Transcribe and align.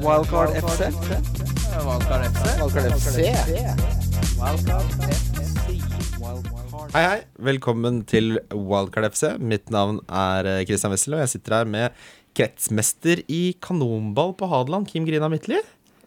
Wildcard 0.00 0.50
FC. 0.56 0.80
Wildcard 1.84 2.22
FC. 2.32 2.44
Wildcard 2.60 2.92
FC. 2.96 3.18
Hei, 6.94 7.02
hei. 7.04 7.18
Velkommen 7.50 8.00
til 8.08 8.38
Wildcard 8.50 9.10
FC. 9.12 9.24
Mitt 9.38 9.68
navn 9.72 10.00
er 10.08 10.48
eh, 10.48 10.62
Christian 10.68 10.92
Wessel, 10.94 11.16
og 11.18 11.22
jeg 11.24 11.32
sitter 11.34 11.56
her 11.60 11.68
med 11.70 11.96
kretsmester 12.36 13.22
i 13.30 13.40
kanonball 13.62 14.32
på 14.40 14.48
Hadeland, 14.50 14.88
Kim 14.90 15.06
Grina 15.08 15.28
Midtly. 15.32 15.60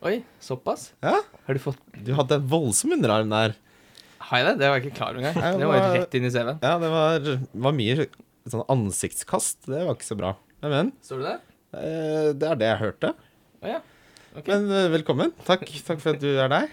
Oi, 0.04 0.18
såpass? 0.44 0.90
Ja, 1.04 1.20
Har 1.48 1.54
du 1.56 1.62
fått 1.64 1.80
du 2.04 2.14
hadde 2.18 2.40
en 2.42 2.48
voldsom 2.52 2.96
underarm 2.98 3.30
der. 3.32 3.54
Har 4.30 4.42
jeg 4.42 4.48
det? 4.50 4.56
Det 4.64 4.70
var 4.72 4.80
jeg 4.80 4.88
ikke 4.88 4.98
klar 5.00 5.14
over 5.14 5.24
engang. 5.30 5.60
Det 5.62 5.70
var 5.70 5.86
rett 6.00 6.18
inn 6.20 6.28
i 6.28 6.32
CV-en. 6.34 6.60
Ja, 6.64 6.74
det 6.82 6.90
var, 6.92 7.30
var 7.68 7.76
mye 7.78 8.08
sånn 8.52 8.66
ansiktskast. 8.74 9.62
Det 9.70 9.84
var 9.86 9.94
ikke 9.96 10.10
så 10.10 10.18
bra. 10.20 10.34
Men 10.64 10.72
men 10.78 10.92
Står 11.04 11.22
du 11.22 11.26
der? 11.28 11.40
eh, 11.76 12.30
det 12.40 12.50
er 12.50 12.60
det 12.60 12.70
jeg 12.74 12.82
hørte. 12.84 13.14
Å 13.64 13.70
ja. 13.70 13.80
okay. 14.36 14.50
Men 14.52 14.66
eh, 14.76 14.90
velkommen. 14.92 15.32
Takk, 15.48 15.64
takk 15.88 16.02
for 16.04 16.18
at 16.18 16.20
du 16.20 16.34
er 16.36 16.50
der. 16.52 16.72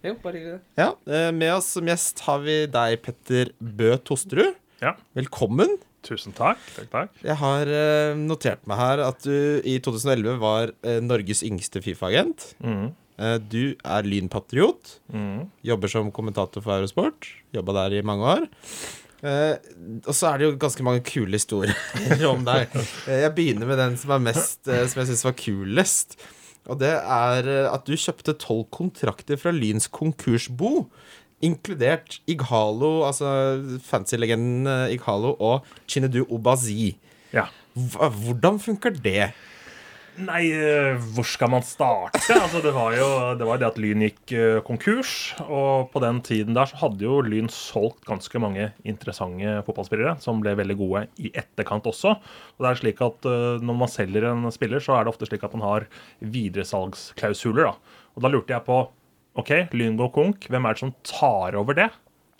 Jo, 0.00 0.14
bare 0.22 0.38
hyggelig. 0.38 0.60
Ja, 0.80 0.86
eh, 1.04 1.28
Med 1.36 1.52
oss 1.52 1.68
som 1.76 1.88
gjest 1.90 2.22
har 2.24 2.40
vi 2.40 2.54
deg, 2.72 2.94
Petter 3.04 3.50
Bø 3.60 3.90
Tosterud. 4.00 4.56
Ja. 4.80 4.94
Velkommen. 5.18 5.76
Tusen 6.02 6.32
takk. 6.34 6.62
takk, 6.72 6.88
takk. 6.90 7.20
Jeg 7.22 7.36
har 7.38 7.68
uh, 7.68 8.16
notert 8.18 8.64
meg 8.66 8.80
her 8.80 9.04
at 9.04 9.20
du 9.22 9.60
i 9.68 9.76
2011 9.84 10.40
var 10.42 10.72
uh, 10.72 10.96
Norges 11.04 11.44
yngste 11.46 11.84
Fifa-agent. 11.84 12.48
Mm. 12.64 12.88
Uh, 13.20 13.36
du 13.36 13.76
er 13.76 14.08
lynpatriot. 14.08 14.96
Mm. 15.12 15.52
Jobber 15.68 15.92
som 15.92 16.10
kommentator 16.16 16.64
for 16.64 16.80
Eurosport. 16.80 17.28
Jobba 17.54 17.76
der 17.84 18.00
i 18.00 18.02
mange 18.08 18.32
år. 18.38 18.48
Eh, 19.22 19.54
og 20.02 20.14
så 20.18 20.32
er 20.32 20.40
det 20.40 20.46
jo 20.48 20.58
ganske 20.60 20.84
mange 20.86 21.02
kule 21.06 21.38
historier 21.38 21.76
om 22.32 22.42
deg. 22.46 22.72
Uh, 23.06 23.18
jeg 23.22 23.34
begynner 23.36 23.70
med 23.70 23.78
den 23.78 23.98
som 24.00 24.16
er 24.16 24.24
mest 24.24 24.66
uh, 24.66 24.82
Som 24.90 25.02
jeg 25.02 25.12
syns 25.12 25.26
var 25.28 25.36
kulest. 25.38 26.16
Og 26.70 26.78
det 26.78 26.92
er 26.94 27.48
at 27.70 27.86
du 27.86 27.94
kjøpte 27.98 28.36
tolv 28.38 28.68
kontrakter 28.74 29.38
fra 29.38 29.50
Lyns 29.54 29.88
konkursbo. 29.90 30.86
Inkludert 31.42 32.20
Ighalo, 32.30 33.02
altså 33.08 33.32
fancy-legenden 33.82 34.68
Ighalo, 34.94 35.32
og 35.42 35.66
Chinedu 35.90 36.20
Obazi. 36.30 36.92
Ja. 37.34 37.48
Hvordan 37.74 38.60
funker 38.62 38.94
det? 38.94 39.32
Nei, 40.20 40.42
eh, 40.52 40.98
hvor 41.16 41.24
skal 41.24 41.48
man 41.54 41.62
starte? 41.64 42.20
Altså, 42.42 42.60
det 42.60 42.72
var 42.76 42.92
jo 42.92 43.06
det, 43.40 43.46
var 43.48 43.60
det 43.62 43.68
at 43.70 43.78
Lyn 43.80 44.02
gikk 44.04 44.32
eh, 44.36 44.58
konkurs. 44.66 45.12
Og 45.46 45.88
på 45.94 46.02
den 46.04 46.18
tiden 46.26 46.52
der 46.56 46.68
så 46.68 46.76
hadde 46.82 47.06
jo 47.06 47.22
Lyn 47.24 47.48
solgt 47.52 48.04
ganske 48.04 48.42
mange 48.42 48.66
interessante 48.84 49.54
fotballspillere 49.64 50.18
som 50.20 50.42
ble 50.44 50.52
veldig 50.58 50.76
gode 50.82 51.04
i 51.24 51.30
etterkant 51.32 51.88
også. 51.88 52.12
Og 52.18 52.60
det 52.66 52.70
er 52.74 52.80
slik 52.82 53.00
at 53.08 53.24
eh, 53.30 53.64
Når 53.64 53.80
man 53.84 53.88
selger 53.92 54.28
en 54.34 54.44
spiller, 54.52 54.84
så 54.84 54.98
er 54.98 55.06
det 55.08 55.14
ofte 55.14 55.30
slik 55.30 55.48
at 55.48 55.56
man 55.56 55.64
har 55.64 55.88
videresalgsklausuler. 56.20 57.70
da. 57.72 57.98
Og 58.16 58.22
da 58.26 58.32
lurte 58.32 58.52
jeg 58.56 58.66
på 58.68 58.82
OK, 59.40 59.50
Lyn 59.72 59.96
går 59.96 60.12
konk. 60.12 60.48
Hvem 60.52 60.66
er 60.68 60.76
det 60.76 60.84
som 60.84 60.92
tar 61.08 61.56
over 61.56 61.78
det? 61.78 61.88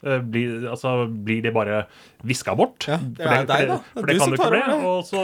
Blir, 0.03 0.65
altså, 0.69 1.07
blir 1.07 1.45
det 1.47 1.53
bare 1.55 1.85
viska 2.27 2.53
bort? 2.59 2.85
Ja, 2.91 2.99
det 3.01 3.23
er 3.23 3.45
deg, 3.49 3.69
da. 3.71 3.77
For 3.95 4.03
Det 4.03 4.03
er 4.03 4.09
det 4.11 4.17
du 4.17 4.19
kan 4.19 4.27
som 4.27 4.35
ikke 4.35 4.43
tar 4.43 4.53
bli. 4.53 4.63
over 4.67 4.73
det. 4.75 4.89
Og 4.91 5.07
så 5.07 5.23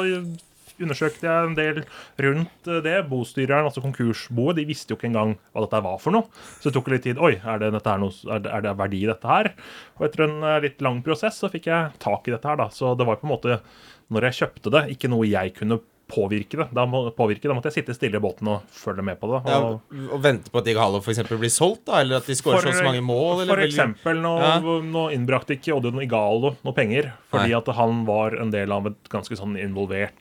undersøkte 0.82 1.26
jeg 1.28 1.48
en 1.48 1.56
del 1.58 1.82
rundt 2.24 2.70
eh, 2.70 2.80
det. 2.84 2.96
Bostyreren, 3.10 3.68
altså 3.68 3.82
konkursboet, 3.84 4.58
de 4.60 4.66
visste 4.68 4.94
jo 4.94 4.98
ikke 5.00 5.10
engang 5.10 5.36
hva 5.52 5.64
dette 5.66 5.82
var 5.84 6.00
for 6.02 6.14
noe. 6.14 6.30
Så 6.58 6.68
det 6.68 6.76
tok 6.78 6.92
litt 6.94 7.06
tid. 7.08 7.20
Oi, 7.22 7.34
er 7.38 7.62
det, 7.62 7.72
noe, 7.74 8.12
er 8.34 8.44
det, 8.44 8.54
er 8.54 8.66
det 8.66 8.78
verdi 8.80 9.02
i 9.04 9.10
dette 9.10 9.30
her? 9.30 9.52
Og 9.98 10.08
etter 10.08 10.26
en 10.28 10.40
eh, 10.42 10.58
litt 10.68 10.82
lang 10.84 11.02
prosess 11.06 11.42
så 11.42 11.52
fikk 11.52 11.70
jeg 11.70 11.94
tak 12.02 12.28
i 12.28 12.34
dette 12.34 12.50
her, 12.50 12.60
da. 12.60 12.70
Så 12.74 12.94
det 12.98 13.08
var 13.08 13.20
på 13.20 13.28
en 13.28 13.34
måte, 13.36 13.60
når 14.14 14.30
jeg 14.30 14.42
kjøpte 14.42 14.74
det, 14.74 14.88
ikke 14.96 15.12
noe 15.12 15.28
jeg 15.28 15.56
kunne 15.58 15.82
påvirke 16.08 16.56
det. 16.56 16.66
Da, 16.72 16.84
må, 16.88 17.02
påvirke. 17.16 17.48
da 17.48 17.54
måtte 17.56 17.70
jeg 17.70 17.82
sitte 17.82 17.94
stille 17.96 18.18
i 18.18 18.22
båten 18.22 18.48
og 18.50 18.64
følge 18.72 19.04
med 19.04 19.18
på 19.20 19.30
det. 19.32 19.42
Ja, 19.50 19.58
Og, 19.68 19.98
og 20.16 20.22
vente 20.24 20.52
på 20.52 20.60
at 20.62 20.68
Dig 20.68 20.78
for 20.78 21.12
eksempel 21.12 21.40
blir 21.40 21.52
solgt, 21.52 21.84
da? 21.88 22.00
Eller 22.02 22.22
at 22.22 22.28
de 22.28 22.36
skårer 22.38 22.72
så 22.72 22.86
mange 22.86 23.04
mål? 23.04 23.44
Eller 23.44 23.54
for 23.54 23.64
eksempel, 23.66 24.22
nå, 24.24 24.34
Ja. 24.40 24.56
nå 24.62 25.04
innbrakte 25.14 25.58
ikke 25.58 25.76
Oddun 25.76 26.00
Igalo 26.02 26.56
noe 26.64 26.76
penger, 26.76 27.12
fordi 27.32 27.52
Nei. 27.52 27.58
at 27.60 27.68
han 27.76 28.04
var 28.08 28.38
en 28.40 28.54
del 28.54 28.72
av 28.72 28.88
et 28.90 29.12
ganske 29.12 29.36
sånn 29.38 29.58
involvert 29.60 30.16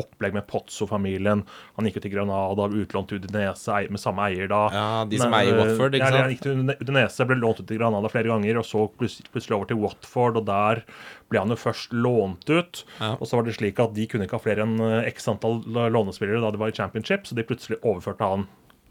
opplegg 0.00 0.34
med 0.36 0.46
Pozzo-familien. 0.50 1.42
Han 1.76 1.86
gikk 1.88 1.96
jo 1.98 2.02
til 2.06 2.12
Granada, 2.14 2.66
utlånt 2.70 3.08
til 3.10 3.18
Udinese 3.20 3.80
med 3.90 4.00
samme 4.02 4.26
eier 4.30 4.48
da. 4.50 4.60
Ja, 4.74 4.84
de 5.10 5.18
som 5.20 5.30
Men, 5.30 5.40
eier 5.40 5.56
eh, 5.56 5.60
Watford, 5.64 5.94
ikke 5.98 6.06
sant? 6.06 6.16
ja. 6.16 6.22
Han 6.22 6.34
gikk 6.34 6.42
til 6.46 6.76
Udinese, 6.84 7.26
ble 7.30 7.38
lånt 7.40 7.60
ut 7.62 7.66
til 7.70 7.78
Granada 7.80 8.08
flere 8.12 8.30
ganger, 8.32 8.58
og 8.62 8.64
så 8.68 8.86
plutselig, 8.96 9.56
over 9.56 9.66
til 9.70 9.80
Watford, 9.82 10.36
og 10.40 10.46
der 10.46 10.82
ble 11.30 11.38
han 11.44 11.50
jo 11.54 11.58
først 11.60 11.92
lånt 11.92 12.48
ut. 12.50 12.84
Ja. 13.00 13.12
Og 13.20 13.26
så 13.26 13.36
var 13.38 13.44
det 13.46 13.56
slik 13.58 13.78
at 13.82 13.94
de 13.94 14.06
kunne 14.10 14.26
ikke 14.26 14.38
ha 14.38 14.44
flere 14.46 14.66
enn 14.66 14.78
eh, 14.80 15.10
x 15.12 15.28
antall 15.30 15.60
lånespillere 15.66 16.40
da 16.42 16.50
de 16.54 16.58
var 16.62 16.72
i 16.72 16.76
championship, 16.76 17.26
så 17.26 17.34
de 17.38 17.46
plutselig 17.46 17.78
overførte 17.82 18.26
han 18.26 18.46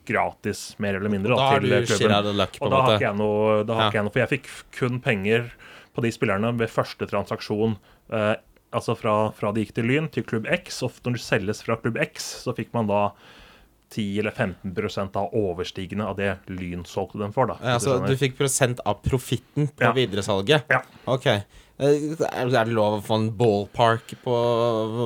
gratis, 0.09 0.75
mer 0.81 0.95
eller 0.97 1.11
mindre, 1.11 1.35
Da 1.37 1.51
da, 1.51 1.59
til 1.59 1.85
klubben. 1.85 2.35
Luck, 2.39 2.55
Og 2.61 2.71
da 2.71 2.79
har 2.81 2.95
ikke 2.95 3.05
jeg 3.11 3.17
noe, 3.19 3.63
da 3.67 3.73
har 3.75 3.81
Ja. 3.83 3.87
ikke 3.91 3.99
jeg 3.99 4.03
noe 4.07 4.13
For 4.15 4.19
jeg 4.23 4.29
fikk 4.39 4.47
kun 4.79 4.99
penger 4.99 5.51
på 5.93 6.01
de 6.01 6.11
spillerne 6.11 6.57
ved 6.57 6.69
første 6.69 7.05
transaksjon. 7.05 7.77
Eh, 8.11 8.35
altså 8.75 8.95
fra, 8.97 9.15
fra 9.35 9.51
de 9.53 9.63
gikk 9.63 9.75
til 9.77 9.89
Lyn 9.89 10.09
til 10.13 10.25
klubb 10.27 10.47
X. 10.53 10.81
Og 10.85 10.97
når 11.05 11.17
du 11.17 11.23
selges 11.23 11.63
fra 11.65 11.77
klubb 11.81 11.99
X, 12.03 12.31
så 12.45 12.55
fikk 12.57 12.73
man 12.75 12.89
da 12.89 13.09
10 13.89 14.19
eller 14.19 14.31
15% 14.31 15.15
av 15.15 15.33
overstigende 15.33 16.05
av 16.05 16.15
det 16.17 16.37
Lyn 16.47 16.83
solgte 16.85 17.19
dem 17.19 17.31
for. 17.33 17.47
da 17.47 17.57
Ja, 17.63 17.77
så 17.79 17.99
du 18.05 18.15
fikk 18.15 18.37
prosent 18.37 18.79
av 18.85 19.01
profitten 19.03 19.67
på 19.75 19.81
Ja. 19.81 19.91
videresalget? 19.93 20.63
Ja. 20.69 20.81
Ok. 21.07 21.25
Eh, 21.81 22.11
Er 22.19 22.49
det 22.49 22.73
lov 22.75 22.99
å 23.01 23.05
få 23.07 23.15
en 23.15 23.31
ballpark 23.31 24.11
på 24.21 24.33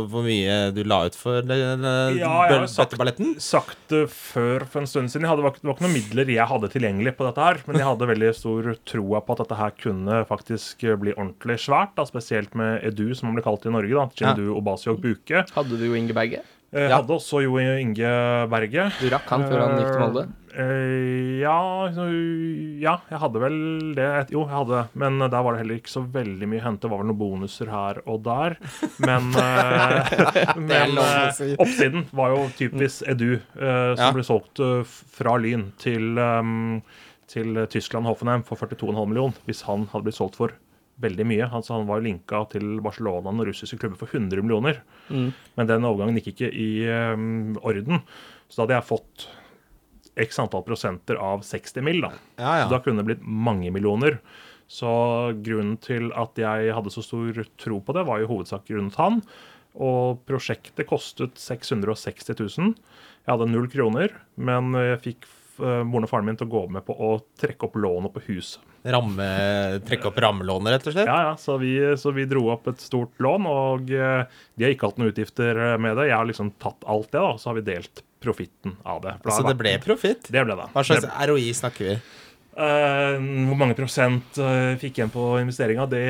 hvor- 0.09 0.23
mye 0.25 0.73
du 0.73 0.83
la 0.83 1.05
ut 1.05 1.13
for 1.13 1.43
den 1.43 1.83
Ja, 2.17 2.47
jeg 2.49 2.59
har 2.59 2.65
sagt- 2.67 2.97
sagt 3.39 3.77
det 3.89 4.09
før 4.09 4.65
for 4.67 4.79
en 4.81 4.87
stund 4.87 5.09
siden. 5.11 5.21
Jeg 5.21 5.29
hadde, 5.29 5.43
det 5.43 5.63
var 5.63 5.75
ikke- 5.75 5.81
noen 5.81 5.93
midler 5.93 6.25
jeg 6.25 6.47
hadde 6.47 6.71
tilgjengelig 6.71 7.15
på 7.15 7.25
dette 7.27 7.37
her, 7.43 7.57
men 7.67 7.75
jeg 7.77 7.85
hadde 7.85 8.07
veldig 8.09 8.33
stor 8.35 8.75
troa 8.87 9.21
på 9.23 9.31
at 9.39 9.47
dette 9.47 9.55
her 9.57 9.69
kunne 9.71 10.25
faktisk 10.25 10.99
bli 10.99 11.13
ordentlig 11.13 11.59
svært. 11.61 11.89
da, 11.95 12.03
Spesielt 12.05 12.55
med 12.55 12.83
Edu, 12.83 13.13
som 13.15 13.27
han 13.27 13.35
ble 13.35 13.43
kalt 13.43 13.65
i 13.65 13.69
Norge. 13.69 13.93
da, 13.93 14.07
Chindu 14.33 14.55
Obasiok 14.59 14.99
Buke. 14.99 15.45
Hadde 15.51 15.77
du 15.77 15.93
Inge 15.93 16.11
Berge? 16.11 16.41
Jeg 16.73 16.89
Ja. 16.89 16.95
hadde 17.01 17.13
også 17.13 17.41
Jo 17.43 17.57
Inge 17.61 18.13
Berge. 18.49 18.87
Du 18.99 19.09
rakk 19.13 19.27
han 19.29 19.43
før 19.45 19.59
han 19.67 19.77
gikk 19.79 19.91
til 19.93 20.01
Molde? 20.01 20.23
Eh, 20.53 21.39
ja, 21.41 21.89
ja, 21.89 22.93
jeg 23.09 23.19
hadde 23.23 23.39
vel 23.41 23.55
det. 23.97 24.29
Jo, 24.33 24.43
jeg 24.45 24.53
hadde 24.53 24.81
Men 24.95 25.17
der 25.19 25.41
var 25.43 25.53
det 25.55 25.61
heller 25.63 25.79
ikke 25.79 25.89
så 25.93 26.03
veldig 26.13 26.47
mye 26.49 26.61
å 26.61 26.65
hente. 26.67 26.81
Det 26.85 26.91
var 26.91 27.01
vel 27.01 27.07
noen 27.09 27.17
bonuser 27.21 27.69
her 27.73 28.01
og 28.05 28.21
der. 28.25 28.57
Men, 29.01 29.31
eh, 29.41 30.53
men 30.57 30.97
eh, 30.97 31.55
oppsiden 31.57 32.05
var 32.13 32.35
jo 32.35 32.43
typisk 32.57 33.07
Edu, 33.09 33.33
eh, 33.37 33.95
som 33.95 34.05
Ja. 34.07 34.11
ble 34.13 34.23
solgt 34.27 34.59
eh, 34.61 34.83
fra 34.85 35.37
Lyn 35.41 35.71
til, 35.81 36.17
til 37.27 37.65
Tyskland 37.69 38.05
Hoffenheim 38.05 38.43
for 38.45 38.57
42,5 38.57 39.07
millioner. 39.09 39.33
Hvis 39.47 39.63
han 39.69 39.87
hadde 39.93 40.05
blitt 40.09 40.17
solgt 40.19 40.35
for 40.37 40.53
veldig 41.01 41.25
mye. 41.27 41.47
Altså, 41.49 41.77
han 41.77 41.87
var 41.89 42.03
linka 42.05 42.43
til 42.51 42.77
Barcelona 42.83 43.33
og 43.33 43.47
russiske 43.49 43.79
klubber 43.81 43.99
for 43.99 44.11
100 44.11 44.43
millioner. 44.43 44.81
Mm. 45.09 45.31
Men 45.57 45.69
den 45.69 45.87
overgangen 45.89 46.19
gikk 46.19 46.33
ikke 46.33 46.51
i 46.53 46.69
um, 47.15 47.55
orden. 47.65 48.03
Så 48.47 48.59
da 48.59 48.65
hadde 48.65 48.77
jeg 48.77 48.89
fått 48.91 49.27
x 50.23 50.39
antall 50.41 50.65
prosenter 50.65 51.17
av 51.17 51.41
60 51.45 51.85
mill. 51.85 52.03
Da. 52.05 52.13
Ja, 52.37 52.55
Så 52.63 52.75
da 52.75 52.81
kunne 52.83 53.01
det 53.01 53.09
blitt 53.09 53.25
mange 53.25 53.71
millioner. 53.73 54.19
Så 54.69 54.89
grunnen 55.43 55.77
til 55.83 56.11
at 56.17 56.37
jeg 56.39 56.73
hadde 56.73 56.93
så 56.93 57.03
stor 57.05 57.43
tro 57.61 57.79
på 57.83 57.95
det, 57.97 58.05
var 58.07 58.21
i 58.21 58.29
hovedsak 58.29 58.67
grunnet 58.69 58.97
han. 59.01 59.21
Og 59.73 60.21
prosjektet 60.29 60.87
kostet 60.89 61.39
660 61.41 62.37
000. 62.37 62.75
Jeg 63.23 63.31
hadde 63.31 63.49
null 63.49 63.69
kroner, 63.71 64.13
men 64.35 64.75
jeg 64.77 65.01
fikk 65.01 65.27
eh, 65.63 65.81
moren 65.87 66.05
og 66.05 66.11
faren 66.11 66.29
min 66.29 66.37
til 66.37 66.49
å 66.49 66.53
gå 66.53 66.63
med 66.75 66.85
på 66.85 66.93
å 66.93 67.15
trekke 67.41 67.69
opp 67.69 67.79
lånet 67.81 68.13
på 68.13 68.25
huset. 68.29 68.61
Ramme, 68.83 69.27
trekke 69.87 70.09
opp 70.09 70.17
rammelånet, 70.19 70.73
rett 70.73 70.87
og 70.89 70.95
slett? 70.95 71.07
Ja, 71.07 71.19
ja, 71.29 71.35
så 71.39 71.55
vi, 71.61 71.75
så 71.99 72.11
vi 72.11 72.25
dro 72.27 72.49
opp 72.51 72.67
et 72.73 72.81
stort 72.83 73.15
lån, 73.23 73.47
og 73.47 73.93
eh, 73.95 74.25
de 74.59 74.65
har 74.65 74.73
ikke 74.75 74.89
hatt 74.91 74.99
noen 74.99 75.13
utgifter 75.13 75.61
med 75.79 75.95
det. 75.99 76.09
Jeg 76.09 76.17
har 76.19 76.27
liksom 76.27 76.51
tatt 76.59 76.83
alt 76.83 77.07
det, 77.11 77.21
da, 77.21 77.29
og 77.31 77.39
så 77.39 77.51
har 77.51 77.61
vi 77.61 77.67
delt 77.69 78.03
profitten 78.23 78.75
av 78.83 79.01
det. 79.03 79.15
Så 79.23 79.29
altså, 79.29 79.47
det 79.47 79.55
ble 79.59 79.73
profitt? 79.83 80.27
Det 80.31 80.43
ble 80.43 80.55
det. 80.59 80.67
Hva 80.75 80.83
slags 80.87 81.07
Det- 81.07 81.29
ROI 81.31 81.49
snakker 81.55 81.89
vi? 81.91 81.95
Uh, 82.53 83.17
hvor 83.49 83.57
mange 83.57 83.73
prosent 83.73 84.37
uh, 84.37 84.75
fikk 84.77 84.99
igjen 84.99 85.09
på 85.09 85.23
investeringa, 85.41 85.87
det 85.89 86.03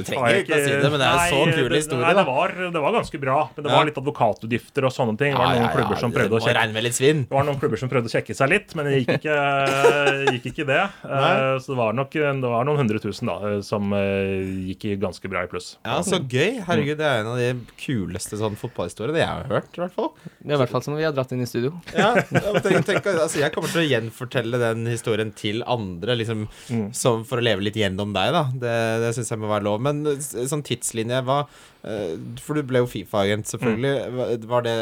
Du 0.00 0.06
trenger 0.08 0.38
ikke 0.40 0.56
å 0.56 0.60
si 0.64 0.72
det, 0.72 0.90
men 0.90 1.02
det 1.02 1.06
er 1.08 1.14
en 1.14 1.30
så 1.30 1.40
Nei, 1.40 1.54
kul 1.60 1.74
historie, 1.76 2.04
Nei, 2.06 2.14
det 2.16 2.26
var, 2.28 2.54
det 2.76 2.82
var 2.84 2.94
ganske 2.96 3.20
bra, 3.22 3.38
men 3.56 3.66
det 3.66 3.72
var 3.74 3.88
litt 3.88 4.00
advokatutgifter 4.00 4.86
og 4.88 4.94
sånne 4.94 5.16
ting. 5.20 5.34
Det 5.36 5.40
var 5.42 5.58
noen 5.60 5.72
klubber 5.74 6.00
som 6.00 6.14
prøvde 6.14 6.40
å 6.40 6.42
sjekke 6.44 6.68
det 6.80 7.34
var 7.34 7.44
noen 7.46 7.58
klubber 7.60 7.80
som 7.80 7.90
prøvde 7.90 8.10
å 8.10 8.12
sjekke 8.12 8.34
seg 8.36 8.50
litt, 8.52 8.74
men 8.78 8.88
det 8.88 9.00
gikk 9.00 9.12
ikke, 9.20 9.36
gikk 10.36 10.46
ikke 10.52 10.66
det. 10.68 10.80
Eh, 11.04 11.54
så 11.62 11.72
det 11.72 11.78
var 11.80 11.96
nok 11.96 12.14
det 12.16 12.50
var 12.52 12.66
noen 12.68 12.80
hundre 12.82 13.00
tusen 13.02 13.30
da, 13.30 13.36
eh, 13.48 13.58
som 13.66 13.92
eh, 13.96 14.70
gikk 14.72 14.86
ganske 15.02 15.30
bra 15.30 15.44
i 15.46 15.50
pluss. 15.50 15.72
Ja, 15.86 16.00
Så 16.06 16.20
gøy. 16.24 16.60
Herregud, 16.66 16.98
det 17.00 17.06
er 17.08 17.22
en 17.22 17.30
av 17.32 17.40
de 17.40 17.50
kuleste 17.80 18.38
sånn 18.40 18.58
fotballhistoriene 18.60 19.20
jeg 19.22 19.28
har 19.30 19.48
hørt. 19.50 19.70
i 19.76 19.82
hvert 19.84 19.96
fall 19.96 20.10
Det 20.40 20.50
er 20.52 20.56
i 20.56 20.60
hvert 20.64 20.74
fall 20.74 20.84
som 20.86 20.96
vi 20.98 21.06
har 21.06 21.14
dratt 21.16 21.32
inn 21.36 21.44
i 21.44 21.48
studio. 21.48 21.72
Ja, 21.96 22.12
tenk, 22.30 22.84
tenk, 22.88 23.06
altså, 23.12 23.40
jeg 23.42 23.52
kommer 23.54 23.72
til 23.72 23.82
å 23.84 23.88
gjenfortelle 23.88 24.60
den 24.62 24.86
historien 24.90 25.34
til 25.36 25.64
andre, 25.66 26.16
liksom, 26.20 26.46
Mm. 26.70 26.90
som, 26.94 27.22
for 27.26 27.40
å 27.40 27.42
leve 27.44 27.64
litt 27.64 27.76
gjennom 27.78 28.12
deg. 28.14 28.30
da 28.34 28.42
Det, 28.52 28.74
det 29.02 29.08
syns 29.16 29.30
jeg 29.32 29.40
må 29.42 29.48
være 29.50 29.64
lov. 29.66 29.80
Men 29.82 29.89
men 29.90 30.20
sånn 30.50 30.62
tidslinje 30.66 31.18
hva, 31.26 31.36
eh, 31.84 32.14
For 32.40 32.54
du 32.54 32.62
ble 32.62 32.78
jo 32.82 32.86
Fifa-agent, 32.86 33.46
selvfølgelig. 33.50 33.92
Mm. 34.06 34.46
Var- 34.48 34.62
det 34.62 34.74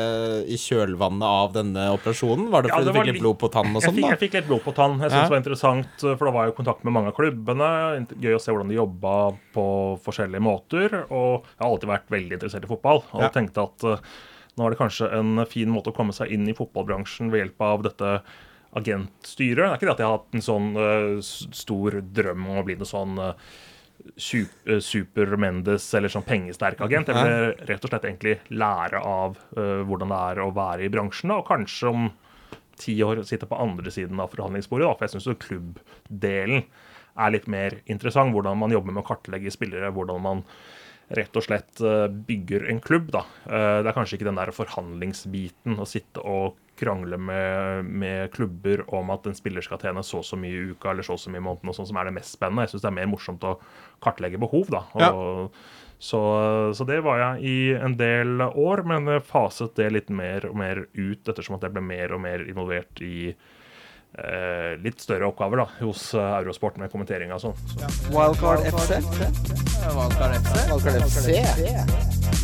i 0.52 0.58
kjølvannet 0.60 1.22
av 1.28 1.52
denne 1.54 1.86
operasjonen? 1.96 2.50
Var 2.50 2.62
det 2.62 2.68
Ja, 2.70 2.76
fordi 2.76 2.84
det 2.84 2.92
du 2.92 2.98
fikk 3.00 3.10
litt 3.12 3.22
blod 3.22 3.38
på 3.38 3.50
tann 3.52 3.74
og 3.76 3.82
sånn? 3.82 4.00
da? 4.00 4.08
jeg 4.14 4.18
fikk 4.24 4.32
litt 4.38 4.46
blod 4.48 4.62
på 4.64 4.74
tann. 4.74 4.98
Jeg 5.00 5.10
synes 5.10 5.22
Ja. 5.22 5.28
det 5.28 5.34
var 5.34 5.42
interessant, 5.42 6.00
for 6.18 6.24
da 6.24 6.30
var 6.30 6.46
jeg 6.46 6.54
i 6.54 6.58
kontakt 6.62 6.84
med 6.84 6.92
mange 6.92 7.08
av 7.08 7.14
klubbene. 7.14 8.06
Gøy 8.20 8.34
å 8.34 8.40
se 8.40 8.52
hvordan 8.52 8.68
de 8.68 8.74
jobba 8.80 9.36
på 9.54 9.66
forskjellige 10.04 10.42
måter. 10.42 11.06
Og 11.10 11.44
jeg 11.44 11.60
har 11.60 11.70
alltid 11.70 11.88
vært 11.88 12.08
veldig 12.10 12.32
interessert 12.40 12.64
i 12.64 12.72
fotball. 12.74 13.02
Og 13.14 13.20
Ja. 13.22 13.28
tenkte 13.30 13.62
at 13.64 13.84
eh, 13.84 13.98
nå 14.58 14.66
er 14.66 14.70
det 14.70 14.78
kanskje 14.78 15.12
en 15.12 15.46
fin 15.46 15.68
måte 15.68 15.92
å 15.92 15.94
komme 15.94 16.12
seg 16.12 16.30
inn 16.32 16.48
i 16.48 16.52
fotballbransjen 16.52 17.30
ved 17.30 17.46
hjelp 17.46 17.60
av 17.60 17.82
dette 17.84 18.22
agentstyret. 18.76 19.56
Det 19.56 19.70
er 19.70 19.76
ikke 19.78 19.88
det 19.88 19.94
at 19.94 20.02
jeg 20.02 20.08
har 20.08 20.18
hatt 20.18 20.34
en 20.36 20.44
sånn 20.44 20.68
uh, 20.76 21.20
stor 21.22 22.00
drøm 22.02 22.46
om 22.50 22.58
å 22.60 22.64
bli 22.66 22.76
noe 22.78 22.88
sånn 22.88 23.16
eh, 23.22 23.32
eh, 24.16 24.78
Super 24.84 25.36
Mendes 25.40 25.86
eller 25.94 26.12
sånn 26.12 26.26
pengesterk 26.26 26.80
agent. 26.84 27.10
Jeg 27.12 27.28
vil 27.28 27.68
rett 27.68 27.84
og 27.84 27.92
slett 27.92 28.08
egentlig 28.08 28.38
lære 28.50 29.02
av 29.04 29.38
uh, 29.56 29.82
hvordan 29.88 30.14
det 30.14 30.18
er 30.32 30.42
å 30.44 30.50
være 30.56 30.86
i 30.86 30.92
bransjen. 30.92 31.34
Og 31.36 31.46
kanskje 31.48 31.92
om 31.92 32.08
ti 32.78 32.94
år 33.02 33.24
sitte 33.26 33.48
på 33.50 33.58
andre 33.58 33.92
siden 33.94 34.20
av 34.22 34.32
forhandlingsbordet. 34.34 34.86
Da, 34.86 34.96
for 34.96 35.06
jeg 35.08 35.16
syns 35.16 35.42
klubbdelen 35.44 36.66
er 37.18 37.34
litt 37.34 37.48
mer 37.50 37.80
interessant. 37.90 38.34
Hvordan 38.34 38.60
man 38.60 38.74
jobber 38.74 38.94
med 38.94 39.04
å 39.04 39.08
kartlegge 39.08 39.52
spillere. 39.54 39.92
Hvordan 39.94 40.22
man 40.24 40.44
rett 41.16 41.36
og 41.40 41.44
slett 41.46 41.80
eh, 41.80 42.06
bygger 42.28 42.66
en 42.70 42.80
klubb. 42.84 43.10
da. 43.14 43.24
Eh, 43.48 43.82
Det 43.82 43.90
er 43.90 43.96
kanskje 43.96 44.18
ikke 44.18 44.28
den 44.28 44.40
der 44.40 44.52
forhandlingsbiten 44.52 45.78
å 45.80 45.86
sitte 45.88 46.20
og 46.24 46.56
krangle 46.78 47.16
med, 47.18 47.88
med 47.90 48.30
klubber 48.30 48.84
om 48.94 49.10
at 49.10 49.26
en 49.26 49.34
spiller 49.34 49.64
skal 49.66 49.80
tjene 49.82 50.04
så 50.06 50.20
og 50.20 50.26
så 50.28 50.36
mye 50.38 50.54
i 50.54 50.70
uka 50.76 50.92
eller 50.92 51.02
så 51.02 51.16
og 51.16 51.22
så 51.24 51.32
mye 51.32 51.40
i 51.42 51.46
måneden, 51.48 51.72
og 51.72 51.74
sånn 51.74 51.88
som 51.90 51.98
er 51.98 52.06
det 52.06 52.14
mest 52.20 52.36
spennende. 52.36 52.66
Jeg 52.68 52.76
syns 52.76 52.84
det 52.84 52.90
er 52.92 52.98
mer 53.00 53.10
morsomt 53.10 53.46
å 53.48 53.56
kartlegge 54.04 54.38
behov, 54.38 54.70
da. 54.70 54.84
Og, 55.18 55.56
så, 55.98 56.20
så 56.78 56.84
det 56.86 57.00
var 57.02 57.18
jeg 57.18 57.50
i 57.50 57.56
en 57.74 57.96
del 57.98 58.38
år, 58.46 58.84
men 58.86 59.16
faset 59.26 59.74
det 59.74 59.88
litt 59.96 60.12
mer 60.14 60.46
og 60.46 60.54
mer 60.60 60.84
ut 60.94 61.26
ettersom 61.32 61.56
at 61.58 61.66
jeg 61.66 61.74
ble 61.74 61.82
mer 61.82 62.14
og 62.14 62.22
mer 62.22 62.44
involvert 62.46 63.02
i 63.02 63.32
litt 64.82 65.00
større 65.00 65.28
oppgaver 65.30 65.62
da, 65.62 65.66
hos 65.82 66.08
eh, 66.14 66.32
Eurosport 66.40 66.78
med 66.82 66.90
kommentering 66.92 67.30
og 67.34 67.40
sånn. 67.44 67.54
Så- 67.74 68.12
Wildcard 68.14 68.66
FC. 68.66 68.98
Wildcard 69.94 70.34
FC. 70.40 70.54
Wildcard 70.68 71.06
FC. 71.06 71.26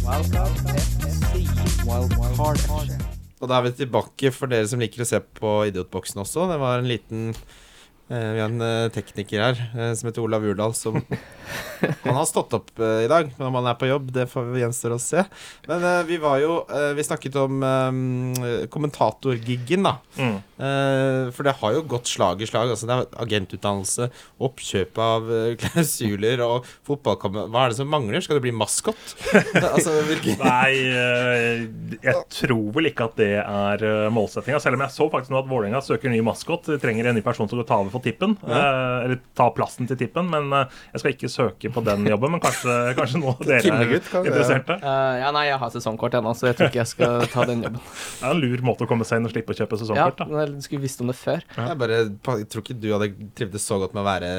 Wildcard 0.04 0.78
FC. 0.78 1.44
Wildcard 1.84 2.62
FC. 2.62 3.02
Og 3.42 3.50
da 3.50 3.58
er 3.58 3.66
vi 3.66 3.74
tilbake 3.82 4.30
for 4.32 4.48
dere 4.48 4.68
som 4.70 4.80
liker 4.80 5.02
å 5.04 5.08
se 5.08 5.18
på 5.36 5.56
Idiotboksen 5.68 6.22
også. 6.22 6.46
Det 6.52 6.56
var 6.62 6.78
en 6.80 6.88
liten 6.88 7.26
eh, 7.34 8.30
Vi 8.36 8.40
har 8.40 8.46
en 8.48 8.62
eh, 8.64 8.86
tekniker 8.94 9.42
her 9.42 9.58
eh, 9.74 9.90
som 9.98 10.08
heter 10.08 10.24
Olav 10.24 10.46
Urdal, 10.48 10.72
som 10.78 10.96
Han 12.06 12.16
har 12.16 12.24
stått 12.30 12.54
opp 12.56 12.70
eh, 12.80 13.02
i 13.04 13.10
dag, 13.10 13.28
men 13.36 13.48
om 13.50 13.58
han 13.58 13.66
er 13.68 13.76
på 13.80 13.88
jobb, 13.90 14.08
det 14.14 14.24
får 14.32 14.46
vi 14.54 14.62
gjenstår 14.62 14.94
å 14.96 15.00
se. 15.02 15.26
Men 15.68 15.84
eh, 15.84 16.00
vi 16.08 16.16
var 16.22 16.38
jo 16.40 16.62
eh, 16.72 16.92
Vi 16.96 17.04
snakket 17.04 17.36
om 17.42 17.60
eh, 17.68 18.64
kommentatorgiggen, 18.72 19.84
da. 19.90 19.98
Mm. 20.16 20.38
Eh, 20.54 21.30
for 21.34 21.42
det 21.46 21.56
har 21.60 21.72
jo 21.74 21.82
gått 21.90 22.06
slag 22.10 22.42
i 22.44 22.46
slag. 22.46 22.70
Altså 22.70 22.86
det 22.86 22.94
er 22.94 23.08
agentutdannelse, 23.24 24.06
oppkjøp 24.46 25.00
av 25.02 25.30
eh, 25.34 25.54
klausuler 25.60 26.42
og 26.46 26.68
fotballkamp 26.86 27.38
Hva 27.50 27.64
er 27.66 27.72
det 27.74 27.78
som 27.80 27.90
mangler? 27.90 28.22
Skal 28.24 28.38
det 28.38 28.44
bli 28.46 28.52
maskot? 28.54 29.16
altså, 29.74 29.96
Nei, 30.44 30.70
eh, 30.94 31.64
jeg 32.04 32.14
tror 32.38 32.68
vel 32.76 32.90
ikke 32.92 33.08
at 33.10 33.18
det 33.18 33.30
er 33.42 33.84
målsettinga. 34.14 34.60
Selv 34.62 34.78
om 34.78 34.84
jeg 34.86 34.94
så 34.94 35.08
faktisk 35.12 35.34
nå 35.34 35.40
at 35.42 35.50
Vålerenga 35.50 35.82
søker 35.84 36.12
ny 36.12 36.20
maskot. 36.26 36.68
De 36.70 36.78
trenger 36.82 37.10
en 37.10 37.18
ny 37.18 37.24
person 37.26 37.50
som 37.50 37.58
kan 37.62 37.68
ta 37.72 37.80
over 37.82 37.94
for 37.96 38.04
tippen. 38.04 38.36
eh, 38.46 39.04
Eller 39.08 39.20
ta 39.36 39.48
plassen 39.54 39.88
til 39.90 39.98
tippen. 40.00 40.30
Men 40.32 40.50
jeg 40.54 41.02
skal 41.02 41.14
ikke 41.16 41.32
søke 41.32 41.72
på 41.74 41.82
den 41.86 42.06
jobben. 42.08 42.36
Men 42.36 42.44
kanskje, 42.44 42.78
kanskje 42.98 43.20
noen 43.22 43.34
av 43.38 43.44
dere 43.48 43.74
er 43.80 43.96
interesserte. 43.98 44.78
Eh, 44.78 45.18
ja, 45.24 45.32
nei, 45.34 45.46
jeg 45.50 45.58
har 45.62 45.74
sesongkort 45.74 46.14
ennå, 46.20 46.34
så 46.38 46.50
jeg 46.52 46.58
tror 46.60 46.70
ikke 46.70 46.82
jeg 46.84 46.92
skal 46.94 47.26
ta 47.34 47.46
den 47.50 47.66
jobben. 47.66 47.82
Det 47.82 48.22
er 48.28 48.30
en 48.36 48.42
lur 48.44 48.64
måte 48.70 48.86
å 48.86 48.90
komme 48.90 49.06
seg 49.08 49.20
inn 49.20 49.28
og 49.28 49.34
slippe 49.34 49.54
å 49.54 49.58
kjøpe 49.58 49.74
Ja, 49.78 49.82
sesongkort. 49.84 50.22
da. 50.22 50.44
Jeg 50.52 50.62
skulle 50.67 50.82
visst 50.85 51.00
om 51.00 51.08
det 51.11 51.17
før. 51.17 51.43
Jeg 51.56 51.79
bare 51.81 51.99
jeg 52.05 52.49
tror 52.52 52.62
ikke 52.62 52.76
du 52.81 52.88
hadde 52.93 53.08
trivdes 53.38 53.64
så 53.67 53.79
godt 53.82 53.94
med 53.96 54.02
å 54.02 54.06
være 54.08 54.31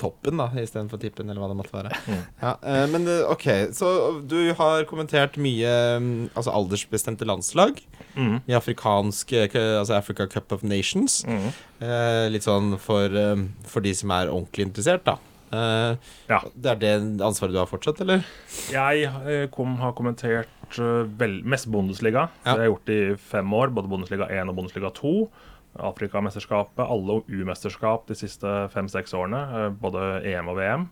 toppen 0.00 0.40
da 0.42 0.48
istedenfor 0.62 1.00
tippen, 1.02 1.30
eller 1.30 1.42
hva 1.42 1.48
det 1.52 1.58
måtte 1.60 1.76
være. 1.76 1.94
Mm. 2.08 2.22
Ja, 2.42 2.52
eh, 2.72 2.84
men 2.92 3.06
eh, 3.08 3.22
OK, 3.30 3.46
så 3.76 3.92
du 4.26 4.38
har 4.58 4.84
kommentert 4.90 5.38
mye 5.40 5.72
mm, 6.02 6.12
altså 6.34 6.54
aldersbestemte 6.54 7.28
landslag 7.28 7.82
Mm. 8.12 8.42
i 8.44 8.52
afrikansk 8.52 9.30
eh, 9.32 9.54
Altså 9.78 9.94
Africa 9.96 10.26
Cup 10.28 10.52
of 10.52 10.62
Nations. 10.62 11.22
Mm. 11.24 11.46
Eh, 11.80 12.26
litt 12.34 12.44
sånn 12.44 12.74
for, 12.78 13.08
eh, 13.08 13.46
for 13.64 13.80
de 13.80 13.94
som 13.96 14.10
er 14.12 14.28
ordentlig 14.28 14.66
interessert, 14.68 15.06
da. 15.08 15.16
Uh, 15.52 15.96
Ja. 16.28 16.38
Det 16.56 16.70
er 16.70 16.78
det 16.80 16.92
ansvaret 17.24 17.52
du 17.52 17.58
har 17.60 17.68
fortsatt, 17.68 18.00
eller? 18.00 18.22
Jeg 18.72 19.04
eh, 19.28 19.46
kom, 19.52 19.74
har 19.82 19.92
kommentert 19.92 20.78
eh, 20.78 21.02
vel, 21.20 21.42
mest 21.44 21.68
Bundesliga. 21.68 22.28
Ja. 22.44 22.54
Det 22.54 22.54
har 22.54 22.62
jeg 22.64 22.72
gjort 22.72 22.92
i 22.94 23.00
fem 23.32 23.52
år. 23.52 23.72
Både 23.76 23.90
Bundesliga 23.92 24.28
1 24.32 24.48
og 24.48 24.56
Bundesliga 24.56 24.90
2. 24.96 25.12
Afrikamesterskapet, 25.78 26.84
alle 26.84 27.20
U-mesterskap 27.28 28.06
de 28.06 28.14
siste 28.18 28.46
fem-seks 28.74 29.14
årene. 29.16 29.40
eh, 29.66 29.68
Både 29.70 30.22
EM 30.28 30.48
og 30.52 30.56
VM. 30.60 30.88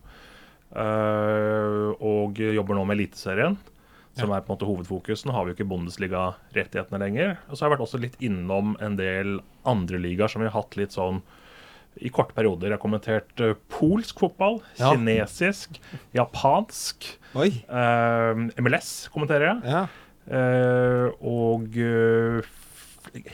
Eh, 0.70 1.90
og 2.00 2.38
jobber 2.40 2.78
nå 2.78 2.84
med 2.86 2.96
Eliteserien, 2.98 3.56
som 4.16 4.30
er 4.32 4.40
på 4.44 4.52
en 4.52 4.56
måte 4.56 4.68
hovedfokus. 4.68 5.24
Nå 5.26 5.32
har 5.34 5.44
vi 5.44 5.52
jo 5.52 5.58
ikke 5.58 5.68
Bundesliga-rettighetene 5.72 7.00
lenger. 7.02 7.36
Og 7.48 7.56
så 7.56 7.64
har 7.64 7.70
jeg 7.70 7.76
vært 7.78 7.86
også 7.88 8.00
litt 8.02 8.16
innom 8.22 8.76
en 8.80 8.96
del 8.98 9.40
andre 9.68 9.98
ligaer 10.02 10.28
som 10.32 10.42
vi 10.42 10.48
har 10.48 10.56
hatt 10.62 10.76
litt 10.80 10.94
sånn 10.96 11.22
i 12.00 12.08
korte 12.08 12.32
perioder. 12.36 12.70
Jeg 12.70 12.78
har 12.78 12.82
kommentert 12.84 13.40
eh, 13.42 13.54
polsk 13.68 14.20
fotball, 14.22 14.60
Ja. 14.78 14.92
kinesisk, 14.94 15.80
japansk. 16.14 17.16
Oi. 17.34 17.50
MLS 17.68 19.08
kommenterer 19.12 19.50
jeg. 19.50 19.62
Ja. 19.74 19.86
Og 21.20 21.66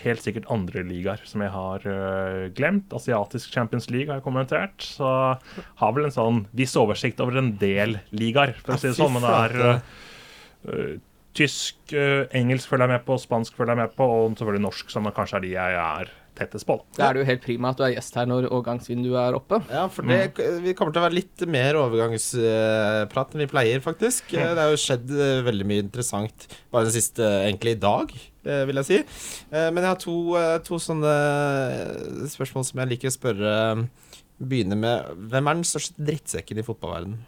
helt 0.02 0.22
sikkert 0.24 0.48
andre 0.52 0.82
ligaer 0.86 1.22
som 1.28 1.42
jeg 1.44 1.52
har 1.54 1.86
uh, 1.86 2.46
glemt. 2.56 2.92
Asiatisk 2.96 3.52
Champions 3.54 3.88
League 3.92 4.10
har 4.10 4.20
jeg 4.20 4.26
kommentert. 4.26 4.76
Så 4.82 5.08
har 5.36 5.96
vel 5.96 6.08
en 6.08 6.14
sånn 6.14 6.44
viss 6.56 6.76
oversikt 6.80 7.20
over 7.24 7.40
en 7.40 7.54
del 7.60 7.98
ligaer, 8.16 8.56
for 8.62 8.76
å 8.76 8.80
si 8.80 8.90
det 8.90 8.98
sånn. 8.98 9.16
Men 9.16 9.26
det 9.26 9.34
er 9.38 9.56
eh, 9.72 10.92
tysk, 11.36 11.80
uh, 11.94 12.24
engelsk 12.36 12.70
følger 12.70 12.88
jeg 12.88 12.96
med 12.96 13.08
på, 13.08 13.18
spansk 13.22 13.58
følger 13.58 13.76
jeg 13.76 13.84
med 13.84 13.98
på, 13.98 14.06
og 14.12 14.38
selvfølgelig 14.38 14.66
norsk, 14.68 14.94
som 14.94 15.10
kanskje 15.16 15.40
er 15.40 15.46
de 15.46 15.56
jeg 15.56 15.82
er 15.82 16.14
tettest 16.36 16.66
på. 16.68 16.76
Da. 16.78 16.98
Da 16.98 17.08
er 17.08 17.16
det 17.16 17.22
jo 17.22 17.28
helt 17.30 17.42
prima 17.44 17.70
at 17.72 17.80
du 17.80 17.84
er 17.86 17.94
gjest 17.96 18.16
her 18.18 18.28
når 18.30 18.46
overgangsvinduet 18.50 19.18
er 19.22 19.38
oppe. 19.38 19.60
Ja, 19.72 19.86
for 19.92 20.06
det, 20.08 20.20
vi 20.64 20.74
kommer 20.76 20.94
til 20.94 21.02
å 21.02 21.06
være 21.06 21.16
litt 21.18 21.44
mer 21.50 21.78
overgangsprat 21.80 23.34
enn 23.34 23.44
vi 23.44 23.48
pleier, 23.50 23.82
faktisk. 23.84 24.32
Det 24.36 24.56
har 24.58 24.72
jo 24.72 24.80
skjedd 24.80 25.12
eh, 25.16 25.42
veldig 25.46 25.68
mye 25.68 25.84
interessant 25.86 26.48
bare 26.72 26.88
den 26.88 26.96
siste, 26.96 27.24
egentlig 27.46 27.76
i 27.76 27.80
dag, 27.86 28.12
eh, 28.46 28.64
vil 28.68 28.82
jeg 28.82 28.88
si. 28.90 29.00
Eh, 29.50 29.68
Men 29.70 29.82
jeg 29.82 29.90
har 29.92 30.02
to, 30.02 30.16
to 30.66 30.80
sånne 30.82 31.14
spørsmål 32.32 32.68
som 32.68 32.82
jeg 32.82 32.92
liker 32.94 33.10
å 33.12 33.16
spørre. 33.16 33.56
Begynne 34.36 34.76
med 34.76 35.14
Hvem 35.32 35.48
er 35.48 35.56
den 35.56 35.64
største 35.64 36.02
drittsekken 36.04 36.60
i 36.60 36.64
fotballverdenen? 36.66 37.22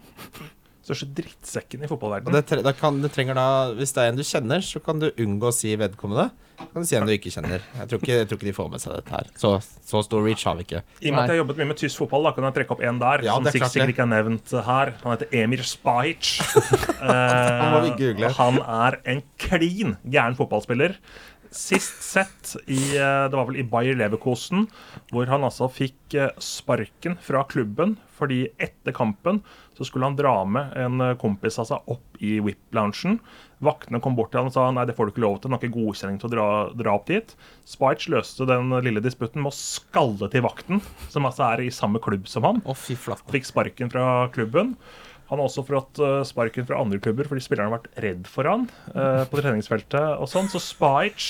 Største 0.88 1.08
drittsekken 1.20 1.84
i 1.84 1.88
fotballverdenen. 1.90 2.32
det, 2.40 2.44
tre- 2.48 2.74
kan, 2.80 2.98
det 3.04 3.12
trenger 3.14 3.36
da 3.36 3.46
Hvis 3.76 3.92
det 3.92 4.02
er 4.06 4.12
en 4.14 4.18
du 4.18 4.24
kjenner, 4.24 4.64
så 4.64 4.80
kan 4.80 4.98
du 5.02 5.10
unngå 5.12 5.50
å 5.52 5.54
si 5.54 5.74
vedkommende. 5.76 6.30
Kan 6.58 6.82
du 6.82 6.86
si 6.88 6.96
en 6.98 7.04
du 7.06 7.12
ikke 7.14 7.30
kjenner. 7.30 7.60
Jeg 7.78 7.86
tror 7.90 8.00
ikke, 8.00 8.14
jeg 8.16 8.26
tror 8.30 8.38
ikke 8.40 8.48
de 8.48 8.54
får 8.56 8.70
med 8.72 8.80
seg 8.82 8.96
dette 8.96 9.12
her. 9.14 9.28
Så, 9.38 9.50
så 9.86 10.00
stor 10.02 10.24
reach 10.26 10.42
har 10.48 10.56
vi 10.58 10.64
ikke. 10.66 10.80
I 11.04 11.12
og 11.12 11.14
med 11.14 11.20
at 11.20 11.28
jeg 11.28 11.36
har 11.36 11.40
jobbet 11.44 11.60
mye 11.60 11.68
med 11.70 11.78
tysk 11.78 12.00
fotball, 12.02 12.26
da 12.26 12.32
kan 12.34 12.48
jeg 12.48 12.56
trekke 12.56 12.74
opp 12.74 12.82
en 12.88 12.98
der. 13.04 13.22
Ja, 13.28 13.36
som 13.38 13.46
er 13.46 13.54
sikkert, 13.54 13.76
det. 13.78 13.92
ikke 13.94 14.06
er 14.08 14.10
nevnt 14.16 14.54
her. 14.66 14.90
Han 15.04 15.14
heter 15.14 15.36
Emir 15.44 15.62
Spahic. 15.68 16.32
Han 16.98 17.82
vi 17.84 17.92
google. 18.00 18.32
han 18.40 18.58
er 18.64 18.98
en 19.14 19.22
klin 19.38 19.96
gæren 20.10 20.36
fotballspiller. 20.38 20.96
Sist 21.54 22.02
sett 22.04 22.56
i 22.66 22.96
eh, 22.96 23.24
Det 23.30 23.36
var 23.36 23.48
vel 23.48 23.60
i 23.62 23.64
Bayer 23.64 23.96
Leverkosen, 23.96 24.66
hvor 25.12 25.28
han 25.30 25.46
altså 25.46 25.68
fikk 25.72 26.16
eh, 26.18 26.34
sparken 26.42 27.16
fra 27.24 27.44
klubben 27.48 27.96
fordi 28.18 28.48
etter 28.58 28.90
kampen 28.96 29.38
så 29.78 29.86
skulle 29.86 30.08
han 30.08 30.16
dra 30.18 30.32
med 30.44 30.74
en 30.76 31.00
eh, 31.04 31.16
kompis 31.20 31.58
av 31.62 31.68
seg 31.70 31.92
opp 31.94 32.18
i 32.18 32.36
VIP-loungen. 32.42 33.20
Vaktene 33.64 34.00
kom 34.02 34.16
bort 34.18 34.32
til 34.32 34.42
han 34.42 34.50
og 34.50 34.56
sa 34.56 34.66
nei, 34.74 34.84
det 34.88 34.96
får 34.98 35.08
du 35.08 35.14
ikke 35.14 35.24
lov 35.24 35.38
til, 35.38 35.48
han 35.48 35.56
har 35.56 35.64
ikke 35.64 35.78
godkjenning 35.78 36.20
til 36.20 36.28
å 36.28 36.32
dra, 36.34 36.48
dra 36.82 36.96
opp 36.98 37.06
dit. 37.10 37.34
Spice 37.68 38.10
løste 38.12 38.46
den 38.50 38.74
lille 38.84 39.02
disputten 39.04 39.44
med 39.44 39.52
å 39.52 39.58
skalle 39.58 40.30
til 40.32 40.44
vakten, 40.46 40.82
som 41.08 41.28
altså 41.30 41.46
er 41.52 41.64
i 41.64 41.74
samme 41.74 42.02
klubb 42.02 42.26
som 42.30 42.46
han 42.48 42.62
Oh, 42.68 42.76
fikk 42.76 43.46
sparken 43.46 43.92
fra 43.94 44.26
klubben. 44.34 44.74
Han 45.28 45.40
har 45.40 45.44
også 45.48 45.64
fått 45.68 46.00
eh, 46.00 46.22
sparken 46.24 46.66
fra 46.68 46.78
andre 46.80 47.00
klubber 47.04 47.28
fordi 47.28 47.44
spillerne 47.44 47.68
har 47.68 47.82
vært 47.82 48.00
redd 48.04 48.28
for 48.30 48.48
han 48.48 48.64
uh, 48.94 49.26
på 49.28 49.42
treningsfeltet 49.42 50.16
og 50.16 50.28
sånn. 50.30 50.48
Så 50.48 50.62
Spajic 50.64 51.28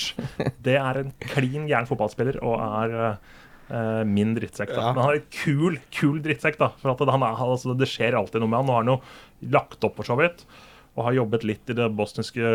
det 0.66 0.76
er 0.78 1.02
en 1.02 1.10
klin 1.24 1.66
gæren 1.66 1.88
fotballspiller 1.88 2.38
og 2.46 2.62
er 2.62 2.94
uh, 3.02 4.04
min 4.06 4.36
drittsekk. 4.38 4.70
da. 4.76 4.84
Ja. 4.86 4.92
Men 4.94 5.02
han 5.02 5.16
er 5.16 5.20
en 5.22 5.32
kul, 5.34 5.80
kul 5.94 6.22
drittsekk, 6.24 6.60
da. 6.60 6.70
For 6.78 6.94
er, 6.94 7.26
altså, 7.48 7.74
det 7.78 7.90
skjer 7.90 8.18
alltid 8.18 8.44
noe 8.44 8.52
med 8.52 8.62
han. 8.62 8.70
Nå 8.70 8.76
har 8.76 8.86
han 8.86 8.94
jo 8.94 9.50
lagt 9.58 9.84
opp 9.86 9.98
for 9.98 10.06
så 10.06 10.18
vidt, 10.18 10.46
og 10.94 11.08
har 11.08 11.18
jobbet 11.18 11.46
litt 11.46 11.74
i 11.74 11.76
det 11.78 11.90
bosniske 11.98 12.54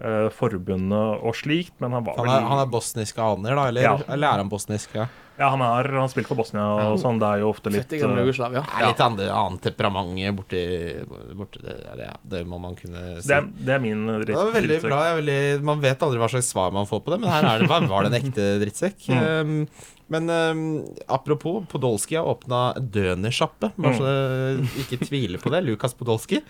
eh, 0.00 0.28
forbundet 0.34 1.20
og 1.24 1.34
slikt, 1.38 1.74
men 1.80 1.92
han 1.92 2.04
var 2.06 2.16
Han 2.18 2.26
vel 2.26 2.34
er, 2.36 2.48
han 2.50 2.62
er 2.64 2.72
bosniske 2.72 3.20
aner, 3.22 3.54
da? 3.54 3.68
Eller, 3.68 3.82
Ja. 3.82 3.98
eller 4.08 4.28
er 4.32 4.42
han 4.44 4.48
bosnisk? 4.52 4.94
Ja. 4.94 5.06
Ja, 5.36 5.48
han 5.50 5.58
har 5.60 5.82
han 5.90 6.08
spilt 6.08 6.28
for 6.30 6.38
Bosnia 6.38 6.62
og 6.92 6.98
sånn. 7.02 7.16
Det 7.18 7.26
er 7.26 7.40
jo 7.42 7.48
ofte 7.50 7.66
litt 7.74 7.88
Født 7.88 7.96
i 7.96 7.98
gamle 8.04 8.20
eh, 8.22 8.26
Jugoslavia. 8.28 8.60
Er 8.78 8.84
litt 8.86 9.00
andre, 9.02 9.24
annet 9.34 9.64
temperament 9.66 10.36
borti, 10.38 10.60
borti 11.34 11.58
det, 11.64 11.74
ja, 11.98 12.12
det 12.22 12.44
må 12.46 12.60
man 12.62 12.76
kunne 12.78 13.16
si. 13.18 13.26
det, 13.32 13.40
er, 13.40 13.48
det 13.66 13.74
er 13.74 13.82
min 13.82 14.04
drittsekk. 14.06 14.30
Det 14.30 14.36
var 14.38 14.52
veldig 14.54 14.70
drittsekk. 14.70 14.86
bra. 14.92 15.00
Jeg 15.02 15.10
er 15.10 15.18
veldig, 15.18 15.64
man 15.66 15.82
vet 15.82 16.04
aldri 16.06 16.22
hva 16.22 16.28
slags 16.30 16.52
svar 16.54 16.70
man 16.76 16.86
får 16.86 17.02
på 17.02 17.14
det, 17.16 17.18
men 17.24 17.34
her 17.34 17.48
er 17.50 17.64
det, 17.64 17.68
var, 17.72 17.88
var 17.90 18.06
det 18.06 18.12
en 18.12 18.18
ekte 18.20 18.46
drittsekk. 18.62 19.08
Um, 19.10 19.56
men 20.12 20.28
um, 20.30 20.62
apropos, 21.08 21.62
Podolsky 21.70 22.16
har 22.18 22.28
åpna 22.28 22.74
dønersjappe. 22.78 23.70
Bare 23.76 23.94
så 23.96 24.10
mm. 24.60 24.66
ikke 24.84 24.98
tviler 25.06 25.40
på 25.42 25.52
det. 25.54 25.62
Lukas 25.64 25.94
Podolsky. 25.96 26.40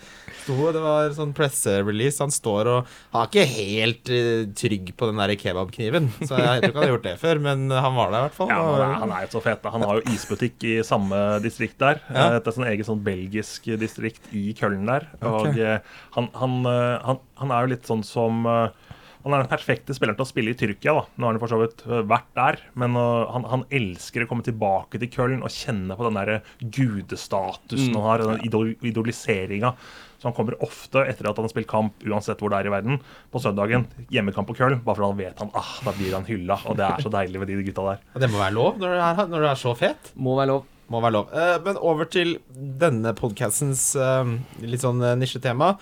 Sto, 0.43 0.57
det 0.75 0.81
var 0.83 1.13
sånn 1.15 1.31
presserelease. 1.37 2.19
Han 2.23 2.33
står 2.35 2.69
og 2.73 2.89
Han 3.13 3.21
er 3.23 3.29
ikke 3.31 3.45
helt 3.55 4.11
uh, 4.11 4.43
trygg 4.59 4.91
på 4.99 5.09
den 5.09 5.21
der 5.23 5.35
kebabkniven. 5.39 6.09
Så 6.27 6.35
jeg 6.41 6.65
tror 6.65 6.69
ikke 6.69 6.75
han 6.75 6.83
har 6.83 6.93
gjort 6.95 7.07
det 7.07 7.15
før, 7.23 7.41
men 7.47 7.65
han 7.71 7.95
var 7.97 8.11
der 8.11 8.19
i 8.19 8.27
hvert 8.27 8.37
fall. 8.39 8.51
Ja, 8.51 8.61
han 8.65 8.83
er, 8.85 8.95
han 9.05 9.15
er 9.15 9.27
jo 9.27 9.31
så 9.37 9.43
fet. 9.47 9.61
da. 9.63 9.73
Han 9.75 9.87
har 9.87 10.01
jo 10.01 10.15
isbutikk 10.15 10.67
i 10.67 10.75
samme 10.87 11.21
distrikt 11.45 11.79
der. 11.81 12.01
Ja. 12.09 12.27
Eh, 12.35 12.39
Det 12.41 12.51
er 12.51 12.57
sånn 12.59 12.69
eget 12.69 12.89
sånn 12.89 13.03
belgisk 13.05 13.69
distrikt 13.81 14.31
i 14.35 14.49
Køllen 14.57 14.85
der. 14.89 15.07
Og 15.23 15.45
Ok. 15.47 15.57
eh, 15.63 15.79
han, 16.17 16.29
han, 16.37 16.59
han, 17.07 17.23
han 17.39 17.55
er 17.55 17.65
jo 17.65 17.73
litt 17.75 17.87
sånn 17.89 18.03
som 18.05 18.43
eh, 18.49 18.84
Han 19.25 19.33
er 19.33 19.41
den 19.41 19.49
perfekte 19.49 19.95
spilleren 19.97 20.19
til 20.19 20.27
å 20.27 20.29
spille 20.29 20.53
i 20.53 20.57
Tyrkia. 20.57 20.93
da. 20.93 21.03
Nå 21.17 21.25
har 21.25 21.33
han 21.33 21.41
for 21.41 21.49
så 21.49 21.57
vidt 21.57 21.79
eh, 21.89 22.03
vært 22.05 22.27
der, 22.37 22.59
men 22.77 22.93
uh, 22.93 23.25
han, 23.33 23.47
han 23.49 23.63
elsker 23.73 24.21
å 24.21 24.27
komme 24.29 24.45
tilbake 24.45 25.01
til 25.01 25.09
Köln 25.09 25.41
og 25.41 25.49
kjenne 25.49 25.97
på 25.97 26.05
den 26.05 26.19
der 26.19 26.43
gudestatusen 26.61 27.95
han 27.97 28.05
har, 28.05 28.21
den 28.21 28.43
idol 28.45 28.75
idoliseringa. 28.85 29.73
Så 30.21 30.29
han 30.29 30.35
kommer 30.37 30.59
ofte 30.63 31.01
etter 31.09 31.31
at 31.31 31.41
han 31.41 31.47
har 31.47 31.53
spilt 31.55 31.69
kamp, 31.71 31.97
uansett 32.05 32.39
hvor 32.41 32.53
det 32.53 32.61
er 32.61 32.69
i 32.69 32.75
verden, 32.75 33.01
på 33.33 33.41
søndagen. 33.41 33.89
Hjemmekamp 34.13 34.51
på 34.51 34.59
Köln, 34.61 34.77
bare 34.85 35.01
fordi 35.01 35.09
han 35.09 35.19
vet 35.23 35.43
han, 35.43 35.51
ah, 35.57 35.73
da 35.87 35.95
blir 35.97 36.13
han 36.19 36.29
hylla. 36.29 36.61
Og 36.69 36.77
det 36.77 36.85
er 36.85 37.03
så 37.03 37.13
deilig 37.17 37.41
ved 37.41 37.51
de 37.51 37.59
gutta 37.65 37.89
der. 37.89 38.07
Og 38.13 38.23
det 38.23 38.31
må 38.31 38.41
være 38.43 38.57
lov 38.59 38.79
når 38.81 38.93
du 38.93 39.03
er, 39.09 39.27
når 39.33 39.45
du 39.47 39.51
er 39.55 39.61
så 39.65 39.75
fet. 39.81 40.13
Må 40.13 40.37
være 40.37 40.53
lov. 40.53 40.71
Må 40.93 41.01
være 41.01 41.17
lov. 41.17 41.33
Eh, 41.33 41.55
men 41.65 41.81
over 41.81 42.05
til 42.13 42.35
denne 42.53 43.15
podcastens 43.17 43.87
eh, 43.97 44.35
litt 44.61 44.85
sånn 44.85 45.01
nisjetema. 45.17 45.73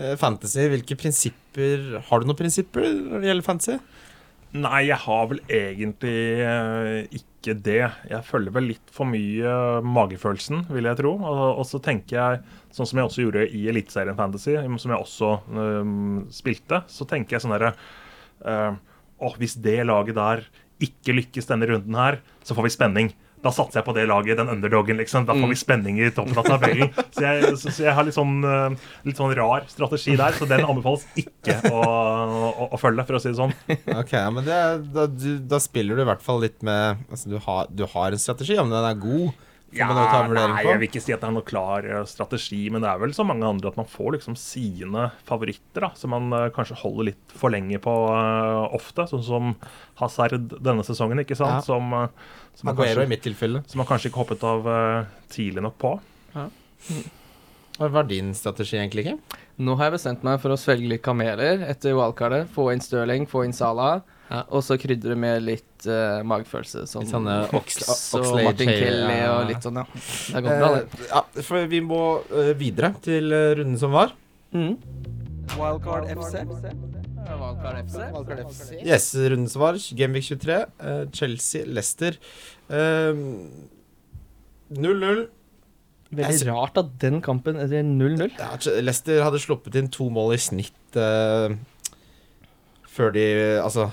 Eh, 0.00 0.16
fantasy. 0.16 0.66
Hvilke 0.72 0.96
prinsipper 0.98 1.98
Har 2.08 2.20
du 2.20 2.28
noen 2.28 2.38
prinsipper 2.38 2.86
når 2.86 3.20
det 3.20 3.30
gjelder 3.30 3.46
fantasy? 3.46 3.80
Nei, 4.50 4.88
jeg 4.88 4.98
har 5.04 5.26
vel 5.30 5.40
egentlig 5.46 6.14
eh, 6.42 7.18
ikke 7.20 7.54
det. 7.54 7.84
Jeg 8.10 8.26
følger 8.26 8.54
vel 8.56 8.66
litt 8.72 8.90
for 8.94 9.06
mye 9.06 9.52
magefølelsen, 9.86 10.64
vil 10.74 10.88
jeg 10.88 10.98
tro. 10.98 11.12
Og, 11.22 11.62
så 11.68 11.78
tenker 11.84 12.16
jeg, 12.16 12.40
sånn 12.74 12.88
som 12.90 12.98
jeg 12.98 13.10
også 13.10 13.26
gjorde 13.26 13.44
i 13.46 13.62
Eliteserien 13.70 14.18
Fantasy, 14.18 14.56
som 14.82 14.94
jeg 14.94 15.06
også 15.06 15.30
øhm, 15.54 16.18
spilte, 16.34 16.82
så 16.90 17.06
tenker 17.08 17.36
jeg 17.36 17.44
sånn 17.44 17.54
herre 17.54 17.70
øh, 18.42 18.74
Å, 19.22 19.30
hvis 19.38 19.54
det 19.62 19.78
laget 19.86 20.18
der 20.18 20.42
ikke 20.82 21.14
lykkes 21.14 21.46
denne 21.46 21.70
runden 21.70 21.96
her, 22.00 22.18
så 22.42 22.56
får 22.56 22.66
vi 22.66 22.74
spenning. 22.74 23.14
Da 23.40 23.52
satser 23.54 23.80
jeg 23.80 23.86
på 23.86 23.94
det 23.96 24.02
laget, 24.10 24.36
den 24.36 24.50
underdogen, 24.52 24.98
liksom. 25.00 25.24
Da 25.28 25.32
får 25.36 25.48
vi 25.48 25.56
spenning 25.56 26.00
i 26.02 26.10
toppen 26.12 26.36
av 26.36 26.44
tabellen. 26.44 26.90
Så 27.16 27.24
jeg, 27.24 27.52
så, 27.56 27.72
så 27.72 27.86
jeg 27.86 27.94
har 27.96 28.04
litt 28.04 28.16
sånn, 28.16 28.34
øh, 28.44 28.74
litt 29.08 29.20
sånn 29.20 29.32
rar 29.36 29.64
strategi 29.70 30.16
der, 30.20 30.36
så 30.36 30.46
den 30.48 30.62
anbefales 30.64 31.06
ikke 31.18 31.56
å, 31.72 31.80
å, 31.80 32.68
å 32.76 32.80
følge, 32.80 33.06
for 33.08 33.16
å 33.16 33.22
si 33.22 33.32
det 33.32 33.38
sånn. 33.38 33.54
Ok, 33.96 34.12
men 34.36 34.44
det, 34.46 34.58
da, 34.94 35.06
du, 35.08 35.30
da 35.50 35.60
spiller 35.62 35.96
du 35.96 36.04
i 36.04 36.08
hvert 36.10 36.24
fall 36.24 36.42
litt 36.44 36.60
med 36.66 37.00
Altså, 37.10 37.30
du 37.32 37.38
har, 37.44 37.70
du 37.72 37.86
har 37.94 38.12
en 38.12 38.20
strategi. 38.20 38.58
Om 38.60 38.72
den 38.72 38.86
er 38.90 39.00
god, 39.00 39.46
Ja, 39.70 39.86
nei, 39.94 40.64
jeg 40.66 40.78
vil 40.80 40.88
ikke 40.88 41.02
si 41.02 41.12
at 41.14 41.22
det 41.22 41.28
er 41.28 41.34
noe 41.36 41.46
klar 41.46 41.84
eh, 41.86 42.00
strategi, 42.08 42.64
men 42.74 42.82
det 42.82 42.88
er 42.90 42.98
vel 42.98 43.12
så 43.14 43.22
mange 43.26 43.46
andre 43.46 43.70
at 43.70 43.78
man 43.78 43.86
får 43.86 44.16
liksom 44.16 44.34
sine 44.38 45.06
favoritter, 45.28 45.84
da, 45.84 45.92
som 45.98 46.10
man 46.10 46.26
uh, 46.34 46.48
kanskje 46.54 46.78
holder 46.80 47.12
litt 47.12 47.34
for 47.38 47.54
lenge 47.54 47.78
på 47.82 47.94
uh, 48.10 48.66
ofte. 48.74 49.06
Sånn 49.10 49.22
som 49.26 49.54
Hazard 50.00 50.56
denne 50.58 50.82
sesongen, 50.86 51.22
ikke 51.22 51.38
sant? 51.38 51.60
Ja. 51.60 51.66
Som, 51.68 51.94
uh, 51.94 52.34
som, 52.58 52.66
man 52.72 52.80
kanskje, 52.80 53.06
i 53.06 53.12
mitt 53.14 53.22
tilfelle. 53.26 53.62
som 53.70 53.82
man 53.82 53.88
kanskje 53.88 54.10
ikke 54.10 54.24
hoppet 54.24 54.44
av 54.48 54.66
tidlig 55.30 55.62
nok 55.62 55.78
på. 55.80 55.94
Hva 57.80 57.88
var 57.94 58.10
din 58.10 58.34
strategi, 58.36 58.74
egentlig? 58.76 59.06
ikke? 59.06 59.40
Nå 59.62 59.78
har 59.78 59.88
jeg 59.88 60.00
bestemt 60.00 60.26
meg 60.26 60.42
for 60.42 60.52
å 60.52 60.58
svelge 60.58 60.90
litt 60.90 61.04
kameler 61.06 61.62
etter 61.70 61.94
wildcardet. 61.94 62.50
Få 62.52 62.72
inn 62.74 62.82
Stirling, 62.82 63.30
få 63.30 63.46
inn 63.46 63.54
Salah. 63.56 64.02
Ja. 64.30 64.44
Og 64.54 64.62
så 64.62 64.76
krydre 64.78 65.16
med 65.18 65.42
litt 65.42 65.86
uh, 65.90 66.20
magefølelse. 66.30 66.84
Sånn 66.86 67.02
Litt 67.02 67.14
sånne 67.16 67.36
Ox 67.58 67.80
og 68.14 68.28
Martin 68.38 68.70
Kelly 68.70 69.16
ja. 69.18 69.30
og 69.34 69.48
litt 69.48 69.64
sånn, 69.66 69.80
ja. 69.82 69.86
Det 69.90 70.42
går 70.44 70.60
bra, 70.60 70.68
det. 70.76 70.82
Eh, 70.86 71.06
ja, 71.10 71.22
for 71.48 71.70
vi 71.72 71.80
må 71.82 72.02
uh, 72.30 72.52
videre 72.58 72.92
til 73.02 73.34
eh, 73.34 73.48
runden 73.58 73.80
som 73.80 73.96
var. 73.96 74.14
Mm. 74.54 74.76
Wildcard 75.56 76.06
FC. 76.14 76.44
Wildcard 76.44 77.80
FC. 77.82 77.98
Wildcard 77.98 78.44
FC. 78.44 78.62
Yes, 78.86 79.08
runden 79.18 79.50
som 79.50 79.64
var. 79.64 79.80
Gamevik 79.98 80.28
23. 80.28 80.60
uh, 80.78 81.02
Chelsea, 81.16 81.66
Leicester. 81.66 82.18
Eh, 82.70 83.24
0-0. 84.78 85.24
Veldig 86.20 86.46
rart 86.52 86.78
at 86.78 86.94
den 87.02 87.18
kampen 87.22 87.58
er 87.58 87.74
0-0. 87.82 88.30
Ja, 88.38 88.54
Leicester 88.78 89.24
hadde 89.26 89.42
sluppet 89.42 89.74
inn 89.78 89.90
to 89.90 90.06
mål 90.10 90.36
i 90.36 90.40
snitt 90.42 90.98
uh, 90.98 91.50
før 92.90 93.12
de 93.14 93.26
Altså 93.62 93.88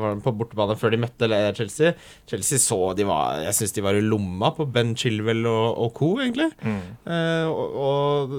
var 0.00 0.20
på 0.24 0.32
bortebane 0.38 0.76
før 0.80 0.94
de 0.94 1.00
møtte 1.02 1.28
Chelsea. 1.58 1.92
Chelsea 2.30 2.58
så 2.62 2.78
de 2.96 3.04
var 3.08 3.42
Jeg 3.44 3.54
syns 3.58 3.74
de 3.76 3.84
var 3.84 3.94
i 3.98 4.04
lomma 4.04 4.52
på 4.56 4.66
Ben 4.72 4.94
Chilwell 4.96 5.44
og, 5.46 5.78
og 5.86 5.92
co., 5.98 6.12
egentlig. 6.22 6.50
Eh, 6.62 7.46
og, 7.48 8.36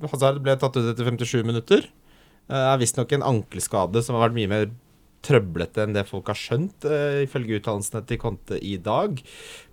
og 0.00 0.06
Hazard 0.10 0.40
ble 0.44 0.56
tatt 0.60 0.76
ut 0.80 0.92
etter 0.92 1.10
57 1.10 1.42
minutter. 1.44 1.84
Det 2.50 2.62
er 2.66 2.78
visstnok 2.80 3.12
en 3.14 3.26
ankelskade 3.36 4.02
som 4.02 4.16
har 4.16 4.28
vært 4.28 4.38
mye 4.40 4.50
mer 4.50 4.70
trøblete 5.26 5.82
enn 5.84 5.92
det 5.92 6.06
folk 6.08 6.30
har 6.32 6.38
skjønt, 6.38 6.86
eh, 6.88 7.18
ifølge 7.26 7.58
uttalelsene 7.60 8.00
til 8.08 8.18
Conte 8.22 8.56
i 8.64 8.78
dag. 8.80 9.20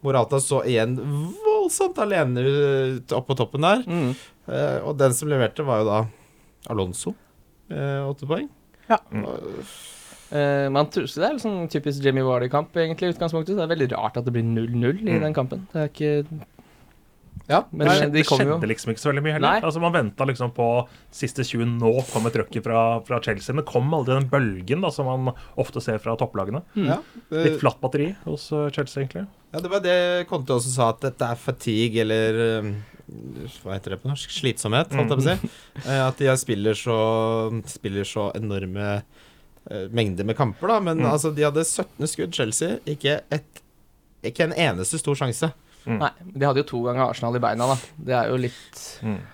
Morata 0.04 0.42
så 0.44 0.60
igjen 0.68 0.98
voldsomt 1.00 1.98
alene 2.04 2.44
ut 3.00 3.16
opp 3.16 3.30
på 3.32 3.38
toppen 3.40 3.64
der. 3.64 3.86
Mm. 3.88 4.12
Eh, 4.48 4.78
og 4.84 4.98
den 5.00 5.16
som 5.16 5.32
leverte, 5.32 5.64
var 5.68 5.82
jo 5.82 5.88
da 5.88 6.02
Alonso. 6.74 7.16
Eh, 7.72 8.04
Åtte 8.08 8.28
poeng. 8.28 8.50
Ja. 8.90 9.00
Og- 9.24 9.64
Eh, 10.32 10.68
man 10.70 10.90
tror, 10.92 11.08
så 11.08 11.22
det 11.22 11.30
er 11.30 11.34
litt 11.38 11.46
sånn 11.46 11.70
typisk 11.72 12.04
Jamie 12.04 12.24
Wardy-kamp, 12.28 12.74
egentlig, 12.76 13.10
i 13.10 13.14
utgangspunktet. 13.16 13.56
Så 13.56 13.62
det 13.62 13.66
er 13.68 13.76
veldig 13.76 13.92
rart 13.96 14.18
at 14.20 14.26
det 14.28 14.34
blir 14.36 14.44
0-0 14.44 15.02
i 15.08 15.14
Mm. 15.18 15.22
den 15.22 15.34
kampen. 15.34 15.68
Det 15.72 15.80
er 15.86 15.90
ikke 15.94 16.40
Ja, 17.48 17.62
Men 17.72 17.88
det 17.88 17.94
eh, 17.94 18.00
skjedde, 18.02 18.12
de 18.12 18.18
det 18.18 18.26
jo 18.28 18.36
skjedde 18.36 18.68
liksom 18.68 18.90
ikke 18.92 19.00
så 19.00 19.08
veldig 19.14 19.24
mye 19.24 19.34
heller. 19.38 19.62
Altså 19.64 19.80
Man 19.80 19.94
venta 19.94 20.26
liksom 20.28 20.52
på 20.52 20.66
siste 21.16 21.46
20 21.48 21.78
Nå 21.80 21.92
kommer 22.12 22.30
trøkket 22.30 22.62
fra, 22.66 23.00
fra 23.08 23.22
Chelsea. 23.24 23.56
Men 23.56 23.64
kom 23.64 23.88
aldri 23.94 24.18
den 24.20 24.28
bølgen 24.28 24.82
da 24.84 24.90
som 24.92 25.06
man 25.08 25.34
ofte 25.56 25.80
ser 25.82 25.98
fra 26.04 26.18
topplagene. 26.20 26.62
ja. 26.76 26.98
Litt 27.32 27.54
Eh, 27.54 27.58
flatt 27.62 27.80
batteri 27.80 28.10
hos 28.26 28.52
eh, 28.52 28.70
Chelsea, 28.76 29.06
egentlig. 29.06 29.28
ja, 29.54 29.60
det 29.64 29.70
var 29.72 29.80
det 29.80 30.28
Conte 30.28 30.50
også 30.58 30.74
sa, 30.76 30.90
at 30.90 31.00
dette 31.00 31.22
er 31.24 31.36
fatigue, 31.36 32.02
eller 32.02 32.74
Hva 33.64 33.78
heter 33.78 33.92
det 33.96 34.02
på 34.04 34.10
norsk? 34.12 34.28
Slitsomhet, 34.30 34.92
holdt 34.92 35.08
jeg 35.08 35.16
på 35.16 35.24
å 35.24 35.24
si. 35.24 35.88
Eh, 35.88 36.02
At 36.06 36.18
de 36.20 36.28
spiller 36.36 36.74
så, 36.76 36.98
spiller 37.66 38.04
så 38.04 38.36
enorme 38.36 39.04
eh, 39.72 39.88
mengder 39.92 40.26
med 40.26 40.38
kamper, 40.38 40.68
da. 40.68 40.80
Men 40.80 40.98
Mm. 41.00 41.12
altså, 41.12 41.34
de 41.36 41.44
hadde 41.44 41.64
17 41.66 42.08
skudd, 42.08 42.34
Chelsea. 42.34 42.78
Ikke, 42.86 43.22
et, 43.32 43.62
ikke 44.24 44.44
en 44.50 44.54
eneste 44.54 45.00
stor 45.00 45.16
sjanse. 45.16 45.52
Nei, 45.88 46.10
de 46.36 46.44
hadde 46.46 46.58
jo 46.60 46.68
to 46.68 46.82
ganger 46.84 47.08
Arsenal 47.10 47.36
i 47.36 47.40
beina, 47.40 47.68
da. 47.68 47.76
Det 47.98 48.14
er 48.14 48.28
jo 48.30 48.36
litt 48.36 48.82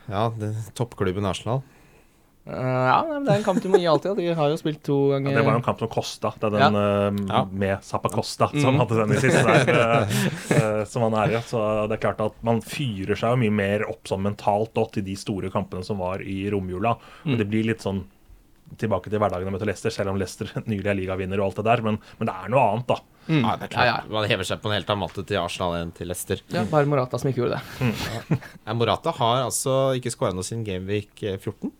Ja, 0.08 0.30
det, 0.30 0.54
toppklubben 0.76 1.26
Arsenal. 1.26 1.64
Uh, 2.46 2.52
Ja, 2.60 2.98
men 3.08 3.24
det 3.24 3.32
er 3.32 3.38
en 3.40 3.44
kamp 3.46 3.62
du 3.64 3.70
må 3.72 3.80
gi 3.80 3.88
alltid. 3.88 4.18
De 4.20 4.34
har 4.36 4.50
jo 4.52 4.58
spilt 4.60 4.82
to 4.84 4.98
Ja, 5.14 5.20
ganger 5.22 5.38
det 5.40 5.46
var 5.46 5.54
jo 5.54 5.60
en 5.62 5.64
kamp 5.64 5.80
som 5.80 5.88
kosta. 5.88 6.34
Det 6.38 6.50
er 6.52 6.70
den 6.70 7.28
Ja. 7.30 7.46
med 7.46 7.80
Zappa 7.88 8.10
Costa 8.12 8.50
som 8.52 8.76
Mm. 8.76 8.80
hadde 8.82 8.98
den 9.00 9.12
i 9.16 9.20
siste 9.22 9.44
der. 9.48 10.82
uh, 10.82 10.84
som 10.92 11.02
han 11.08 11.14
er 11.14 11.38
i. 11.38 11.42
Så 11.42 11.88
det 11.88 11.96
er 11.98 12.02
klart 12.12 12.20
at 12.20 12.34
man 12.44 12.60
fyrer 12.62 13.16
seg 13.16 13.32
jo 13.32 13.38
mye 13.38 13.50
mer 13.52 13.86
opp 13.90 14.04
sånn 14.04 14.22
mentalt 14.22 14.74
da, 14.76 14.84
til 14.92 15.04
de 15.04 15.16
store 15.16 15.50
kampene 15.50 15.86
som 15.86 15.98
var 15.98 16.20
i 16.22 16.50
romjula. 16.52 16.98
Og 17.26 17.38
det 17.38 17.48
blir 17.50 17.64
litt 17.66 17.80
sånn 17.82 18.04
tilbake 18.82 19.10
til 19.12 19.20
hverdagen 19.22 19.48
å 19.50 19.54
møte 19.54 19.68
Leicester, 19.70 19.94
selv 19.94 20.12
om 20.14 20.18
Leicester 20.22 20.50
nylig 20.72 20.90
er 20.92 20.98
ligavinner 21.00 21.40
og 21.42 21.50
alt 21.52 21.62
det 21.62 21.66
der. 21.70 21.84
Men, 21.86 22.00
men 22.20 22.30
det 22.30 22.36
er 22.36 22.52
noe 22.54 22.64
annet, 22.74 22.88
da. 22.90 22.98
Mm. 23.28 23.40
Ja, 23.46 23.54
det 23.62 23.70
er 23.70 23.78
Ja, 23.78 23.86
ja. 23.88 23.96
Man 24.12 24.28
hever 24.28 24.48
seg 24.50 24.60
på 24.64 24.68
en 24.72 24.76
helt 24.76 24.90
annen 24.92 25.04
måte 25.06 25.24
til 25.30 25.40
Arsenal 25.40 25.78
enn 25.80 25.94
til 25.96 26.10
Leicester. 26.12 26.42
Ja, 26.52 26.66
bare 26.70 26.90
Morata 26.92 27.20
som 27.22 27.30
ikke 27.32 27.44
gjorde 27.46 27.62
det. 27.62 27.88
Ja, 28.66 28.76
Morata 28.76 29.14
har 29.20 29.46
altså 29.46 29.78
ikke 30.00 30.12
skåra 30.12 30.36
noe 30.36 30.44
siden 30.48 30.66
Gameweek 30.68 31.24
eh, 31.24 31.38
14. 31.40 31.72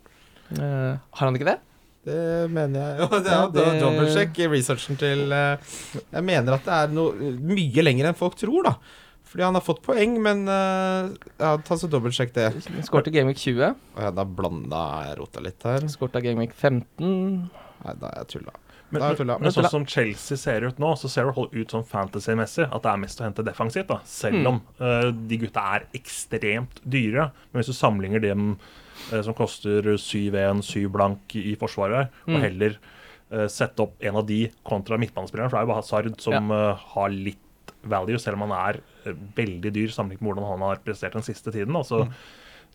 Uh, 0.54 0.96
har 1.00 1.26
han 1.28 1.36
ikke 1.40 1.48
det? 1.52 1.58
Det 2.04 2.18
mener 2.52 2.82
jeg. 2.84 2.96
Jo, 3.04 3.08
det 3.24 3.32
Ja, 3.32 3.42
er 3.46 3.52
det... 3.56 3.64
det- 3.70 3.82
dobbeltsjekk 3.84 4.40
researchen 4.52 4.98
til 5.00 5.32
eh, 5.32 5.78
Jeg 6.12 6.26
mener 6.28 6.58
at 6.58 6.66
det 6.68 6.76
er 6.82 6.92
noe 6.96 7.32
mye 7.40 7.86
lenger 7.88 8.10
enn 8.12 8.18
folk 8.20 8.36
tror, 8.40 8.68
da. 8.68 8.74
Fordi 9.34 9.44
han 9.48 9.58
har 9.58 9.64
fått 9.66 9.80
poeng, 9.82 10.20
men 10.22 10.44
uh, 10.46 11.10
ja, 11.42 11.56
ta 11.66 11.78
så 11.82 11.88
dobbeltsjekk 11.90 12.36
det. 12.36 12.48
Skårte 12.86 13.10
Gameweek 13.14 13.40
20. 13.42 13.72
Å 13.98 14.04
ja, 14.06 14.12
da 14.14 14.26
blanda 14.30 14.82
jeg 15.08 15.16
rota 15.18 15.42
litt 15.42 15.66
her. 15.66 15.88
Skårte 15.90 16.22
Gameweek 16.22 16.54
15. 16.54 17.08
Nei, 17.84 17.96
da 17.98 18.12
er 18.12 18.20
jeg 18.22 18.30
tulla. 18.36 18.54
Men, 18.94 19.00
er 19.02 19.08
jeg 19.08 19.10
men, 19.10 19.18
tulla. 19.24 19.38
men 19.42 19.56
sånn 19.56 19.70
som 19.72 19.88
Chelsea 19.90 20.38
ser 20.38 20.68
ut 20.70 20.78
nå, 20.78 20.92
så 21.02 21.10
ser 21.10 21.32
det 21.32 21.48
ut 21.50 21.74
sånn 21.74 21.86
fantasy-messig 21.90 22.68
at 22.70 22.84
det 22.86 22.92
er 22.92 23.02
mest 23.02 23.24
å 23.24 23.26
hente 23.26 23.46
defensivt. 23.48 23.90
da 23.90 23.98
Selv 24.06 24.52
om 24.52 24.60
uh, 24.78 25.10
de 25.10 25.40
gutta 25.42 25.64
er 25.80 25.88
ekstremt 25.98 26.84
dyre. 26.86 27.32
Men 27.50 27.64
hvis 27.64 27.74
du 27.74 27.78
sammenligner 27.80 28.22
dem 28.22 28.52
uh, 29.10 29.22
som 29.26 29.34
koster 29.34 29.96
7-1, 29.98 30.62
7 30.70 30.86
blank 30.94 31.34
i 31.42 31.56
forsvaret, 31.58 32.14
og 32.28 32.36
Mm. 32.38 32.44
heller 32.46 32.78
eh, 33.34 33.48
sette 33.50 33.82
opp 33.82 33.98
en 34.06 34.16
av 34.20 34.28
de 34.30 34.44
kontra 34.68 34.98
midtbanespilleren, 35.02 35.50
for 35.50 35.58
det 35.58 35.64
er 35.64 35.66
jo 35.66 35.72
bare 35.74 35.82
Hazard 35.82 36.22
som 36.22 36.52
eh, 36.54 36.84
har 36.94 37.10
litt 37.10 37.40
value, 37.90 38.22
selv 38.22 38.40
om 38.40 38.48
han 38.48 38.56
er 38.60 38.80
eh, 39.04 39.20
veldig 39.38 39.74
dyr 39.76 39.92
sammenlignet 39.94 40.24
med 40.24 40.34
hvordan 40.34 40.50
han 40.54 40.66
har 40.70 40.82
prestert 40.86 41.18
den 41.18 41.26
siste 41.26 41.54
tiden. 41.54 41.76
Altså, 41.80 42.06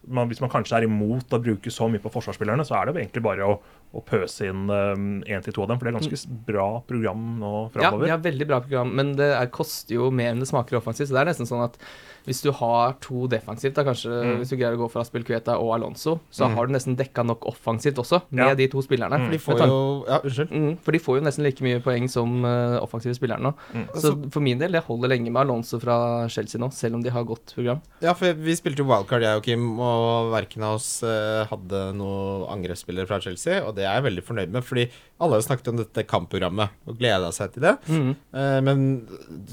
man, 0.07 0.29
hvis 0.31 0.41
man 0.41 0.51
kanskje 0.53 0.79
er 0.79 0.87
imot 0.87 1.33
å 1.35 1.41
bruke 1.43 1.73
så 1.75 1.89
mye 1.91 2.03
på 2.03 2.13
forsvarsspillerne, 2.15 2.67
så 2.67 2.77
er 2.79 2.87
det 2.87 2.95
jo 2.95 3.01
egentlig 3.03 3.25
bare 3.25 3.49
å, 3.51 3.57
å 3.91 4.03
pøse 4.07 4.47
inn 4.47 4.69
én 4.71 5.43
til 5.45 5.57
to 5.57 5.65
av 5.65 5.73
dem, 5.73 5.81
for 5.81 5.89
det 5.89 5.93
er 5.93 5.99
ganske 5.99 6.37
bra 6.47 6.69
program 6.87 7.25
nå 7.41 7.53
framover. 7.75 8.07
Ja, 8.07 8.13
de 8.13 8.15
har 8.15 8.23
veldig 8.29 8.49
bra 8.49 8.61
program, 8.63 8.95
men 9.01 9.17
det 9.19 9.33
er, 9.35 9.51
koster 9.55 9.99
jo 9.99 10.13
mer 10.15 10.31
enn 10.33 10.45
det 10.45 10.51
smaker 10.51 10.79
offensivt. 10.79 11.11
Så 11.11 11.19
det 11.19 11.25
er 11.25 11.33
nesten 11.33 11.51
sånn 11.51 11.67
at 11.67 11.81
hvis 12.29 12.43
du 12.45 12.51
har 12.53 12.95
to 13.01 13.27
defensivt, 13.33 13.75
da 13.79 13.85
kanskje 13.89 14.13
Mm. 14.13 14.39
hvis 14.43 14.51
du 14.53 14.57
greier 14.61 14.77
å 14.77 14.81
gå 14.83 14.89
for 14.93 15.01
Aspelkueta 15.03 15.57
og 15.59 15.73
Alonso, 15.79 16.19
så 16.31 16.49
har 16.53 16.67
du 16.69 16.75
nesten 16.75 16.97
dekka 16.97 17.25
nok 17.25 17.47
offensivt 17.49 17.97
også, 18.03 18.23
med 18.31 18.49
Ja. 18.49 18.55
de 18.55 18.67
to 18.69 18.83
spillerne. 18.85 19.17
Mm. 19.19 19.39
For, 19.41 19.55
De 19.55 19.59
de 19.59 19.65
får 19.65 19.67
jo 19.67 20.05
Ja, 20.09 20.19
mm, 20.21 20.79
for 20.85 20.93
de 20.93 20.99
får 20.99 21.19
jo 21.19 21.25
nesten 21.25 21.43
like 21.45 21.61
mye 21.65 21.81
poeng 21.83 22.09
som 22.09 22.45
uh, 22.45 22.79
offensive 22.83 23.15
spillere 23.17 23.41
nå. 23.41 23.55
Mm. 23.75 23.87
Så 23.97 24.13
for 24.31 24.41
min 24.45 24.59
del, 24.59 24.73
jeg 24.73 24.83
holder 24.87 25.09
lenge 25.09 25.31
med 25.33 25.41
Alonso 25.47 25.81
fra 25.81 26.29
Chelsea 26.29 26.61
nå, 26.61 26.71
selv 26.73 26.95
om 26.97 27.03
de 27.03 27.11
har 27.11 27.25
godt 27.25 27.55
program. 27.55 27.81
Ja, 28.03 28.13
for 28.15 28.33
vi 28.35 28.55
spilte 28.55 28.79
jo 28.85 28.85
wildcard, 28.85 29.23
jeg 29.23 29.37
og 29.37 29.43
Kim, 29.43 29.79
og 29.81 30.31
verken 30.33 30.63
av 30.63 30.75
oss 30.77 31.03
uh, 31.03 31.45
hadde 31.49 31.95
noen 31.97 32.47
angrepsspillere 32.53 33.07
fra 33.09 33.19
Chelsea, 33.21 33.63
og 33.65 33.75
det 33.77 33.85
er 33.85 33.95
jeg 34.01 34.05
veldig 34.13 34.25
fornøyd 34.25 34.51
med, 34.53 34.63
fordi 34.65 34.89
alle 35.21 35.33
har 35.39 35.43
snakket 35.43 35.69
om 35.73 35.77
dette 35.81 36.05
kampprogrammet 36.07 36.71
og 36.87 36.99
gleda 37.01 37.33
seg 37.35 37.53
til 37.55 37.63
det. 37.65 37.73
Mm. 37.89 38.11
Eh, 38.35 38.61
men 38.61 38.85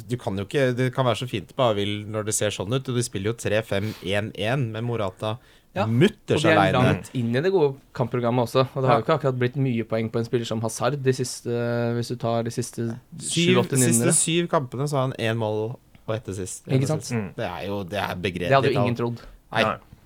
du 0.07 0.15
kan 0.21 0.37
jo 0.37 0.45
ikke 0.45 0.75
Det 0.75 0.93
kan 0.93 1.05
være 1.05 1.17
så 1.23 1.27
fint 1.29 1.55
bare 1.57 1.75
vil 1.79 2.05
når 2.05 2.25
det 2.25 2.35
ser 2.37 2.49
sånn 2.53 2.64
ut, 2.73 2.89
og 2.89 2.95
de 2.97 3.03
spiller 3.05 3.31
jo 3.31 3.37
3-5-1-1 3.37 4.65
med 4.71 4.83
Morata 4.83 5.37
Ja, 5.75 5.83
Og 5.83 5.91
mutters 5.91 6.39
de 6.39 6.47
er 6.47 6.55
aleine. 6.55 6.81
langt 6.87 7.09
inn 7.13 7.35
i 7.35 7.41
det 7.43 7.49
gode 7.51 7.73
kampprogrammet 7.93 8.47
også. 8.47 8.63
Og 8.63 8.77
det 8.81 8.87
har 8.87 8.95
jo 8.95 9.03
ikke 9.03 9.17
akkurat 9.17 9.39
blitt 9.41 9.57
mye 9.59 9.83
poeng 9.83 10.07
på 10.07 10.21
en 10.21 10.27
spiller 10.27 10.47
som 10.47 10.61
Hazard 10.63 10.95
de 11.03 11.13
siste, 11.13 11.51
hvis 11.97 12.13
du 12.13 12.15
tar 12.15 12.45
de 12.47 12.53
siste 12.55 12.85
sju-åtte 13.19 13.75
siste 13.81 14.13
syv 14.15 14.47
kampene 14.47 14.87
så 14.87 14.95
har 14.95 15.09
han 15.09 15.17
én 15.19 15.35
mål 15.35 15.75
og 16.07 16.15
ett 16.15 16.29
sist. 16.37 16.63
Ikke 16.69 16.87
sant? 16.87 17.09
Mm. 17.11 17.27
Det 17.35 17.43
er 17.49 17.65
jo 17.67 17.83
det 17.83 17.99
er 17.99 18.15
begredelig. 18.15 18.53
Det 18.53 18.55
hadde 18.55 18.71
jo 18.71 18.85
ingen 18.85 18.95
trodd. 18.95 19.19
Nei. 19.51 19.65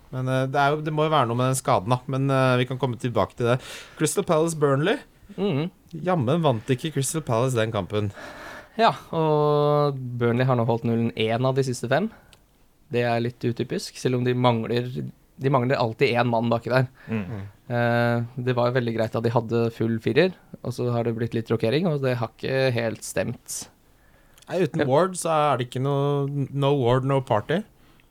Men 0.10 0.28
eh, 0.28 0.48
det, 0.50 0.58
er 0.58 0.74
jo, 0.74 0.82
det 0.82 0.94
må 0.96 1.06
jo 1.06 1.14
være 1.14 1.30
noe 1.30 1.38
med 1.38 1.52
den 1.52 1.60
skaden, 1.60 1.94
da. 1.94 2.00
Men 2.10 2.30
uh, 2.34 2.58
vi 2.58 2.66
kan 2.66 2.80
komme 2.82 2.98
tilbake 2.98 3.38
til 3.38 3.52
det. 3.52 3.60
Crystal 4.00 4.26
Palace 4.26 4.58
Burnley. 4.58 4.98
Mm. 5.38 5.68
Jammen 6.02 6.42
vant 6.42 6.72
ikke 6.74 6.96
Crystal 6.96 7.22
Palace 7.22 7.58
den 7.60 7.74
kampen. 7.76 8.10
Ja, 8.80 8.94
og 9.14 10.00
Burnley 10.18 10.48
har 10.48 10.58
nå 10.58 10.66
holdt 10.66 10.88
nullen 10.88 11.12
én 11.20 11.46
av 11.46 11.58
de 11.58 11.66
siste 11.68 11.90
fem. 11.92 12.10
Det 12.94 13.06
er 13.06 13.22
litt 13.22 13.44
utypisk, 13.46 13.98
selv 14.02 14.20
om 14.20 14.26
de 14.26 14.34
mangler 14.34 14.90
De 15.40 15.52
mangler 15.54 15.80
alltid 15.80 16.12
én 16.18 16.28
mann 16.28 16.50
baki 16.52 16.72
der. 16.74 16.88
Mm. 17.08 17.44
Eh, 17.70 18.24
det 18.44 18.56
var 18.58 18.70
jo 18.70 18.76
veldig 18.76 18.94
greit 18.98 19.14
at 19.16 19.24
de 19.24 19.32
hadde 19.32 19.66
full 19.72 20.00
firer, 20.04 20.34
og 20.60 20.74
så 20.76 20.90
har 20.92 21.06
det 21.08 21.14
blitt 21.16 21.38
litt 21.38 21.52
rokering, 21.54 21.88
og 21.88 22.02
det 22.04 22.18
har 22.20 22.34
ikke 22.34 22.72
helt 22.76 23.06
stemt. 23.08 23.70
Nei, 24.50 24.64
uten 24.66 24.84
Ward 24.90 25.16
så 25.20 25.32
er 25.32 25.60
det 25.60 25.70
ikke 25.70 25.84
noe 25.86 26.48
No 26.50 26.74
Ward, 26.82 27.06
no 27.08 27.22
party. 27.22 27.62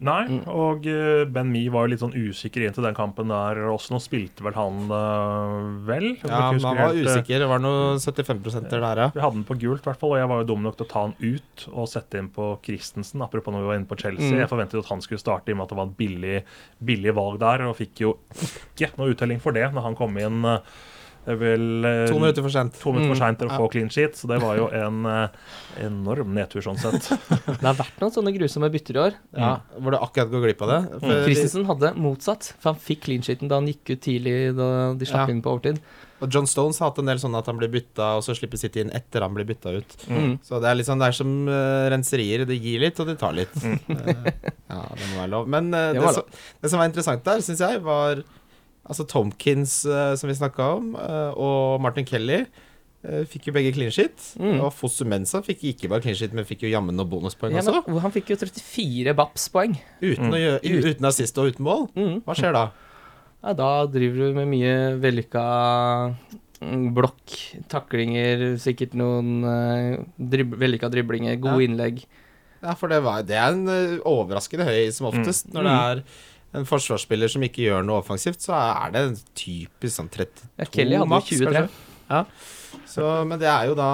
Nei, 0.00 0.28
Mm. 0.28 0.44
og 0.46 0.84
eh, 0.86 1.24
Ben 1.26 1.48
Mee 1.50 1.70
var 1.74 1.86
jo 1.86 1.90
litt 1.90 1.98
sånn 2.04 2.14
usikker 2.14 2.62
inn 2.62 2.74
til 2.76 2.84
den 2.86 2.94
kampen 2.94 3.32
der 3.32 3.58
også. 3.66 3.90
Nå 3.90 3.98
spilte 3.98 4.44
vel 4.46 4.54
han 4.54 4.76
eh, 4.94 5.64
vel? 5.88 6.06
Ja, 6.22 6.42
han 6.52 6.60
var 6.62 6.76
helt, 6.84 7.00
eh, 7.02 7.08
usikker. 7.16 7.42
Det 7.42 7.48
var 7.50 7.58
noen 7.64 7.98
75 7.98 8.68
der, 8.70 9.00
ja. 9.02 9.08
Vi 9.16 9.20
hadde 9.24 9.34
den 9.40 9.46
på 9.48 9.56
gult, 9.58 9.82
i 9.82 9.88
hvert 9.90 9.98
fall, 9.98 10.14
og 10.14 10.20
jeg 10.20 10.30
var 10.30 10.44
jo 10.44 10.48
dum 10.52 10.62
nok 10.62 10.76
til 10.78 10.86
å 10.86 10.90
ta 10.92 11.02
han 11.02 11.16
ut 11.18 11.66
og 11.72 11.88
sette 11.90 12.20
inn 12.22 12.28
på 12.30 12.46
Christensen. 12.62 13.24
Apropos 13.26 13.50
når 13.50 13.64
vi 13.66 13.70
var 13.72 13.80
inne 13.80 13.90
på 13.90 13.98
Chelsea. 13.98 14.30
Mm. 14.36 14.38
Jeg 14.44 14.52
forventet 14.54 14.78
at 14.84 14.92
han 14.92 15.02
skulle 15.02 15.18
starte 15.24 15.50
i 15.50 15.56
og 15.56 15.58
med 15.58 15.66
at 15.66 15.74
det 15.74 15.80
var 15.80 15.90
et 15.90 15.98
billig, 15.98 16.36
billig 16.92 17.16
valg 17.18 17.40
der, 17.42 17.66
og 17.66 17.74
fikk 17.80 18.04
jo 18.06 18.14
ikke 18.78 18.94
noe 19.02 19.10
uttelling 19.16 19.42
for 19.42 19.50
det 19.58 19.66
når 19.74 19.82
han 19.90 19.98
kom 19.98 20.14
inn 20.22 20.46
vel 21.36 21.84
eh, 21.84 22.06
To 22.08 22.18
minutter 22.18 22.42
for 22.42 22.50
sent. 22.54 22.72
to 22.80 22.92
minutter 22.92 23.12
for 23.12 23.18
Mm. 23.18 23.26
seint 23.26 23.38
til 23.38 23.48
å 23.48 23.56
få 23.58 23.70
clean 23.70 23.88
sheet, 23.90 24.14
så 24.16 24.28
det 24.30 24.40
var 24.40 24.56
jo 24.56 24.68
en 24.72 25.04
eh, 25.06 25.28
enorm 25.84 26.32
nedtur 26.34 26.62
sånn 26.64 26.78
sett. 26.80 27.10
Det 27.60 27.66
har 27.66 27.74
vært 27.76 28.00
noen 28.00 28.14
sånne 28.14 28.32
grusomme 28.38 28.70
bytter 28.72 28.96
i 28.96 29.02
år. 29.08 29.14
Ja, 29.36 29.60
Hvor 29.78 29.90
du 29.92 29.98
akkurat 29.98 30.30
går 30.32 30.44
glipp 30.46 30.62
av 30.62 30.68
det. 30.72 30.80
For 31.00 31.08
de- 31.12 31.24
Christensen 31.28 31.66
hadde 31.68 31.92
motsatt, 31.96 32.52
for 32.58 32.72
han 32.72 32.80
fikk 32.80 33.02
clean 33.08 33.22
sheeten 33.22 33.48
da 33.48 33.56
han 33.60 33.66
gikk 33.68 33.90
ut 33.96 34.00
tidlig 34.00 34.56
da 34.56 34.94
de 34.94 35.04
slapp 35.04 35.28
Ja. 35.28 35.34
inn 35.34 35.42
på 35.42 35.52
overtid. 35.52 35.80
Og 36.20 36.32
John 36.34 36.46
Stones 36.50 36.80
har 36.80 36.90
hatt 36.90 36.98
en 36.98 37.06
del 37.06 37.18
sånn 37.22 37.36
at 37.38 37.46
han 37.46 37.56
blir 37.60 37.68
bytta, 37.70 38.16
og 38.18 38.24
så 38.26 38.34
slipper 38.34 38.58
City 38.58 38.80
inn 38.80 38.90
etter 38.90 39.22
han 39.22 39.32
blir 39.36 39.44
bytta 39.46 39.70
ut. 39.76 39.92
Mm. 40.10 40.40
Så 40.42 40.58
det 40.60 40.66
er 40.66 40.74
litt 40.74 40.86
sånn, 40.88 40.98
det 40.98 41.06
er 41.12 41.14
som 41.14 41.30
uh, 41.46 41.86
renserier. 41.92 42.42
Det 42.44 42.56
gir 42.58 42.80
litt, 42.82 42.98
og 42.98 43.06
det 43.06 43.18
tar 43.20 43.36
litt. 43.38 43.54
Eh, 43.54 44.32
ja, 44.66 44.80
det 44.98 45.06
må 45.12 45.20
være 45.20 45.30
lov. 45.30 45.46
Men 45.46 45.70
uh, 45.72 45.92
Det 45.92 46.00
det, 46.00 46.02
lov. 46.02 46.14
som, 46.14 46.24
det 46.60 46.70
som 46.72 46.80
var 46.82 46.88
interessant 46.90 47.22
der, 47.22 47.38
syns 47.46 47.62
jeg, 47.62 47.78
var 47.86 48.24
altså 48.88 49.04
Tomkins, 49.08 49.82
eh, 49.86 50.14
som 50.16 50.28
vi 50.30 50.34
snakka 50.38 50.70
om, 50.78 50.94
eh, 50.96 51.30
og 51.36 51.80
Martin 51.84 52.04
Kelly. 52.08 52.46
eh, 53.04 53.22
fikk 53.30 53.46
jo 53.46 53.52
begge 53.54 53.70
clean 53.76 53.92
shit. 53.94 54.16
Mm. 54.40 54.58
Og 54.64 54.72
Fosu 54.74 55.04
Mensa 55.06 55.38
fikk 55.40 55.60
ikke 55.70 55.88
bare 55.88 56.02
clean 56.02 56.16
shit, 56.18 56.32
men 56.34 56.44
fikk 56.44 56.64
jo 56.66 56.72
jammen 56.72 56.96
noen 56.98 57.08
bonuspoeng 57.08 57.52
Ja, 57.54 57.62
også. 57.62 58.00
han 58.02 58.10
fikk 58.10 58.32
jo 58.32 58.36
34 58.40 59.14
Baps-poeng. 59.14 59.76
Uten, 60.02 60.32
mm. 60.32 60.34
gjøre, 60.34 60.82
uten 60.90 61.06
assist 61.06 61.38
og 61.38 61.52
uten 61.52 61.64
mål. 61.64 61.86
Mm. 61.94 62.22
Hva 62.26 62.34
skjer 62.34 62.52
da? 62.56 62.64
Ja, 63.44 63.52
da 63.54 63.70
driver 63.86 64.16
du 64.18 64.34
med 64.34 64.48
mye 64.50 64.72
vellykka 64.98 65.44
mm, 66.60 66.88
blokk, 66.96 67.36
taklinger, 67.70 68.56
sikkert 68.58 68.96
noen 68.98 69.44
drib 70.18 70.56
vellykka 70.58 70.90
driblinger, 70.90 71.38
gode 71.38 71.62
Ja. 71.62 71.68
innlegg. 71.68 72.02
Ja, 72.58 72.74
for 72.74 72.90
det, 72.90 72.98
var, 73.04 73.22
det 73.22 73.36
er 73.38 73.54
en 73.54 74.00
overraskende 74.02 74.66
høy 74.66 74.88
som 74.90 75.06
oftest. 75.12 75.52
Når 75.54 75.62
det 75.68 75.76
er 75.78 76.02
en 76.56 76.64
forsvarsspiller 76.68 77.30
som 77.32 77.44
ikke 77.44 77.66
gjør 77.66 77.84
noe 77.84 78.00
offensivt, 78.02 78.40
så 78.44 78.56
er 78.56 78.94
det 78.94 79.04
en 79.04 79.18
typisk 79.36 79.98
sånn 79.98 80.08
32 80.12 80.48
Ja, 80.56 80.68
Kelly 80.72 80.96
hadde 80.96 81.12
maks, 81.12 81.28
23. 81.34 81.52
kanskje. 81.52 81.84
Ja. 82.08 82.24
Så, 82.88 83.04
men 83.28 83.40
det 83.40 83.48
er 83.52 83.68
jo 83.68 83.76
da 83.76 83.90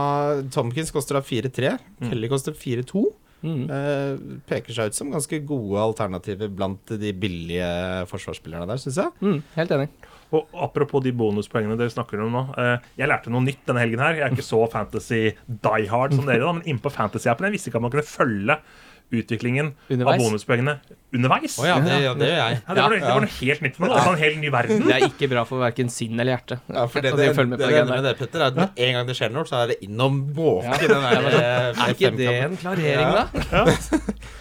Tomkins 0.54 0.92
koster 0.94 1.18
da 1.18 1.24
4-3. 1.26 1.74
Kelly 2.06 2.30
koster 2.30 2.54
4-2. 2.54 3.04
Mm. 3.44 3.64
Eh, 3.68 4.38
peker 4.48 4.72
seg 4.72 4.90
ut 4.90 4.96
som 4.96 5.10
ganske 5.12 5.40
gode 5.44 5.82
alternativer 5.82 6.48
blant 6.48 6.94
de 7.00 7.10
billige 7.12 7.66
forsvarsspillerne 8.08 8.68
der, 8.70 8.80
syns 8.80 9.02
jeg. 9.02 9.12
Mm, 9.20 9.42
helt 9.58 9.74
enig. 9.76 9.90
Og 10.34 10.56
apropos 10.64 11.02
de 11.04 11.12
bonuspoengene 11.14 11.76
dere 11.78 11.92
snakker 11.92 12.22
om 12.24 12.32
nå. 12.34 12.46
Eh, 12.58 12.88
jeg 13.02 13.10
lærte 13.10 13.32
noe 13.34 13.44
nytt 13.44 13.66
denne 13.68 13.82
helgen 13.84 14.02
her. 14.02 14.16
Jeg 14.18 14.26
er 14.26 14.34
ikke 14.34 14.46
så 14.46 14.62
fantasy 14.72 15.22
die 15.46 15.90
hard 15.90 16.16
som 16.16 16.24
dere, 16.26 16.42
da, 16.46 16.54
men 16.56 16.64
inne 16.64 16.82
på 16.82 16.92
fantasy-appen 16.94 17.50
jeg 17.50 17.58
visste 17.58 17.70
ikke 17.70 17.82
at 17.82 17.86
man 17.86 17.94
kunne 17.94 18.08
følge 18.08 18.58
utviklingen 19.22 19.72
Underveis. 19.88 20.20
av 20.20 20.24
bonuspoengene 20.24 20.78
underveis. 21.14 21.54
Oh, 21.62 21.66
ja, 21.68 21.76
det, 21.78 21.98
ja, 22.02 22.12
det 22.18 22.28
gjør 22.28 22.40
jeg. 22.40 22.56
Ja, 22.58 22.74
det, 22.74 22.82
var, 22.82 22.94
det 22.94 23.10
var 23.14 23.22
noe 23.22 23.34
helt 23.36 23.64
nytt 23.64 23.76
for 23.76 23.84
meg. 23.84 23.92
Altså 23.94 24.14
en 24.14 24.22
helt 24.24 24.40
ny 24.42 24.50
verden. 24.50 24.82
Det 24.84 24.94
er 24.96 25.06
ikke 25.06 25.28
bra 25.30 25.44
for 25.48 25.62
verken 25.62 25.92
sinn 25.94 26.18
eller 26.18 26.34
hjerte. 26.34 26.58
Ja, 26.66 26.86
for 26.90 27.04
det, 27.04 27.12
det, 27.14 27.28
det, 27.30 27.46
med 27.46 27.60
det, 27.62 27.68
det 27.70 27.84
det, 27.86 27.98
det, 28.08 28.14
Petter, 28.18 28.42
er 28.42 28.50
at 28.50 28.80
en 28.86 28.96
gang 28.98 29.08
det 29.08 29.16
skjer 29.18 29.34
noe, 29.34 29.46
så 29.48 29.60
er 29.62 29.72
det 29.72 29.78
inn 29.86 30.02
og 30.02 30.18
måke 30.34 30.66
Ja. 30.66 30.80
den 30.82 31.06
der 31.06 31.28
eh, 31.38 31.84
Er 31.86 31.94
ikke 31.94 32.12
det 32.18 32.30
en 32.34 32.58
klarering, 32.60 33.14
da? 33.14 33.64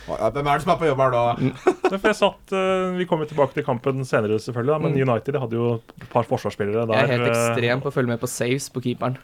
Ja, 0.04 0.30
Hvem 0.36 0.48
er 0.52 0.60
det 0.60 0.66
som 0.66 0.74
er 0.74 0.80
på 0.82 0.88
jobb 0.90 1.00
her 1.06 1.14
nå? 1.14 1.52
For 1.94 2.10
jeg 2.10 2.18
satt, 2.20 2.54
eh, 2.58 2.88
vi 2.98 3.08
kommer 3.10 3.30
tilbake 3.30 3.56
til 3.56 3.66
kampen 3.68 4.04
senere, 4.08 4.40
selvfølgelig, 4.42 4.74
da, 4.74 4.82
men 4.84 4.98
United 4.98 5.38
hadde 5.40 5.60
jo 5.60 5.70
et 5.78 6.08
par 6.12 6.26
forsvarsspillere 6.28 6.88
der. 6.90 6.98
Jeg 7.00 7.08
er 7.08 7.14
helt 7.20 7.30
eh, 7.30 7.36
ekstrem 7.38 7.86
på 7.86 7.92
å 7.92 7.96
følge 7.96 8.16
med 8.16 8.24
på 8.24 8.32
saves 8.32 8.68
på 8.74 8.84
keeperen. 8.84 9.20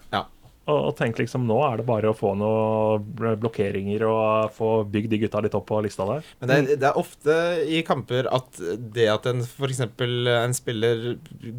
Og, 0.70 0.78
og 0.90 0.96
tenkt 1.00 1.18
liksom 1.18 1.48
nå 1.50 1.56
er 1.66 1.80
det 1.82 1.86
bare 1.88 2.12
å 2.12 2.16
få 2.18 2.36
noen 2.38 3.06
blokkeringer 3.42 4.04
og 4.06 4.52
få 4.54 4.70
bygd 4.92 5.10
de 5.16 5.20
gutta 5.24 5.42
litt 5.42 5.56
opp 5.58 5.66
på 5.72 5.80
lista 5.82 6.06
der. 6.06 6.28
Men 6.42 6.52
det 6.52 6.58
er, 6.60 6.70
det 6.84 6.88
er 6.92 7.00
ofte 7.02 7.38
i 7.66 7.82
kamper 7.88 8.30
at 8.36 8.60
det 8.94 9.08
at 9.10 9.26
en 9.32 9.42
f.eks. 9.46 9.82
en 9.90 10.56
spiller 10.58 11.04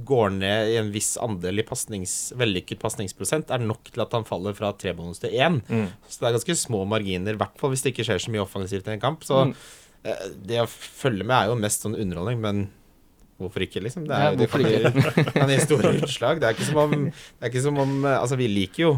går 0.06 0.30
ned 0.38 0.70
i 0.74 0.78
en 0.80 0.92
viss 0.94 1.16
andel 1.22 1.58
i 1.62 1.66
pasnings, 1.66 2.14
vellykket 2.38 2.80
pasningsprosent, 2.82 3.50
er 3.50 3.64
nok 3.66 3.90
til 3.90 4.04
at 4.06 4.14
han 4.16 4.26
faller 4.28 4.54
fra 4.58 4.72
tre 4.78 4.94
bonus 4.96 5.18
til 5.22 5.34
én. 5.34 5.60
Mm. 5.68 5.88
Så 6.06 6.22
det 6.22 6.30
er 6.30 6.38
ganske 6.38 6.58
små 6.62 6.84
marginer, 6.88 7.34
i 7.34 7.40
hvert 7.40 7.58
fall 7.60 7.74
hvis 7.74 7.82
det 7.86 7.94
ikke 7.94 8.06
skjer 8.12 8.22
så 8.26 8.34
mye 8.34 8.44
offensivt 8.46 8.88
i 8.90 8.94
en 8.96 9.02
kamp. 9.02 9.26
Så 9.26 9.40
Mm. 9.50 9.54
eh, 10.04 10.26
det 10.46 10.60
å 10.62 10.68
følge 10.70 11.24
med 11.26 11.36
er 11.36 11.50
jo 11.50 11.58
mest 11.60 11.82
sånn 11.84 11.98
underholdning, 11.98 12.40
men 12.40 12.68
hvorfor 13.40 13.64
ikke, 13.66 13.80
liksom? 13.84 14.04
Det, 14.08 14.16
er, 14.16 14.32
jo 14.34 14.44
hvorfor 14.44 15.32
kan 15.34 15.50
gi 15.52 15.58
store 15.64 15.94
utslag. 16.00 16.40
Det 16.42 16.48
er 16.50 16.56
ikke 16.56 16.68
som 16.70 16.80
om, 16.84 16.94
det 17.10 17.42
er 17.46 17.50
ikke 17.52 17.62
som 17.64 17.78
om 17.82 17.94
eh, 18.04 18.18
Altså, 18.20 18.36
vi 18.40 18.48
liker 18.52 18.82
jo 18.84 18.92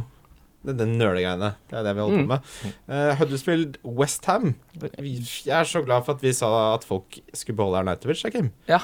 den, 0.63 0.77
den 0.79 0.93
nølegreiene. 1.01 1.53
Det 1.71 1.79
er 1.81 1.87
det 1.89 1.95
vi 1.99 2.05
holder 2.05 2.23
på 2.23 2.23
Mm. 2.23 2.31
med. 2.31 2.41
Uh, 2.87 3.13
Huddersfield 3.19 3.79
Westham. 3.99 4.53
Jeg 5.03 5.57
er 5.59 5.67
så 5.67 5.83
glad 5.87 6.05
for 6.07 6.15
at 6.15 6.23
vi 6.23 6.33
sa 6.37 6.51
at 6.77 6.85
folk 6.87 7.19
skulle 7.35 7.57
beholde 7.59 7.81
Arnautovic, 7.83 8.23
Kim. 8.31 8.53
Ja. 8.71 8.79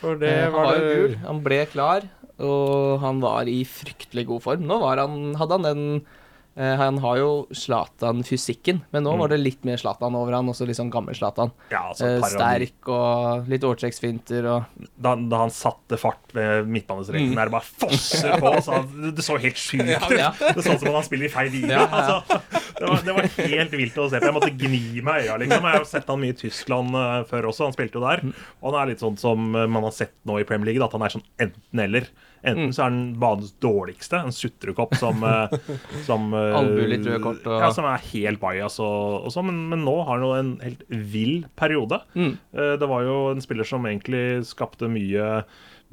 For 0.00 0.16
det 0.20 0.30
Eh, 0.32 0.44
han 0.48 0.52
var 0.56 0.64
var 0.70 0.78
jo 0.78 0.84
det 0.88 0.96
gul, 1.02 1.16
han 1.26 1.42
ble 1.44 1.58
klar, 1.70 2.06
og 2.40 3.00
han 3.04 3.20
var 3.22 3.46
i 3.52 3.60
fryktelig 3.68 4.24
god 4.32 4.42
form. 4.42 4.64
Nå 4.66 4.80
var 4.80 4.98
han, 5.04 5.34
hadde 5.38 5.58
han 5.60 5.66
den 5.68 5.84
eh, 6.00 6.23
Han 6.56 6.98
har 7.02 7.16
jo 7.18 7.30
Zlatan-fysikken, 7.50 8.82
men 8.92 9.02
nå 9.02 9.12
Mm. 9.14 9.18
var 9.18 9.28
det 9.28 9.38
litt 9.40 9.64
mer 9.64 9.76
Zlatan 9.76 10.14
over 10.14 10.32
han, 10.32 10.46
også 10.46 10.66
litt 10.66 10.76
sånn 10.76 10.90
gammel 10.90 11.14
Zlatan. 11.14 11.50
Ja, 11.70 11.90
altså, 11.90 12.06
Eh, 12.06 12.20
sterk 12.28 12.88
og 12.88 13.48
litt 13.48 13.62
overtrekksfinter 13.66 14.46
og 14.46 14.64
da, 15.00 15.14
da 15.16 15.38
han 15.38 15.50
satte 15.50 15.98
fart 15.98 16.32
ved 16.32 16.66
midtbanestreken 16.68 17.32
Mm. 17.32 17.34
der, 17.34 17.44
det 17.44 17.52
bare 17.52 17.62
fosser 17.62 18.38
på. 18.38 18.52
Så 18.62 18.72
han, 18.72 19.12
det 19.14 19.24
så 19.24 19.38
helt 19.40 19.56
sjukt 19.56 19.82
ut. 19.82 20.16
Ja. 20.18 20.30
Det 20.30 20.62
så 20.62 20.74
ut 20.74 20.80
som 20.80 20.88
om 20.88 20.94
han 20.94 21.02
spiller 21.04 21.26
i 21.26 21.28
feil 21.34 21.50
liga. 21.50 21.68
Ja, 21.74 21.88
ja. 21.88 22.20
Altså, 22.22 22.40
Det 22.74 22.88
var, 22.88 22.96
det 23.04 23.14
var 23.14 23.22
helt 23.48 23.70
vilt 23.72 23.94
å 23.98 24.10
se 24.10 24.18
på. 24.18 24.24
Jeg 24.26 24.34
måtte 24.34 24.58
gni 24.58 25.02
meg 25.02 25.24
i 25.24 25.28
øya, 25.28 25.36
liksom. 25.38 25.62
Jeg 25.62 25.78
har 25.78 25.84
sett 25.84 26.06
han 26.10 26.20
mye 26.20 26.34
i 26.34 26.38
Tyskland 26.38 26.94
eh, 26.94 27.24
før 27.30 27.46
også. 27.50 27.64
Han 27.68 27.72
spilte 27.72 27.98
jo 27.98 28.00
der. 28.06 28.22
Og 28.62 28.72
han 28.74 28.80
er 28.82 28.90
litt 28.92 29.00
sånn 29.02 29.18
som 29.18 29.54
eh, 29.54 29.66
man 29.66 29.82
har 29.86 29.92
sett 29.92 30.12
nå 30.26 30.38
i 30.40 30.44
Premier 30.44 30.66
League, 30.72 30.84
at 30.84 30.92
han 30.92 31.02
er 31.02 31.08
sånn 31.14 31.22
enten-eller. 31.38 32.08
Enten 32.44 32.72
så 32.76 32.82
er 32.84 32.90
han 32.90 32.98
banens 33.20 33.52
dårligste, 33.64 34.20
en 34.26 34.34
sutrekopp 34.34 34.94
som, 35.00 35.22
eh, 35.24 35.54
som 36.08 36.26
eh, 36.36 36.56
Albu 36.58 36.82
litt 36.90 37.06
røde 37.08 37.22
kort 37.24 37.46
og- 37.48 37.60
Ja, 37.62 37.70
som 37.72 37.84
er 37.88 38.02
helt 38.12 38.40
bajas 38.42 38.78
og, 38.84 39.24
og 39.26 39.32
sånn. 39.32 39.46
Men, 39.50 39.62
men 39.72 39.84
nå 39.86 39.94
har 40.04 40.18
han 40.18 40.26
jo 40.26 40.32
en 40.38 40.50
helt 40.64 40.82
vill 40.88 41.46
periode. 41.56 42.02
Mm. 42.14 42.34
Eh, 42.52 42.74
Det 42.80 42.88
var 42.90 43.02
jo 43.06 43.16
en 43.32 43.40
spiller 43.44 43.64
som 43.68 43.86
egentlig 43.88 44.44
skapte 44.48 44.88
mye 44.92 45.44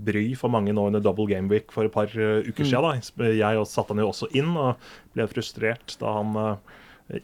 bry 0.02 0.34
for 0.36 0.50
mange 0.50 0.74
nå 0.74 0.88
under 0.88 1.00
double 1.04 1.28
game 1.30 1.48
week 1.52 1.72
for 1.72 1.86
et 1.86 1.94
par 1.94 2.08
uker 2.10 2.48
uker 2.48 2.66
siden. 2.66 3.02
Da. 3.18 3.32
Jeg 3.38 3.66
satte 3.70 3.94
han 3.94 4.02
jo 4.02 4.10
også 4.10 4.32
inn 4.34 4.56
og 4.58 4.76
ble 5.14 5.28
frustrert 5.30 5.94
da 6.02 6.16
han 6.20 6.34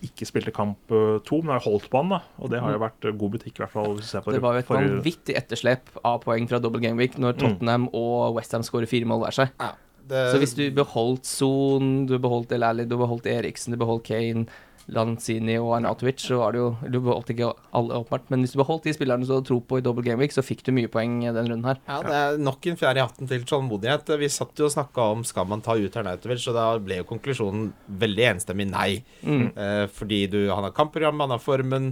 ikke 0.03 0.27
spilte 0.27 0.51
kamp 0.55 0.91
eh, 0.93 1.17
to, 1.27 1.39
men 1.41 1.55
har 1.55 1.63
holdt 1.63 1.87
på 1.91 2.01
han. 2.01 2.13
da 2.15 2.19
Og 2.43 2.51
det 2.51 2.61
har 2.63 2.75
jo 2.75 2.81
vært 2.83 3.07
eh, 3.07 3.15
god 3.23 3.35
butikk, 3.37 3.55
i 3.55 3.63
hvert 3.63 3.73
fall. 3.73 3.95
hvis 3.95 4.07
du 4.07 4.11
ser 4.11 4.25
på 4.25 4.35
Det 4.35 4.41
var 4.43 4.57
jo 4.57 4.63
et 4.63 4.69
for... 4.69 4.81
vanvittig 4.81 5.35
etterslep 5.39 5.91
av 6.03 6.21
poeng 6.25 6.47
fra 6.49 6.59
double 6.63 6.81
game 6.83 6.99
week 6.99 7.17
når 7.21 7.37
Tottenham 7.39 7.89
og 7.95 8.37
Westham 8.37 8.65
skårer 8.67 8.89
fire 8.89 9.07
mål 9.09 9.25
hver 9.25 9.37
seg. 9.41 9.53
Ja, 9.61 9.71
det, 10.07 10.23
Så 10.33 10.41
hvis 10.43 10.55
du 10.57 10.63
beholdt 10.75 11.27
Son, 11.29 12.05
du 12.09 12.17
beholdt 12.19 12.51
El 12.55 12.67
Ali, 12.67 12.87
du 12.87 12.97
beholdt 12.99 13.27
Eriksen, 13.31 13.75
du 13.75 13.79
beholdt 13.81 14.07
Kane, 14.07 14.47
Lanzini 14.95 15.57
og 15.59 15.73
Arnautovic, 15.77 16.21
så 16.23 16.37
var 16.39 16.55
det 16.55 16.61
jo 16.61 16.67
Du 16.87 16.99
beholdt 17.03 17.31
ikke 17.33 17.49
alle, 17.75 17.99
åpenbart, 17.99 18.29
men 18.31 18.43
hvis 18.43 18.53
du 18.55 18.61
beholdt 18.61 18.87
de 18.87 18.93
spillerne 18.95 19.27
du 19.27 19.33
hadde 19.33 19.47
tro 19.49 19.59
på 19.59 19.81
i 19.81 19.83
double 19.83 20.05
game 20.05 20.21
week, 20.23 20.35
så 20.35 20.43
fikk 20.45 20.63
du 20.63 20.71
mye 20.75 20.91
poeng 20.91 21.19
den 21.25 21.51
runden 21.51 21.67
her. 21.67 21.81
ja, 21.89 21.99
det 22.05 22.17
er 22.17 22.41
nok 22.41 22.69
en 22.71 22.79
fjerde 22.79 23.01
i 23.01 23.05
hatten 23.05 23.29
til 23.29 23.47
tålmodighet. 23.47 24.13
Vi 24.21 24.31
satt 24.31 24.59
jo 24.59 24.69
og 24.69 24.75
snakka 24.75 25.09
om 25.13 25.25
skal 25.27 25.49
man 25.49 25.63
ta 25.65 25.75
ut 25.75 25.97
Arnautovic, 25.99 26.45
og 26.47 26.55
da 26.57 26.67
ble 26.79 27.01
jo 27.01 27.09
konklusjonen 27.09 27.71
veldig 27.99 28.29
enstemmig 28.31 28.69
nei. 28.71 28.91
Mm. 29.23 29.49
Eh, 29.51 29.85
fordi 29.91 30.23
du, 30.31 30.39
han 30.53 30.69
har 30.69 30.75
kampprogram, 30.77 31.19
han 31.25 31.35
har 31.35 31.43
formen, 31.43 31.91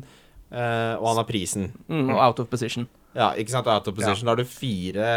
eh, 0.51 0.93
og 0.95 1.10
han 1.12 1.19
har 1.19 1.27
prisen. 1.27 1.73
Mm, 1.91 2.13
og 2.15 2.21
out 2.29 2.43
of 2.45 2.51
position. 2.51 2.88
Ja, 3.15 3.29
ikke 3.39 3.53
sant, 3.53 3.67
out 3.71 3.88
of 3.88 3.95
position. 3.95 4.27
Da 4.27 4.34
har 4.34 4.39
du 4.39 4.47
fire 4.47 5.12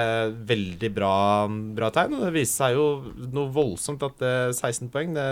veldig 0.46 0.90
bra, 0.94 1.14
bra 1.78 1.94
tegn, 1.94 2.14
og 2.18 2.28
det 2.28 2.36
viste 2.36 2.62
seg 2.62 2.78
jo 2.78 2.86
noe 3.34 3.50
voldsomt 3.54 4.04
at 4.06 4.22
det 4.22 4.36
16 4.54 4.90
poeng, 4.94 5.14
det, 5.18 5.26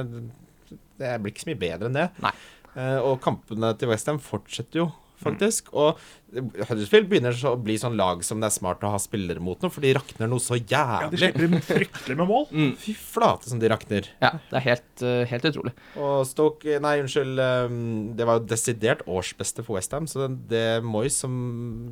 det 0.98 1.14
blir 1.22 1.32
ikke 1.35 1.44
så 1.46 1.50
mye 1.52 1.62
bedre 1.64 1.90
enn 1.90 1.98
det. 2.02 2.11
Nei. 2.24 2.35
Eh, 2.76 2.98
og 3.00 3.18
kampene 3.24 3.72
til 3.80 3.88
Westham 3.88 4.18
fortsetter 4.20 4.82
jo, 4.82 4.90
faktisk. 5.22 5.70
Og 5.72 5.96
Huddersfield 6.37 7.06
begynner 7.09 7.32
så 7.32 7.54
å 7.54 7.61
bli 7.61 7.78
sånn 7.80 7.94
lag 7.96 8.20
som 8.26 8.42
det 8.42 8.50
er 8.50 8.54
smart 8.59 8.82
å 8.85 8.90
ha 8.92 8.98
spillere 9.00 9.40
mot 9.40 9.62
nå, 9.64 9.70
for 9.72 9.80
de 9.80 9.94
rakner 9.96 10.28
noe 10.28 10.42
så 10.44 10.59
Ja, 10.61 11.06
de 11.09 11.16
jævlig. 11.16 11.32
slipper 11.32 11.64
fryktelig 11.70 12.16
med 12.20 12.28
mål. 12.28 12.44
Fy 12.85 12.92
flate 13.00 13.48
som 13.48 13.62
de 13.62 13.70
rakner. 13.72 14.11
Ja, 14.20 14.35
det 14.50 14.59
er 14.61 14.66
helt, 14.66 15.02
eh, 15.09 15.22
helt 15.32 15.48
utrolig. 15.48 15.72
Og 15.96 16.26
Stoke 16.28 16.76
Nei, 16.85 16.98
unnskyld. 17.00 17.40
eh, 17.40 17.76
det 18.20 18.28
var 18.28 18.40
jo 18.42 18.48
desidert 18.52 19.06
årsbeste 19.09 19.64
for 19.64 19.78
Westham, 19.80 20.04
så 20.11 20.26
det, 20.26 20.32
det 20.52 20.66
Moyes 20.85 21.16
som 21.24 21.32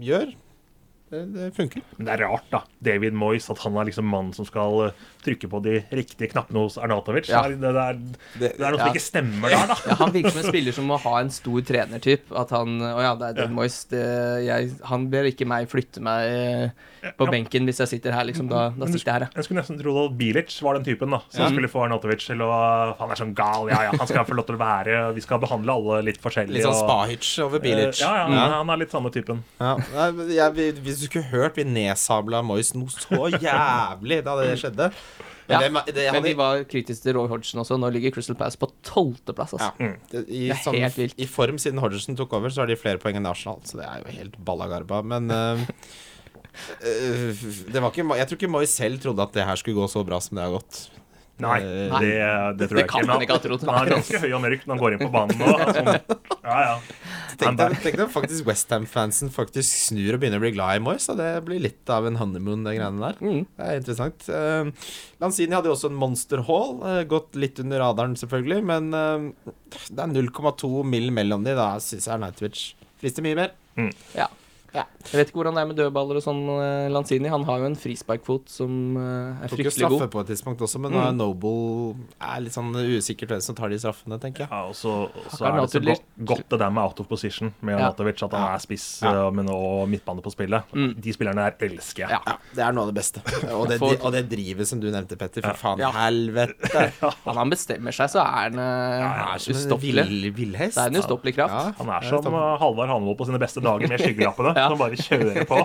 gjør, 0.05 0.35
det, 1.14 1.25
det 1.33 1.49
funker. 1.57 1.81
Men 1.97 2.09
det 2.09 2.14
er 2.19 2.27
rart, 2.27 2.47
da. 2.53 2.61
David 2.85 3.17
Moyes, 3.17 3.49
at 3.53 3.61
han 3.64 3.77
er 3.81 3.88
liksom 3.88 4.05
mannen 4.09 4.35
som 4.37 4.45
skal 4.49 4.88
eh, 4.90 5.03
trykke 5.25 5.49
på 5.51 5.61
de 5.65 5.75
riktige 5.95 6.31
knappene 6.33 6.63
hos 6.67 6.77
Arnatovic. 6.79 7.29
Ja. 7.33 7.43
Det, 7.49 7.61
det, 7.61 7.71
er, 7.75 7.99
det 8.41 8.51
er 8.55 8.71
noe 8.71 8.79
som 8.79 8.87
Ja. 8.87 8.93
ikke 8.93 9.05
stemmer 9.05 9.49
der, 9.55 9.67
da. 9.73 9.77
Ja, 9.89 9.99
han 10.03 10.13
virker 10.15 10.31
som 10.35 10.43
en 10.45 10.51
spiller 10.53 10.73
som 10.77 10.89
må 10.91 10.99
ha 11.01 11.15
en 11.21 11.31
stor 11.35 11.61
trenertyp. 11.67 12.31
At 12.37 12.51
han 12.55 12.79
Å 12.85 13.01
ja, 13.03 13.15
det 13.21 13.31
er 13.33 13.39
Dan 13.43 13.55
Moyes. 13.57 13.81
Han 14.91 15.09
ber 15.13 15.29
ikke 15.31 15.47
meg 15.49 15.69
flytte 15.73 16.03
meg 16.05 16.29
eh, 16.31 16.91
på 17.19 17.27
Ja. 17.27 17.31
benken 17.35 17.67
hvis 17.69 17.81
jeg 17.83 17.89
sitter 17.97 18.13
her, 18.17 18.25
liksom. 18.25 18.49
Da, 18.49 18.71
da 18.73 18.87
sitter 18.89 19.05
jeg 19.11 19.15
her, 19.15 19.25
ja. 19.27 19.31
Jeg 19.37 19.45
skulle 19.49 19.61
nesten 19.61 19.81
tro 19.81 19.93
at 20.07 20.15
Bilic 20.17 20.55
var 20.65 20.79
den 20.79 20.85
typen 20.87 21.11
da 21.13 21.21
som 21.29 21.43
Ja. 21.45 21.51
skulle 21.53 21.69
få 21.69 21.83
Arnatovic 21.85 22.25
til 22.25 22.41
å 22.45 22.51
Han 22.99 23.11
er 23.13 23.19
sånn 23.21 23.35
gal, 23.37 23.69
ja 23.69 23.83
ja, 23.89 23.93
han 23.99 24.07
skal 24.09 24.25
få 24.25 24.35
lov 24.39 24.47
til 24.49 24.57
å 24.57 24.61
være 24.63 25.01
Vi 25.17 25.21
skal 25.25 25.41
behandle 25.43 25.75
alle 25.75 25.99
litt 26.09 26.21
forskjellig. 26.23 26.55
Litt 26.59 26.65
sånn 26.69 26.81
Spahic 26.85 27.29
over 27.45 27.61
Bilic. 27.61 28.01
Eh, 28.01 28.05
Ja, 28.05 28.15
ja, 28.25 28.29
Ja. 28.33 28.47
han 28.63 28.71
er 28.71 28.77
litt 28.85 28.91
samme 28.95 29.11
typen. 29.13 29.43
Jeg, 29.61 30.75
hvis 30.85 31.01
du 31.03 31.07
skulle 31.09 31.29
hørt 31.31 31.57
Vi 31.57 31.65
nedsabla 31.65 32.43
Moyes 32.45 32.73
noe 32.75 32.89
så 32.89 33.29
jævlig 33.31 34.23
da 34.25 34.35
det 34.41 34.57
skjedde. 34.61 34.91
Ja, 35.51 35.61
det, 35.61 35.93
det, 35.93 36.07
Men 36.15 36.25
vi 36.25 36.33
var 36.39 36.63
kritiske 36.69 37.05
til 37.05 37.19
Roy 37.19 37.29
Hodgson 37.29 37.61
også. 37.61 37.77
Nå 37.81 37.91
ligger 37.93 38.15
Crystal 38.15 38.37
Palace 38.39 38.61
på 38.61 38.71
tolvteplass, 38.87 39.53
altså. 39.59 39.71
ja, 39.77 39.93
det, 40.13 40.25
i, 40.25 40.47
Det 40.49 40.57
er 40.57 40.63
sånn, 40.65 40.79
helt 40.81 40.99
vilt. 41.01 41.19
I 41.21 41.29
form 41.29 41.61
siden 41.61 41.83
Hodgson 41.85 42.17
tok 42.17 42.33
over, 42.39 42.53
så 42.53 42.65
har 42.65 42.73
de 42.73 42.79
flere 42.81 43.01
poeng 43.03 43.19
enn 43.21 43.29
Arsenal. 43.29 43.61
Så 43.69 43.81
det 43.81 43.87
er 43.89 44.01
jo 44.01 44.17
helt 44.17 44.39
ballagarba. 44.47 45.03
Men 45.05 45.29
uh, 45.29 45.61
uh, 46.81 47.45
det 47.75 47.85
var 47.85 47.91
ikke, 47.91 48.09
jeg 48.23 48.31
tror 48.31 48.41
ikke 48.41 48.53
Moy 48.57 48.69
selv 48.71 49.05
trodde 49.05 49.29
at 49.29 49.37
det 49.37 49.49
her 49.51 49.61
skulle 49.61 49.83
gå 49.83 49.91
så 49.93 50.05
bra 50.07 50.23
som 50.25 50.41
det 50.41 50.47
har 50.47 50.57
gått. 50.57 50.87
Nei, 51.42 51.57
Nei. 51.90 51.99
det, 51.99 52.11
det 52.61 52.66
tror 52.70 52.79
Det 52.79 52.83
jeg 52.85 52.90
kan 52.92 53.03
ikke. 53.03 53.11
man 53.11 53.23
ikke 53.25 53.35
ha 53.35 53.40
trodd. 53.42 53.62
Han 53.66 53.79
er 53.81 53.88
ganske 53.97 54.18
høy 54.23 54.29
og 54.37 54.42
mørk 54.44 54.61
når 54.68 54.70
han 54.77 54.83
går 54.85 54.94
inn 54.94 55.01
på 55.03 55.09
banen 55.14 55.40
nå. 55.40 55.55
Sånn, 55.75 55.88
ja, 56.44 56.59
ja. 56.62 56.75
Tenk 57.40 57.59
deg, 57.59 57.75
tenk 57.83 57.97
deg 57.99 58.12
faktisk 58.14 58.47
Westham-fansen 58.47 59.33
faktisk 59.35 59.75
snur 59.88 60.14
og 60.14 60.23
begynner 60.23 60.38
å 60.38 60.44
bli 60.44 60.53
glad 60.55 60.79
i 60.79 60.85
Moyes. 60.87 61.09
Det 61.18 61.31
blir 61.49 61.64
litt 61.64 61.90
av 61.90 62.07
en 62.07 62.20
honeymoon, 62.20 62.62
de 62.62 62.77
greiene 62.77 63.03
der. 63.03 63.18
Mm. 63.18 63.40
Det 63.59 63.66
er 63.73 63.81
interessant. 63.81 64.29
Uh, 64.31 64.70
Lanzini 65.25 65.59
hadde 65.59 65.73
jo 65.73 65.75
også 65.75 65.90
en 65.90 65.99
Monster 65.99 66.44
Hall. 66.47 66.79
Uh, 66.85 67.01
gått 67.11 67.35
litt 67.35 67.59
under 67.64 67.83
radaren, 67.83 68.14
selvfølgelig. 68.20 68.61
Men 68.70 68.94
uh, 68.94 69.51
det 69.90 69.99
er 70.07 70.14
0,2 70.14 70.70
mill. 70.87 71.11
mellom 71.18 71.42
de. 71.42 71.59
Da 71.59 71.73
syns 71.83 72.07
jeg 72.07 72.23
Nightwitch 72.23 72.64
frister 73.03 73.27
mye 73.27 73.42
mer. 73.42 73.57
Ja. 74.14 74.31
Ja. 74.75 74.85
Jeg 75.13 75.21
vet 75.21 75.29
ikke 75.31 75.39
hvordan 75.39 75.55
det 75.55 75.63
er 75.63 75.67
med 75.71 75.77
dødballer 75.79 76.17
og 76.19 76.25
sånn, 76.25 76.41
eh, 76.59 76.89
Lanzini. 76.91 77.29
Han 77.31 77.45
har 77.47 77.59
jo 77.63 77.67
en 77.71 77.77
frisparkfot 77.79 78.49
som 78.51 78.97
eh, 78.97 79.45
er 79.45 79.49
Tok 79.49 79.53
jo 79.53 79.57
fryktelig 79.65 79.73
straffe 79.79 79.99
god. 80.01 80.11
på 80.11 80.21
et 80.25 80.27
tidspunkt 80.33 80.61
også, 80.67 80.81
men 80.81 80.93
Mm. 80.95 81.03
er 81.07 81.13
Noble 81.13 81.97
er 82.21 82.41
litt 82.43 82.53
sånn 82.53 82.73
usikkert 82.75 83.29
hvem 83.35 83.41
som 83.43 83.55
tar 83.55 83.69
de 83.71 83.79
straffene, 83.79 84.19
tenker 84.21 84.45
jeg. 84.45 84.49
Ja, 84.51 84.65
og 84.67 84.75
så, 84.75 85.09
så 85.31 85.47
er 85.47 85.61
det 85.61 85.71
så 85.71 85.81
godt, 85.85 86.03
godt 86.25 86.49
det 86.51 86.59
der 86.59 86.71
med 86.71 86.83
out 86.83 87.01
of 87.01 87.09
position 87.09 87.53
med 87.63 87.79
Ja. 87.79 87.89
At 87.95 87.99
han 87.99 88.09
er 88.55 88.59
spiss 88.59 89.01
Ja. 89.03 89.27
eh, 89.29 89.31
men 89.31 89.49
og 89.51 89.89
midtbane 89.89 90.23
på 90.23 90.33
spillet. 90.35 90.65
Mm. 90.75 90.95
De 91.01 91.13
spillerne 91.13 91.37
der 91.59 91.69
elsker 91.69 92.09
jeg. 92.09 92.11
Ja. 92.11 92.21
Ja, 92.27 92.37
det 92.55 92.65
er 92.65 92.73
noe 92.73 92.83
av 92.89 92.93
det 92.93 92.99
beste. 92.99 93.21
Og 93.55 93.69
det, 93.69 93.79
For- 93.79 93.95
og 94.05 94.13
det 94.13 94.29
drivet 94.29 94.67
som 94.67 94.81
du 94.81 94.91
nevnte, 94.91 95.17
Petter. 95.17 95.43
For 95.43 95.55
faen, 95.55 95.79
Ja. 95.79 95.91
helvete. 95.93 96.91
Han, 97.25 97.37
han 97.37 97.51
bestemmer 97.51 97.93
seg, 97.95 98.09
så 98.11 98.21
er 98.25 98.51
han 98.51 98.59
Han 98.59 99.39
ustoppelig. 99.39 100.35
vill. 100.35 100.53
Det 100.53 100.77
er 100.77 100.89
en 100.91 100.97
ustoppelig 101.01 101.35
kraft. 101.37 101.53
Ja. 101.55 101.73
Han 101.79 101.89
er 101.95 102.09
som 102.09 102.25
Halvard 102.33 102.89
Hanvold 102.89 103.19
på 103.19 103.27
sine 103.29 103.39
beste 103.39 103.61
dager 103.63 103.89
med 103.89 104.01
skyggelappene, 104.05 104.55
Ja. 104.64 104.70
som 104.72 104.81
bare 104.81 104.96
kjører 104.96 105.44
på. 105.48 105.59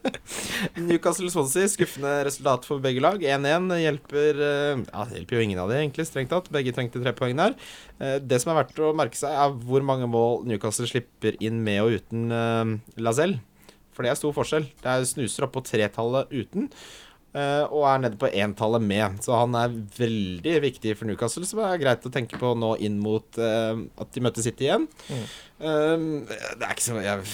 Newcastle 0.80 1.30
Swansea, 1.32 1.68
skuffende 1.70 2.12
resultat 2.26 2.66
for 2.68 2.82
begge 2.82 3.02
lag. 3.04 3.20
1-1 3.22 3.68
hjelper 3.82 4.40
eh, 4.46 4.82
Ja, 4.86 5.04
det 5.10 5.20
hjelper 5.20 5.38
jo 5.38 5.44
ingen 5.44 5.60
av 5.62 5.70
de, 5.72 5.78
egentlig, 5.82 6.06
strengt 6.08 6.32
tatt. 6.32 6.48
Begge 6.54 6.74
trengte 6.76 7.02
tre 7.02 7.12
poeng 7.16 7.36
der. 7.38 7.56
Eh, 8.00 8.16
Det 8.22 8.40
som 8.42 8.52
er 8.54 8.62
verdt 8.62 8.80
å 8.84 8.92
merke 8.96 9.18
seg, 9.18 9.34
er 9.36 9.54
hvor 9.66 9.84
mange 9.86 10.08
mål 10.10 10.44
Newcastle 10.48 10.88
slipper 10.90 11.36
inn 11.44 11.60
med 11.66 11.82
og 11.84 11.98
uten 12.00 12.26
uh, 12.32 12.74
Lazelle. 13.00 13.40
For 13.94 14.06
det 14.06 14.12
er 14.14 14.18
stor 14.20 14.32
forskjell. 14.36 14.66
Det 14.80 14.90
er 14.90 15.06
snuser 15.08 15.44
opp 15.46 15.54
på 15.58 15.64
tretallet 15.66 16.30
uten. 16.32 16.70
eh, 17.34 17.64
og 17.68 17.84
er 17.90 18.00
nede 18.06 18.18
på 18.18 18.30
entallet 18.40 18.82
med. 18.82 19.18
Så 19.22 19.34
han 19.36 19.54
er 19.58 19.74
veldig 19.98 20.54
viktig 20.64 20.94
for 20.98 21.06
Newcastle, 21.10 21.44
som 21.46 21.60
er 21.66 21.76
greit 21.82 22.06
å 22.06 22.12
tenke 22.14 22.38
på 22.40 22.54
nå 22.58 22.72
inn 22.82 22.96
mot 23.02 23.38
at 23.38 24.14
de 24.14 24.22
møter 24.24 24.42
City 24.46 24.66
igjen. 24.70 24.86
Eh, 25.60 26.04
det 26.56 26.64
er 26.64 26.72
ikke 26.72 26.86
så 26.86 27.00
jeg, 27.04 27.24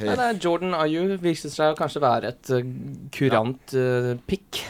Nei, 0.00 0.14
det 0.16 0.26
er 0.26 0.38
Jordan 0.40 0.76
Ayu 0.78 1.16
viser 1.20 1.52
seg 1.52 1.74
å 1.74 1.76
kanskje 1.78 2.00
være 2.00 2.32
et 2.32 2.52
uh, 2.56 2.72
kurant 3.12 3.74
uh, 3.76 4.14
pick. 4.30 4.62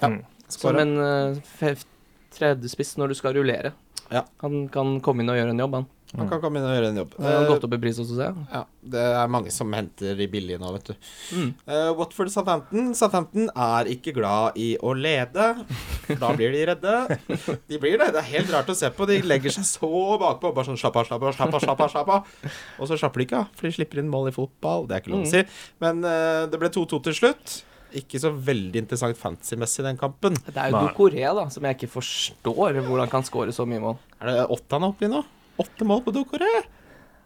Mm. 0.00 0.22
Som 0.48 0.78
en 0.80 0.94
uh, 0.96 1.84
tredjespiss 2.32 2.96
når 2.96 3.12
du 3.12 3.18
skal 3.18 3.36
rullere. 3.36 3.74
Ja. 4.08 4.24
Han 4.40 4.68
kan 4.72 4.96
komme 5.04 5.24
inn 5.24 5.32
og 5.32 5.36
gjøre 5.36 5.52
en 5.52 5.60
jobb, 5.60 5.76
han. 5.76 5.88
Han 6.16 6.28
kan 6.30 6.40
komme 6.40 6.56
inn 6.56 6.64
og 6.64 6.70
gjøre 6.72 6.88
en 6.88 6.98
jobb. 7.02 7.10
Det 7.18 7.24
har 7.26 7.42
Eh, 7.42 7.48
gått 7.50 7.64
opp 7.66 7.74
i 7.76 7.78
pris 7.82 7.98
også, 8.00 8.14
ser 8.16 8.30
jeg. 8.30 8.44
Ja, 8.54 8.62
det 8.94 9.02
er 9.18 9.28
mange 9.28 9.50
som 9.52 9.72
henter 9.76 10.16
de 10.16 10.26
billige 10.32 10.56
nå, 10.58 10.70
vet 10.72 10.86
du. 10.88 10.94
Mm. 11.36 11.50
Uh, 11.68 11.90
Watford 11.98 12.30
Southampton. 12.32 12.94
Southampton 12.96 13.50
er 13.52 13.90
ikke 13.92 14.14
glad 14.16 14.56
i 14.56 14.70
å 14.80 14.94
lede. 14.96 15.50
Da 16.16 16.32
blir 16.32 16.56
de 16.56 16.64
redde. 16.70 16.94
De 17.68 17.78
blir 17.82 17.98
det. 18.00 18.08
Det 18.16 18.22
er 18.22 18.30
helt 18.32 18.54
rart 18.56 18.72
å 18.72 18.78
se 18.78 18.88
på. 18.96 19.04
De 19.10 19.20
legger 19.20 19.52
seg 19.58 19.68
så 19.68 19.90
bakpå. 20.24 20.54
Bare 20.56 20.70
sånn 20.70 20.80
slapp 20.80 20.96
av, 20.96 21.10
slapp 21.10 21.28
av, 21.28 21.36
slapp 21.36 21.54
av. 21.54 21.60
slapp 21.66 21.84
av, 21.84 21.92
slapp 21.92 22.12
av. 22.16 22.34
Og 22.80 22.88
så 22.88 22.96
slapper 22.96 23.20
de 23.20 23.28
ikke 23.28 23.42
av, 23.44 23.52
for 23.54 23.68
de 23.68 23.76
slipper 23.76 24.00
inn 24.00 24.08
mål 24.12 24.32
i 24.32 24.36
fotball. 24.40 24.88
Det 24.88 24.96
er 24.96 25.04
ikke 25.04 25.12
lov 25.18 25.26
å 25.28 25.32
si. 25.36 25.44
Men 25.84 26.00
uh, 26.08 26.48
det 26.48 26.56
ble 26.64 26.72
2-2 26.72 27.02
til 27.10 27.18
slutt. 27.20 27.58
Ikke 27.96 28.20
så 28.20 28.28
veldig 28.32 28.82
interessant 28.82 29.16
fantasy-messig 29.16 29.84
den 29.84 29.96
kampen. 30.00 30.34
Det 30.48 30.56
er 30.60 30.72
jo. 30.72 30.80
Dokoré, 30.88 31.22
da, 31.36 31.46
som 31.52 31.64
jeg 31.68 31.76
ikke 31.78 31.92
forstår 32.00 32.80
hvordan 32.84 33.08
kan 33.12 33.24
score 33.24 33.52
så 33.52 33.64
mye 33.68 33.80
mål. 33.80 33.98
Er 34.20 34.32
det 34.32 34.46
åtte 34.56 34.76
han 34.76 34.84
er 34.88 34.92
oppe 34.96 35.06
i 35.08 35.12
nå? 35.12 35.22
Åtte 35.58 35.86
mål 35.88 36.04
på 36.06 36.14
Dokore. 36.14 36.48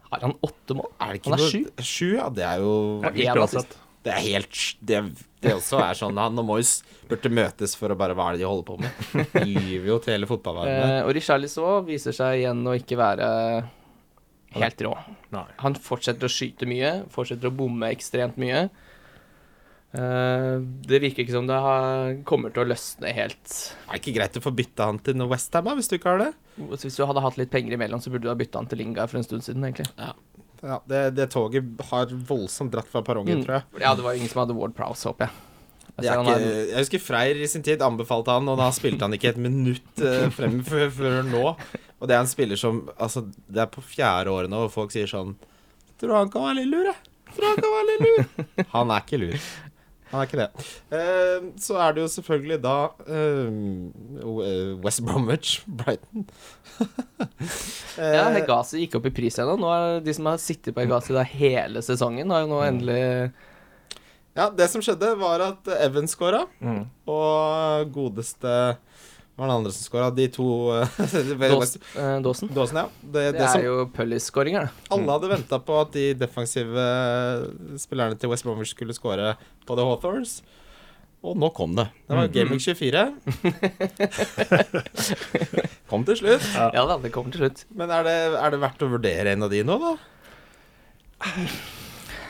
Har 0.09 0.21
han 0.27 0.35
åtte 0.45 0.75
mål? 0.77 0.91
Er 1.01 1.13
det 1.15 1.21
ikke 1.21 1.31
Han 1.33 1.39
er 1.39 1.43
noe 1.43 1.51
sju. 1.53 1.63
Sju, 1.81 2.09
ja. 2.17 2.27
Det 2.33 2.45
er 2.45 2.61
jo 2.63 2.73
Ja, 3.03 3.09
en 3.09 3.17
helt 3.17 3.77
Det 4.03 4.11
er 4.13 4.21
helt 4.27 4.59
Det, 4.83 4.99
det 5.41 5.53
også 5.55 5.79
er 5.81 5.97
sånn 5.97 6.17
Han 6.19 6.37
og 6.41 6.45
Moyes 6.45 6.73
burde 7.09 7.31
møtes 7.33 7.73
for 7.79 7.93
å 7.93 7.97
bare 7.97 8.13
Hva 8.17 8.27
er 8.29 8.37
det 8.37 8.43
de 8.43 8.49
holder 8.49 8.67
på 8.67 8.77
med? 8.81 9.31
De 9.33 9.45
lyver 9.55 9.87
jo 9.93 9.97
til 10.03 10.13
hele 10.17 10.29
fotballverdenen. 10.29 10.97
Eh, 10.99 11.05
og 11.07 11.13
Richarlison 11.17 11.85
viser 11.87 12.15
seg 12.15 12.41
igjen 12.43 12.61
å 12.69 12.75
ikke 12.77 12.97
være 12.99 13.27
helt 14.53 14.81
rå. 14.85 14.93
Nei. 15.33 15.45
Han 15.63 15.73
fortsetter 15.81 16.29
å 16.29 16.31
skyte 16.31 16.67
mye, 16.69 16.91
fortsetter 17.13 17.49
å 17.49 17.55
bomme 17.57 17.89
ekstremt 17.93 18.37
mye. 18.41 18.67
Eh, 19.93 20.55
det 20.89 20.99
virker 21.03 21.21
ikke 21.23 21.35
som 21.35 21.45
det 21.49 21.57
har, 21.61 22.15
kommer 22.25 22.49
til 22.53 22.63
å 22.63 22.69
løsne 22.71 23.11
helt. 23.13 23.45
Det 23.45 23.91
er 23.93 23.99
ikke 24.01 24.15
greit 24.15 24.39
å 24.39 24.43
få 24.43 24.53
bytta 24.57 24.87
han 24.89 24.97
til 25.05 25.21
Westham, 25.29 25.69
hvis 25.77 25.91
du 25.91 25.97
ikke 25.99 26.15
har 26.15 26.21
det? 26.23 26.31
Hvis 26.71 26.97
du 26.97 27.03
hadde 27.05 27.21
hatt 27.21 27.37
litt 27.37 27.51
penger 27.53 27.75
imellom, 27.77 28.01
så 28.01 28.09
burde 28.13 28.25
du 28.25 28.31
ha 28.31 28.37
bytta 28.39 28.61
han 28.63 28.69
til 28.71 28.81
Linga 28.81 29.05
for 29.09 29.21
en 29.21 29.27
stund 29.27 29.45
siden, 29.45 29.65
egentlig. 29.69 29.89
Ja, 30.63 30.79
det, 30.89 31.01
det 31.17 31.29
toget 31.33 31.81
har 31.91 32.11
voldsomt 32.29 32.71
dratt 32.73 32.89
fra 32.89 33.01
perrongen, 33.05 33.41
Mm. 33.41 33.45
tror 33.45 33.57
jeg. 33.59 33.81
Ja, 33.83 33.93
det 33.99 34.05
var 34.05 34.13
ingen 34.17 34.29
som 34.31 34.41
hadde 34.45 34.55
Ward 34.57 34.73
Prowse, 34.77 35.05
håper 35.11 35.27
jeg. 35.29 35.35
Han 35.93 36.25
ikke, 36.25 36.37
jeg 36.71 36.79
husker 36.79 37.01
Freyr 37.03 37.37
i 37.43 37.47
sin 37.51 37.61
tid 37.61 37.81
anbefalte 37.85 38.33
han, 38.33 38.47
og 38.49 38.57
da 38.57 38.71
spilte 38.73 39.05
han 39.05 39.13
ikke 39.13 39.29
et 39.35 39.37
minutt 39.37 39.99
eh, 40.01 40.25
frem 40.33 40.63
før 40.65 41.19
nå. 41.27 41.43
Og 42.01 42.09
det 42.09 42.15
er 42.15 42.23
en 42.23 42.31
spiller 42.31 42.57
som 42.57 42.79
Altså, 42.97 43.21
det 43.47 43.61
er 43.61 43.69
på 43.69 43.83
fjerde 43.85 44.31
året 44.33 44.49
nå, 44.49 44.63
og 44.65 44.71
folk 44.73 44.89
sier 44.95 45.05
sånn 45.07 45.35
Tror 46.01 46.15
han 46.17 46.31
kan 46.33 46.47
være 46.47 46.57
litt 46.63 46.71
lur, 46.73 46.89
jeg. 46.89 46.97
Tror 47.35 47.45
han 47.51 47.61
kan 47.61 47.75
være 47.75 47.91
litt 47.91 48.01
lur. 48.07 48.65
Han 48.73 48.91
er 48.95 49.05
ikke 49.05 49.19
lur. 49.21 49.37
Han 50.13 50.21
er 50.21 50.27
ikke 50.29 50.37
det. 50.43 50.65
Uh, 50.93 51.47
så 51.59 51.75
er 51.81 51.95
det 51.97 52.03
jo 52.03 52.09
selvfølgelig 52.13 52.59
da 52.61 52.75
uh, 53.09 54.77
West 54.85 55.01
Bromwich, 55.07 55.55
Brighton. 55.79 56.27
uh, 56.79 58.13
Ja, 58.13 58.27
Hegazi 58.35 58.83
gikk 58.83 58.99
opp 58.99 59.07
i 59.09 59.13
pris 59.15 59.39
ennå. 59.41 59.55
Nå 59.59 59.71
er 59.73 60.03
de 60.05 60.13
som 60.15 60.29
har 60.29 60.37
sittet 60.41 60.75
på 60.77 60.83
Hegazi 60.85 61.15
da 61.17 61.25
hele 61.27 61.81
sesongen, 61.85 62.29
har 62.33 62.45
jo 62.45 62.51
nå 62.53 62.61
endelig 62.67 63.01
ja, 64.33 64.47
det 64.49 64.65
som 64.71 64.81
skjedde, 64.81 65.11
var 65.21 65.43
at 65.45 65.67
Evan 65.77 66.07
skåra, 66.09 66.39
Mm. 66.63 66.87
og 67.05 67.91
godeste 67.93 68.53
var 69.35 69.47
den 69.49 69.55
andre 69.55 69.71
som 69.73 69.83
skåra. 69.87 70.09
De 70.13 70.27
to 70.29 70.45
Dåsen 72.23 72.49
Dawson. 72.53 72.77
eh, 72.77 72.83
ja. 72.83 72.87
Det, 73.01 73.23
Det 73.31 73.31
det 73.39 73.47
som 73.49 73.59
er 73.61 73.65
jo 73.65 73.85
Pullis-skåringer, 73.95 74.67
det. 74.69 74.89
alle 74.93 75.15
hadde 75.15 75.31
venta 75.31 75.59
på 75.59 75.79
at 75.81 75.91
de 75.95 76.05
defensive 76.13 76.85
spillerne 77.81 78.19
til 78.19 78.29
West 78.29 78.45
Bromwich 78.45 78.73
skulle 78.75 78.93
skåre 78.97 79.33
på 79.65 79.75
The 79.79 79.85
Hawthorns. 79.89 80.41
Og 81.23 81.37
nå 81.39 81.47
kom 81.55 81.71
det. 81.77 81.85
Det 82.09 82.17
var 82.19 82.27
Gaming 82.35 82.59
24. 82.67 83.03
kom 85.89 86.03
til 86.07 86.17
slutt. 86.19 86.43
Ja 86.75 86.83
da, 86.89 86.97
det 86.99 87.13
kommer 87.15 87.31
til 87.31 87.45
slutt. 87.45 87.63
Men 87.73 87.93
er 87.95 88.03
det, 88.07 88.17
er 88.37 88.51
det 88.53 88.59
verdt 88.63 88.83
å 88.83 88.91
vurdere 88.91 89.31
en 89.33 89.47
av 89.47 89.53
de 89.53 89.63
nå, 89.67 89.79
da? 89.79 89.95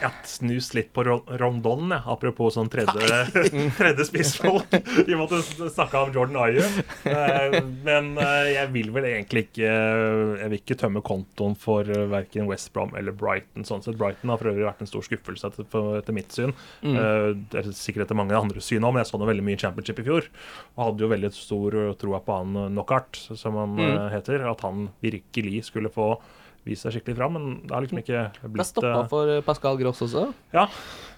Ja, 0.04 0.12
snus 0.28 0.74
litt 0.76 0.92
på 0.96 1.04
Rondon, 1.08 1.90
jeg. 1.94 2.04
apropos 2.16 2.58
sånn 2.58 2.70
tredje, 2.72 3.20
tredje 3.80 4.08
spissfolk. 4.10 4.74
I 4.74 5.16
og 5.16 5.22
med 5.22 5.36
at 5.40 5.52
du 5.60 5.68
snakka 5.72 6.04
om 6.06 6.14
Jordan 6.16 6.40
Ayew. 6.44 6.80
Eh, 7.08 7.58
Men 7.86 8.14
eh, 8.20 8.54
jeg 8.54 8.72
vil 8.74 8.92
vel 8.96 9.08
egentlig 9.10 9.46
ikke 9.48 9.70
Jeg 9.70 10.50
vil 10.52 10.58
ikke 10.60 10.78
tømme 10.80 11.04
kontoen 11.06 11.56
for 11.60 11.88
verken 12.12 12.48
West 12.50 12.72
Brom 12.76 12.94
eller 13.00 13.16
Brighton. 13.16 13.66
sånn 13.68 13.84
sett. 13.86 13.98
Brighton 14.00 14.32
har 14.34 14.42
for 14.42 14.52
øvrig 14.52 14.68
vært 14.68 14.84
en 14.84 14.92
stor 14.92 15.06
skuffelse 15.08 15.52
etter, 15.54 16.14
mitt 16.16 16.36
syn. 16.36 16.56
Eh, 16.84 17.30
Det 17.52 17.64
er 17.64 17.72
sikkert 17.78 18.08
etter 18.08 18.20
mange 18.20 18.38
andre 18.38 18.62
syn 18.64 18.84
òg, 18.84 18.94
men 18.94 19.04
jeg 19.04 19.12
så 19.14 19.22
nå 19.22 19.30
veldig 19.30 19.48
mye 19.48 19.58
i 19.58 19.64
Championship 19.64 20.04
i 20.04 20.08
fjor. 20.08 20.30
Og 20.76 20.86
hadde 20.90 21.06
jo 21.06 21.14
veldig 21.16 21.34
stor 21.36 21.80
troa 22.02 22.24
på 22.24 22.40
han 22.42 22.54
knockart 22.74 22.94
Knockhart, 22.94 23.40
som 23.40 23.56
han 23.56 23.76
mm. 23.76 24.10
heter. 24.14 24.44
At 24.52 24.62
han 24.62 24.90
virkelig 25.02 25.66
skulle 25.72 25.90
få 25.90 26.18
vist 26.66 26.86
seg 26.86 26.94
skikkelig 26.96 27.18
fram, 27.18 27.34
men 27.38 27.50
det 27.68 27.72
har 27.76 27.82
liksom 27.86 28.00
ikke 28.04 28.22
Det 28.42 28.52
blitt 28.54 28.64
er 28.66 28.70
stoppa 28.72 29.02
eh, 29.04 29.08
for 29.12 29.42
Pascal 29.48 29.78
Gross 29.82 30.00
også. 30.06 30.30
ja, 30.54 30.68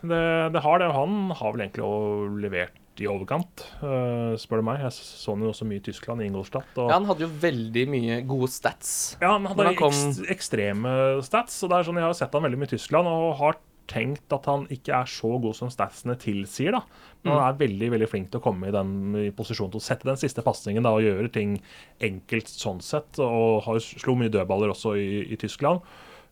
det, 0.02 0.24
det 0.56 0.62
har 0.66 0.80
det. 0.82 0.88
og 0.90 0.96
Han 0.98 1.32
har 1.38 1.54
vel 1.54 1.62
egentlig 1.68 1.86
også 1.86 2.40
levert 2.42 2.82
i 2.96 3.08
overkant, 3.12 3.66
uh, 3.84 4.38
spør 4.40 4.62
du 4.62 4.68
meg. 4.70 4.80
Jeg 4.86 4.94
så 4.96 5.34
han 5.36 5.42
jo 5.44 5.50
også 5.52 5.66
mye 5.68 5.82
i 5.82 5.84
Tyskland, 5.84 6.22
i 6.24 6.30
Ingolstadt. 6.30 6.70
Og, 6.80 6.88
Ja, 6.88 6.96
han 6.96 7.06
hadde 7.10 7.26
jo 7.26 7.32
veldig 7.44 7.84
mye 7.92 8.22
gode 8.26 8.48
stats. 8.54 9.18
ja, 9.20 9.34
han 9.34 9.46
hadde 9.50 9.66
han 9.68 9.76
kom- 9.76 10.26
ekstreme 10.32 10.94
stats. 11.28 11.58
og 11.64 11.70
det 11.74 11.78
er 11.80 11.84
sånn, 11.90 12.00
Jeg 12.00 12.08
har 12.08 12.14
sett 12.14 12.32
han 12.34 12.44
veldig 12.48 12.58
mye 12.62 12.70
i 12.72 12.76
Tyskland 12.78 13.08
og 13.12 13.36
har 13.42 13.58
tenkt 13.92 14.34
at 14.36 14.48
han 14.50 14.66
ikke 14.74 14.96
er 14.98 15.10
så 15.10 15.36
god 15.42 15.58
som 15.58 15.72
statsene 15.74 16.16
tilsier. 16.22 16.76
da. 16.76 16.82
Men 17.24 17.36
han 17.36 17.46
er 17.48 17.60
veldig 17.60 17.92
veldig 17.96 18.10
flink 18.10 18.32
til 18.32 18.42
å 18.42 18.46
komme 18.46 18.70
i 18.70 18.74
den 18.76 19.16
i 19.26 19.30
posisjon 19.36 19.72
til 19.74 19.82
å 19.82 19.86
sette 19.86 20.08
den 20.10 20.20
siste 20.22 20.44
pasningen 20.46 20.86
og 20.90 21.04
gjøre 21.06 21.32
ting 21.34 21.56
enkelt 22.04 22.52
sånn 22.52 22.82
sett. 22.86 23.22
Og 23.24 23.64
har 23.68 23.80
slo 23.84 24.18
mye 24.20 24.34
dødballer 24.34 24.74
også 24.74 24.96
i, 25.00 25.24
i 25.34 25.40
Tyskland. 25.42 25.82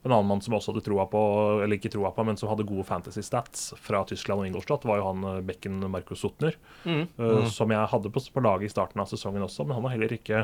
En 0.04 0.12
annen 0.12 0.28
mann 0.28 0.42
som 0.44 0.56
også 0.58 0.74
hadde 0.74 0.84
troa 0.84 1.06
på, 1.08 1.20
eller 1.64 1.80
ikke 1.80 1.94
troa 1.94 2.10
på, 2.12 2.26
men 2.28 2.36
som 2.40 2.50
hadde 2.52 2.66
gode 2.68 2.84
fantasy 2.84 3.22
stats 3.24 3.70
fra 3.80 4.02
Tyskland 4.08 4.44
og 4.44 4.50
Ingolstadt, 4.50 4.84
var 4.84 5.00
jo 5.00 5.06
han 5.08 5.22
Becken 5.48 5.78
bekken 5.80 5.92
Markus 5.94 6.26
Sotner. 6.26 6.58
Mm. 6.84 7.06
eh, 7.16 7.46
Som 7.48 7.72
jeg 7.72 7.92
hadde 7.94 8.12
på, 8.12 8.20
på 8.34 8.44
laget 8.44 8.68
i 8.68 8.74
starten 8.74 9.00
av 9.00 9.08
sesongen 9.08 9.46
også, 9.46 9.64
men 9.64 9.80
han 9.80 9.88
har 9.88 9.96
heller 9.96 10.18
ikke 10.18 10.44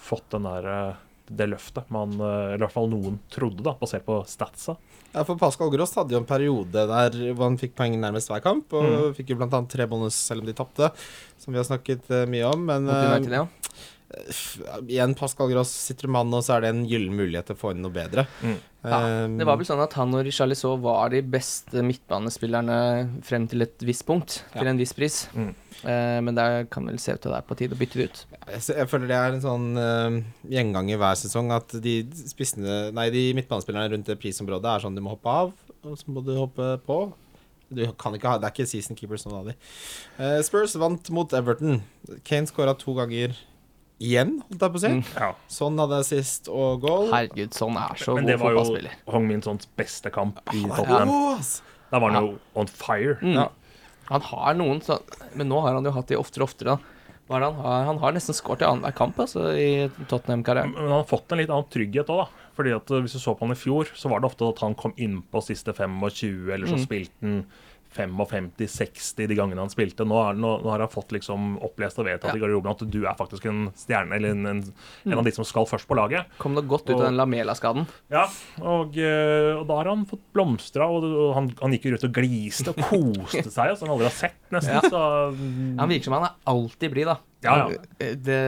fått 0.00 0.30
den 0.32 0.48
der, 0.48 0.70
eh, 0.72 1.02
det 1.30 1.46
løftet 1.48 1.88
man, 1.94 2.12
eh, 2.18 2.54
eller 2.54 2.60
i 2.60 2.64
hvert 2.66 2.74
fall 2.74 2.90
noen 2.92 3.18
trodde, 3.32 3.64
da, 3.64 3.74
basert 3.80 4.04
på 4.06 4.18
statsa. 4.28 4.76
Ja, 5.14 5.22
for 5.22 5.38
Pascal 5.38 5.70
Gross 5.70 5.94
hadde 5.94 6.16
jo 6.16 6.20
en 6.20 6.26
periode 6.28 6.86
der 6.90 7.16
hvor 7.36 7.46
han 7.46 7.58
fikk 7.60 7.76
poeng 7.78 7.94
nærmest 8.02 8.32
hver 8.32 8.42
kamp. 8.44 8.72
Og 8.74 9.14
fikk 9.16 9.30
jo 9.32 9.38
annet 9.40 9.70
tre 9.70 9.86
bonus 9.90 10.16
selv 10.18 10.42
om 10.42 10.48
de 10.48 10.56
tapte, 10.58 10.90
som 11.38 11.54
vi 11.54 11.60
har 11.60 11.68
snakket 11.68 12.10
eh, 12.10 12.26
mye 12.30 12.48
om. 12.50 12.66
Men 12.66 12.90
United, 12.90 13.36
ja. 13.38 13.44
Igjen, 14.88 15.14
Pascal 15.18 15.50
Gross 15.52 15.72
sitter 15.88 16.08
med 16.08 16.18
mann, 16.18 16.34
og 16.38 16.44
så 16.46 16.56
er 16.56 16.64
det 16.64 16.70
en 16.74 16.84
gyllen 16.88 17.16
mulighet 17.18 17.48
til 17.50 17.56
å 17.56 17.60
få 17.60 17.72
inn 17.74 17.82
noe 17.84 17.94
bedre. 17.94 18.26
Mm. 18.42 18.56
Ja, 18.84 18.98
Eh, 19.00 19.28
det 19.40 19.46
var 19.48 19.56
vel 19.56 19.64
sånn 19.64 19.80
at 19.80 19.94
han 19.96 20.12
og 20.12 20.26
Richarlison 20.26 20.82
var 20.84 21.08
de 21.08 21.22
beste 21.24 21.80
midtbanespillerne 21.80 22.74
frem 23.24 23.46
til 23.48 23.64
et 23.64 23.80
visst 23.80 24.04
punkt, 24.04 24.42
til 24.52 24.64
Ja. 24.66 24.70
en 24.70 24.76
viss 24.76 24.92
pris. 24.92 25.26
Mm. 25.32 25.54
Eh, 25.84 26.20
men 26.20 26.34
det 26.34 26.68
kan 26.70 26.84
vel 26.84 26.98
se 26.98 27.12
ut 27.14 27.20
til 27.22 27.32
det 27.32 27.38
er 27.38 27.48
på 27.48 27.56
tide 27.56 27.72
å 27.74 27.78
bytte 27.80 27.96
det 27.96 28.04
ut. 28.10 28.26
jeg, 28.46 28.76
jeg 28.76 28.88
føler 28.88 29.08
det 29.08 29.16
er 29.16 29.32
en 29.32 29.40
sånn 29.40 29.66
uh, 29.78 30.22
gjenganger 30.48 31.00
hver 31.00 31.16
sesong 31.16 31.50
at 31.56 31.68
de 31.80 32.04
spissene 32.28 32.92
Nei, 32.92 33.08
de 33.10 33.32
midtbanespillerne 33.32 33.90
rundt 33.92 34.06
det 34.06 34.18
prisområdet 34.20 34.68
er 34.68 34.84
sånn 34.84 34.94
du 34.94 35.00
må 35.00 35.16
hoppe 35.16 35.32
av, 35.32 35.52
og 35.84 35.96
så 35.96 36.04
må 36.12 36.24
du 36.24 36.34
hoppe 36.36 36.78
på. 36.84 37.12
Du 37.74 37.86
kan 37.96 38.12
ikke 38.14 38.28
ha, 38.28 38.38
Det 38.38 38.44
er 38.50 38.52
ikke 38.52 38.68
season 38.68 38.94
keepers 38.96 39.24
noen 39.24 39.40
av 39.40 39.48
de. 39.48 39.56
Uh, 40.20 40.42
Spurs 40.44 40.76
vant 40.76 41.08
mot 41.10 41.32
Everton. 41.32 41.80
Kane 42.22 42.46
skåra 42.46 42.76
to 42.76 42.92
ganger 43.00 43.32
igjen, 44.04 44.34
holdt 44.44 44.64
jeg 44.66 44.74
på 44.74 44.80
å 44.80 44.82
si. 44.84 44.92
Mm. 44.94 45.02
Ja. 45.16 45.30
Sånn 45.56 45.80
hadde 45.82 45.98
sist 46.08 46.48
og 46.52 46.82
goal. 46.84 47.08
Herregud, 47.14 47.56
sånn 47.56 47.76
er 47.80 47.96
så 48.00 48.14
Men 48.18 48.26
god 48.28 48.32
det 48.34 48.38
var 48.42 48.52
jo 48.52 48.58
fotballspiller. 48.62 48.96
Hong 49.16 49.28
Min 49.30 49.42
Sons 49.46 49.68
beste 49.80 50.12
kamp 50.14 50.40
i 50.52 50.62
Tottenham. 50.68 51.14
Ja. 51.14 51.36
Da 51.94 52.00
var 52.02 52.10
han 52.14 52.26
jo 52.28 52.34
on 52.60 52.66
fire. 52.70 53.16
Mm. 53.22 53.38
Ja. 53.40 53.48
Han 54.10 54.20
har 54.28 54.56
noen 54.58 54.82
sånn 54.84 55.00
Men 55.34 55.48
nå 55.48 55.62
har 55.64 55.72
han 55.78 55.86
jo 55.88 55.92
hatt 55.96 56.10
de 56.12 56.16
oftere 56.20 56.44
og 56.44 56.50
oftere. 56.52 56.74
da. 56.76 56.90
Er 57.34 57.40
han 57.40 57.54
har? 57.56 57.84
Han 57.88 57.98
har 58.02 58.12
nesten 58.12 58.36
skåret 58.36 58.60
i 58.60 58.66
annenhver 58.68 58.92
kamp 58.98 59.16
altså, 59.22 59.46
i 59.56 59.86
Tottenham-karrieren. 60.10 60.74
Men 60.74 60.82
han 60.90 60.98
har 60.98 61.06
fått 61.08 61.32
en 61.32 61.38
litt 61.40 61.48
annen 61.48 61.70
trygghet 61.72 62.10
òg, 62.12 62.18
da. 62.26 62.48
Fordi 62.58 62.74
at 62.76 62.90
eh, 62.92 63.00
Hvis 63.00 63.14
du 63.16 63.18
så 63.22 63.32
på 63.34 63.46
han 63.48 63.54
i 63.56 63.58
fjor, 63.58 63.88
så 63.96 64.10
var 64.12 64.20
det 64.20 64.28
ofte 64.28 64.44
at 64.50 64.60
han 64.60 64.74
kom 64.76 64.92
innpå 65.00 65.40
siste 65.42 65.72
25, 65.72 66.52
eller 66.52 66.68
så 66.68 66.76
Mm. 66.76 66.84
spilte 66.84 67.24
han 67.24 67.38
55-60 67.96 69.28
de 69.30 69.36
gangene 69.38 69.62
han 69.62 69.70
spilte. 69.72 70.04
Nå, 70.08 70.16
er, 70.28 70.38
nå, 70.38 70.54
nå 70.64 70.70
har 70.72 70.82
han 70.84 70.90
fått 70.92 71.12
liksom 71.16 71.56
opplest 71.64 71.98
og 72.02 72.08
vedtatt 72.08 72.32
Ja. 72.32 72.36
i 72.38 72.42
garderoben 72.42 72.72
at 72.74 72.84
du 72.90 73.00
er 73.06 73.16
faktisk 73.18 73.46
en 73.50 73.68
stjerne, 73.78 74.16
eller 74.16 74.34
en, 74.34 74.46
en, 74.50 74.62
en 75.06 75.18
av 75.20 75.24
de 75.26 75.32
som 75.36 75.46
skal 75.48 75.66
først 75.70 75.88
på 75.90 75.96
laget. 75.98 76.26
Kom 76.42 76.56
det 76.58 76.66
godt 76.70 76.88
ut 76.90 76.96
av 76.96 77.04
den 77.06 77.18
Lamela-skaden. 77.20 77.86
Ja, 78.12 78.26
og, 78.62 78.96
eh, 78.98 79.52
og 79.58 79.66
da 79.70 79.80
har 79.80 79.92
han 79.92 80.06
fått 80.10 80.24
blomstra, 80.36 80.88
og, 80.90 81.04
og 81.06 81.34
han, 81.38 81.52
han 81.62 81.76
gikk 81.76 81.88
jo 81.88 81.94
rundt 81.96 82.08
og 82.10 82.16
gliste 82.20 82.74
og 82.74 82.82
koste 82.88 83.46
seg, 83.50 83.76
som 83.78 83.88
han 83.88 83.96
aldri 83.96 84.10
har 84.10 84.18
sett, 84.18 84.40
nesten. 84.54 84.74
Ja. 84.74 84.82
Så 84.90 85.04
Han 85.78 85.88
virker 85.90 86.08
som 86.10 86.18
han 86.18 86.28
er 86.28 86.36
alltid 86.50 86.92
blid, 86.94 87.08
da. 87.10 87.18
Ja, 87.44 87.54
ja. 87.68 87.80
Eh, 88.00 88.14
Det 88.24 88.38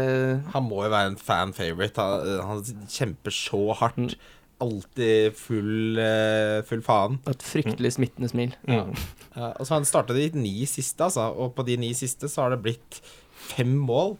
Han 0.55 0.65
må 0.71 0.79
jo 0.87 0.91
være 0.93 1.11
en 1.13 1.19
fan 1.21 1.53
favorite. 1.57 2.01
Han, 2.01 2.41
han 2.49 2.87
kjemper 2.89 3.35
så 3.35 3.61
hardt. 3.77 3.99
Mm. 3.99 4.33
Alltid 4.65 5.37
full, 5.37 5.99
eh, 6.01 6.63
full 6.65 6.83
faen. 6.85 7.19
Et 7.29 7.43
fryktelig 7.45 7.93
smittende 7.99 8.31
smil. 8.33 8.55
mm. 8.65 8.93
Ja, 9.37 9.51
altså 9.53 9.75
han 9.75 9.85
starta 9.85 10.15
de 10.17 10.31
ni 10.33 10.65
siste, 10.65 11.05
altså, 11.05 11.29
og 11.37 11.53
på 11.59 11.67
de 11.67 11.77
ni 11.77 11.91
siste 11.93 12.31
så 12.33 12.47
har 12.47 12.55
det 12.55 12.63
blitt 12.65 13.01
fem 13.37 13.75
mål. 13.77 14.17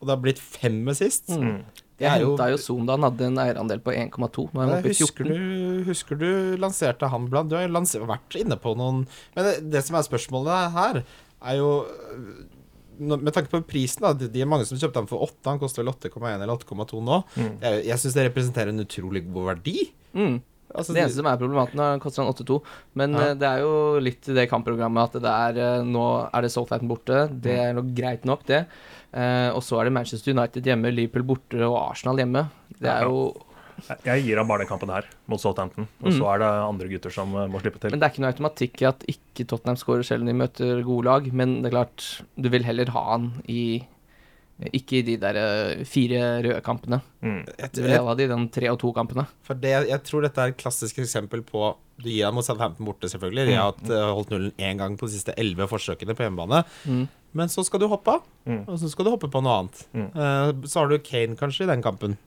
Og 0.00 0.06
det 0.06 0.14
har 0.14 0.22
blitt 0.22 0.40
fem 0.40 0.78
assist. 0.88 1.28
Mm. 1.28 1.64
Det 2.00 2.06
Jeg 2.06 2.16
er 2.16 2.22
jo 2.22 2.30
henta 2.32 2.46
jo 2.54 2.60
Zoom 2.62 2.86
da 2.88 2.94
han 2.96 3.04
hadde 3.04 3.26
en 3.28 3.40
eierandel 3.42 3.82
på 3.84 3.92
1,2. 3.92 4.46
Nå 4.54 4.62
er 4.62 4.70
han 4.70 4.76
oppe 4.78 4.88
i 4.88 4.96
husker 4.96 5.26
14. 5.26 5.34
du, 5.34 5.82
husker 5.90 6.20
du 6.22 6.30
lanserte 6.62 7.10
han 7.12 7.26
blant 7.28 7.50
Du 7.50 7.58
har 7.58 7.66
jo 7.66 7.74
lanser, 7.74 8.06
vært 8.08 8.38
inne 8.40 8.56
på 8.56 8.72
noen 8.78 9.02
Men 9.34 9.44
det, 9.44 9.52
det 9.74 9.82
som 9.84 9.98
er 9.98 10.06
spørsmålet 10.06 10.72
her, 10.78 11.02
er 11.50 11.58
jo 11.58 11.68
med 13.00 13.32
tanke 13.34 13.50
på 13.52 13.62
prisen, 13.66 14.04
da. 14.04 14.12
De 14.14 14.42
er 14.44 14.48
mange 14.50 14.66
som 14.68 14.78
kjøpte 14.78 15.00
den 15.00 15.08
for 15.10 15.24
8. 15.26 15.50
Han 15.50 15.58
koster 15.62 15.82
vel 15.82 15.92
8,1 15.94 16.36
eller 16.44 16.54
8,2 16.56 17.00
nå. 17.06 17.18
Mm. 17.36 17.50
Jeg, 17.64 17.82
jeg 17.88 17.98
syns 18.04 18.14
det 18.18 18.28
representerer 18.28 18.72
en 18.74 18.84
utrolig 18.84 19.24
god 19.32 19.50
verdi. 19.54 19.76
Mm. 20.14 20.38
Altså, 20.70 20.94
Det 20.94 21.00
eneste 21.02 21.18
som 21.18 21.26
er 21.26 21.38
problematisk, 21.40 21.80
er 21.82 21.98
koster 22.04 22.22
han 22.22 22.30
8,2. 22.32 22.60
Men 23.00 23.16
Ja. 23.18 23.24
eh, 23.30 23.34
det 23.40 23.48
er 23.48 23.58
jo 23.64 23.72
litt 23.98 24.28
i 24.30 24.36
det 24.36 24.48
kampprogrammet 24.52 25.02
at 25.16 25.22
det 25.24 25.32
er 25.34 25.58
eh, 25.80 25.82
Nå 25.88 26.04
er 26.32 26.40
det 26.46 26.52
Southampton 26.54 26.88
borte. 26.92 27.24
Det 27.42 27.56
er 27.58 27.72
nok 27.74 27.88
greit 27.96 28.24
nok, 28.28 28.44
det. 28.46 28.66
Eh, 29.12 29.50
og 29.50 29.62
så 29.66 29.80
er 29.80 29.88
det 29.88 29.92
Manchester 29.96 30.30
United 30.36 30.62
hjemme, 30.62 30.92
Liverpool 30.94 31.26
borte 31.32 31.58
og 31.66 31.74
Arsenal 31.90 32.16
hjemme. 32.22 32.44
Det 32.78 32.86
er 32.88 33.02
jo 33.08 33.32
Jeg 34.04 34.24
gir 34.26 34.36
ham 34.40 34.48
bare 34.50 34.64
den 34.64 34.68
kampen 34.70 34.90
her, 34.92 35.06
mot 35.30 35.40
Southampton. 35.42 35.86
Og 36.02 36.12
så 36.16 36.26
er 36.34 36.38
det 36.42 36.50
andre 36.68 36.88
gutter 36.92 37.10
som 37.14 37.34
eh, 37.36 37.46
må 37.50 37.60
slippe 37.62 37.80
til. 37.82 37.90
Men 37.94 38.00
det 38.02 38.06
er 38.08 38.12
ikke 38.14 38.24
noe 38.26 38.32
automatikk 38.34 38.82
i 38.82 38.88
at 38.90 39.06
ikke 39.10 39.46
Tottenham 39.50 39.76
skårer 39.80 40.04
selv 40.06 40.22
om 40.26 40.30
de 40.32 40.36
møter 40.40 40.82
gode 40.86 41.06
lag. 41.08 41.30
Men 41.32 41.60
det 41.62 41.70
er 41.72 41.76
klart, 41.78 42.08
du 42.36 42.48
vil 42.52 42.64
heller 42.68 42.92
ha 42.96 43.06
han 43.14 43.32
i 43.48 43.62
Ikke 44.76 44.98
i 44.98 45.02
de 45.06 45.14
der 45.16 45.36
eh, 45.40 45.84
fire 45.88 46.42
røde 46.44 46.58
kampene. 46.60 46.98
Mm. 47.24 47.38
Du 47.72 47.78
vil 47.80 47.94
ha 47.96 48.14
de 48.18 48.26
den 48.28 48.42
tre 48.52 48.68
og 48.68 48.76
to-kampene. 48.82 49.24
For 49.46 49.56
det, 49.56 49.70
jeg 49.88 50.02
tror 50.04 50.26
dette 50.26 50.42
er 50.42 50.52
et 50.52 50.58
klassisk 50.60 50.98
eksempel 51.00 51.40
på 51.48 51.70
Du 51.96 52.10
gir 52.10 52.26
deg 52.26 52.34
mot 52.36 52.44
Southampton 52.44 52.84
borte, 52.84 53.08
selvfølgelig. 53.08 53.46
De 53.48 53.54
har 53.56 53.70
hatt, 53.72 53.88
eh, 53.88 54.10
holdt 54.18 54.30
nullen 54.34 54.52
én 54.60 54.76
gang 54.76 54.98
på 55.00 55.08
de 55.08 55.14
siste 55.16 55.32
elleve 55.40 55.64
forsøkene 55.68 56.12
på 56.16 56.26
hjemmebane. 56.26 56.60
Mm. 56.84 57.06
Men 57.32 57.48
så 57.52 57.64
skal 57.64 57.80
du 57.80 57.88
hoppe 57.88 58.18
av, 58.18 58.22
Mm. 58.48 58.64
og 58.68 58.78
så 58.80 58.88
skal 58.90 59.04
du 59.04 59.10
hoppe 59.12 59.28
på 59.30 59.40
noe 59.44 59.56
annet. 59.62 59.80
Mm. 59.94 60.06
Eh, 60.16 60.52
så 60.68 60.80
har 60.80 60.88
du 60.88 60.98
Kane 60.98 61.36
kanskje 61.36 61.64
i 61.64 61.70
den 61.72 61.82
kampen. 61.84 62.18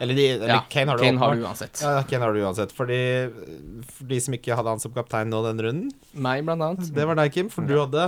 Eller, 0.00 0.16
de, 0.16 0.26
eller 0.38 0.48
Ja, 0.54 0.60
Kane 0.72 0.88
har 0.94 0.96
du 0.96 1.04
Kane 1.04 1.18
har 1.20 1.34
du 1.36 1.42
uansett. 1.44 1.80
Ja, 1.84 2.02
Kane 2.08 2.24
har 2.24 2.32
du 2.32 2.40
uansett. 2.40 2.72
Fordi 2.72 3.00
For 3.92 4.04
de 4.08 4.20
som 4.24 4.34
ikke 4.38 4.56
hadde 4.56 4.72
han 4.72 4.80
som 4.80 4.92
kaptein 4.96 5.28
nå 5.28 5.42
den 5.44 5.60
runden, 5.66 5.90
Meg, 6.14 6.44
blant 6.48 6.62
annet. 6.64 6.94
det 6.96 7.04
var 7.06 7.20
deg, 7.20 7.32
Kim. 7.34 7.50
For 7.52 7.62
du 7.68 7.76
hadde 7.78 8.06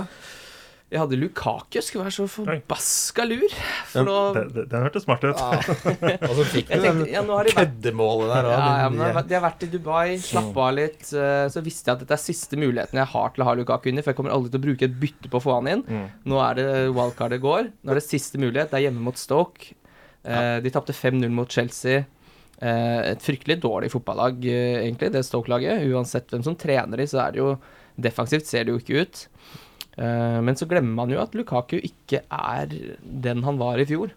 Jeg 0.93 0.99
hadde 1.01 1.17
Lukaku. 1.17 1.79
Skulle 1.81 2.03
være 2.05 2.13
så 2.13 2.25
forbaska 2.29 3.23
lur. 3.25 3.53
For 3.89 4.05
nå 4.05 4.17
Den, 4.35 4.49
den- 4.53 4.67
den 4.69 4.83
hørtes 4.87 5.05
smart 5.07 5.23
ut. 5.25 5.37
Og 6.29 6.33
så 6.37 6.45
fikk 6.51 6.67
du 6.69 6.73
Jeg 6.75 6.81
den 6.83 6.99
ja, 7.13 7.21
de 7.25 7.53
køddemålet 7.57 8.29
der. 8.33 8.49
ja, 8.51 8.59
ja, 8.83 8.89
men 8.93 9.27
De 9.29 9.33
har 9.37 9.45
vært 9.47 9.63
i 9.65 9.69
Dubai, 9.73 10.17
slappa 10.21 10.67
av 10.69 10.75
litt. 10.77 11.13
eh, 11.13 11.45
Så 11.49 11.61
visste 11.65 11.89
jeg 11.89 11.95
at 11.97 12.03
dette 12.05 12.13
er 12.17 12.21
siste 12.25 12.57
muligheten 12.61 12.97
jeg 13.01 13.09
har 13.13 13.29
til 13.33 13.41
å 13.45 13.49
ha 13.49 13.53
Lukaku 13.57 13.89
inni, 13.89 14.01
for 14.05 14.13
jeg 14.13 14.17
kommer 14.21 14.33
aldri 14.35 14.51
til 14.53 14.61
å 14.61 14.65
bruke 14.67 14.85
et 14.89 14.99
bytte 15.01 15.29
på 15.33 15.41
å 15.41 15.45
få 15.45 15.55
han 15.61 15.67
inn. 15.77 15.83
Mm. 15.85 16.09
Nå 16.29 16.41
er 16.49 16.53
det 16.61 16.67
wildcardet 16.93 17.41
går. 17.41 17.71
Nå 17.83 17.89
er 17.95 18.01
det 18.01 18.05
siste 18.09 18.37
mulighet. 18.41 18.69
Det 18.69 18.81
er 18.81 18.89
hjemme 18.89 19.01
mot 19.01 19.17
Stoke. 19.17 19.73
Eh, 20.25 20.59
De 20.63 20.69
tapte 20.71 20.93
5-0 20.95 21.29
mot 21.29 21.49
Chelsea. 21.51 22.05
Eh, 22.61 23.11
Et 23.11 23.21
fryktelig 23.21 23.59
dårlig 23.61 23.91
fotballag, 23.91 24.45
eh, 24.45 24.83
egentlig, 24.85 25.11
det 25.11 25.25
Stoke-laget. 25.27 25.83
Uansett 25.91 26.29
hvem 26.31 26.43
som 26.43 26.55
trener 26.55 26.97
de, 26.97 27.07
så 27.07 27.27
er 27.27 27.31
det 27.31 27.43
jo 27.43 27.57
Defensivt 27.99 28.47
ser 28.49 28.63
det 28.65 28.73
jo 28.73 28.79
ikke 28.79 29.01
ut. 29.05 29.27
Men 29.95 30.55
så 30.57 30.65
glemmer 30.65 30.95
man 30.95 31.11
jo 31.13 31.19
at 31.21 31.35
Lukaku 31.37 31.75
ikke 31.77 32.23
er 32.31 32.71
den 33.03 33.43
han 33.45 33.59
var 33.59 33.77
i 33.77 33.85
fjor. 33.85 34.09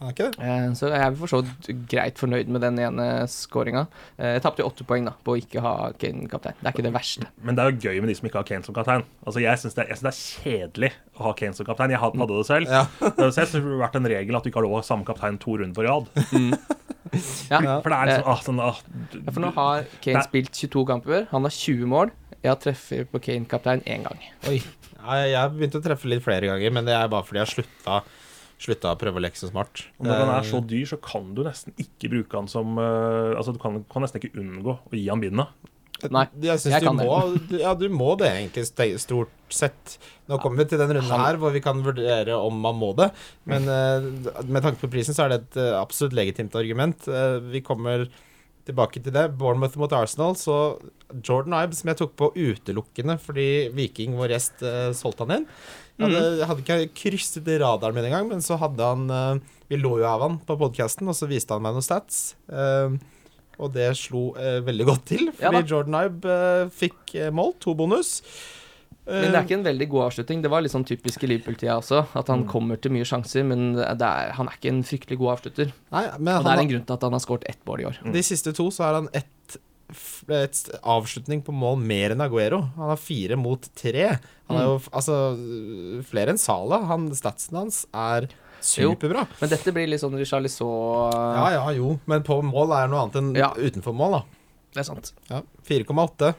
Han 0.00 0.08
er 0.08 0.14
ikke 0.14 0.26
det? 0.32 0.40
Eh, 0.40 0.66
Så 0.80 0.88
jeg 0.88 1.00
er 1.04 1.16
for 1.20 1.28
så 1.28 1.40
vidt 1.44 1.66
greit 1.92 2.16
fornøyd 2.20 2.48
med 2.48 2.62
den 2.64 2.78
ene 2.80 3.06
skåringa. 3.28 3.82
Jeg 4.16 4.40
tapte 4.42 4.62
jo 4.64 4.68
åtte 4.70 4.86
poeng 4.88 5.04
da 5.04 5.12
på 5.24 5.34
å 5.34 5.40
ikke 5.40 5.60
ha 5.60 5.74
Kane 6.00 6.24
kaptein. 6.32 6.56
Det 6.60 6.70
er 6.70 6.72
ikke 6.72 6.86
det 6.86 6.92
verste. 6.94 7.28
Men 7.44 7.54
det 7.58 7.64
er 7.66 7.70
jo 7.74 7.82
gøy 7.90 8.00
med 8.00 8.08
de 8.08 8.16
som 8.16 8.28
ikke 8.30 8.40
har 8.40 8.48
Kane 8.48 8.64
som 8.64 8.74
kaptein. 8.74 9.04
Altså, 9.26 9.42
Jeg 9.44 9.60
syns 9.60 9.76
det, 9.76 9.86
synes 9.92 10.06
det 10.06 10.12
er 10.14 10.20
kjedelig 10.24 10.92
å 11.20 11.26
ha 11.28 11.32
Kane 11.36 11.52
som 11.58 11.68
kaptein. 11.68 11.92
Jeg 11.92 12.00
hadde 12.00 12.26
det 12.32 12.46
selv. 12.48 12.66
Ja. 12.72 12.86
Det 13.00 13.12
har 13.12 13.28
jo 13.28 13.36
det 13.36 13.60
har 13.60 13.80
vært 13.84 14.00
en 14.00 14.10
regel 14.16 14.36
at 14.40 14.42
du 14.42 14.48
ikke 14.50 14.62
har 14.62 14.68
lov 14.70 14.78
å 14.78 14.80
ha 14.80 14.88
samme 14.88 15.04
kaptein 15.04 15.38
to 15.38 15.58
runder 15.60 15.76
på 15.76 15.84
rad. 15.84 16.08
Ja, 17.50 17.58
For 17.82 17.90
det 17.90 17.96
er 17.96 18.06
liksom 18.10 18.28
ah, 18.30 18.42
sånn, 18.44 18.60
ah, 18.62 18.76
du- 19.10 19.18
Ja, 19.24 19.32
For 19.34 19.40
nå 19.42 19.48
har 19.56 19.84
Kane 20.04 20.22
spilt 20.22 20.52
22 20.54 20.84
kamper. 20.86 21.26
Han 21.32 21.42
har 21.42 21.50
20 21.50 21.86
mål. 21.90 22.12
Jeg 22.40 22.50
har 22.52 22.56
treffet 22.62 23.10
på 23.10 23.18
Kane-kaptein 23.20 23.82
én 23.84 24.04
gang. 24.06 24.20
Oi. 24.48 24.60
Jeg 25.00 25.34
har 25.36 25.50
begynt 25.50 25.74
å 25.74 25.82
treffe 25.82 26.08
litt 26.08 26.22
flere 26.22 26.46
ganger, 26.46 26.70
men 26.72 26.84
det 26.86 26.94
er 26.94 27.08
bare 27.08 27.24
fordi 27.26 27.40
jeg 27.40 27.46
har 27.48 27.54
slutta 27.56 27.98
Slutta 28.60 28.90
å 28.92 28.98
prøve 29.00 29.16
å 29.16 29.24
leke 29.24 29.40
så 29.40 29.48
smart. 29.48 29.86
Og 29.98 30.04
når 30.10 30.18
han 30.20 30.30
er 30.36 30.44
så 30.50 30.58
dyr, 30.68 30.84
så 30.90 30.98
kan 31.00 31.30
du 31.36 31.42
nesten 31.46 31.72
ikke 31.80 32.10
bruke 32.12 32.36
han 32.36 32.48
som 32.50 32.76
eh, 32.76 33.32
Altså, 33.38 33.54
du 33.56 33.60
kan, 33.62 33.78
kan 33.88 34.04
nesten 34.04 34.20
ikke 34.20 34.36
unngå 34.42 34.74
å 34.76 34.92
gi 34.98 35.06
han 35.08 35.22
bindet. 35.22 35.48
Nei, 36.12 36.22
jeg 36.40 36.56
syns 36.62 36.72
jeg 36.74 36.80
du 36.80 36.86
kan 36.88 36.96
det. 37.00 37.06
må 37.08 37.48
du- 37.50 37.58
Ja, 37.60 37.74
du 37.76 37.86
må 37.92 38.14
det 38.20 38.28
egentlig, 38.32 38.64
stort 39.00 39.28
sett. 39.52 39.98
Nå 40.28 40.38
kommer 40.40 40.62
vi 40.62 40.70
til 40.70 40.78
den 40.80 40.94
runden 40.96 41.24
her 41.24 41.36
hvor 41.40 41.52
vi 41.52 41.60
kan 41.60 41.82
vurdere 41.84 42.36
om 42.40 42.56
man 42.60 42.76
må 42.80 42.94
det. 42.96 43.10
Men 43.44 43.68
eh, 43.68 44.00
med 44.44 44.62
tanke 44.64 44.80
på 44.80 44.90
prisen 44.92 45.16
så 45.16 45.24
er 45.26 45.34
det 45.34 45.40
et 45.42 45.56
eh, 45.60 45.74
absolutt 45.80 46.16
legitimt 46.16 46.56
argument. 46.56 47.04
Eh, 47.08 47.38
vi 47.52 47.60
kommer 47.60 48.08
tilbake 48.68 49.02
til 49.02 49.12
det. 49.12 49.26
Bournemouth 49.40 49.76
mot 49.80 49.92
Arsenal, 49.92 50.36
så 50.40 50.78
Jordan 51.24 51.56
Ibe, 51.64 51.74
som 51.76 51.88
jeg 51.92 51.96
tok 52.00 52.12
på 52.16 52.32
utelukkende 52.36 53.18
fordi 53.20 53.48
Viking, 53.74 54.16
vår 54.20 54.32
gjest, 54.36 54.62
eh, 54.64 54.92
solgte 54.96 55.26
han 55.26 55.40
inn. 55.40 55.46
Hadde, 56.00 56.20
hadde 56.48 56.64
ikke 56.64 56.92
krysset 57.02 57.48
radaren 57.60 57.96
min 57.96 58.08
engang, 58.08 58.28
men 58.30 58.44
så 58.44 58.58
hadde 58.60 58.84
han 58.92 59.10
eh, 59.14 59.56
Vi 59.70 59.80
lå 59.80 59.98
jo 60.00 60.06
av 60.08 60.24
han 60.26 60.38
på 60.46 60.58
podkasten, 60.60 61.08
og 61.10 61.16
så 61.18 61.28
viste 61.30 61.56
han 61.56 61.64
meg 61.64 61.76
noen 61.76 61.86
stats. 61.86 62.22
Eh, 62.50 62.96
og 63.60 63.74
det 63.74 63.90
slo 64.00 64.30
eh, 64.40 64.62
veldig 64.64 64.86
godt 64.88 65.04
til, 65.10 65.28
fordi 65.36 65.60
ja, 65.60 65.66
Jordan 65.74 65.98
Ibe 66.00 66.38
fikk 66.72 67.14
mål, 67.36 67.54
to 67.60 67.76
bonus. 67.76 68.18
Men 69.10 69.32
det 69.32 69.38
er 69.38 69.46
ikke 69.46 69.56
en 69.56 69.64
veldig 69.66 69.86
god 69.90 70.04
avslutning. 70.04 70.42
Det 70.44 70.50
var 70.52 70.62
litt 70.62 70.72
sånn 70.72 70.84
typisk 70.86 71.24
i 71.24 71.30
Liverpool-tida 71.32 71.78
også, 71.80 72.04
at 72.20 72.28
han 72.30 72.44
kommer 72.46 72.78
til 72.78 72.92
mye 72.94 73.06
sjanser, 73.08 73.42
men 73.48 73.72
er, 73.82 74.30
han 74.36 74.46
er 74.46 74.58
ikke 74.58 74.70
en 74.70 74.84
fryktelig 74.86 75.18
god 75.18 75.32
avslutter. 75.32 75.72
Nei, 75.96 76.04
men 76.20 76.36
Og 76.36 76.46
det 76.46 76.52
er 76.52 76.62
en 76.62 76.70
grunn 76.70 76.84
til 76.86 76.94
at 76.94 77.06
han 77.08 77.16
har 77.16 77.24
skåret 77.24 77.48
ett 77.50 77.64
mål 77.66 77.82
i 77.82 77.88
år. 77.90 77.98
de 78.14 78.22
siste 78.22 78.54
to 78.54 78.68
så 78.70 78.86
har 78.86 79.00
han 79.00 79.10
ett 79.16 79.32
et 80.30 80.60
avslutning 80.82 81.42
på 81.46 81.52
mål 81.54 81.78
mer 81.82 82.14
enn 82.14 82.22
Aguero. 82.24 82.60
Han 82.76 82.92
har 82.92 83.00
fire 83.00 83.36
mot 83.40 83.64
tre. 83.78 84.06
Han 84.50 84.58
er 84.60 84.66
jo 84.68 84.76
altså 84.90 85.16
flere 86.10 86.34
enn 86.34 86.40
Sala. 86.40 86.82
Han, 86.90 87.08
statsen 87.16 87.58
hans 87.60 87.82
er 87.94 88.28
superbra. 88.60 89.24
Men 89.40 89.52
dette 89.54 89.72
blir 89.72 89.88
litt 89.88 90.02
sånn 90.02 90.18
Richarlison 90.20 91.14
Ja 91.14 91.46
ja, 91.56 91.62
jo, 91.72 91.94
men 92.10 92.22
på 92.26 92.40
mål 92.44 92.74
er 92.76 92.90
noe 92.92 93.06
annet 93.06 93.16
enn 93.20 93.30
Ja. 93.38 93.52
utenfor 93.56 93.94
mål, 93.96 94.18
da. 94.18 94.22
Det 94.74 94.82
er 94.82 94.88
sant. 94.90 95.12
Ja, 95.30 95.40
4,8. 95.66 96.34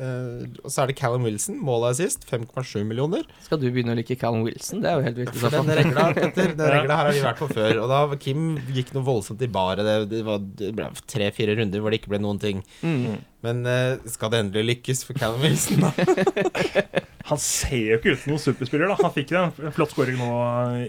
Eh, 0.00 0.46
og 0.64 0.70
så 0.72 0.82
er 0.82 0.90
det 0.90 0.96
Callum 0.96 1.26
Wilson. 1.28 1.58
Målet 1.60 1.90
er 1.92 1.98
sist. 2.06 2.22
5,7 2.30 2.84
millioner. 2.88 3.26
Skal 3.44 3.60
du 3.60 3.66
begynne 3.68 3.92
å 3.92 3.98
like 3.98 4.16
Callum 4.20 4.46
Wilson? 4.46 4.80
Det 4.80 4.88
er 4.90 4.96
jo 5.00 5.06
helt 5.08 5.18
vilt. 5.20 5.34
i 5.36 5.42
så 5.42 5.50
den 5.52 5.68
regla, 5.76 6.06
Petter, 6.16 6.54
den 6.56 6.72
regla 6.76 6.96
her 7.00 7.10
har 7.10 7.16
vi 7.16 7.24
vært 7.26 7.42
på 7.42 7.50
før. 7.52 7.82
Og 7.84 7.90
da 7.92 8.00
Kim 8.22 8.46
gikk 8.72 8.94
noe 8.96 9.04
voldsomt 9.06 9.44
i 9.44 9.50
baret. 9.52 9.84
Det, 9.84 9.96
det, 10.14 10.22
var- 10.26 10.40
det 10.62 10.72
ble 10.78 10.88
tre-fire 11.10 11.58
runder 11.60 11.84
hvor 11.84 11.92
det 11.92 12.00
ikke 12.00 12.14
ble 12.14 12.22
noen 12.24 12.40
ting. 12.42 12.64
Mm. 12.80 13.20
Men 13.44 13.62
eh, 13.68 13.98
skal 14.12 14.32
det 14.32 14.42
endelig 14.46 14.66
lykkes 14.74 15.04
for 15.08 15.20
Callum 15.20 15.44
Wilson, 15.44 15.84
da? 15.86 15.92
Han 17.30 17.38
ser 17.38 17.76
jo 17.92 17.96
ikke 18.00 18.14
ut 18.16 18.22
som 18.24 18.32
noen 18.32 18.42
superspiller. 18.42 18.90
da 18.90 18.96
Han 19.04 19.12
fikk 19.14 19.34
jo 19.36 19.42
en 19.44 19.74
flott 19.76 19.92
skåring 19.94 20.16
nå 20.18 20.30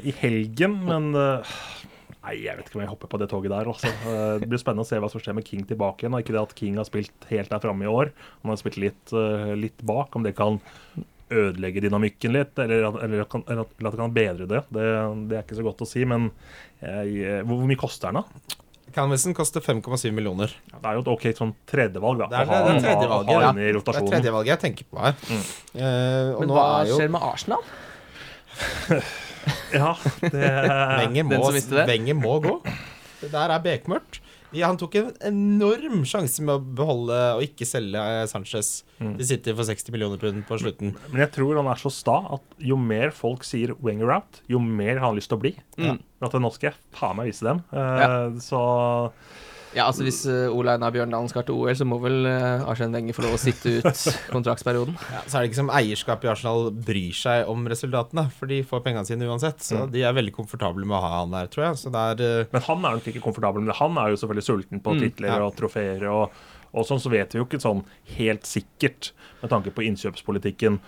i 0.02 0.14
helgen, 0.24 0.80
men 0.88 1.12
eh, 1.20 1.52
Nei, 2.32 2.38
jeg 2.46 2.56
vet 2.58 2.70
ikke 2.70 2.80
om 2.80 2.84
jeg 2.86 2.92
hopper 2.94 3.10
på 3.12 3.20
det 3.20 3.28
toget 3.32 3.52
der. 3.52 3.68
Også. 3.68 3.92
Eh, 3.92 4.40
Det 4.40 4.48
blir 4.48 4.62
spennende 4.62 4.86
å 4.86 4.88
se 4.88 5.00
hva 5.04 5.10
som 5.12 5.20
skjer 5.20 5.36
med 5.36 5.44
King 5.48 5.66
tilbake 5.68 6.06
igjen. 6.06 6.16
og 6.16 6.24
Ikke 6.24 6.32
det 6.38 6.42
at 6.42 6.56
King 6.56 6.78
har 6.80 6.88
spilt 6.88 7.28
helt 7.30 7.50
der 7.52 7.60
framme 7.60 7.84
i 7.84 7.92
år. 7.92 8.12
Han 8.44 8.54
har 8.54 8.60
spilt 8.62 8.78
litt, 8.80 9.12
eh, 9.12 9.52
litt 9.60 9.84
bak. 9.84 10.16
Om 10.16 10.24
det 10.24 10.36
kan 10.38 10.62
ødelegge 11.32 11.82
dynamikken 11.84 12.34
litt, 12.36 12.58
eller, 12.60 12.88
at- 12.90 13.04
eller, 13.04 13.24
kan- 13.26 13.44
eller 13.48 13.62
at 13.64 13.78
det 13.80 14.00
kan 14.00 14.12
bedre 14.14 14.48
det, 14.48 14.64
det, 14.72 14.88
det 15.30 15.38
er 15.38 15.44
ikke 15.46 15.60
så 15.60 15.64
godt 15.64 15.84
å 15.84 15.88
si. 15.88 16.04
Men 16.06 16.32
jeg, 16.82 17.22
eh, 17.24 17.42
hvor, 17.44 17.60
hvor 17.62 17.68
mye 17.68 17.80
koster 17.80 18.12
den, 18.12 18.24
da? 18.24 18.58
Canvasen 18.92 19.34
koster 19.34 19.62
5,7 19.64 20.12
millioner. 20.12 20.52
Det 20.68 20.84
er 20.84 20.98
jo 20.98 21.00
et 21.06 21.08
ok 21.08 21.24
sånn 21.38 21.54
tredjevalg, 21.66 22.18
da. 22.20 22.28
Det 22.28 22.40
er 22.42 22.46
det, 22.50 22.60
det 22.68 22.74
er 22.76 22.82
tredjevalget, 22.84 23.32
ha 23.32 23.42
ja. 23.42 23.52
Det 23.56 23.96
er 23.96 24.08
tredjevalget 24.12 24.52
jeg 24.52 24.60
tenker 24.66 24.84
på 24.92 25.00
her. 25.00 25.16
Mm. 25.32 25.46
Uh, 25.80 26.34
og 26.36 26.40
Men 26.42 26.50
nå 26.52 26.58
hva 26.60 26.66
er 26.82 26.90
jo 26.92 26.98
skjer 27.00 27.14
med 27.16 27.22
Arsenal? 27.24 27.64
Ja, 29.74 29.94
det 30.22 30.50
Wenger 31.02 31.26
må. 31.30 31.40
Wenger 31.88 32.18
må 32.20 32.38
gå. 32.44 32.58
Det 33.22 33.30
der 33.34 33.54
er 33.56 33.62
bekmørkt. 33.64 34.20
Ja, 34.52 34.68
han 34.68 34.76
tok 34.76 34.98
en 35.00 35.12
enorm 35.24 36.02
sjanse 36.04 36.44
med 36.44 36.58
å 36.58 36.64
beholde 36.76 37.18
og 37.38 37.44
ikke 37.46 37.64
selge 37.70 38.02
eh, 38.02 38.26
Sanchez 38.28 38.82
Mm. 39.02 39.16
sitter 39.18 39.26
City 39.26 39.54
for 39.58 39.66
60 39.66 39.94
millioner 39.96 40.20
pund 40.22 40.44
på 40.46 40.58
slutten. 40.62 40.92
Men 41.10 41.24
jeg 41.24 41.32
tror 41.34 41.56
han 41.58 41.66
er 41.72 41.80
så 41.82 41.90
sta 41.90 42.20
at 42.36 42.44
jo 42.62 42.76
mer 42.78 43.10
folk 43.16 43.42
sier 43.48 43.72
Wenger 43.82 44.12
out, 44.14 44.42
jo 44.52 44.60
mer 44.62 45.00
har 45.00 45.08
han 45.08 45.18
lyst 45.18 45.32
til 45.32 45.40
å 45.40 45.42
bli. 45.42 45.54
Mm. 45.80 45.96
For 46.20 46.28
at 46.28 46.36
nå 46.44 46.52
skal 46.54 46.68
jeg 46.70 46.78
faen 47.00 47.18
meg 47.18 47.32
vise 47.32 47.48
dem. 47.48 47.64
Eh, 47.74 48.36
Så 48.46 48.60
Ja, 49.74 49.86
altså 49.88 50.04
Hvis 50.04 50.18
uh, 50.28 50.52
Ole 50.52 50.74
Einar 50.76 50.92
Bjørndalen 50.92 51.30
skal 51.32 51.46
til 51.48 51.56
OL, 51.56 51.72
så 51.80 51.86
må 51.88 51.96
vel 52.04 52.26
uh, 52.28 52.66
Arsen 52.68 52.92
Wenger 52.92 53.16
få 53.16 53.24
lov 53.24 53.38
å 53.38 53.40
sitte 53.40 53.78
ut 53.80 54.02
kontraktsperioden. 54.36 54.98
Ja, 55.14 55.22
så 55.28 55.38
er 55.38 55.46
det 55.46 55.52
ikke 55.52 55.60
som 55.62 55.72
eierskap 55.72 56.26
i 56.28 56.32
Arsenal 56.32 56.68
bryr 56.76 57.14
seg 57.16 57.48
om 57.52 57.64
resultatene, 57.72 58.26
for 58.36 58.52
de 58.52 58.58
får 58.68 58.84
pengene 58.84 59.08
sine 59.08 59.30
uansett. 59.30 59.64
Så 59.64 59.78
Mm. 59.86 59.92
de 59.94 60.02
er 60.04 60.18
veldig 60.18 60.34
komfortable 60.36 60.84
med 60.86 60.98
å 60.98 61.02
ha 61.06 61.12
han 61.22 61.32
der, 61.32 61.48
tror 61.54 61.70
jeg. 61.70 61.80
Så 61.86 61.92
det 61.96 62.02
er 62.12 62.26
eh, 62.42 62.50
Men 62.52 62.66
han 62.68 62.84
er 62.90 62.98
nok 63.00 63.08
ikke 63.14 63.24
komfortabel 63.24 63.64
med 63.64 63.72
det. 63.72 63.78
Han 63.80 63.98
er 64.02 64.12
jo 64.12 64.20
selvfølgelig 64.20 64.48
sulten 64.50 64.84
på 64.84 64.94
Mm, 64.98 65.00
titler 65.06 65.32
ja. 65.32 65.40
og 65.48 65.56
trofeer. 65.56 66.04
Og, 66.12 66.36
og 66.76 66.86
sånn 66.90 67.00
så 67.02 67.10
vet 67.14 67.32
vi 67.34 67.40
jo 67.40 67.48
ikke 67.48 67.62
sånn 67.64 67.86
helt 68.18 68.44
sikkert, 68.50 69.14
med 69.42 69.50
tanke 69.56 69.72
på 69.72 69.88
innkjøpspolitikken, 69.88 70.82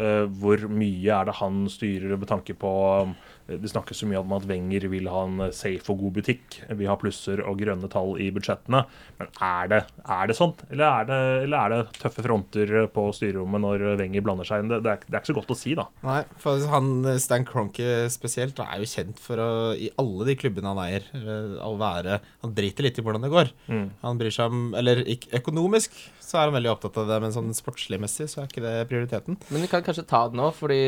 uh, 0.00 0.24
hvor 0.40 0.64
mye 0.72 1.12
er 1.20 1.28
det 1.28 1.34
han 1.38 1.66
styrer 1.68 2.16
med 2.16 2.28
tanke 2.32 2.56
på 2.56 2.72
eh, 3.04 3.12
Det 3.60 3.70
snakkes 3.72 4.02
så 4.02 4.08
mye 4.08 4.20
om 4.22 4.34
at 4.36 4.46
Wenger 4.48 4.86
vil 4.92 5.08
ha 5.12 5.24
en 5.26 5.46
eh, 5.48 5.54
safe 5.56 5.92
og 5.92 6.00
god 6.04 6.16
butikk. 6.20 6.58
Vi 6.78 6.88
har 6.88 6.98
plusser 7.00 7.42
og 7.44 7.58
grønne 7.60 7.90
tall 7.92 8.14
i 8.22 8.30
budsjettene. 8.34 8.82
Men 9.18 9.32
er 9.48 9.72
det, 9.72 9.80
er 10.16 10.30
det 10.30 10.36
sånn? 10.38 10.54
Eller 10.70 10.86
er 10.88 11.08
det, 11.08 11.20
eller 11.46 11.58
er 11.58 11.74
det 11.74 12.00
tøffe 12.00 12.24
fronter 12.24 12.74
på 12.94 13.06
styrerommet 13.16 13.64
når 13.64 13.86
Wenger 14.00 14.24
blander 14.24 14.48
seg 14.48 14.64
inn? 14.64 14.72
Det, 14.72 14.80
det, 14.86 14.94
er, 14.94 15.04
det 15.08 15.18
er 15.18 15.24
ikke 15.24 15.32
så 15.32 15.38
godt 15.40 15.54
å 15.54 15.58
si, 15.58 15.74
da. 15.78 15.88
Nei, 16.06 16.20
for 16.42 16.66
han 16.72 16.92
eh, 17.08 17.20
Stan 17.22 17.46
Kroenke 17.48 18.06
spesielt 18.12 18.62
er 18.62 18.82
jo 18.82 18.88
kjent 18.88 19.20
for 19.22 19.42
å, 19.42 19.50
i 19.76 19.90
alle 20.00 20.28
de 20.30 20.38
klubbene 20.38 20.72
han 20.72 20.82
eier, 20.86 21.06
eh, 21.18 21.58
å 21.62 21.74
være 21.80 22.20
Han 22.42 22.54
driter 22.56 22.86
litt 22.86 22.98
i 22.98 23.04
hvordan 23.04 23.24
det 23.24 23.32
går. 23.32 23.52
Mm. 23.68 23.86
Han 24.02 24.18
bryr 24.20 24.34
seg 24.34 24.52
om 24.52 24.72
Eller 24.78 25.02
ikke 25.10 25.36
økonomisk, 25.42 25.94
så 26.22 26.40
er 26.40 26.48
han 26.48 26.56
veldig 26.56 26.72
opptatt 26.72 26.98
av 27.02 27.10
det, 27.10 27.20
men 27.24 27.34
sånn 27.34 27.52
sportslig 27.56 28.00
messig 28.02 28.28
så 28.30 28.42
er 28.42 28.50
ikke 28.50 28.64
det 28.64 28.74
prioriteten. 28.90 29.38
Men 29.50 29.64
vi 29.64 29.70
kan 29.70 29.84
kanskje 29.84 30.08
ta 30.08 30.24
det 30.30 30.38
nå, 30.38 30.48
fordi 30.56 30.82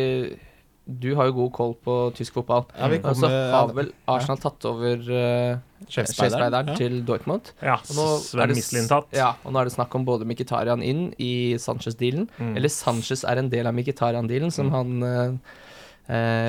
du 0.87 1.15
har 1.17 1.27
jo 1.31 1.33
god 1.33 1.53
koll 1.57 1.75
på 1.85 1.95
tysk 2.15 2.35
fotball. 2.37 2.67
Ja, 2.79 2.89
vi 2.93 2.99
Og 3.01 3.15
så 3.17 3.29
har 3.29 3.71
vel 3.73 3.93
Arsenal 4.07 4.37
tatt 4.43 4.65
over 4.69 4.99
uh, 5.01 5.59
Sjefspeideren. 5.89 6.15
sjefspeideren 6.19 6.69
Ja. 6.69 6.75
til 6.77 6.99
Dortmund. 7.09 7.53
Ja, 7.63 7.77
Og 7.77 7.95
nå 7.97 8.05
er 8.17 8.19
Sven 8.21 8.49
det 8.49 8.57
Mislin 8.59 8.89
tatt. 8.89 9.09
Ja, 9.17 9.31
og 9.45 9.53
nå 9.53 9.61
er 9.61 9.65
det 9.65 9.73
snakk 9.73 9.95
om 9.97 10.05
både 10.05 10.27
Mkhitaryan 10.29 10.83
inn 10.85 11.15
i 11.19 11.57
Sanchez-dealen, 11.57 12.29
Mm. 12.39 12.57
eller 12.57 12.69
Sanchez 12.69 13.25
er 13.25 13.39
en 13.39 13.49
del 13.49 13.67
av 13.67 13.73
Mkhitaryan-dealen, 13.75 14.53
som 14.53 14.71
han 14.71 15.03
uh, 15.03 15.39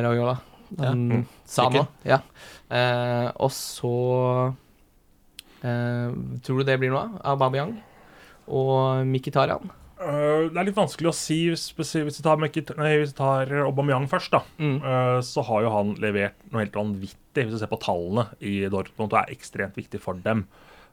Raiola 0.03 0.38
Han 0.79 1.25
sa 1.45 1.69
nå. 1.69 1.88
Ja. 2.03 2.19
Eh, 2.69 3.31
og 3.39 3.51
så 3.51 4.53
eh, 5.63 6.11
Tror 6.43 6.57
du 6.59 6.63
det 6.67 6.79
blir 6.81 6.91
noe 6.91 7.05
av 7.23 7.36
Aubameyang 7.38 7.75
og 8.47 9.05
Mkhitaryan? 9.07 9.69
Øh, 10.01 10.51
det 10.51 10.59
er 10.59 10.67
litt 10.67 10.77
vanskelig 10.77 11.11
å 11.11 11.15
si 11.15 11.37
hvis 11.49 11.69
vi 11.77 12.11
tar, 12.25 12.39
nei, 12.41 12.49
hvis 12.51 13.13
vi 13.13 13.17
tar 13.17 13.51
Aubameyang 13.63 14.07
først. 14.11 14.31
da 14.35 14.41
Mm. 14.59 14.77
uh, 14.83 15.19
Så 15.21 15.43
har 15.47 15.63
jo 15.63 15.73
han 15.73 15.95
levert 16.03 16.35
noe 16.51 16.63
helt 16.65 16.75
vanvittig, 16.75 17.45
hvis 17.45 17.55
du 17.55 17.59
ser 17.59 17.71
på 17.71 17.79
tallene 17.79 18.27
i 18.41 18.67
Dortmund. 18.67 19.13
og 19.13 19.19
er 19.21 19.35
ekstremt 19.35 19.75
viktig 19.75 20.01
for 20.01 20.13
dem. 20.13 20.47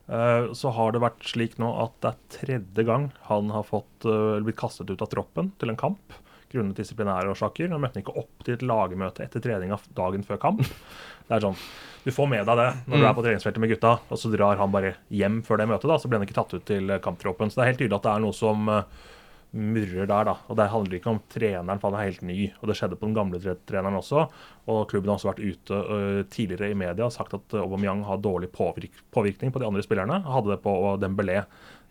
Uh, 0.09 0.53
Så 0.55 0.73
har 0.75 0.93
det 0.93 1.03
vært 1.03 1.23
slik 1.27 1.59
nå 1.59 1.71
at 1.83 1.93
det 2.01 2.13
er 2.13 2.39
tredje 2.39 2.85
gang 2.87 3.13
han 3.29 3.51
har 3.51 3.65
fått, 3.65 4.03
blitt 4.45 4.57
kastet 4.59 4.91
ut 4.91 5.03
av 5.03 5.09
troppen 5.09 5.53
til 5.59 5.71
en 5.71 5.77
kamp 5.77 6.13
grunnet 6.53 6.77
disiplinære 6.77 7.33
årsaker. 7.33 7.71
Han 7.73 7.81
møtte 7.81 8.03
ikke 8.03 8.17
opp 8.21 8.45
til 8.45 8.55
et 8.59 8.67
lagmøte 8.67 9.25
etter 9.25 9.41
treninga 9.41 9.79
dagen 9.97 10.23
før 10.27 10.41
kamp. 10.43 10.61
Det 11.29 11.39
er 11.39 11.45
sånn, 11.47 11.57
Du 12.03 12.11
får 12.11 12.27
med 12.27 12.47
deg 12.49 12.59
det 12.59 12.69
når 12.91 12.99
du 12.99 13.07
er 13.07 13.15
på 13.15 13.23
treningsfeltet 13.23 13.63
med 13.63 13.71
gutta, 13.71 13.95
og 14.11 14.19
så 14.19 14.31
drar 14.33 14.59
han 14.59 14.73
bare 14.75 14.97
hjem 15.15 15.41
før 15.47 15.61
det 15.61 15.69
møtet. 15.71 15.87
da, 15.91 15.99
Så 16.03 16.11
ble 16.11 16.19
han 16.19 16.27
ikke 16.27 16.39
tatt 16.41 16.55
ut 16.57 16.65
til 16.67 16.91
kamptroppen. 17.03 17.51
Så 17.51 17.61
det 17.61 17.65
er 17.65 17.71
helt 17.73 17.83
tydelig 17.85 17.99
at 18.01 18.09
det 18.09 18.15
er 18.15 18.25
noe 18.25 18.35
som 18.35 18.73
eh, 18.73 19.05
murrer 19.53 20.09
der. 20.11 20.25
da, 20.27 20.35
og 20.49 20.59
Det 20.59 20.67
handler 20.73 20.99
ikke 20.99 21.13
om 21.13 21.21
treneren, 21.31 21.79
for 21.79 21.93
han 21.93 22.01
er 22.01 22.11
helt 22.11 22.25
ny. 22.27 22.39
og 22.59 22.69
Det 22.69 22.77
skjedde 22.79 22.99
på 22.99 23.07
den 23.07 23.15
gamle 23.15 23.39
treneren 23.39 24.01
også. 24.01 24.27
og 24.67 24.89
Klubben 24.91 25.13
har 25.13 25.21
også 25.21 25.31
vært 25.31 25.45
ute 25.45 25.79
uh, 25.79 26.23
tidligere 26.27 26.73
i 26.73 26.79
media 26.79 27.07
og 27.07 27.15
sagt 27.15 27.35
at 27.39 27.55
Aubameyang 27.61 28.03
har 28.09 28.19
dårlig 28.19 28.51
påvirk 28.51 28.99
påvirkning 29.13 29.53
på 29.53 29.63
de 29.63 29.67
andre 29.67 29.83
spillerne. 29.83 30.23
Hadde 30.27 30.57
det 30.57 30.63
på 30.65 30.75
Dembélé, 30.99 31.45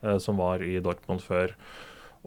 uh, 0.04 0.18
som 0.18 0.42
var 0.42 0.64
i 0.66 0.80
Dortmund 0.84 1.24
før. 1.24 1.56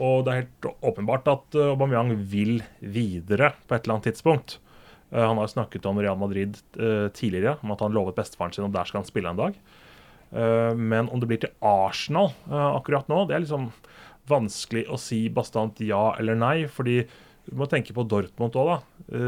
Og 0.01 0.25
det 0.25 0.33
er 0.33 0.43
helt 0.43 0.73
åpenbart 0.83 1.29
at 1.29 1.61
Aubameyang 1.69 2.17
vil 2.17 2.63
videre 2.81 3.53
på 3.69 3.77
et 3.77 3.85
eller 3.85 3.99
annet 3.99 4.15
tidspunkt. 4.15 4.59
Eh, 5.15 5.23
Han 5.23 5.39
har 5.39 5.47
jo 5.47 5.55
snakket 5.55 5.87
om 5.87 6.01
Real 6.03 6.19
Madrid 6.19 6.59
eh, 6.77 7.09
tidligere, 7.15 7.57
om 7.63 7.73
at 7.75 7.81
han 7.85 7.95
lovet 7.95 8.17
bestefaren 8.19 8.53
sin 8.55 8.67
at 8.67 8.75
der 8.75 8.91
skal 8.91 9.03
han 9.03 9.09
spille 9.09 9.31
en 9.31 9.39
dag. 9.41 9.59
Eh, 10.35 10.75
Men 10.75 11.09
om 11.09 11.21
det 11.23 11.31
blir 11.31 11.41
til 11.45 11.55
Arsenal 11.63 12.33
akkurat 12.51 13.09
nå, 13.09 13.25
det 13.29 13.37
er 13.39 13.45
liksom 13.47 13.71
vanskelig 14.29 14.87
å 14.89 14.97
si 14.99 15.29
bastant 15.29 15.79
ja 15.85 16.15
eller 16.19 16.35
nei. 16.35 16.67
fordi 16.67 17.05
du 17.45 17.57
må 17.61 17.67
tenke 17.69 17.93
på 17.93 18.07
Dortmund 18.09 18.55
òg, 18.57 18.71
da. 18.71 18.79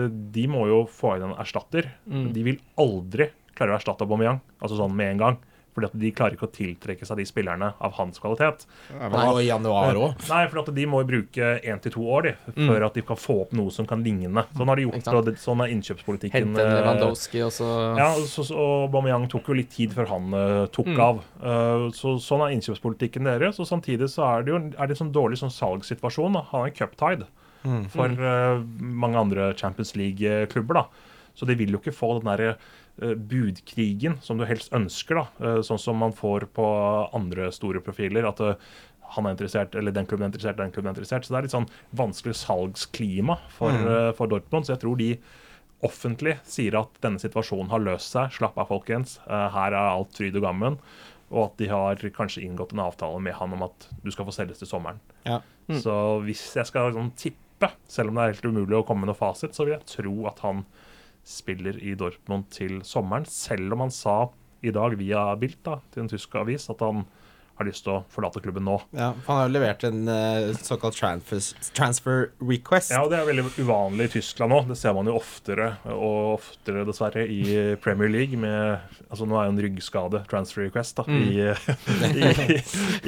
De 0.09 0.47
må 0.49 0.63
jo 0.71 0.87
få 0.89 1.17
inn 1.19 1.27
en 1.27 1.35
erstatter. 1.37 1.91
Mm. 2.09 2.31
De 2.33 2.45
vil 2.47 2.57
aldri 2.81 3.27
klare 3.55 3.75
å 3.75 3.77
erstatte 3.77 4.07
Aubameyang, 4.07 4.41
altså 4.57 4.79
sånn 4.79 4.95
med 4.97 5.11
en 5.13 5.21
gang. 5.21 5.37
Fordi 5.77 5.91
at 5.91 5.97
de 6.01 6.11
klarer 6.17 6.33
ikke 6.39 6.49
å 6.49 6.53
tiltrekke 6.57 7.05
seg 7.05 7.19
de 7.21 7.27
spillerne 7.29 7.67
av 7.85 7.93
hans 7.99 8.17
kvalitet. 8.23 8.65
Nei, 8.97 9.11
men 9.13 9.29
og 9.29 9.41
i 9.43 9.47
januar 9.51 9.99
også. 10.01 10.31
Nei, 10.33 10.43
for 10.49 10.73
de 10.73 10.87
må 10.89 11.03
jo 11.03 11.09
bruke 11.11 11.51
én 11.61 11.83
til 11.85 11.93
to 11.93 12.07
år 12.17 12.31
de, 12.31 12.33
før 12.57 12.87
at 12.89 12.97
de 12.97 13.03
kan 13.05 13.21
få 13.21 13.37
opp 13.45 13.53
noe 13.53 13.69
som 13.75 13.85
kan 13.87 14.01
ligne. 14.03 14.47
Sånn 14.57 14.73
har 14.73 14.81
de 14.81 14.87
Mm. 14.87 14.93
Gjort, 14.97 15.09
og 15.19 15.25
det, 15.27 15.33
sånn 15.43 15.61
er 15.65 15.73
innkjøpspolitikken. 15.75 16.55
Hente 16.55 16.63
eh, 16.65 16.75
Lewandowski 16.81 17.41
og 17.45 17.53
så 17.53 17.69
Ja, 17.99 18.09
så, 18.25 18.45
og 18.57 18.91
Bamiyang 18.95 19.29
tok 19.29 19.49
jo 19.53 19.57
litt 19.59 19.71
tid 19.75 19.93
før 19.93 20.09
han 20.15 20.33
uh, 20.33 20.67
tok 20.73 20.87
Mm. 20.87 21.01
av. 21.03 21.21
Uh, 21.43 21.91
så 21.93 22.17
Sånn 22.23 22.41
er 22.47 22.55
innkjøpspolitikken 22.57 23.27
deres. 23.29 23.59
Og 23.61 23.67
samtidig 23.69 24.09
så 24.09 24.25
er 24.31 24.47
det 24.47 24.55
jo 24.55 24.61
er 24.79 24.87
det 24.87 24.97
en 24.97 25.03
sånn 25.05 25.13
dårlig 25.13 25.39
sånn 25.43 25.53
salgssituasjon. 25.53 26.39
Han 26.53 26.67
er 26.69 26.73
cuptide 26.73 27.27
mm. 27.67 27.85
for 27.93 28.09
uh, 28.09 28.63
mange 28.81 29.19
andre 29.19 29.53
Champions 29.59 29.93
League-klubber. 29.99 30.75
da. 30.81 30.87
Så 31.37 31.49
de 31.49 31.57
vil 31.59 31.75
jo 31.75 31.81
ikke 31.83 31.95
få 31.95 32.15
den 32.17 32.29
derre 32.31 32.51
eh, 32.55 33.15
budkrigen 33.15 34.19
som 34.25 34.41
du 34.41 34.47
helst 34.49 34.73
ønsker, 34.77 35.21
da. 35.21 35.27
Eh, 35.45 35.63
sånn 35.67 35.81
som 35.81 35.99
man 36.01 36.15
får 36.17 36.49
på 36.57 36.67
andre 37.17 37.51
store 37.55 37.83
profiler. 37.85 38.29
At 38.29 38.41
eh, 38.45 38.69
han 39.17 39.29
er 39.29 39.37
interessert, 39.37 39.77
eller 39.79 39.95
den 39.95 40.09
klubben 40.09 40.27
er 40.27 40.33
interessert, 40.33 40.59
den 40.59 40.73
klubben 40.75 40.91
er 40.91 40.97
interessert. 40.97 41.27
Så 41.27 41.35
det 41.35 41.41
er 41.41 41.49
litt 41.49 41.57
sånn 41.57 41.69
vanskelig 41.99 42.39
salgsklima 42.41 43.37
for, 43.55 43.75
mm. 43.75 44.17
for 44.19 44.33
Dortmund. 44.33 44.67
Så 44.67 44.75
jeg 44.75 44.83
tror 44.83 44.97
de 44.99 45.13
offentlig 45.87 46.39
sier 46.49 46.75
at 46.81 46.97
denne 47.05 47.21
situasjonen 47.23 47.71
har 47.71 47.85
løst 47.85 48.17
seg. 48.17 48.33
Slapp 48.35 48.57
av, 48.59 48.73
folkens. 48.73 49.21
Her 49.29 49.77
er 49.77 49.93
alt 49.93 50.17
fryd 50.17 50.41
og 50.41 50.49
gammen. 50.49 50.81
Og 51.31 51.41
at 51.45 51.61
de 51.61 51.69
har 51.71 52.03
kanskje 52.17 52.43
inngått 52.47 52.75
en 52.75 52.83
avtale 52.87 53.21
med 53.23 53.37
han 53.39 53.55
om 53.55 53.63
at 53.67 53.87
du 54.03 54.11
skal 54.15 54.27
få 54.27 54.35
selges 54.35 54.63
til 54.63 54.71
sommeren. 54.71 54.99
Ja. 55.27 55.41
Så 55.83 55.95
hvis 56.27 56.43
jeg 56.57 56.67
skal 56.67 56.95
sånn, 56.95 57.13
tippe, 57.19 57.71
selv 57.91 58.11
om 58.11 58.19
det 58.19 58.25
er 58.25 58.35
helt 58.35 58.51
umulig 58.51 58.79
å 58.79 58.85
komme 58.87 59.05
med 59.05 59.13
noe 59.13 59.19
fasit, 59.19 59.55
så 59.55 59.67
vil 59.67 59.77
jeg 59.77 59.89
tro 59.91 60.17
at 60.31 60.43
han 60.47 60.65
spiller 61.27 61.79
i 61.83 61.97
Dortmund 61.99 62.49
til 62.55 62.81
sommeren. 62.87 63.27
Selv 63.29 63.75
om 63.75 63.87
han 63.87 63.95
sa 63.95 64.27
i 64.65 64.73
dag 64.75 64.97
via 64.99 65.29
Bilt 65.39 65.63
da, 65.67 65.81
til 65.93 66.05
en 66.05 66.11
tysk 66.11 66.35
avis 66.39 66.71
at 66.73 66.83
han 66.85 67.05
har 67.57 67.65
lyst 67.65 67.87
til 67.87 67.95
å 67.95 68.01
forlate 68.13 68.43
klubben 68.45 68.67
nå. 68.69 68.75
Ja, 68.93 69.15
han 69.27 69.39
har 69.39 69.47
jo 69.47 69.53
levert 69.55 69.85
en 69.89 70.03
uh, 70.11 70.53
såkalt 70.61 70.99
transfer, 70.99 71.41
transfer 71.77 72.27
request. 72.43 72.93
Ja, 72.93 73.01
og 73.07 73.13
Det 73.13 73.21
er 73.21 73.29
veldig 73.31 73.47
uvanlig 73.57 74.11
i 74.11 74.13
Tyskland 74.19 74.53
nå. 74.53 74.59
Det 74.69 74.77
ser 74.77 74.93
man 74.97 75.09
jo 75.09 75.17
oftere 75.17 75.71
og 75.95 76.35
oftere, 76.37 76.85
dessverre, 76.89 77.25
i 77.25 77.77
Premier 77.81 78.13
League. 78.13 78.37
Med, 78.41 78.85
altså 79.09 79.29
Nå 79.29 79.41
er 79.41 79.49
jo 79.49 79.55
en 79.55 79.63
ryggskade 79.69 80.21
transfer 80.29 80.67
request 80.67 81.01
da, 81.01 81.07
i, 81.17 81.49
i, 82.13 82.61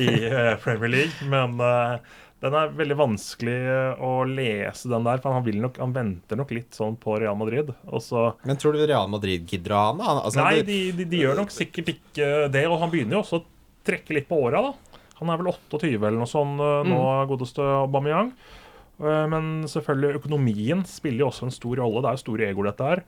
i 0.07 0.09
eh, 0.31 0.55
Premier 0.65 0.95
League. 0.97 1.29
Men 1.29 1.61
eh, 1.61 2.17
den 2.39 2.55
er 2.55 2.69
veldig 2.79 2.97
vanskelig 3.01 3.55
eh, 3.73 4.03
å 4.05 4.11
lese, 4.29 4.87
den 4.93 5.07
der. 5.09 5.19
For 5.25 5.35
han, 5.35 5.45
vil 5.47 5.59
nok, 5.63 5.81
han 5.83 5.95
venter 5.97 6.39
nok 6.39 6.53
litt 6.55 6.77
sånn 6.77 6.95
på 7.03 7.17
Real 7.19 7.35
Madrid. 7.41 7.73
Og 7.91 8.03
så 8.05 8.29
Men 8.47 8.61
tror 8.61 8.77
du 8.77 8.85
Real 8.87 9.09
Madrid 9.11 9.49
gidder 9.51 9.75
å 9.75 9.81
ha 9.81 9.89
han? 9.91 9.99
da? 10.03 10.13
Altså, 10.29 10.45
Nei, 10.45 10.63
de, 10.67 10.79
de, 10.95 11.09
de 11.11 11.23
gjør 11.25 11.41
nok 11.43 11.51
sikkert 11.55 11.91
ikke 11.97 12.31
det. 12.55 12.65
Og 12.71 12.79
han 12.85 12.93
begynner 12.95 13.19
jo 13.19 13.25
også 13.25 13.41
å 13.43 13.47
trekke 13.89 14.15
litt 14.19 14.29
på 14.31 14.39
åra, 14.47 14.63
da. 14.69 15.03
Han 15.19 15.33
er 15.35 15.41
vel 15.41 15.51
28 15.51 15.97
eller 15.99 16.21
noe 16.21 16.31
sånt 16.31 16.61
nå, 16.61 16.67
nå, 16.87 16.99
godeste 17.27 17.65
Aubameyang. 17.83 18.31
Eh, 19.03 19.25
Men 19.35 19.65
selvfølgelig, 19.67 20.21
økonomien 20.23 20.85
spiller 20.87 21.25
jo 21.25 21.33
også 21.33 21.49
en 21.49 21.57
stor 21.59 21.81
rolle. 21.83 22.05
Det 22.05 22.13
er 22.13 22.19
jo 22.21 22.27
store 22.27 22.51
egoer, 22.53 22.71
dette 22.71 22.93
her. 22.93 23.03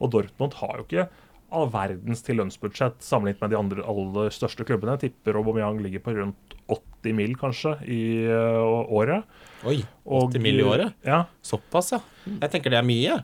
Og 0.00 0.14
Dortmund 0.14 0.56
har 0.62 0.78
jo 0.80 0.86
ikke 0.88 1.10
all 1.52 1.68
verdens 1.72 2.22
til 2.22 2.36
lønnsbudsjett 2.40 3.00
sammenlignet 3.02 3.40
med 3.44 3.50
de 3.50 3.58
andre 3.58 3.82
aller 3.90 4.30
største 4.34 4.64
klubbene. 4.68 4.98
Tipper 5.00 5.34
Aubameyang 5.40 5.80
ligger 5.82 6.00
på 6.04 6.14
rundt 6.16 6.54
80 6.70 7.12
mill. 7.16 7.34
kanskje 7.40 7.76
i 7.88 8.00
uh, 8.28 8.86
året. 8.92 9.24
Oi, 9.66 9.82
Og- 10.06 10.30
80 10.32 10.40
mill. 10.42 10.60
i 10.60 10.62
året? 10.64 10.94
Ja. 11.04 11.24
Såpass, 11.42 11.92
ja. 11.92 12.00
Jeg 12.26 12.50
tenker 12.50 12.70
det 12.70 12.78
er 12.78 12.86
mye. 12.86 13.20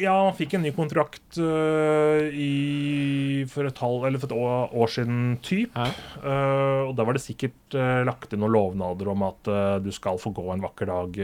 Ja, 0.00 0.14
han 0.24 0.34
fikk 0.34 0.54
en 0.56 0.62
ny 0.64 0.70
kontrakt 0.74 1.36
uh, 1.38 2.24
i, 2.32 3.44
for 3.52 3.68
et 3.68 3.78
halv, 3.84 4.06
eller 4.08 4.18
for 4.22 4.30
et 4.32 4.36
år, 4.40 4.72
år 4.82 4.90
siden 4.90 5.36
typ. 5.44 5.76
Øh, 5.76 6.88
og 6.88 6.94
da 6.98 7.04
var 7.06 7.14
det 7.16 7.22
sikkert 7.22 7.76
uh, 7.76 8.00
lagt 8.08 8.32
inn 8.34 8.40
noen 8.42 8.54
lovnader 8.56 9.10
om 9.12 9.22
at 9.28 9.50
du 9.84 9.90
skal 9.94 10.18
få 10.18 10.32
gå 10.34 10.46
en 10.54 10.64
vakker 10.64 10.88
dag. 10.90 11.20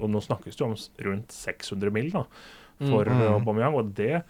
og 0.00 0.10
nå 0.10 0.22
snakkes 0.22 0.54
det 0.56 0.64
jo 0.64 0.70
om 0.70 0.76
rundt 1.10 1.34
600 1.34 1.92
mill. 1.94 2.10
da, 2.14 2.24
for 2.78 3.04
Mm. 3.04 3.20
-hmm. 3.20 3.34
Aubameyang, 3.34 3.74
og 3.74 3.94
det 3.94 4.22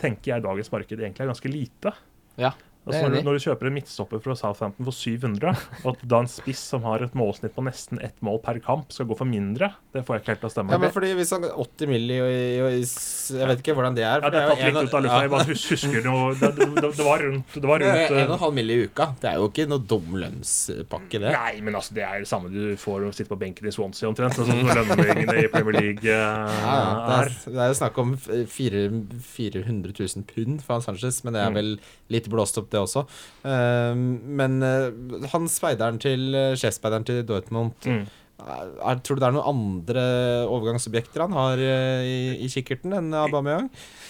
tenker 0.00 0.34
jeg 0.34 0.44
dagens 0.44 0.72
marked 0.72 0.96
egentlig 0.96 1.24
er 1.24 1.30
ganske 1.30 1.52
lite. 1.52 1.94
Ja. 2.40 2.54
Altså 2.88 3.02
når, 3.04 3.12
du, 3.12 3.24
når 3.28 3.36
du 3.36 3.42
kjøper 3.44 3.68
en 3.68 3.74
midtstopper 3.76 4.20
fra 4.24 4.34
Southampton 4.40 4.86
for 4.88 4.96
700, 4.96 5.50
og 5.84 5.88
at 5.92 6.04
da 6.08 6.20
en 6.24 6.28
spiss 6.32 6.62
som 6.72 6.82
har 6.88 7.02
et 7.04 7.12
målsnitt 7.18 7.52
på 7.54 7.62
nesten 7.66 8.00
ett 8.02 8.16
mål 8.24 8.38
per 8.42 8.56
kamp, 8.64 8.88
skal 8.94 9.06
gå 9.10 9.16
for 9.18 9.28
mindre, 9.28 9.68
det 9.92 10.00
får 10.06 10.16
jeg 10.16 10.22
ikke 10.24 10.32
helt 10.32 10.40
til 10.44 10.48
å 10.48 10.52
stemme. 10.54 10.72
Ja, 10.72 10.78
men 10.80 10.94
fordi 10.94 11.10
hvis 11.18 11.32
han 11.36 11.44
80 11.44 11.90
milli 11.90 12.16
Jeg 12.16 13.48
vet 13.50 13.60
ikke 13.62 13.74
hvordan 13.76 13.96
det 13.98 14.04
er. 14.06 14.24
Ja, 14.24 14.30
det 14.32 14.40
er 14.40 14.48
tatt 14.54 14.62
litt 14.64 14.78
ut 14.88 14.94
av 14.96 15.04
lufta. 15.04 15.20
Jeg 15.26 15.32
bare 15.34 15.46
husker 15.50 16.04
noe 16.06 16.32
Det, 16.40 16.50
det, 16.56 16.68
det, 16.80 16.90
det 17.00 17.06
var 17.06 17.24
rundt, 17.26 17.56
det 17.60 17.68
var 17.70 17.82
Det 17.84 17.90
rundt 17.90 18.00
er 18.00 18.06
en 18.06 18.14
og 18.14 18.20
eh, 18.22 18.32
en 18.36 18.42
halv 18.46 18.56
milli 18.56 18.78
i 18.80 18.86
uka. 18.88 19.08
Det 19.20 19.28
er 19.32 19.38
jo 19.42 19.50
ikke 19.50 19.66
noe 19.70 19.84
dum 19.92 20.16
lønnspakke, 20.24 21.20
det. 21.26 21.34
Nei, 21.36 21.52
men 21.66 21.76
altså, 21.78 21.94
det 21.98 22.06
er 22.06 22.24
det 22.24 22.30
samme 22.30 22.50
du 22.54 22.62
får 22.80 23.06
å 23.08 23.12
sitte 23.12 23.30
på 23.34 23.38
benken 23.44 23.68
i 23.68 23.74
Swansea 23.76 24.08
omtrent. 24.08 24.38
Sånn 24.38 24.48
som 24.48 24.64
lønningene 24.70 25.36
i 25.44 25.50
Premier 25.52 25.76
League 25.80 26.06
eh, 26.08 26.64
Ja, 26.64 26.80
er. 27.20 27.28
er, 27.28 27.34
det 27.50 27.60
er 27.66 27.72
jo 27.74 27.78
snakk 27.82 28.00
om 28.02 28.16
400 28.20 29.92
000 29.98 30.24
pund 30.30 30.62
for 30.64 30.76
Hans 30.78 30.88
Sanchez, 30.88 31.22
men 31.24 31.34
det 31.36 31.42
er 31.44 31.50
Mm. 31.50 31.56
vel 31.56 31.70
litt 32.14 32.28
blåst 32.30 32.58
opp, 32.60 32.69
det 32.72 32.80
også. 32.80 33.04
Ehm, 33.48 34.06
men 34.38 34.62
eh, 34.62 35.26
han 35.32 35.48
speideren 35.50 35.98
til 36.02 36.30
uh, 36.34 36.54
sjefsspeideren 36.58 37.06
til 37.08 37.22
Dortmund 37.28 37.72
Mm. 37.86 38.06
er, 38.40 39.00
Tror 39.04 39.18
du 39.18 39.20
det 39.20 39.26
er 39.28 39.34
noen 39.36 39.50
andre 39.50 40.04
overgangsobjekter 40.48 41.20
han 41.26 41.34
har 41.36 41.60
eh, 41.60 42.06
i, 42.08 42.14
i 42.46 42.48
kikkerten 42.48 42.94
enn 42.96 43.10
Aubameyang? 43.20 43.66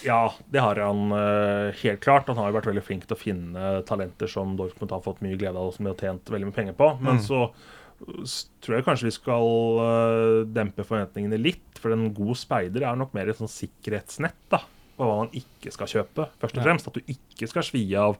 Ja, 0.07 0.21
det 0.51 0.61
har 0.63 0.79
han 0.79 1.11
eh, 1.11 1.75
helt 1.81 1.99
klart. 2.05 2.29
Han 2.31 2.39
har 2.39 2.47
jo 2.51 2.57
vært 2.59 2.69
veldig 2.71 2.85
flink 2.87 3.03
til 3.09 3.17
å 3.17 3.19
finne 3.19 3.73
talenter 3.89 4.31
som 4.31 4.55
Dortmund 4.59 4.93
har 4.95 5.03
fått 5.03 5.19
mye 5.25 5.35
glede 5.35 5.57
av, 5.59 5.67
og 5.71 5.75
som 5.75 5.83
de 5.87 5.91
har 5.91 5.99
tjent 5.99 6.31
veldig 6.31 6.47
mye 6.51 6.59
penger 6.61 6.77
på. 6.79 6.93
Men 7.03 7.19
Mm. 7.19 7.25
så 7.27 7.43
tror 8.63 8.79
jeg 8.79 8.85
kanskje 8.87 9.05
vi 9.11 9.13
skal 9.13 9.49
eh, 9.83 10.37
dempe 10.55 10.81
forventningene 10.87 11.37
litt. 11.37 11.67
For 11.81 11.93
en 11.93 12.07
god 12.17 12.39
speider 12.39 12.87
er 12.87 12.95
nok 12.97 13.11
mer 13.17 13.29
et 13.29 13.37
sånn 13.37 13.51
sikkerhetsnett 13.51 14.37
da, 14.49 14.61
på 15.01 15.09
hva 15.09 15.19
man 15.23 15.35
ikke 15.35 15.73
skal 15.73 15.89
kjøpe, 15.89 16.29
først 16.41 16.61
og 16.61 16.65
fremst. 16.67 16.89
At 16.91 16.97
du 16.97 17.13
ikke 17.15 17.49
skal 17.49 17.65
svi 17.65 17.83
av 17.97 18.19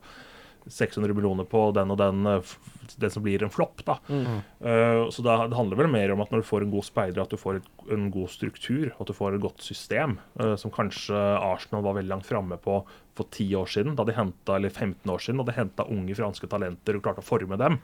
600 0.66 1.14
millioner 1.14 1.46
på 1.50 1.72
den 1.74 1.92
og 1.94 1.98
den, 1.98 2.26
eh, 2.30 2.54
den 3.02 3.14
som 3.14 3.24
blir 3.24 3.44
en 3.44 3.54
flopp. 3.54 3.84
da. 3.86 3.98
Mm. 4.10 4.42
Uh, 4.62 5.10
så 5.10 5.24
da, 5.26 5.48
det 5.48 5.58
handler 5.58 5.80
vel 5.80 5.90
mer 5.90 6.12
om 6.14 6.22
at 6.22 6.32
når 6.32 6.44
du 6.44 6.48
får 6.48 6.66
en 6.66 6.74
god 6.74 6.86
speider, 6.86 7.22
at 7.22 7.32
du 7.32 7.40
får 7.40 7.58
et, 7.58 7.70
en 7.96 8.10
god 8.14 8.30
struktur, 8.30 8.92
at 9.00 9.08
du 9.08 9.14
får 9.16 9.36
et 9.36 9.42
godt 9.42 9.64
system, 9.64 10.20
uh, 10.42 10.54
som 10.60 10.74
kanskje 10.74 11.16
Arsenal 11.16 11.86
var 11.86 11.98
veldig 11.98 12.12
langt 12.12 12.28
framme 12.28 12.60
på 12.62 12.82
for 13.18 13.28
10 13.28 13.56
år 13.58 13.72
siden, 13.72 13.96
da 13.98 14.06
de 14.08 14.16
hentet, 14.16 14.54
eller 14.54 14.70
15 14.70 15.12
år 15.12 15.24
siden, 15.24 15.42
da 15.42 15.50
de 15.50 15.58
henta 15.58 15.88
unge 15.90 16.16
franske 16.16 16.48
talenter 16.52 16.96
og 16.96 17.04
klarte 17.04 17.24
å 17.24 17.28
forme 17.28 17.58
dem. 17.60 17.80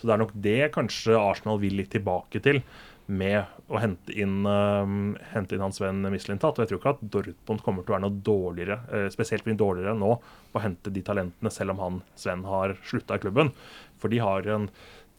Så 0.00 0.08
det 0.08 0.14
er 0.14 0.22
nok 0.22 0.34
det 0.34 0.72
kanskje 0.74 1.14
Arsenal 1.18 1.60
vil 1.62 1.76
litt 1.78 1.92
tilbake 1.94 2.42
til. 2.42 2.58
Med 3.06 3.44
å 3.68 3.80
hente 3.80 4.14
inn, 4.16 4.46
eh, 4.48 4.92
hente 5.34 5.56
inn 5.56 5.64
hans 5.64 5.80
venn 5.80 6.02
Mislintat. 6.12 6.56
Og 6.56 6.64
jeg 6.64 6.72
tror 6.72 6.80
ikke 6.80 6.94
at 6.94 7.06
Dortmund 7.12 7.64
kommer 7.64 7.84
til 7.84 7.92
å 7.92 7.96
være 7.98 8.06
noe 8.06 8.22
dårligere, 8.24 8.78
uh, 8.88 9.08
spesielt 9.12 9.46
mye 9.48 9.60
dårligere 9.60 9.96
nå, 9.98 10.16
på 10.52 10.60
å 10.60 10.64
hente 10.64 10.92
de 10.92 11.02
talentene, 11.04 11.52
selv 11.52 11.74
om 11.74 11.82
han 11.82 12.02
Sven 12.16 12.44
har 12.48 12.76
slutta 12.84 13.18
i 13.18 13.24
klubben. 13.24 13.52
For 14.00 14.12
de 14.12 14.22
har 14.24 14.48
en, 14.48 14.70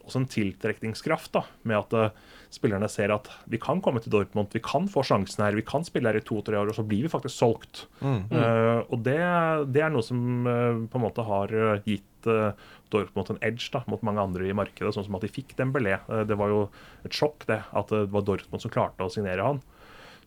også 0.05 0.21
en 0.21 0.29
tiltrekningskraft 0.29 1.33
da, 1.38 1.45
med 1.63 1.77
at 1.83 1.93
uh, 1.93 2.25
spillerne 2.55 2.89
ser 2.91 3.13
at 3.13 3.29
vi 3.51 3.59
kan 3.61 3.81
komme 3.83 4.01
til 4.03 4.13
Dortmund, 4.13 4.53
vi 4.53 4.63
kan 4.63 4.88
få 4.91 5.03
sjansen 5.05 5.43
her, 5.45 5.57
vi 5.57 5.65
kan 5.65 5.86
spille 5.86 6.09
her 6.09 6.19
i 6.19 6.25
to-tre 6.25 6.57
år, 6.59 6.71
og 6.71 6.77
så 6.77 6.86
blir 6.88 7.05
vi 7.05 7.11
faktisk 7.11 7.36
solgt. 7.36 7.86
Eh, 8.01 8.81
og 8.86 9.01
det, 9.05 9.19
det 9.75 9.83
er 9.83 9.93
noe 9.93 10.05
som 10.05 10.19
på 10.45 10.99
en 10.99 11.03
måte 11.03 11.25
har 11.25 11.51
eh, 11.51 11.81
gitt 12.26 12.34
eh, 12.34 12.71
Dortmund 12.93 13.30
en 13.30 13.41
edge 13.41 13.71
da, 13.73 13.84
mot 13.88 14.01
mange 14.05 14.21
andre 14.21 14.47
i 14.47 14.55
markedet, 14.55 14.93
sånn 14.95 15.05
som 15.07 15.17
at 15.17 15.26
de 15.26 15.32
fikk 15.32 15.55
Dembélé. 15.57 15.99
Eh, 16.09 16.26
det 16.28 16.38
var 16.38 16.49
jo 16.51 16.65
et 17.05 17.13
sjokk 17.13 17.45
det, 17.49 17.61
at 17.71 17.93
det 17.93 18.05
var 18.13 18.26
Dortmund 18.26 18.61
som 18.61 18.73
klarte 18.73 19.05
å 19.05 19.11
signere 19.11 19.45
han. 19.45 19.61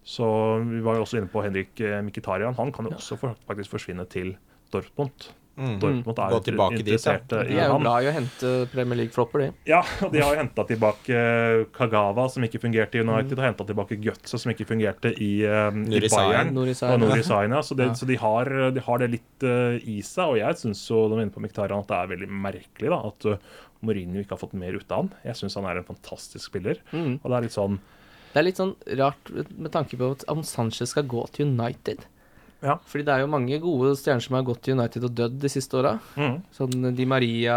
Så 0.08 0.24
vi 0.64 0.80
var 0.84 0.96
jo 0.96 1.04
også 1.04 1.18
inne 1.20 1.30
på 1.30 1.42
Henrik 1.44 1.80
eh, 1.84 2.00
Mkhitaryan. 2.04 2.56
Han 2.58 2.72
kan 2.72 2.88
jo 2.88 2.96
også 2.96 3.18
faktisk 3.20 3.74
forsvinne 3.76 4.06
til 4.08 4.36
Dortmund. 4.72 5.30
Dortmund 5.58 6.18
er 6.22 6.32
Gå 6.32 6.38
jo 6.38 6.44
tilbake 6.46 6.76
dit, 6.78 6.88
ja. 6.88 6.94
interessert 6.94 7.34
eh, 7.34 7.48
De 7.50 7.58
er 7.58 7.72
jo 7.72 7.78
glad 7.82 8.04
i 8.04 8.10
å 8.10 8.14
hente 8.14 8.52
Premier 8.72 9.00
League-flopper, 9.02 9.42
de. 9.42 9.48
Ja, 9.68 9.80
og 10.06 10.14
de 10.14 10.22
har 10.22 10.36
jo 10.36 10.40
henta 10.42 10.64
tilbake 10.68 11.18
eh, 11.18 11.62
Kagawa, 11.74 12.28
som 12.32 12.46
ikke 12.46 12.60
fungerte 12.62 13.00
i 13.00 13.04
United, 13.04 13.34
og 13.38 13.44
henta 13.46 13.66
tilbake 13.68 13.98
Götze, 14.04 14.38
som 14.38 14.52
ikke 14.52 14.68
fungerte 14.68 15.12
i, 15.14 15.30
um, 15.44 15.84
i 15.88 16.02
Bayern. 16.04 16.10
Sahin. 16.14 16.60
Og 16.62 16.74
Sahin. 16.78 17.04
Nuri 17.04 17.22
ja. 17.24 17.62
Så, 17.62 17.78
det, 17.78 17.90
Ja. 17.90 17.96
så 17.98 18.08
de, 18.08 18.18
har, 18.22 18.52
de 18.76 18.84
har 18.86 19.02
det 19.02 19.10
litt 19.16 19.46
uh, 19.46 19.76
i 19.82 19.98
seg. 20.06 20.34
Og 20.34 20.38
jeg 20.40 20.60
syns 20.62 20.84
jo, 20.90 21.06
de 21.10 21.18
er 21.18 21.26
inne 21.26 21.34
på 21.34 21.42
Miktarian, 21.42 21.82
at 21.82 21.90
det 21.90 21.98
er 21.98 22.12
veldig 22.14 22.30
merkelig 22.46 22.92
da, 22.94 23.00
at 23.10 23.28
uh, 23.32 23.56
Mourinho 23.86 24.22
ikke 24.22 24.34
har 24.36 24.42
fått 24.42 24.56
mer 24.58 24.76
ut 24.78 24.90
av 24.90 25.04
han. 25.04 25.10
Jeg 25.26 25.38
syns 25.40 25.58
han 25.58 25.68
er 25.70 25.80
en 25.80 25.88
fantastisk 25.88 26.50
spiller. 26.50 26.80
Mm. 26.92 27.18
Og 27.22 27.26
det 27.30 27.36
er 27.38 27.46
litt 27.46 27.56
sånn 27.56 27.80
Det 28.32 28.40
er 28.40 28.46
litt 28.46 28.60
sånn 28.60 28.74
rart 29.00 29.30
med 29.34 29.72
tanke 29.74 29.98
på 29.98 30.12
at 30.16 30.26
om 30.30 30.42
Sanchez 30.46 30.92
skal 30.94 31.06
gå 31.08 31.24
til 31.34 31.50
United. 31.52 32.06
Ja. 32.60 32.74
Fordi 32.90 33.04
det 33.06 33.12
er 33.14 33.20
jo 33.22 33.28
mange 33.30 33.54
gode 33.62 33.92
stjerner 33.94 34.20
som 34.24 34.34
har 34.34 34.42
gått 34.42 34.62
til 34.66 34.74
United 34.74 35.04
og 35.06 35.12
dødd 35.14 35.36
de 35.38 35.48
siste 35.48 35.76
åra. 35.78 35.92
mm. 36.16 36.42
Sånn 36.56 36.94
Di 36.96 37.04
Maria 37.06 37.54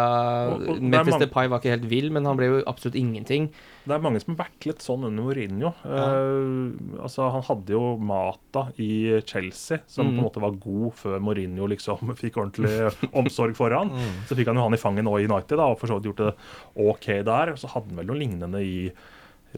Og- 0.52 0.68
og 0.70 0.80
Memphis 0.82 1.16
mange- 1.16 1.20
Depay 1.26 1.48
var 1.50 1.60
ikke 1.60 1.72
helt 1.74 1.90
vill, 1.90 2.12
men 2.12 2.24
han 2.26 2.38
ble 2.38 2.46
jo 2.52 2.64
absolutt 2.68 2.94
ingenting. 2.96 3.50
Det 3.88 3.96
er 3.96 4.00
mange 4.00 4.22
som 4.22 4.36
har 4.36 4.46
vært 4.46 4.66
litt 4.68 4.78
sånn 4.86 5.04
under 5.04 5.24
Mourinho. 5.24 5.74
Eh, 5.84 7.02
altså, 7.02 7.32
han 7.32 7.42
hadde 7.42 7.70
jo 7.74 7.98
Mata 7.98 8.68
i 8.78 9.20
Chelsea, 9.26 9.80
som 9.88 10.06
Mm. 10.06 10.16
på 10.16 10.20
en 10.20 10.26
måte 10.30 10.42
var 10.42 10.52
god 10.52 10.94
før 10.94 11.20
Mourinho 11.20 11.68
liksom 11.68 11.98
fikk 12.22 12.38
ordentlig 12.38 12.94
omsorg 13.14 13.56
for 13.56 13.72
han. 13.72 13.90
Så 14.28 14.36
fikk 14.38 14.46
han 14.48 14.56
jo 14.56 14.62
han 14.70 14.74
i 14.74 14.78
fanget 14.78 15.04
nå 15.04 15.18
i 15.20 15.26
United, 15.26 15.58
da, 15.58 15.66
og 15.66 15.80
for 15.80 15.88
så 15.88 16.00
vidt 16.00 16.14
gjort 16.16 16.28
det 16.28 16.36
OK 16.78 17.08
der. 17.26 17.56
Så 17.58 17.68
hadde 17.74 17.88
han 17.90 17.98
vel 17.98 18.06
noe 18.06 18.20
lignende 18.22 18.62
i 18.62 18.92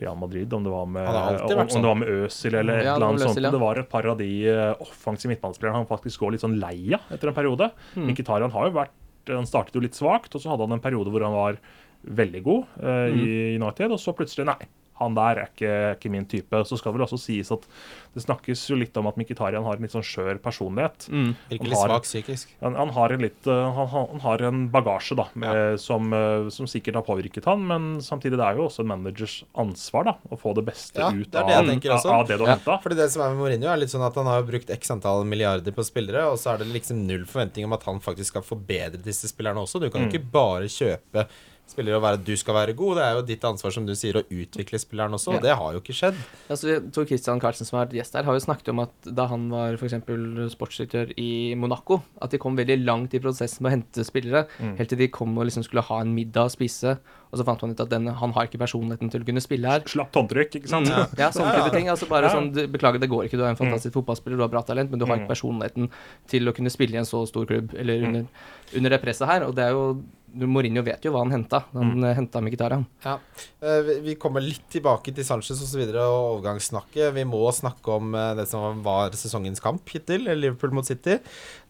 Real 0.02 0.16
Madrid, 0.18 0.54
om 0.54 0.64
det 0.66 0.72
var 0.74 0.86
med, 0.90 1.08
om, 1.08 1.14
vært 1.14 1.44
om 1.66 1.70
sånn. 1.70 1.82
det 1.86 1.90
var 1.92 2.00
med 2.02 2.10
Øsil 2.10 2.56
eller 2.60 2.80
et 2.80 2.86
Ja, 2.88 2.96
eller 2.96 3.08
annet 3.12 3.22
sånt. 3.28 3.42
Ja. 3.44 3.52
Det 3.54 3.60
var 3.62 3.80
et 3.84 3.90
par 3.92 4.06
av 4.10 4.18
de 4.18 4.30
eh, 4.50 4.74
offensive 4.82 5.30
midtbanespillerne 5.34 5.82
han 5.84 5.90
faktisk 5.90 6.20
går 6.24 6.32
litt 6.36 6.42
sånn 6.46 6.58
lei 6.60 6.94
av 6.98 7.14
etter 7.14 7.30
en 7.30 7.38
periode. 7.38 7.70
Mm. 7.96 8.08
Mkhitaryan 8.12 8.52
har 8.56 8.70
jo 8.70 8.76
vært 8.82 9.00
Han 9.32 9.46
startet 9.48 9.76
jo 9.78 9.80
litt 9.86 9.96
svakt, 9.96 10.34
og 10.36 10.42
så 10.44 10.50
hadde 10.52 10.66
han 10.68 10.74
en 10.76 10.82
periode 10.84 11.08
hvor 11.14 11.24
han 11.24 11.32
var 11.32 11.60
veldig 12.04 12.42
god 12.44 12.64
uh, 12.84 13.08
Mm. 13.14 13.20
i 13.24 13.56
United, 13.56 13.92
og 13.96 14.00
så 14.04 14.12
plutselig 14.18 14.44
Nei, 14.50 14.66
han 15.00 15.16
der 15.18 15.40
er 15.42 15.48
ikke, 15.50 15.72
ikke 15.98 16.12
min 16.12 16.26
type. 16.30 16.60
Så 16.66 16.78
skal 16.78 16.92
det 16.94 17.00
vel 17.00 17.06
også 17.08 17.18
sies 17.20 17.50
at 17.52 17.66
det 18.14 18.22
snakkes 18.24 18.62
jo 18.70 18.76
litt 18.78 18.96
om 19.02 19.08
at 19.10 19.16
Mkhitaryan 19.18 19.64
har 19.66 19.76
en 19.80 19.82
litt 19.82 19.92
sånn 19.96 20.06
skjør 20.06 20.38
personlighet. 20.44 21.08
Mm. 21.10 21.32
Virker 21.50 21.64
Han 21.64 21.70
litt 21.72 21.80
har- 21.80 21.90
svak 21.90 22.04
psykisk. 22.06 22.52
Han, 22.62 22.76
han, 22.76 22.90
har 22.94 23.10
en 23.16 23.22
litt, 23.26 23.48
eh, 23.48 23.72
han, 23.78 23.88
han 23.90 24.20
har 24.22 24.42
en 24.50 24.70
bagasje 24.70 25.16
da, 25.18 25.26
med, 25.34 25.80
som, 25.82 26.14
eh, 26.14 26.50
som 26.54 26.68
sikkert 26.70 26.96
har 27.00 27.06
påvirket 27.08 27.46
han, 27.50 27.66
men 27.68 27.88
samtidig 28.06 28.38
det 28.38 28.46
er 28.46 28.56
jo 28.62 28.68
også 28.70 28.84
en 28.86 28.92
managers 28.94 29.44
ansvar 29.58 30.06
da, 30.12 30.14
å 30.30 30.38
få 30.40 30.54
det 30.56 30.66
beste 30.70 31.02
Ja, 31.02 31.10
ut 31.10 31.32
det 31.32 31.40
er 31.42 31.44
av, 31.44 31.66
det 31.66 31.90
av, 31.90 32.06
av 32.20 32.28
det 32.28 32.38
du 32.38 32.46
har 32.46 32.54
Ja. 32.54 32.58
henta. 32.60 32.78
Fordi 32.84 32.96
det 33.02 33.10
som 33.12 33.24
er 33.26 33.34
med 33.34 33.42
Mourinho, 33.42 33.72
er 33.74 33.78
litt 33.82 33.90
sånn 33.90 34.06
at 34.06 34.16
han 34.16 34.26
har 34.30 34.44
brukt 34.44 34.70
x 34.70 34.92
antall 34.94 35.26
milliarder 35.26 35.72
på 35.74 35.84
spillere, 35.84 36.28
og 36.30 36.38
så 36.38 36.54
er 36.54 36.58
det 36.64 36.70
liksom 36.74 37.02
null 37.08 37.26
forventning 37.26 37.66
om 37.66 37.74
at 37.74 37.84
han 37.90 38.00
faktisk 38.00 38.30
skal 38.36 38.46
forbedre 38.46 39.02
disse 39.02 39.28
spillerne 39.34 39.58
også. 39.66 39.82
Du 39.82 39.90
kan 39.90 40.04
Mm. 40.06 40.12
ikke 40.14 40.32
bare 40.32 40.70
kjøpe 40.70 41.28
spillere 41.68 41.96
og 41.98 42.04
være 42.04 42.20
at 42.20 42.26
du 42.28 42.36
skal 42.38 42.54
være 42.54 42.74
god. 42.78 42.96
Det 43.00 43.04
er 43.04 43.14
jo 43.18 43.22
ditt 43.26 43.46
ansvar, 43.48 43.72
som 43.74 43.86
du 43.88 43.94
sier, 43.98 44.14
å 44.20 44.24
utvikle 44.30 44.78
spilleren 44.78 45.14
også, 45.16 45.32
Ja. 45.32 45.38
og 45.38 45.42
det 45.42 45.56
har 45.58 45.74
jo 45.74 45.80
ikke 45.82 45.96
skjedd. 45.96 46.16
Altså, 46.50 46.92
Tor 46.92 47.06
Christian 47.06 47.40
Carlsen, 47.40 47.66
som 47.66 47.80
har 47.80 47.86
vært 47.88 47.96
gjest 47.98 48.14
her, 48.14 48.24
har 48.24 48.34
jo 48.34 48.46
snakket 48.46 48.70
om 48.70 48.80
at 48.84 48.92
da 49.16 49.26
han 49.28 49.50
var 49.50 49.74
eksempel 49.78 50.50
sportsdirektør 50.52 51.14
i 51.18 51.56
Monaco, 51.56 52.04
at 52.22 52.30
de 52.32 52.38
kom 52.38 52.56
veldig 52.56 52.84
langt 52.86 53.14
i 53.16 53.20
prosessen 53.20 53.62
med 53.64 53.72
å 53.72 53.76
hente 53.78 54.06
spillere, 54.06 54.48
Mm. 54.60 54.78
helt 54.78 54.90
til 54.90 54.98
de 55.00 55.08
kom 55.08 55.36
og 55.38 55.46
liksom 55.48 55.64
skulle 55.64 55.82
ha 55.84 56.02
en 56.02 56.14
middag 56.14 56.46
og 56.46 56.52
spise, 56.52 57.00
og 57.34 57.40
så 57.40 57.46
fant 57.48 57.64
man 57.66 57.74
ut 57.74 57.82
at 57.82 57.90
den, 57.90 58.08
han 58.14 58.34
har 58.36 58.46
ikke 58.46 58.62
personligheten 58.62 59.10
til 59.10 59.24
å 59.24 59.26
kunne 59.26 59.42
spille 59.42 59.72
her. 59.72 59.86
Slapt 59.90 60.14
håndtrykk, 60.20 60.60
ikke 60.60 60.70
sant? 60.70 60.92
Ja, 60.92 61.08
ja 61.18 61.30
sånne 61.34 61.56
type 61.58 61.74
ting. 61.74 61.90
Altså 61.90 62.06
bare 62.10 62.30
Ja. 62.30 62.36
sånn, 62.38 62.54
Beklager, 62.54 63.02
det 63.02 63.10
går 63.10 63.26
ikke. 63.26 63.40
Du 63.42 63.44
er 63.44 63.50
en 63.50 63.58
fantastisk 63.58 63.98
fotballspiller, 63.98 64.38
du 64.38 64.46
har 64.46 64.54
bra 64.54 64.62
talent, 64.62 64.92
men 64.92 65.02
du 65.02 65.06
har 65.06 65.18
Mm. 65.18 65.24
ikke 65.26 65.34
personligheten 65.34 65.90
til 66.28 66.46
å 66.46 66.54
kunne 66.54 66.70
spille 66.70 66.94
i 66.94 67.02
en 67.02 67.10
så 67.10 67.26
stor 67.28 67.48
klubb, 67.50 67.74
eller 67.74 68.06
under, 68.06 68.28
under 68.76 68.90
det 68.90 69.02
presset 69.02 69.28
her. 69.28 69.44
Og 69.48 69.56
det 69.56 69.66
er 69.66 69.72
jo 69.72 70.04
Mourinho 70.34 70.82
vet 70.82 71.04
jo 71.06 71.12
hva 71.14 71.22
han 71.22 71.34
henta. 71.34 71.60
Han 71.74 71.92
mm. 72.00 72.06
henta 72.18 72.42
Mkhitaryan. 72.42 72.86
Ja. 73.06 73.20
Eh, 73.62 74.00
vi- 74.02 74.16
kommer 74.16 74.42
litt 74.42 74.66
tilbake 74.72 75.14
til 75.14 75.24
Sanchez 75.24 75.62
og 75.62 75.68
så 75.68 75.84
og 75.94 76.42
overgangssnakket. 76.42 77.14
Vi 77.14 77.24
må 77.24 77.52
snakke 77.54 77.88
om 77.94 78.16
eh, 78.16 78.34
det 78.36 78.48
som 78.48 78.82
var 78.82 79.12
sesongens 79.12 79.62
kamp 79.62 79.86
hittil, 79.94 80.28
eh, 80.28 80.36
Liverpool 80.36 80.72
mot 80.72 80.86
City. 80.86 81.20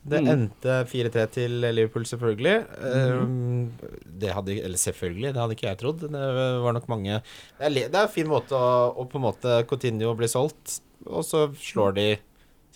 Det 0.05 0.19
Mm. 0.19 0.27
endte 0.33 0.73
4-3 0.91 1.25
til 1.31 1.51
Liverpool, 1.73 2.03
selvfølgelig. 2.03 2.55
Mm. 3.23 3.69
Det 4.19 4.33
hadde 4.35 4.57
Eller 4.63 4.77
selvfølgelig, 4.77 5.29
det 5.33 5.39
hadde 5.41 5.55
ikke 5.55 5.67
jeg 5.69 5.77
trodd. 5.79 5.99
Det 6.01 6.11
var 6.11 6.73
nok 6.73 6.89
mange 6.89 7.21
Det 7.59 7.63
er, 7.69 7.69
det 7.69 7.95
er 7.95 8.01
en 8.03 8.09
fin 8.11 8.27
måte 8.27 8.51
å, 8.51 8.91
å 8.99 9.05
på 9.09 9.15
en 9.15 9.27
måte 9.29 9.65
Coutinho 9.69 10.13
bli 10.19 10.27
solgt, 10.27 10.81
og 11.07 11.23
så 11.23 11.47
slår 11.55 11.95
de 11.95 12.07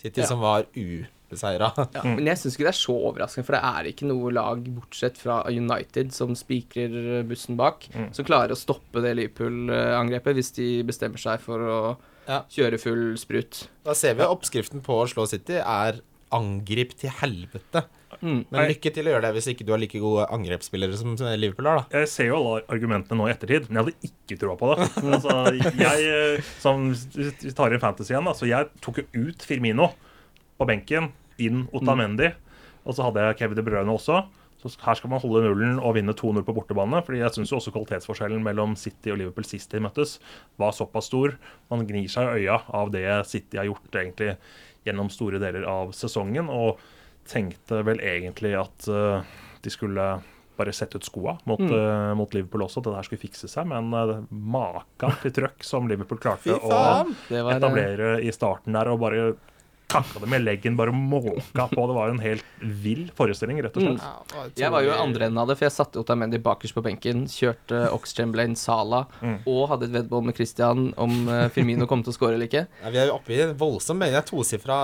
City, 0.00 0.20
Ja. 0.22 0.26
som 0.26 0.40
var 0.40 0.64
ubeseira. 0.74 1.72
Ja. 1.92 2.02
Men 2.16 2.24
jeg 2.24 2.36
syns 2.38 2.54
ikke 2.56 2.64
det 2.68 2.72
er 2.72 2.80
så 2.80 2.94
overraskende, 2.96 3.44
for 3.44 3.52
det 3.58 3.62
er 3.64 3.84
ikke 3.92 4.06
noe 4.08 4.30
lag, 4.32 4.62
bortsett 4.64 5.18
fra 5.18 5.42
United, 5.50 6.12
som 6.14 6.32
spikrer 6.34 7.26
bussen 7.28 7.56
bak, 7.58 7.88
Mm. 7.92 8.14
som 8.14 8.24
klarer 8.24 8.52
å 8.54 8.56
stoppe 8.56 9.02
det 9.02 9.16
Liverpool-angrepet 9.18 10.34
hvis 10.38 10.52
de 10.54 10.82
bestemmer 10.84 11.18
seg 11.20 11.40
for 11.40 11.58
å 11.58 11.96
Ja. 12.28 12.42
kjøre 12.48 12.78
full 12.80 13.16
sprut. 13.16 13.66
Da 13.84 13.92
ser 13.94 14.14
vi 14.14 14.22
oppskriften 14.22 14.80
på 14.82 15.02
å 15.02 15.08
slå 15.08 15.26
City 15.28 15.54
er 15.60 16.00
angrip 16.34 16.94
til 16.98 17.12
helvete. 17.20 17.84
Mm. 18.20 18.40
Men 18.48 18.70
lykke 18.70 18.92
til 18.94 19.06
å 19.06 19.12
gjøre 19.12 19.26
det 19.26 19.32
hvis 19.36 19.50
ikke 19.52 19.66
du 19.68 19.72
har 19.74 19.80
like 19.82 20.00
gode 20.02 20.24
angrepsspillere 20.34 20.96
som 20.98 21.14
Liverpool 21.38 21.68
har, 21.70 21.82
da. 21.82 22.00
Jeg 22.00 22.10
ser 22.12 22.30
jo 22.30 22.38
alle 22.40 22.64
argumentene 22.72 23.20
nå 23.20 23.28
i 23.28 23.34
ettertid, 23.34 23.68
men 23.68 23.78
jeg 23.78 23.86
hadde 23.86 24.10
ikke 24.10 24.40
troa 24.40 24.56
på 24.60 24.72
det. 24.72 24.88
altså, 25.18 25.36
jeg, 25.84 26.08
eh, 26.08 26.50
som 26.62 26.88
vi 27.14 27.54
tar 27.56 27.74
inn 27.74 27.84
fantasy 27.84 28.14
igjen, 28.14 28.32
så 28.38 28.48
jeg 28.48 28.72
tok 28.84 29.02
jo 29.02 29.28
ut 29.28 29.46
Firmino 29.46 29.92
på 30.58 30.68
benken, 30.68 31.12
inn 31.38 31.66
Otamendi, 31.76 32.32
og 32.82 32.96
så 32.96 33.06
hadde 33.06 33.28
jeg 33.28 33.40
Kevin 33.42 33.60
De 33.60 33.66
Bruyne 33.66 33.94
også. 33.94 34.24
Så 34.58 34.72
her 34.82 34.96
skal 34.98 35.12
man 35.12 35.20
holde 35.22 35.44
nullen 35.44 35.76
og 35.78 35.94
vinne 35.94 36.14
2-0 36.18 36.42
på 36.42 36.54
bortebane. 36.56 37.02
fordi 37.06 37.20
jeg 37.20 37.30
syns 37.36 37.52
også 37.54 37.70
kvalitetsforskjellen 37.70 38.42
mellom 38.42 38.74
City 38.76 39.12
og 39.12 39.20
Liverpool 39.20 39.46
sist 39.46 39.70
de 39.70 39.80
møttes, 39.84 40.18
var 40.58 40.74
såpass 40.74 41.06
stor. 41.06 41.36
Man 41.70 41.86
gnir 41.86 42.08
seg 42.10 42.26
i 42.26 42.42
øya 42.42 42.62
av 42.66 42.90
det 42.90 43.06
City 43.30 43.60
har 43.60 43.68
gjort 43.70 43.94
egentlig 43.94 44.34
gjennom 44.88 45.10
store 45.12 45.38
deler 45.42 45.68
av 45.68 45.92
sesongen, 45.96 46.48
og 46.50 46.80
tenkte 47.28 47.82
vel 47.84 48.00
egentlig 48.00 48.54
at 48.56 48.88
uh, 48.88 49.20
de 49.62 49.70
skulle 49.72 50.08
bare 50.58 50.72
sette 50.74 50.98
ut 50.98 51.04
skoa 51.06 51.36
mot, 51.46 51.60
Mm. 51.62 51.70
uh, 51.70 52.14
mot 52.18 52.32
Liverpool 52.34 52.64
også. 52.64 52.80
at 52.80 52.88
Det 52.88 52.94
der 52.96 53.06
skulle 53.06 53.22
fikse 53.22 53.46
seg, 53.52 53.68
men 53.70 53.92
uh, 53.94 54.24
maka 54.32 55.12
til 55.22 55.30
trøkk 55.36 55.62
som 55.62 55.86
Liverpool 55.86 56.18
klarte 56.18 56.56
å 56.56 56.64
faen! 56.72 57.12
Det 57.28 57.44
var 57.46 57.52
eh, 57.54 57.60
etablere 57.60 58.08
i 58.26 58.32
starten 58.34 58.74
der, 58.74 58.90
og 58.90 58.98
bare 59.04 59.28
kakka 59.88 60.20
det 60.20 60.28
med 60.28 60.42
leggen, 60.44 60.76
bare 60.76 60.92
måka 60.92 61.64
på. 61.72 61.84
Det 61.88 61.94
var 61.96 62.10
en 62.12 62.18
helt 62.20 62.44
vill 62.60 63.06
forestilling, 63.16 63.60
rett 63.64 63.76
og 63.80 63.84
slett. 63.86 64.02
Mm. 64.34 64.50
Jeg 64.60 64.70
var 64.74 64.84
jo 64.84 64.90
i 64.92 64.98
andre 65.00 65.28
enden 65.30 65.40
av 65.40 65.48
det, 65.48 65.56
for 65.56 65.64
jeg 65.68 65.74
satte 65.74 66.00
Otamendi 66.02 66.40
bakerst 66.44 66.76
på 66.76 66.82
benken, 66.84 67.24
kjørte 67.32 67.80
Ox-Chamberlain 67.96 68.56
Sala, 68.58 69.04
Mm. 69.18 69.38
og 69.50 69.62
hadde 69.72 69.86
et 69.88 69.92
veddemål 69.96 70.26
med 70.28 70.36
Christian 70.36 70.82
om 71.00 71.14
eh, 71.32 71.48
Firmino 71.50 71.86
kom 71.90 72.02
til 72.04 72.12
å 72.12 72.16
score 72.16 72.36
eller 72.36 72.46
ikke. 72.46 72.66
Ja, 72.84 72.90
vi 72.94 72.98
er 73.00 73.08
jo 73.08 73.14
oppe 73.16 73.32
i 73.34 73.46
voldsom 73.58 73.98
mening. 73.98 74.14
Det 74.14 74.20
er 74.20 74.28
tosifra 74.28 74.76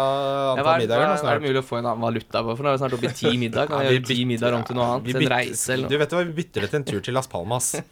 antall 0.55 0.65
hva 0.67 0.73
er, 0.75 0.83
middager 0.85 1.07
nå 1.13 1.19
snart. 1.21 1.31
er 1.37 1.41
det 1.43 1.49
mulig 1.51 1.61
å 1.61 1.67
få 1.69 1.79
en 1.79 1.89
annen 1.91 2.03
valuta 2.07 2.43
på? 2.47 2.57
For 2.57 2.65
nå 2.67 2.73
er 2.73 2.77
vi 2.79 2.83
snart 2.83 2.97
oppe 2.97 3.11
i 3.11 3.15
ti 3.21 3.33
middag. 3.41 3.69
Kan 3.71 3.85
Ja, 3.85 3.91
vi 3.93 3.99
gjøre 3.99 4.09
ti 4.11 4.19
middager 4.29 4.57
om 4.59 4.65
til 4.67 4.79
noe 4.81 4.89
annet? 4.97 5.21
En 5.21 5.29
reise 5.35 5.73
eller 5.77 5.93
Du 5.93 5.97
vet 6.01 6.17
hva, 6.17 6.25
vi 6.27 6.37
bytter 6.41 6.65
det 6.67 6.71
til 6.73 6.81
en 6.81 6.87
tur 6.91 7.05
til 7.11 7.15
Las 7.21 7.31
Palmas. 7.31 7.75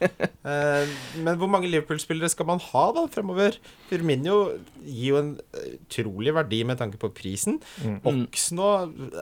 Eh, 0.43 0.89
men 1.23 1.37
hvor 1.39 1.47
mange 1.47 1.69
Liverpool-spillere 1.71 2.27
skal 2.33 2.49
man 2.49 2.59
ha 2.59 2.81
da 2.97 3.05
fremover? 3.15 3.55
Firmino 3.87 4.41
gir 4.83 5.13
jo 5.13 5.19
en 5.21 5.29
eh, 5.55 5.77
utrolig 5.77 6.33
verdi 6.35 6.65
med 6.67 6.81
tanke 6.81 6.99
på 6.99 7.02
prisen. 7.11 7.59
Mm. 7.83 7.97
Ox 8.05 8.53
nå 8.53 8.69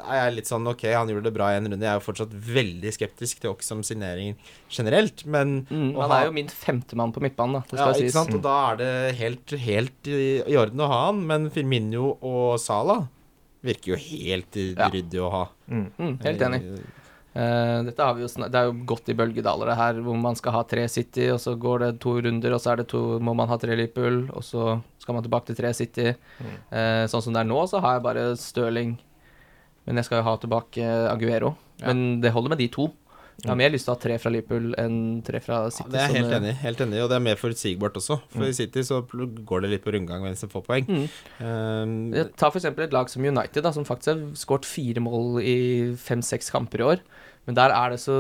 er 0.04 0.16
jeg 0.26 0.34
litt 0.36 0.46
sånn 0.50 0.66
Ok, 0.68 0.82
han 0.92 1.08
gjorde 1.08 1.24
det 1.24 1.32
bra 1.34 1.48
i 1.52 1.56
en 1.56 1.64
runde. 1.70 1.80
Jeg 1.80 1.88
er 1.94 2.00
jo 2.00 2.04
fortsatt 2.12 2.30
veldig 2.34 2.92
skeptisk 2.92 3.40
til 3.40 3.50
Ox 3.50 3.66
som 3.66 3.80
signering 3.82 4.36
generelt, 4.68 5.24
men 5.26 5.66
Mm, 5.70 5.94
han 5.96 6.10
ha- 6.10 6.20
er 6.22 6.26
jo 6.26 6.32
min 6.32 6.48
femtemann 6.48 7.12
på 7.12 7.20
midtbanen, 7.22 7.52
da. 7.52 7.60
Det 7.70 7.78
ja, 7.78 7.92
skal 7.92 8.02
ikke 8.02 8.12
sant? 8.12 8.34
Og 8.34 8.42
da 8.42 8.72
er 8.72 8.76
det 8.76 9.16
helt, 9.16 9.46
helt 9.50 10.06
i, 10.08 10.42
i 10.46 10.56
orden 10.56 10.80
å 10.80 10.88
ha 10.88 11.06
han, 11.06 11.26
men 11.26 11.48
Firmino 11.50 12.18
og 12.20 12.58
Sala 12.60 13.08
virker 13.62 13.92
jo 13.94 13.96
helt 13.96 14.56
Ja. 14.76 14.88
å 14.90 15.30
ha. 15.30 15.48
Mm. 15.70 15.90
Mm, 15.98 16.22
helt 16.24 16.40
enig. 16.40 16.62
Eh, 17.30 17.82
dette 17.86 18.02
har 18.02 18.16
vi 18.16 18.24
jo 18.24 18.28
Det 18.50 18.58
er 18.58 18.64
jo 18.66 18.84
godt 18.90 19.08
i 19.08 19.14
bølgedaler, 19.14 19.70
det 19.70 19.76
her, 19.78 20.00
hvor 20.02 20.16
man 20.18 20.34
skal 20.34 20.52
ha 20.56 20.62
tre 20.66 20.88
City, 20.88 21.28
og 21.30 21.38
så 21.38 21.54
går 21.54 21.78
det 21.84 21.90
to 22.02 22.16
runder, 22.20 22.52
og 22.56 22.60
så 22.60 22.72
er 22.72 22.76
det 22.82 22.88
to, 22.90 23.20
må 23.20 23.34
man 23.38 23.48
ha 23.48 23.56
tre 23.56 23.76
Liverpool, 23.76 24.24
og 24.34 24.42
så 24.42 24.80
skal 24.98 25.14
man 25.14 25.22
tilbake 25.22 25.46
til 25.46 25.56
tre 25.60 25.72
City. 25.76 26.08
Eh, 26.74 27.04
sånn 27.06 27.22
som 27.22 27.32
det 27.32 27.44
er 27.44 27.50
nå, 27.50 27.60
så 27.70 27.80
har 27.80 27.98
jeg 27.98 28.06
bare 28.08 28.36
Stirling. 28.36 28.98
Men 29.86 29.96
jeg 29.96 30.04
skal 30.08 30.20
jo 30.20 30.26
ha 30.26 30.36
tilbake 30.36 30.82
Aguero. 31.10 31.54
Men 31.80 32.20
det 32.20 32.32
holder 32.34 32.52
med 32.52 32.58
de 32.58 32.68
to. 32.68 32.90
Jeg 33.40 33.48
har 33.48 33.56
mer 33.56 33.70
lyst 33.72 33.86
til 33.88 33.92
å 33.92 33.96
ha 33.96 34.00
tre 34.02 34.16
fra 34.20 34.30
Liverpool 34.34 34.74
enn 34.78 34.96
tre 35.26 35.40
fra 35.40 35.62
Ja, 35.64 35.70
City. 35.72 35.90
det 35.94 36.00
er 36.00 36.08
jeg 36.12 36.22
helt 36.24 36.34
enig 36.40 36.54
helt 36.60 36.80
enig 36.84 37.02
og 37.04 37.08
det 37.12 37.16
er 37.16 37.24
mer 37.24 37.38
forutsigbart 37.40 37.96
også. 38.00 38.18
For 38.34 38.44
i 38.44 38.52
City 38.56 38.82
så 38.86 39.00
går 39.08 39.62
det 39.64 39.70
litt 39.74 39.84
på 39.86 39.94
rundgang 39.96 40.22
hvem 40.26 40.36
som 40.36 40.52
får 40.52 40.64
poeng. 40.66 40.86
Mm. 40.90 41.06
Um, 41.40 41.94
Ja, 42.14 42.24
Ta 42.36 42.50
f.eks. 42.52 42.64
et 42.68 42.92
lag 42.92 43.08
som 43.08 43.24
United, 43.24 43.62
da, 43.64 43.72
som 43.72 43.84
faktisk 43.88 44.12
har 44.12 44.20
skåret 44.36 44.68
fire 44.68 45.00
mål 45.00 45.40
i 45.42 45.56
fem-seks 45.96 46.50
kamper 46.52 46.80
i 46.84 46.88
år. 46.94 47.00
Men 47.46 47.56
der 47.56 47.72
er 47.72 47.90
det 47.96 48.00
så 48.02 48.18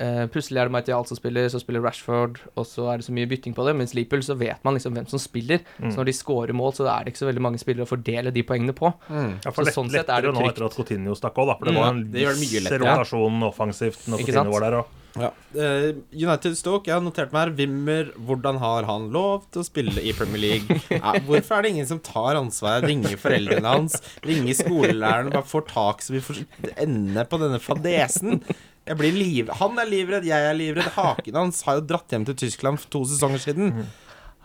eh, 0.00 0.24
Plutselig 0.32 0.58
er 0.62 0.70
det 0.70 0.72
Martial 0.74 1.04
som 1.06 1.16
spiller, 1.18 1.46
så 1.52 1.60
spiller 1.62 1.82
Rashford, 1.84 2.40
og 2.56 2.64
så 2.66 2.88
er 2.92 2.96
det 2.98 3.06
så 3.06 3.12
mye 3.14 3.28
bytting 3.30 3.54
på 3.54 3.64
det. 3.68 3.76
Mens 3.76 3.94
Liverpool 3.94 4.24
så 4.26 4.36
vet 4.40 4.64
man 4.64 4.74
liksom 4.74 4.96
hvem 4.96 5.06
som 5.12 5.20
spiller. 5.22 5.60
Mm. 5.78 5.90
Så 5.92 6.00
når 6.00 6.08
de 6.10 6.12
scorer 6.16 6.52
mål, 6.56 6.72
så 6.78 6.88
er 6.88 7.04
det 7.04 7.12
ikke 7.14 7.22
så 7.24 7.28
veldig 7.30 7.44
mange 7.46 7.58
spillere 7.62 7.84
å 7.86 7.90
fordele 7.92 8.32
de 8.34 8.42
poengene 8.42 8.72
på. 8.74 8.92
mm. 9.10 9.32
Ja, 9.44 9.50
for 9.52 9.62
Så 9.62 9.68
lett, 9.70 9.74
sånn 9.78 9.90
sett 9.90 10.08
er 10.08 10.22
det 10.24 10.30
lettere 10.30 10.32
det 10.32 10.40
nå 10.40 10.48
etter 10.50 10.64
at 10.66 10.74
Coutinho 10.80 11.14
stakk 11.14 11.36
òg, 11.38 11.46
da. 11.52 11.54
For 11.60 11.64
det 11.70 11.74
Mm. 11.74 11.80
var 11.80 11.88
en 11.94 12.02
det 12.10 12.26
viss 12.40 12.54
lettere. 12.64 12.80
rotasjon 12.84 13.42
offensivt 13.52 14.08
når 14.08 14.18
Coutinho 14.24 14.50
var 14.52 14.60
der. 14.66 14.78
Og, 14.80 14.86
Ja. 15.18 15.32
Eh, 15.58 15.90
United 16.14 16.54
Stoke, 16.58 16.86
jeg 16.86 16.94
har 16.94 17.02
notert 17.02 17.32
meg 17.34 17.48
her. 17.48 17.52
Wimmer, 17.58 18.10
hvordan 18.28 18.60
har 18.62 18.86
han 18.88 19.08
lov 19.14 19.46
til 19.50 19.62
å 19.62 19.66
spille 19.66 20.04
i 20.06 20.14
Premier 20.16 20.42
League? 20.44 20.80
Ja, 20.92 21.16
hvorfor 21.26 21.58
er 21.58 21.66
det 21.66 21.72
ingen 21.74 21.88
som 21.90 22.02
tar 22.04 22.38
ansvaret? 22.38 22.86
Ringer 22.90 23.16
foreldrene 23.20 23.74
hans? 23.74 23.98
Ringer 24.26 24.58
skolelæreren? 24.60 25.32
Bare 25.34 25.48
får 25.50 25.66
tak 25.72 26.04
så 26.04 26.14
vi 26.14 26.22
får 26.24 26.44
ende 26.76 27.26
på 27.26 27.40
denne 27.42 27.58
fadesen? 27.62 28.42
Jeg 28.88 28.98
blir 28.98 29.14
liv... 29.14 29.50
Han 29.60 29.78
er 29.78 29.90
livredd, 29.90 30.24
jeg 30.26 30.46
er 30.46 30.56
livredd. 30.56 30.94
Haken 30.96 31.36
hans 31.42 31.60
har 31.66 31.80
jo 31.80 31.88
dratt 31.90 32.10
hjem 32.14 32.24
til 32.30 32.38
Tyskland 32.46 32.80
for 32.82 32.94
to 32.94 33.04
sesonger 33.10 33.42
siden. 33.42 33.74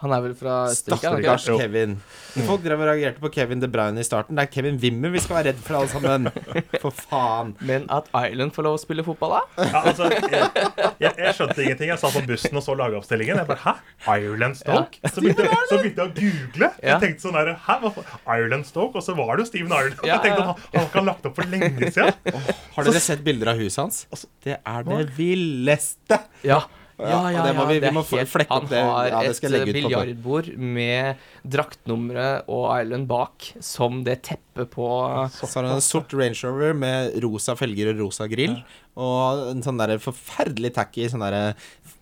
Han 0.04 0.12
er 0.12 0.22
vel 0.26 0.34
fra 0.36 0.54
Østerrike? 0.70 1.08
er 1.08 1.22
Stakkars. 1.39 1.46
Kevin. 1.62 1.93
Folk 2.46 2.62
drev 2.66 2.82
og 2.84 2.88
reagerte 2.89 3.22
på 3.24 3.30
Kevin 3.32 3.62
De 3.64 3.70
Bruyne 3.72 4.02
i 4.02 4.04
starten. 4.06 4.36
Det 4.36 4.43
er 4.43 4.50
Kevin 4.52 4.76
Wimmer 4.82 5.14
vi 5.14 5.22
skal 5.24 5.38
være 5.38 5.48
redd 5.54 5.62
for, 5.64 5.78
alle 5.80 5.88
sammen. 5.93 6.28
For 6.84 6.91
faen. 6.91 7.54
Men 7.66 7.86
at 7.96 8.10
Ireland 8.12 8.52
får 8.58 8.68
lov 8.68 8.76
å 8.76 8.82
spille 8.82 9.06
fotball, 9.08 9.38
da? 9.38 9.66
ja, 9.72 9.82
altså, 9.88 10.10
jeg, 10.12 10.50
jeg, 11.00 11.14
jeg 11.24 11.34
skjønte 11.39 11.64
ingenting. 11.64 11.93
Jeg 11.93 12.02
satt 12.04 12.18
på 12.18 12.26
bussen 12.28 12.60
og 12.60 12.66
så 12.68 12.76
lagoppstillingen. 12.82 13.39
Jeg 13.39 13.50
bare 13.54 13.64
Hæ? 13.64 13.74
Ireland 14.20 14.60
Stoke? 14.60 15.00
Så, 15.08 15.24
begynte, 15.24 15.48
jeg- 15.48 15.70
så 15.72 15.80
begynte 15.80 16.04
jeg 16.04 16.12
å 16.12 16.16
google. 16.20 16.72
Ja. 16.84 16.88
Jeg 16.91 17.02
tenkte 17.08 17.28
sånn 17.30 17.39
der, 17.39 17.54
Hæ? 17.66 17.80
Ireland 18.36 18.68
Stoke? 18.70 19.00
Og 19.00 19.08
så 19.08 19.16
var 19.18 19.32
det 19.39 19.46
jo 19.48 19.52
Steven 19.54 19.72
Ireland. 19.80 20.04
Ja, 20.04 20.18
Jeg 20.20 20.26
tenkte 20.28 20.43
at 20.43 20.50
han, 20.52 20.64
han 20.76 20.82
har 20.84 20.89
ikke 20.91 21.06
lagt 21.08 21.30
opp 21.32 21.39
for 21.39 21.54
lenge 21.56 21.91
siden. 21.96 22.41
Har 22.76 22.91
dere 22.91 23.06
sett 23.08 23.24
bilder 23.26 23.56
av 23.56 23.64
huset 23.64 23.86
hans? 23.86 24.04
Det 24.43 24.60
er 24.60 24.89
det 24.91 25.06
villeste. 25.18 26.20
Ja. 26.46 26.66
Ja, 26.98 27.30
Ja, 27.30 27.46
ja, 27.48 27.54
må 27.54 27.66
vi- 27.68 27.80
vi 27.80 27.89
må 27.91 28.04
helt 28.06 28.50
Han 28.50 28.66
det. 28.70 28.82
har 28.82 29.08
Ja, 29.08 29.20
et 29.22 29.74
biljardbord 29.74 30.58
med 30.58 31.18
draktnummeret 31.46 32.43
og 32.48 32.70
Island 32.82 33.08
bak 33.08 33.50
som 33.60 34.04
det 34.06 34.22
teppet 34.24 34.70
på 34.72 34.88
Så 35.32 35.54
har 35.56 35.64
han 35.68 35.76
en 35.76 35.82
sort 35.82 36.14
Range 36.14 36.39
Rover 36.43 36.74
med 36.74 37.22
rosa 37.24 37.56
felger 37.56 37.91
og 37.93 38.00
rosa 38.00 38.28
grill. 38.28 38.64
Og 38.96 39.52
en 39.52 39.62
sånn 39.62 39.78
der 39.78 39.98
forferdelig 40.00 40.74
tacky 40.74 41.10
sånn 41.10 41.20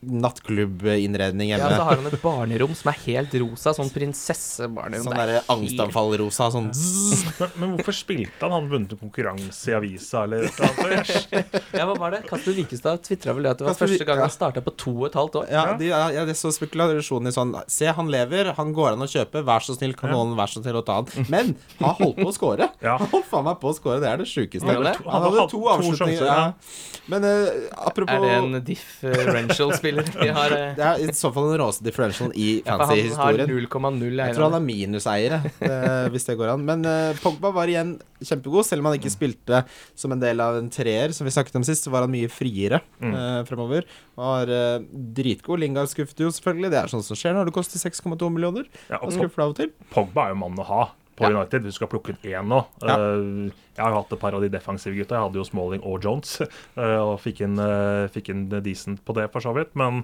der 0.04 1.32
hjemme. 1.34 1.49
Ja, 1.49 1.70
så 1.78 1.88
har 1.88 1.99
han 1.99 2.08
et 2.10 2.22
barnerom 2.22 2.74
som 2.78 2.91
er 2.91 2.99
helt 3.06 3.34
rosa, 3.41 3.74
sånn 3.78 3.91
prinsessebarnerom. 3.93 5.08
Sånn 5.08 5.18
derre 5.18 5.39
er 5.41 5.49
angstanfall-rosa. 5.54 6.49
Sånn. 6.54 6.70
Men, 6.70 7.51
men 7.62 7.76
hvorfor 7.78 7.97
spilte 7.97 8.45
han? 8.45 8.56
Han 8.56 8.70
vunnet 8.72 8.95
en 8.95 9.01
konkurranse 9.01 9.72
i 9.72 9.78
avisa 9.78 10.24
eller 10.28 10.47
et 10.49 10.60
eller 10.60 10.97
annet. 10.97 11.60
Ja, 11.74 11.88
hva 11.89 11.95
var 11.97 12.14
det? 12.14 12.24
Kasper 12.30 12.54
Wikestad 12.58 13.01
tvitra 13.06 13.34
vel 13.36 13.47
det 13.47 13.54
at 13.54 13.62
det 13.62 13.66
var 13.66 13.74
Kasper 13.74 13.89
første 13.89 14.08
gang 14.08 14.20
ja. 14.20 14.28
han 14.28 14.34
starta 14.34 14.62
på 14.66 14.74
to 14.78 14.93
og 14.93 15.08
et 15.10 15.18
halvt 15.18 15.39
år. 15.41 15.47
Ja, 15.51 15.64
de, 15.80 15.89
ja, 15.89 16.26
det 16.28 16.36
er 16.36 16.38
så 16.38 16.51
spekulasjonen 16.54 17.32
i 17.32 17.34
sånn 17.34 17.54
Se, 17.72 17.88
han 17.97 18.10
lever, 18.14 18.51
han 18.58 18.74
går 18.76 18.93
an 18.93 19.06
å 19.06 19.10
kjøpe. 19.10 19.43
Vær 19.47 19.66
så 19.66 19.76
snill, 19.78 19.95
kan 19.97 20.12
Ja. 20.14 20.20
noen 20.20 20.36
vær 20.38 20.51
så 20.51 20.62
snill 20.62 20.78
å 20.80 20.84
ta 20.86 20.99
han? 21.01 21.28
Men 21.34 21.54
han 21.80 21.95
holdt 21.99 22.20
på 22.22 22.30
å 22.30 22.36
score. 22.36 22.70
Ja. 22.84 22.97
Han 22.99 23.08
holdt 23.14 23.30
faen 23.30 23.45
meg 23.47 23.60
på 23.62 23.70
å 23.72 23.76
score. 23.78 24.01
Det 24.04 24.10
er 24.10 24.20
det 24.20 24.26
sjukeste. 24.28 24.68
Han? 24.68 24.88
Han 25.08 25.24
hadde 25.24 25.45
to 25.47 25.54
to 25.54 25.62
avslutninger. 25.72 26.20
sjanser, 26.20 26.26
Ja. 26.28 26.36
ja. 26.36 27.04
Men 27.08 27.24
uh, 27.24 27.70
apropos 27.88 28.14
Er 28.14 28.20
det 28.24 28.32
en 28.38 28.64
differential-spiller 28.66 29.93
de 30.24 30.30
har? 30.36 30.56
Det 30.78 30.86
er 30.89 31.04
i 31.04 31.14
så 31.16 31.30
fall 31.36 31.50
den 31.52 31.60
råeste 31.62 31.86
differentialen 31.86 32.34
i. 32.39 32.48
0,0 32.64 34.20
Jeg 34.20 34.36
tror 34.38 34.48
han 34.50 34.58
er 34.60 34.66
minuseiere, 34.66 35.39
eh, 35.64 36.08
hvis 36.14 36.26
det 36.30 36.38
går 36.39 36.54
an. 36.56 36.66
Men 36.68 36.86
eh, 36.89 37.20
Pogba 37.24 37.52
var 37.56 37.70
igjen 37.72 37.96
kjempegod, 38.24 38.66
selv 38.68 38.84
om 38.84 38.89
han 38.91 38.98
ikke 39.00 39.12
spilte 39.14 39.64
som 40.00 40.14
en 40.16 40.22
del 40.24 40.39
av 40.44 40.58
en 40.60 40.70
treer, 40.74 41.12
som 41.16 41.28
vi 41.28 41.34
snakket 41.36 41.58
om 41.60 41.66
sist, 41.68 41.86
så 41.88 41.91
var 41.94 42.06
han 42.08 42.14
mye 42.14 42.32
friere 42.32 42.82
Mm. 43.04 43.14
eh, 43.18 43.39
fremover. 43.48 43.86
Var 44.16 44.50
uh, 44.54 44.84
dritgod. 45.18 45.60
Lingard 45.60 45.89
skuffet 45.91 46.20
jo 46.24 46.30
selvfølgelig. 46.32 46.70
Det 46.72 46.80
er 46.80 46.91
sånn 46.91 47.04
som 47.04 47.18
skjer 47.18 47.34
når 47.36 47.50
det 47.50 47.54
koster 47.56 47.82
6,2 47.82 48.30
millioner. 48.32 48.68
Ja, 48.89 49.00
og 49.02 49.12
skuffer 49.16 49.44
av 49.46 49.54
og 49.54 49.58
til. 49.60 49.72
Pogba 49.91 50.28
er 50.30 50.36
jo 50.36 50.39
mannen 50.44 50.62
å 50.64 50.68
ha 50.70 50.84
på 51.16 51.26
Ja. 51.28 51.34
United. 51.34 51.64
Du 51.64 51.72
skal 51.72 51.89
plukke 51.91 52.16
ut 52.16 52.24
én 52.26 52.47
nå. 52.49 52.64
Ja. 52.82 52.95
Eh, 52.97 53.51
jeg 53.74 53.84
har 53.86 53.95
hatt 53.95 54.14
et 54.14 54.22
par 54.22 54.36
av 54.38 54.41
de 54.41 54.49
defensive 54.53 54.95
gutta. 54.97 55.18
Jeg 55.18 55.28
hadde 55.28 55.39
jo 55.41 55.45
Smalling 55.47 55.84
og 55.84 56.03
Jones, 56.05 56.39
eh, 56.78 56.99
og 57.01 57.20
fikk 57.24 57.43
inn, 57.45 57.59
eh, 57.59 58.07
fikk 58.14 58.34
inn 58.34 58.47
decent 58.53 59.03
på 59.05 59.16
det, 59.18 59.30
for 59.34 59.45
så 59.45 59.53
vidt. 59.55 59.74
Men 59.80 60.03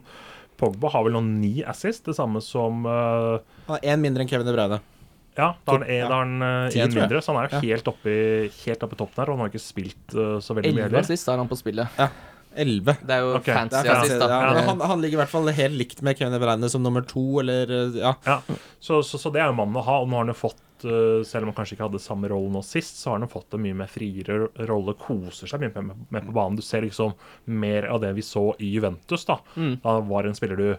Pogba 0.60 0.92
har 0.92 1.06
vel 1.06 1.16
nå 1.16 1.22
ni 1.26 1.60
assist, 1.64 2.06
det 2.10 2.18
samme 2.18 2.42
som 2.44 2.86
eh, 2.86 3.36
Han 3.68 3.78
har 3.78 3.94
én 3.94 4.02
mindre 4.02 4.26
enn 4.26 4.32
Kevin 4.32 4.50
De 4.50 4.56
Bruyne. 4.56 4.82
Ja, 5.38 5.54
da 5.64 5.78
er 5.86 6.10
han 6.12 6.42
én 6.42 6.96
mindre, 6.98 7.22
så 7.24 7.32
han 7.32 7.46
er 7.46 7.54
jo 7.54 7.62
helt 7.64 7.88
oppe 7.88 8.12
i 8.12 8.24
helt 8.66 8.82
oppe 8.84 8.98
i 8.98 9.00
toppen 9.00 9.22
her. 9.22 9.30
Og 9.30 9.38
han 9.38 9.46
har 9.46 9.54
ikke 9.54 9.62
spilt 9.64 10.18
så 10.18 10.58
veldig 10.58 10.74
mye 10.74 10.90
11 10.90 10.90
heller. 10.90 11.06
assist 11.06 11.30
har 11.32 11.40
han 11.40 11.48
på 11.48 11.56
spillet. 11.56 12.02
Elleve. 12.60 12.98
Det 13.06 13.14
er 13.14 13.24
jo 13.24 13.36
okay. 13.38 13.54
det 13.70 13.78
er 13.78 13.86
fancy 13.86 13.92
assist, 13.94 14.24
ja, 14.26 14.64
han, 14.66 14.82
han 14.82 15.04
ligger 15.04 15.20
i 15.20 15.22
hvert 15.22 15.32
fall 15.32 15.48
helt 15.54 15.78
likt 15.78 16.02
med 16.04 16.18
Kevin 16.18 16.34
De 16.34 16.42
Bruyne 16.42 16.70
som 16.74 16.84
nummer 16.84 17.06
to, 17.08 17.24
eller 17.44 17.72
Ja. 17.96 18.16
Ja, 18.26 18.40
så, 18.82 19.04
så, 19.06 19.22
så 19.22 19.32
det 19.32 19.44
er 19.44 19.52
jo 19.54 19.56
mannen 19.62 19.78
å 19.80 19.86
ha. 19.86 20.00
Og 20.02 20.10
nå 20.10 20.18
har 20.18 20.26
han 20.26 20.34
jo 20.34 20.40
fått, 20.42 20.60
eh, 20.88 21.22
selv 21.28 21.46
om 21.46 21.52
han 21.52 21.58
kanskje 21.60 21.76
ikke 21.78 21.88
hadde 21.88 22.02
samme 22.04 22.30
rolle 22.32 22.52
nå 22.54 22.62
sist, 22.66 23.00
så 23.02 23.12
har 23.12 23.20
han 23.20 23.32
fått 23.32 23.54
en 23.56 23.64
mye 23.64 23.78
mer 23.82 23.92
friere 23.92 24.50
rolle. 24.70 24.96
Koser 25.00 25.50
seg 25.50 25.64
mye 25.64 25.84
med 25.84 26.28
på 26.28 26.36
banen. 26.36 26.58
Du 26.60 26.66
ser 26.66 26.86
liksom 26.86 27.14
mer 27.46 27.90
av 27.92 28.02
det 28.04 28.14
vi 28.18 28.26
så 28.26 28.50
i 28.60 28.74
Juventus. 28.74 29.26
Da 29.26 29.40
Mm. 29.56 29.80
Da 29.84 30.00
var 30.00 30.24
en 30.26 30.36
spiller 30.36 30.56
du 30.60 30.78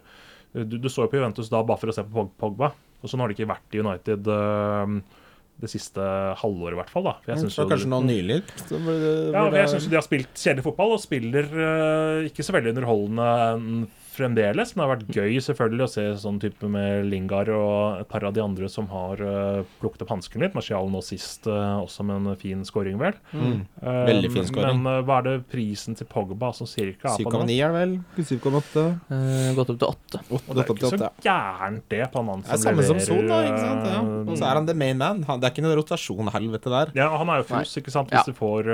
Du, 0.53 0.79
du 0.79 0.89
så 0.91 1.05
jo 1.05 1.11
på 1.11 1.21
Juventus 1.21 1.49
da 1.49 1.63
bare 1.63 1.79
for 1.79 1.93
å 1.93 1.95
se 1.95 2.03
på 2.03 2.25
Pogba. 2.37 2.73
Og 3.03 3.09
sånn 3.09 3.21
har 3.23 3.31
det 3.31 3.39
ikke 3.39 3.53
vært 3.53 3.75
i 3.77 3.81
United 3.81 4.27
Uh, 4.27 5.01
det 5.61 5.69
siste 5.69 6.01
halvåret, 6.41 6.75
i 6.75 6.79
hvert 6.81 6.91
fall. 6.93 7.05
da 7.05 7.15
For 7.21 7.33
jeg 7.33 7.37
Jeg 7.37 7.43
synes 7.45 7.57
det 7.57 7.65
var 7.65 7.71
kanskje 7.75 7.91
noe 7.93 8.07
nylig. 8.07 8.39
ja, 9.35 9.43
jeg 9.61 9.69
syns 9.75 9.89
de 9.91 9.99
har 9.99 10.07
spilt 10.07 10.33
kjedelig 10.35 10.65
fotball, 10.65 10.95
og 10.97 11.03
spiller 11.03 11.51
uh, 11.53 12.29
ikke 12.29 12.47
så 12.47 12.55
veldig 12.57 12.73
underholdende 12.75 13.29
mm, 13.61 13.83
fremdeles. 14.21 14.75
Men 14.77 14.83
det 14.83 14.87
har 14.87 14.93
vært 14.95 15.17
gøy 15.17 15.41
selvfølgelig 15.49 15.87
å 15.87 15.91
se 15.95 16.05
sånn 16.23 16.39
type 16.43 16.69
med 16.71 17.09
Lingard 17.11 17.51
og 17.57 18.03
et 18.05 18.09
par 18.13 18.25
av 18.29 18.35
de 18.37 18.45
andre 18.45 18.69
som 18.71 18.87
har 18.93 19.21
uh, 19.25 19.63
plukket 19.81 20.05
opp 20.07 20.13
hansken 20.15 20.45
litt. 20.45 20.55
Marcial 20.55 20.87
nå 20.93 21.01
sist 21.05 21.49
uh, 21.51 21.81
også 21.83 22.05
med 22.07 22.21
en 22.31 22.39
fin 22.41 22.63
scoring, 22.69 22.99
vel. 23.01 23.17
Mm. 23.33 23.65
Uh, 23.83 24.05
Veldig 24.11 24.31
fin 24.37 24.47
scoring. 24.49 24.81
Men 24.85 25.05
hva 25.09 25.19
er 25.23 25.29
det 25.31 25.35
prisen 25.51 25.97
til 25.99 26.09
Pogba 26.11 26.53
som 26.57 26.69
cirka 26.71 27.17
er 27.17 27.25
på 27.27 27.33
nå? 27.35 27.43
7,9 27.49 27.59
er 27.67 27.75
vel? 27.75 27.97
7,8. 28.21 28.87
eh, 29.17 29.51
gått 29.57 29.73
opp 29.75 29.81
til 29.81 29.89
8. 29.91 30.23
8 30.31 30.41
Og 30.51 30.55
det 30.57 30.63
er 30.67 30.73
ikke 30.77 30.91
så 30.93 31.11
gærent 31.25 31.87
det 31.91 32.03
på 32.13 32.21
en 32.23 32.27
mann 32.31 32.43
Det 32.45 32.53
er 32.57 32.63
samme 32.65 32.85
som 32.87 33.01
Son, 33.01 33.27
da. 33.31 33.41
ikke 33.49 33.63
sant? 33.65 33.87
Ja. 33.91 34.01
Og 34.27 34.35
så 34.39 34.45
er 34.51 34.59
han 34.61 34.67
the 34.69 34.75
main 34.77 34.99
man. 35.01 35.23
Han, 35.29 35.41
det 35.41 35.49
er 35.49 35.55
ikke 35.57 35.65
noe 35.65 35.79
rotasjon-helvete 35.81 36.73
der. 36.73 36.93
Ja, 36.99 37.09
han 37.17 37.31
er 37.33 37.41
jo 37.43 37.49
fus, 37.51 37.73
ikke 37.81 37.93
sant. 37.95 38.11
Hvis 38.13 38.21
Ja. 38.21 38.27
du 38.29 38.37
får 38.37 38.69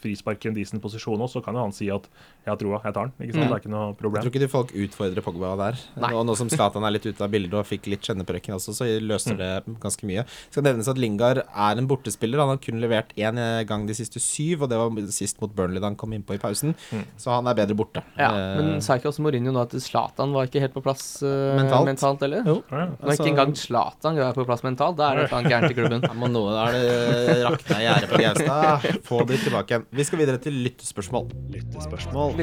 frispark 0.00 0.44
i 0.44 0.48
en 0.48 0.54
decent 0.54 0.82
posisjon 0.82 1.20
også, 1.20 1.40
så 1.40 1.44
kan 1.44 1.54
jo 1.54 1.60
han 1.62 1.72
si 1.72 1.88
at 1.90 2.02
'jeg 2.44 2.50
har 2.52 2.56
troa, 2.56 2.80
jeg 2.84 2.94
tar 2.94 3.04
den'. 3.06 3.12
ikke 3.20 3.32
sant? 3.34 3.44
Mm. 3.44 3.48
Det 3.50 3.56
er 3.56 3.60
ikke 3.60 3.70
noe 3.76 3.94
problem. 3.94 4.22
Jeg 4.22 4.24
tror 4.24 4.32
ikke 4.34 4.44
de 4.46 4.48
folk 4.48 4.70
utfordrer 4.72 5.22
Pogba 5.22 5.56
der. 5.56 5.78
Nei. 6.00 6.12
Og 6.14 6.26
nå 6.26 6.36
som 6.36 6.48
Zlatan 6.48 6.82
er 6.84 6.90
litt 6.90 7.06
ute 7.06 7.20
av 7.22 7.30
bildet 7.30 7.54
og 7.54 7.66
fikk 7.66 7.86
litt 7.86 8.00
kjenneprekken 8.02 8.54
også, 8.56 8.72
så 8.74 8.84
løser 9.00 9.36
det 9.36 9.80
ganske 9.80 10.04
mye. 10.06 10.24
Skal 10.50 10.62
nevnes 10.64 10.88
at 10.88 10.96
Lingard 10.98 11.38
er 11.38 11.78
en 11.78 11.86
bortespiller. 11.86 12.38
Han 12.40 12.48
har 12.48 12.58
kun 12.58 12.80
levert 12.80 13.12
én 13.16 13.66
gang 13.66 13.86
de 13.86 13.94
siste 13.94 14.18
syv, 14.20 14.62
og 14.62 14.68
det 14.70 14.78
var 14.78 14.90
sist 15.10 15.40
mot 15.40 15.54
Burnley 15.54 15.80
da 15.80 15.86
han 15.86 15.96
kom 15.96 16.10
innpå 16.12 16.34
i 16.34 16.38
pausen. 16.38 16.74
Mm. 16.92 17.04
Så 17.18 17.30
han 17.30 17.46
er 17.46 17.54
bedre 17.54 17.76
borte. 17.76 18.02
Ja, 18.18 18.30
Eh, 18.30 18.56
men 18.56 18.80
sa 18.80 18.94
ikke 18.96 19.08
også 19.10 19.20
Mourinho 19.20 19.52
nå 19.52 19.60
at 19.62 19.70
Zlatan 19.70 20.32
var 20.32 20.46
ikke 20.46 20.60
helt 20.60 20.72
på 20.74 20.82
plass 20.82 21.22
eh, 21.22 21.56
Mentalt. 21.58 21.84
mentalt 21.86 22.22
eller? 22.22 22.42
Jo. 22.46 22.62
Ja. 22.70 22.86
Altså- 23.02 23.24
ikke 23.24 23.32
engang 23.34 23.54
Zlatan 23.56 24.16
er 24.18 24.32
på 24.32 24.44
plass 24.46 24.62
mentalt, 24.62 24.96
da 24.96 25.10
er 25.12 25.16
det 25.16 25.24
et 25.24 25.32
eller 25.32 25.38
annet 25.40 25.52
gærent 25.52 25.70
i 25.70 25.74
klubben. 25.74 26.02
Ja, 26.02 26.12
men 26.14 26.32
nå 26.32 26.42
er 26.48 26.72
det 26.72 27.44
rakna 27.44 27.76
gjerdet 27.80 28.08
på 28.08 28.18
Gaustad. 28.18 29.02
Få 29.04 29.26
de 29.26 29.36
tilbake 29.36 29.68
igjen. 29.68 29.86
Vi 29.90 30.04
skal 30.06 30.20
videre 30.20 30.38
til 30.42 30.54
lyttespørsmål. 30.64 31.30
Lyttespørsmål. 31.50 32.36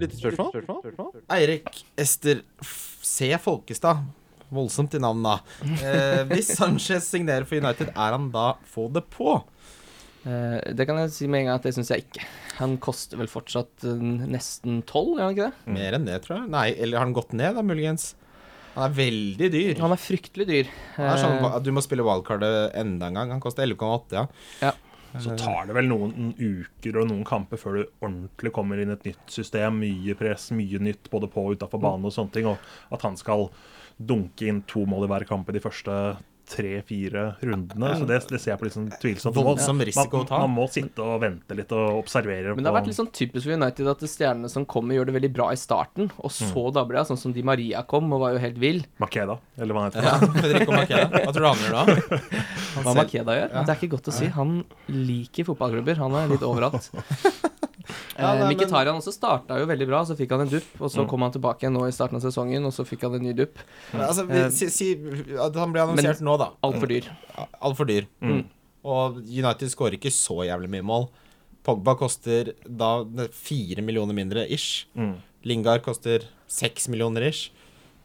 Lyttespørsmål? 0.00 0.86
Eirik 1.36 1.82
Ester 2.00 2.40
C. 3.04 3.28
Folkestad. 3.44 4.00
Voldsomt 4.54 4.94
i 4.94 5.00
navnet, 5.02 5.26
da. 5.26 5.36
Eh, 5.82 6.22
hvis 6.30 6.52
Sanchez 6.56 7.08
signerer 7.10 7.44
for 7.48 7.58
United, 7.58 7.88
er 7.90 8.14
han 8.14 8.28
da 8.32 8.52
få 8.70 8.86
det 8.94 9.02
på? 9.12 9.34
Eh, 10.26 10.72
det 10.78 10.86
kan 10.86 11.00
jeg 11.02 11.10
si 11.14 11.26
med 11.30 11.42
en 11.42 11.48
gang 11.50 11.58
at 11.60 11.66
det 11.66 11.74
syns 11.76 11.90
jeg 11.92 12.06
ikke. 12.06 12.22
Han 12.60 12.78
koster 12.82 13.18
vel 13.20 13.28
fortsatt 13.28 13.84
eh, 13.90 13.98
nesten 14.30 14.80
tolv, 14.88 15.18
gjør 15.18 15.26
han 15.26 15.34
ikke 15.36 15.48
det? 15.50 15.74
Mer 15.76 15.98
enn 15.98 16.06
det, 16.08 16.20
tror 16.24 16.38
jeg. 16.38 16.52
Nei, 16.54 16.68
eller 16.78 17.00
har 17.02 17.04
han 17.08 17.16
gått 17.18 17.34
ned, 17.36 17.58
da, 17.58 17.66
muligens? 17.66 18.14
Han 18.76 18.86
er 18.86 18.96
veldig 19.02 19.48
dyr. 19.52 19.74
Han 19.82 19.92
er 19.96 20.00
fryktelig 20.00 20.46
dyr. 20.48 20.72
Han 21.00 21.10
er 21.10 21.20
sånn, 21.20 21.38
Eh, 21.42 21.58
du 21.66 21.70
må 21.74 21.82
spille 21.84 22.04
wildcardet 22.06 22.74
enda 22.78 23.10
en 23.10 23.18
gang. 23.18 23.34
Han 23.36 23.42
koster 23.44 23.66
11,8, 23.66 24.14
ja. 24.20 24.24
Ja. 24.62 24.72
Så 25.22 25.36
tar 25.38 25.68
det 25.68 25.76
vel 25.76 25.88
noen 25.90 26.32
uker 26.36 27.00
og 27.00 27.10
noen 27.10 27.24
kamper 27.26 27.60
før 27.60 27.78
du 27.78 27.82
ordentlig 28.04 28.52
kommer 28.56 28.80
inn 28.80 28.92
i 28.92 28.96
et 28.96 29.08
nytt 29.10 29.32
system. 29.32 29.80
Mye 29.82 30.16
press, 30.18 30.50
mye 30.56 30.80
nytt 30.82 31.10
både 31.12 31.30
på 31.32 31.46
og 31.46 31.58
utafor 31.58 31.82
banen 31.82 32.08
og 32.08 32.14
sånne 32.14 32.34
ting. 32.34 32.48
Og 32.50 32.94
at 32.94 33.06
han 33.06 33.18
skal 33.20 33.48
dunke 33.96 34.48
inn 34.48 34.64
to 34.68 34.84
mål 34.88 35.06
i 35.06 35.12
hver 35.12 35.26
kamp 35.28 35.48
i 35.48 35.56
de 35.56 35.62
første 35.64 35.94
tre-fire 36.46 37.24
rundene. 37.40 37.92
Så 37.98 38.06
det, 38.08 38.20
det 38.30 38.40
ser 38.42 38.52
jeg 38.52 38.60
på 38.60 38.68
litt 38.68 38.76
sånn 38.76 38.88
tvilsomt. 39.02 39.36
Voldsom 39.36 39.82
risiko 39.86 40.20
å 40.20 40.22
man, 40.22 40.28
ta. 40.30 40.40
man 40.44 40.54
må 40.54 40.66
sitte 40.70 41.02
og 41.04 41.20
vente 41.22 41.56
litt 41.58 41.72
og 41.74 42.00
observere. 42.00 42.54
Men 42.54 42.64
det 42.64 42.70
har 42.70 42.76
vært 42.78 42.90
litt 42.90 42.98
sånn 42.98 43.10
typisk 43.14 43.48
for 43.48 43.56
United 43.56 43.90
at 43.92 44.04
stjernene 44.10 44.50
som 44.52 44.66
kommer, 44.68 44.96
gjør 44.98 45.10
det 45.10 45.16
veldig 45.18 45.32
bra 45.36 45.48
i 45.54 45.60
starten, 45.60 46.10
og 46.16 46.32
så 46.34 46.68
dabber 46.74 47.00
det. 47.00 47.06
Sånn 47.10 47.20
som 47.20 47.34
Di 47.36 47.44
Maria 47.46 47.82
kom 47.88 48.08
og 48.14 48.22
var 48.24 48.36
jo 48.36 48.42
helt 48.46 48.60
vill. 48.62 48.82
Makeda, 49.02 49.38
eller 49.58 49.76
hva 49.76 49.86
han 49.86 49.92
heter. 49.94 50.06
Ja, 50.06 50.40
Federico 50.40 50.76
Makeda. 50.76 51.22
Hva 51.26 51.34
tror 51.34 51.42
du 51.42 51.50
han 51.50 51.64
gjør 51.66 51.76
da? 51.76 52.22
Hva 52.86 52.96
Makeda 53.02 53.38
gjør? 53.40 53.54
Det 53.56 53.66
er 53.66 53.76
ikke 53.80 53.92
godt 53.96 54.12
å 54.12 54.16
si. 54.16 54.30
Han 54.36 54.58
liker 54.92 55.50
fotballklubber. 55.50 56.02
Han 56.04 56.18
er 56.22 56.34
litt 56.36 56.46
overalt. 56.46 56.90
Ja, 58.18 58.32
eh, 58.32 58.38
nei, 58.38 58.48
men- 58.48 58.56
Mkhitaryan 58.56 58.96
også 59.00 59.12
starta 59.12 59.58
jo 59.60 59.66
veldig 59.66 59.86
bra, 59.86 60.02
så 60.04 60.16
fikk 60.16 60.30
han 60.30 60.40
en 60.46 60.48
dupp. 60.48 60.68
Og 60.80 60.90
så 60.90 61.06
kom 61.08 61.20
han 61.22 61.32
tilbake 61.32 61.60
igjen 61.64 61.72
nå 61.76 61.86
i 61.88 61.92
starten 61.92 62.16
av 62.16 62.22
sesongen, 62.22 62.64
og 62.64 62.72
så 62.72 62.84
fikk 62.86 63.02
han 63.02 63.14
en 63.14 63.22
ny 63.22 63.32
dupp. 63.32 63.58
Altså, 63.94 64.26
vi, 64.28 64.42
si, 64.50 64.68
si 64.70 64.90
at 65.36 65.54
han 65.54 65.72
ble 65.72 65.82
annonsert 65.84 66.20
nå, 66.24 66.38
da. 66.38 66.50
Altfor 66.62 66.88
dyr. 66.88 67.10
Altfor 67.62 67.86
dyr. 67.86 68.06
Mm. 68.22 68.44
Og 68.84 69.16
United 69.26 69.68
skårer 69.72 69.98
ikke 69.98 70.12
så 70.14 70.44
jævlig 70.46 70.70
mye 70.70 70.82
mål. 70.86 71.08
Pogba 71.66 71.96
koster 71.98 72.52
da 72.64 73.04
fire 73.34 73.82
millioner 73.82 74.14
mindre 74.14 74.46
ish. 74.48 74.86
Mm. 74.96 75.16
Lingard 75.44 75.82
koster 75.82 76.22
seks 76.46 76.86
millioner 76.88 77.26
ish. 77.28 77.50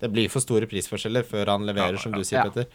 Det 0.02 0.10
blir 0.12 0.30
for 0.34 0.42
store 0.44 0.68
prisforskjeller 0.70 1.26
før 1.28 1.54
han 1.54 1.66
leverer, 1.70 1.98
Ja, 1.98 2.02
som 2.02 2.12
du 2.16 2.24
sier, 2.26 2.42
Ja. 2.42 2.50
Petter. 2.50 2.68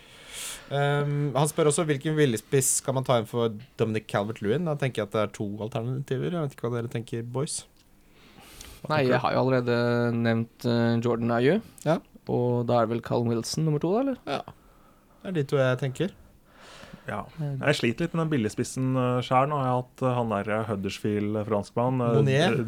Um, 0.67 1.33
han 1.35 1.47
spør 1.51 1.69
også 1.71 1.85
hvilken 1.87 2.17
villespiss 2.19 2.79
skal 2.81 2.95
man 2.97 3.05
ta 3.07 3.21
inn 3.21 3.27
for 3.31 3.55
Dominic 3.79 4.07
Calvert-Lewin. 4.11 4.67
Da 4.67 4.75
tenker 4.79 5.03
jeg 5.03 5.09
at 5.11 5.15
det 5.15 5.23
er 5.25 5.33
to 5.37 5.47
alternativer. 5.63 6.31
Jeg 6.33 6.43
vet 6.43 6.57
ikke 6.57 6.69
hva 6.71 6.81
dere 6.81 6.91
tenker, 6.93 7.23
boys. 7.23 7.65
Nei, 8.91 9.01
jeg 9.09 9.19
har 9.23 9.33
jo 9.35 9.41
allerede 9.43 9.77
nevnt 10.15 10.67
eh, 10.69 10.99
Jordan 11.03 11.33
Ayew. 11.35 11.61
Ja. 11.87 11.99
Og 12.31 12.67
da 12.69 12.81
er 12.81 12.87
det 12.87 12.95
vel 12.97 13.03
Callum 13.07 13.31
Wilson 13.31 13.67
nummer 13.67 13.83
to, 13.83 13.93
da, 13.95 14.03
eller? 14.05 14.19
Ja. 14.27 14.41
Det 15.23 15.31
er 15.33 15.37
de 15.41 15.45
to 15.51 15.59
jeg 15.59 15.79
tenker. 15.83 16.15
Ja. 17.07 17.23
Jeg 17.39 17.79
sliter 17.79 18.07
litt 18.07 18.15
med 18.17 18.25
den 18.25 18.33
billigspissen 18.35 18.93
uh, 18.99 19.23
sjøl. 19.25 19.49
Nå 19.51 19.61
har 19.61 19.69
jeg 19.69 19.79
hatt 19.81 20.05
eh, 20.05 20.15
han 20.19 20.35
der 20.35 20.53
uh, 20.53 20.61
Huddersfield-franskmann. 20.73 22.05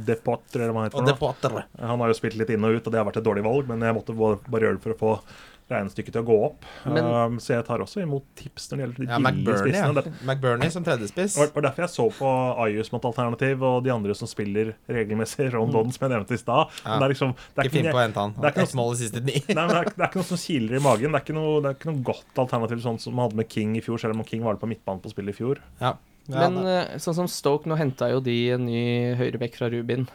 Depotre, 0.09 0.64
eller 0.64 0.74
hva 0.74 0.84
han 0.84 0.91
heter. 0.91 1.05
Han 1.82 2.05
har 2.05 2.12
jo 2.12 2.18
spilt 2.18 2.39
litt 2.41 2.53
inn 2.55 2.66
og 2.66 2.78
ut, 2.78 2.82
og 2.86 2.95
det 2.95 3.01
har 3.01 3.09
vært 3.09 3.20
et 3.22 3.28
dårlig 3.28 3.47
valg, 3.47 3.70
men 3.70 3.82
jeg 3.86 3.99
måtte 3.99 4.16
bare 4.18 4.64
gjøre 4.64 4.78
det 4.78 4.84
for 4.86 4.95
å 4.95 5.01
få 5.03 5.14
regnestykket 5.70 6.12
til 6.16 6.22
å 6.22 6.26
gå 6.26 6.36
opp. 6.46 6.64
Men- 6.86 7.04
um, 7.04 7.38
så 7.38 7.54
jeg 7.58 7.64
tar 7.66 7.78
også 7.84 8.00
imot 8.02 8.24
tips 8.36 8.70
når 8.70 8.76
det 8.76 8.84
gjelder 8.84 8.98
de 8.98 9.06
Ja, 9.08 9.18
billige 9.18 9.32
McBurney, 9.44 9.72
ja. 9.74 9.84
spissene. 9.84 10.02
Det 10.04 10.26
McBurney 10.26 10.70
som 10.70 10.84
tredjespiss. 10.84 11.36
var 11.38 11.50
og 11.54 11.62
derfor 11.62 11.82
jeg 11.84 11.92
så 11.92 12.06
på 12.18 12.30
Ayus 12.64 12.92
mot 12.92 13.04
alternativ, 13.04 13.62
og 13.62 13.84
de 13.84 13.90
andre 13.92 14.14
som 14.14 14.26
spiller 14.28 14.74
regelmessig, 14.88 15.50
Ron 15.54 15.70
Dodden, 15.70 15.92
som 15.92 16.08
jeg 16.08 16.16
nevnte 16.16 16.34
i 16.34 16.40
stad. 16.40 16.68
Mm. 16.68 16.84
Ja. 16.88 16.98
Det 16.98 17.04
er 17.04 17.14
liksom 17.14 17.34
det 17.36 17.58
er 17.58 17.68
Ikke 17.68 17.76
finn 17.78 17.90
på 17.92 17.98
å 18.00 18.04
hente 18.06 18.20
han. 18.24 18.34
det 18.38 18.44
er 18.44 18.54
ikke 18.56 18.66
noe, 18.68 18.80
mål 18.82 18.92
i 18.94 19.00
siste 19.02 19.20
ni. 19.24 19.36
Nei, 19.48 19.54
men 19.66 19.68
det 19.68 19.80
er, 19.82 19.90
det 19.94 20.02
er 20.04 20.08
ikke 20.12 20.22
noe 20.22 20.30
som 20.32 20.42
kiler 20.44 20.76
i 20.78 20.84
magen. 20.88 21.12
Det 21.12 21.20
er 21.20 21.24
ikke 21.26 21.38
noe, 21.38 21.56
det 21.62 21.68
er 21.72 21.78
ikke 21.78 21.90
noe 21.92 22.02
godt 22.12 22.42
alternativ 22.44 22.82
sånn 22.84 22.98
som 23.00 23.14
man 23.14 23.28
hadde 23.28 23.36
med 23.42 23.48
King 23.52 23.76
i 23.76 23.82
fjor, 23.84 23.98
selv 24.00 24.16
om 24.16 24.24
King 24.24 24.42
var 24.44 24.54
det 24.56 24.62
på 24.64 24.70
midtbanen 24.72 25.02
på 25.04 25.12
spillet 25.12 25.34
i 25.34 25.38
fjor. 25.42 25.60
Ja. 25.80 25.94
Ja, 26.28 26.48
Men 26.50 26.58
det- 26.64 26.88
eh, 26.92 26.96
sånn 27.00 27.14
som 27.16 27.26
Stoke, 27.28 27.64
nå 27.66 27.76
henta 27.78 28.10
jo 28.12 28.20
de 28.20 28.50
en 28.52 28.66
ny 28.66 29.14
høyrebekk 29.16 29.54
fra 29.56 29.70
Rubin. 29.72 30.06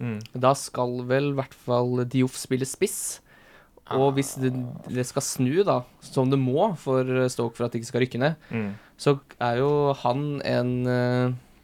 Mm. 0.00 0.18
Da 0.38 0.52
skal 0.54 1.02
vel 1.08 1.30
i 1.30 1.36
hvert 1.38 1.54
fall 1.54 2.04
Dioff 2.04 2.36
spille 2.36 2.66
spiss. 2.68 3.20
Og 3.90 4.12
hvis 4.14 4.34
det, 4.40 4.52
det 4.88 5.04
skal 5.06 5.22
snu, 5.22 5.62
da, 5.66 5.80
som 6.00 6.30
det 6.30 6.38
må 6.38 6.74
for 6.78 7.02
Stoke 7.28 7.56
for 7.56 7.64
at 7.66 7.72
de 7.72 7.78
ikke 7.80 7.86
skal 7.90 8.00
rykke 8.04 8.18
ned, 8.18 8.34
Mm. 8.50 8.74
så 8.96 9.18
er 9.40 9.56
jo 9.58 9.92
han 9.92 10.42
en 10.46 10.86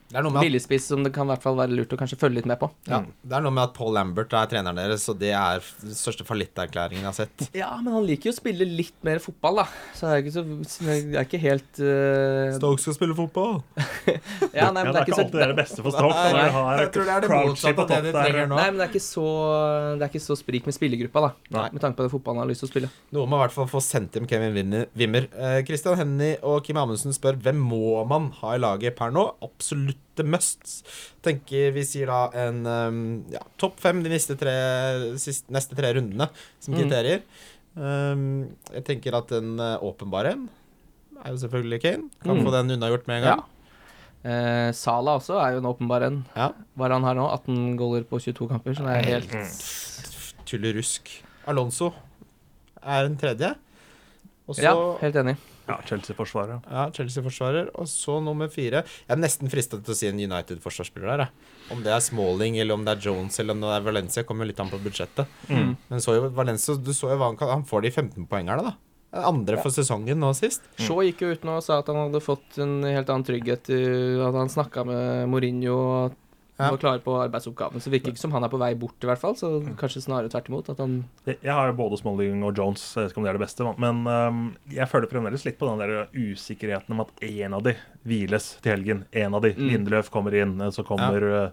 Det 0.09 0.17
er 0.17 0.25
noe 0.25 0.33
med 0.33 0.47
billigspiss 0.47 0.87
som 0.89 1.03
det 1.05 1.11
kan 1.13 1.27
i 1.29 1.33
hvert 1.35 1.43
fall 1.45 1.57
være 1.59 1.75
lurt 1.77 1.91
å 1.93 1.99
kanskje 2.01 2.17
følge 2.21 2.41
litt 2.41 2.49
med 2.49 2.57
på. 2.61 2.71
Ja, 2.89 3.03
det 3.05 3.35
er 3.37 3.43
noe 3.45 3.53
med 3.53 3.67
at 3.67 3.75
Paul 3.77 3.93
Lambert 3.93 4.33
er 4.33 4.49
treneren 4.49 4.79
deres, 4.81 5.05
og 5.13 5.19
det 5.21 5.35
er 5.37 5.61
den 5.83 5.97
største 5.97 6.25
fallitterklæringen 6.25 7.03
jeg 7.05 7.09
har 7.11 7.17
sett. 7.19 7.45
Ja, 7.57 7.69
men 7.83 7.93
han 7.93 8.07
liker 8.09 8.31
jo 8.31 8.33
å 8.33 8.39
spille 8.39 8.65
litt 8.65 8.97
mer 9.05 9.21
fotball, 9.21 9.61
da. 9.61 9.67
Så 9.93 10.09
det 10.09 10.15
er 10.15 10.23
ikke, 10.23 10.33
så, 10.33 10.87
det 10.87 10.97
er 11.13 11.29
ikke 11.29 11.43
helt 11.43 11.83
uh, 11.83 12.57
Stoke 12.57 12.85
skal 12.85 12.97
spille 12.97 13.19
fotball. 13.19 13.61
Ja, 14.59 14.71
nei, 14.73 14.83
men 14.87 14.95
det 14.95 15.03
er 15.03 15.05
ikke 15.05 15.17
så 15.19 15.25
alltid 15.27 15.43
det 15.43 15.57
beste 15.59 15.83
for 15.85 15.93
Stoke. 15.93 16.17
Nei, 16.17 16.47
nei. 16.55 16.73
jeg 16.81 16.91
tror 16.95 17.05
det 17.05 17.13
er 17.15 17.25
det 17.25 17.29
motsatte 17.35 17.75
på 17.77 17.85
av 17.85 17.91
det 17.91 17.99
de 18.07 18.13
trenger 18.17 18.49
nå. 18.49 18.57
Nei, 18.59 18.67
men 18.71 18.81
det 18.81 18.87
er 18.87 18.93
ikke 18.95 19.05
så 19.05 19.27
Det 19.99 20.07
er 20.07 20.13
ikke 20.13 20.25
så 20.25 20.37
sprik 20.41 20.69
med 20.69 20.77
spillergruppa, 20.77 21.25
da. 21.27 21.31
Nei. 21.59 21.67
Med 21.75 21.85
tanke 21.85 22.01
på 22.01 22.07
det 22.07 22.13
fotballen 22.15 22.43
har 22.43 22.49
lyst 22.49 22.65
til 22.65 22.71
å 22.71 22.73
spille. 22.73 22.91
Noe 23.15 23.29
må 23.29 23.39
i 23.39 23.45
hvert 23.45 23.55
fall 23.55 23.69
få 23.71 23.83
sendt 23.85 24.17
hjem 24.17 24.29
Kevin 24.31 24.79
Wimmer. 24.99 25.29
Eh, 25.37 25.61
Christian 25.69 25.99
Hennie 26.01 26.39
og 26.47 26.65
Kim 26.67 26.81
Amundsen 26.81 27.15
spør 27.17 27.39
hvem 27.45 27.61
må 27.61 28.01
man 28.09 28.33
ha 28.41 28.57
i 28.57 28.63
laget 28.63 28.97
per 28.99 29.13
nå. 29.15 29.29
Absolutte 30.19 30.31
musts. 30.31 30.83
Tenker 31.23 31.73
Vi 31.75 31.85
sier 31.87 32.07
da 32.11 32.31
en 32.35 32.65
um, 32.67 33.25
ja, 33.31 33.41
topp 33.59 33.79
fem 33.81 34.03
de 34.03 34.11
neste 34.11 34.37
tre, 34.39 34.55
siste, 35.19 35.51
neste 35.53 35.77
tre 35.77 35.93
rundene 35.95 36.29
som 36.61 36.75
Mm. 36.75 36.81
kriterier. 36.81 37.23
Um, 37.77 38.57
jeg 38.73 38.85
tenker 38.85 39.15
at 39.17 39.31
en 39.33 39.57
åpenbare 39.59 39.81
åpenbar 39.83 40.27
en 40.33 40.49
er 41.25 41.31
jo 41.33 41.37
selvfølgelig 41.47 41.81
Kane. 41.83 42.11
Kan 42.23 42.37
Mm. 42.39 42.45
få 42.45 42.51
den 42.53 42.71
unnagjort 42.77 43.07
med 43.07 43.23
en 43.23 43.25
gang. 43.29 43.45
Eh, 44.25 44.73
Sala 44.73 45.17
også 45.19 45.39
er 45.41 45.53
jo 45.53 45.59
en 45.59 45.67
åpenbar 45.75 46.03
en. 46.03 46.25
Ja. 46.37 46.51
Hva 46.77 46.87
er 46.87 46.93
han 46.93 47.05
her 47.05 47.15
nå? 47.15 47.29
18 47.33 47.77
goaler 47.79 48.03
på 48.05 48.19
22 48.21 48.49
kamper, 48.49 48.75
så 48.75 48.83
det 48.85 49.07
er 49.07 49.21
helt 49.21 50.45
Tullerusk. 50.47 51.09
Alonso 51.47 51.93
er 52.83 53.05
en 53.05 53.17
tredje. 53.17 53.55
Også, 54.49 54.63
Ja, 54.63 54.75
helt 55.01 55.15
enig. 55.17 55.37
Ja, 55.69 55.77
Chelsea-forsvarer. 55.85 56.63
Ja, 56.65 56.87
Chelsea-forsvarer. 56.97 57.71
Og 57.77 57.89
så 57.93 58.19
nummer 58.25 58.49
fire. 58.53 58.83
Jeg 59.05 59.15
er 59.15 59.21
nesten 59.21 59.53
frista 59.53 59.77
til 59.77 59.95
å 59.95 59.99
si 59.99 60.09
en 60.09 60.21
United-forsvarsspiller 60.21 61.13
der. 61.13 61.27
Jeg. 61.27 61.55
Om 61.75 61.85
det 61.85 61.93
er 61.93 62.05
Smalling, 62.05 62.59
eller 62.63 62.79
om 62.79 62.87
det 62.87 62.97
er 62.97 63.09
Jones, 63.11 63.37
eller 63.43 63.57
om 63.57 63.65
det 63.67 63.73
er 63.77 63.85
Valencia, 63.85 64.25
kommer 64.29 64.49
litt 64.49 64.61
an 64.65 64.73
på 64.73 64.81
budsjettet. 64.81 65.29
Mm. 65.53 65.75
Men 65.91 66.05
så 66.05 66.17
jo 66.17 66.31
Valencia, 66.33 66.77
du 66.81 66.95
så 66.97 67.13
jo 67.13 67.19
hva 67.21 67.29
han 67.29 67.41
kan 67.41 67.53
Han 67.53 67.67
får 67.69 67.85
de 67.85 67.93
15-poengerne, 67.93 68.71
da. 68.71 68.77
Den 69.09 69.25
Andre 69.25 69.57
for 69.61 69.73
sesongen 69.73 70.21
nå 70.21 70.35
sist. 70.37 70.65
Shaw 70.81 71.01
gikk 71.07 71.23
jo 71.25 71.33
ut 71.33 71.45
nå 71.49 71.55
og 71.61 71.65
sa 71.65 71.79
at 71.81 71.89
han 71.89 72.01
hadde 72.03 72.21
fått 72.21 72.59
en 72.61 72.83
helt 72.85 73.09
annen 73.09 73.25
trygghet. 73.25 73.71
i 73.73 73.83
At 74.21 74.37
han 74.37 74.53
snakka 74.53 74.85
med 74.89 75.29
Mourinho 75.33 75.77
og 75.77 76.19
Ja. 76.59 76.71
var 76.73 76.79
klar 76.83 76.99
på 77.05 77.13
arbeidsoppgavene. 77.23 77.79
Så 77.81 77.87
det 77.91 77.95
virker 78.01 78.11
ikke 78.13 78.19
som 78.25 78.33
han 78.35 78.43
er 78.43 78.51
på 78.51 78.59
vei 78.59 78.73
bort, 78.75 78.97
i 79.03 79.07
hvert 79.07 79.21
fall. 79.23 79.37
Så 79.39 79.51
kanskje 79.79 80.03
snarere 80.03 80.29
tvert 80.33 80.49
imot. 80.51 80.69
At 80.73 80.79
han 80.83 81.05
Jeg 81.27 81.53
har 81.55 81.69
jo 81.71 81.77
både 81.79 81.99
Smalling 82.01 82.43
og 82.43 82.57
Jones, 82.59 82.83
jeg 82.97 83.05
vet 83.05 83.13
ikke 83.13 83.19
om 83.23 83.25
det 83.29 83.31
er 83.31 83.39
det 83.39 83.45
beste, 83.47 83.69
men 83.79 84.01
øhm, 84.11 84.41
jeg 84.75 84.89
føler 84.91 85.07
fremdeles 85.13 85.45
litt 85.47 85.59
på 85.61 85.69
den 85.71 85.79
der 85.85 86.09
usikkerheten 86.15 86.97
om 86.97 87.01
at 87.07 87.15
én 87.23 87.55
av 87.55 87.63
de 87.63 87.77
hviles 88.05 88.57
til 88.61 88.73
helgen. 88.75 89.05
En 89.13 89.35
av 89.39 89.43
de. 89.47 89.53
Mm. 89.55 89.69
Lindeløf 89.71 90.11
kommer 90.11 90.35
inn, 90.35 90.59
så 90.75 90.83
kommer 90.85 91.23
ja. 91.23 91.51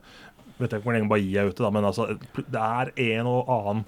Vet 0.58 0.72
jeg 0.72 0.80
ikke 0.80 0.88
hvor 0.88 0.96
lenge 0.96 1.10
Bailly 1.12 1.36
er 1.36 1.50
ute, 1.52 1.60
da, 1.62 1.70
men 1.70 1.84
altså, 1.84 2.06
det 2.36 2.62
er 2.64 2.92
en 3.20 3.28
og 3.28 3.50
annen 3.52 3.82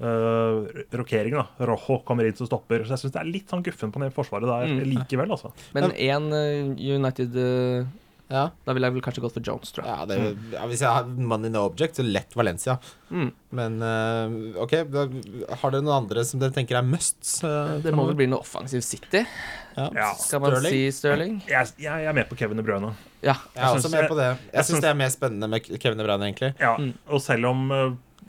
uh, 0.00 0.64
rokering. 0.96 1.34
da 1.36 1.66
Rojo 1.68 1.98
kommer 2.08 2.24
inn 2.24 2.36
som 2.38 2.48
stopper. 2.48 2.84
Så 2.86 2.94
jeg 2.96 3.02
syns 3.04 3.12
det 3.12 3.20
er 3.20 3.28
litt 3.30 3.52
sånn 3.52 3.62
guffen 3.66 3.92
på 3.92 4.00
det 4.00 4.08
forsvaret 4.16 4.48
der 4.48 4.72
Mm. 4.74 4.80
likevel, 4.94 5.30
altså. 5.30 5.52
Men 5.74 5.90
én 5.92 6.32
eh, 6.32 6.94
United 6.96 7.36
eh, 7.36 7.84
Ja. 8.32 8.46
Da 8.64 8.72
ville 8.72 8.88
jeg 8.88 8.94
vel 8.96 9.02
kanskje 9.04 9.20
gått 9.20 9.34
for 9.36 9.44
Jones, 9.44 9.70
tror 9.76 9.84
jeg. 9.84 9.94
ja, 9.94 10.04
det, 10.08 10.54
ja 10.54 10.62
hvis 10.70 10.80
jeg 10.80 10.88
har 10.96 11.04
money 11.28 11.50
no 11.52 11.66
object, 11.68 11.98
så 12.00 12.04
lett 12.06 12.32
Valencia. 12.34 12.78
Mm. 13.12 13.28
Men 13.58 13.76
uh, 13.84 14.62
OK, 14.64 14.72
da, 14.90 15.02
har 15.60 15.74
dere 15.74 15.84
noen 15.84 15.96
andre 15.98 16.24
som 16.24 16.40
dere 16.40 16.54
tenker 16.56 16.78
er 16.80 16.86
musts? 16.88 17.34
Uh, 17.44 17.76
Det 17.84 17.92
må 17.94 18.06
vel 18.08 18.16
bli 18.22 18.26
noe 18.32 18.40
offensiv 18.40 18.80
City, 18.86 19.20
ja. 19.76 20.08
Skal 20.18 20.40
man 20.40 20.54
Sterling. 20.56 20.72
si 20.72 20.80
Stirling? 20.96 21.36
Jeg, 21.50 21.74
jeg, 21.76 21.84
jeg 21.84 22.08
er 22.10 22.16
med 22.16 22.28
på 22.32 22.38
Kevin 22.40 22.56
De 22.56 22.64
Bruyne. 22.64 22.94
Ja. 23.20 23.36
Jeg 23.54 23.60
er 23.68 23.76
også 23.76 23.92
med 23.92 24.08
på 24.08 24.16
det. 24.18 24.30
jeg 24.32 24.54
Jeg 24.56 24.68
syns 24.70 24.82
det 24.86 24.90
er 24.94 24.98
mer 25.04 25.12
spennende 25.12 25.48
med 25.52 25.68
Kevin 25.82 26.00
De 26.00 26.08
Bruyne, 26.08 26.30
egentlig. 26.32 26.52
Ja, 26.64 26.74
Mm. 26.80 26.92
og 27.12 27.20
selv 27.22 27.46
om 27.52 27.68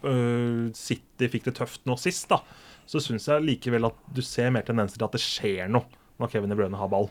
øh, 0.04 0.72
City 0.78 1.30
fikk 1.32 1.48
det 1.50 1.56
tøft 1.60 1.86
nå 1.89 1.96
sist, 2.00 2.28
da, 2.32 2.41
så 2.86 3.00
syns 3.02 3.28
jeg 3.32 3.41
likevel 3.48 3.88
at 3.89 3.96
du 4.14 4.22
ser 4.26 4.52
mer 4.54 4.66
tendenser 4.68 5.00
til 5.00 5.08
at 5.08 5.16
det 5.16 5.24
skjer 5.24 5.70
noe 5.72 5.88
når 6.22 6.32
Kevin 6.32 6.52
De 6.54 6.58
Bruyne 6.60 6.78
har 6.80 6.91
ball. 6.91 7.10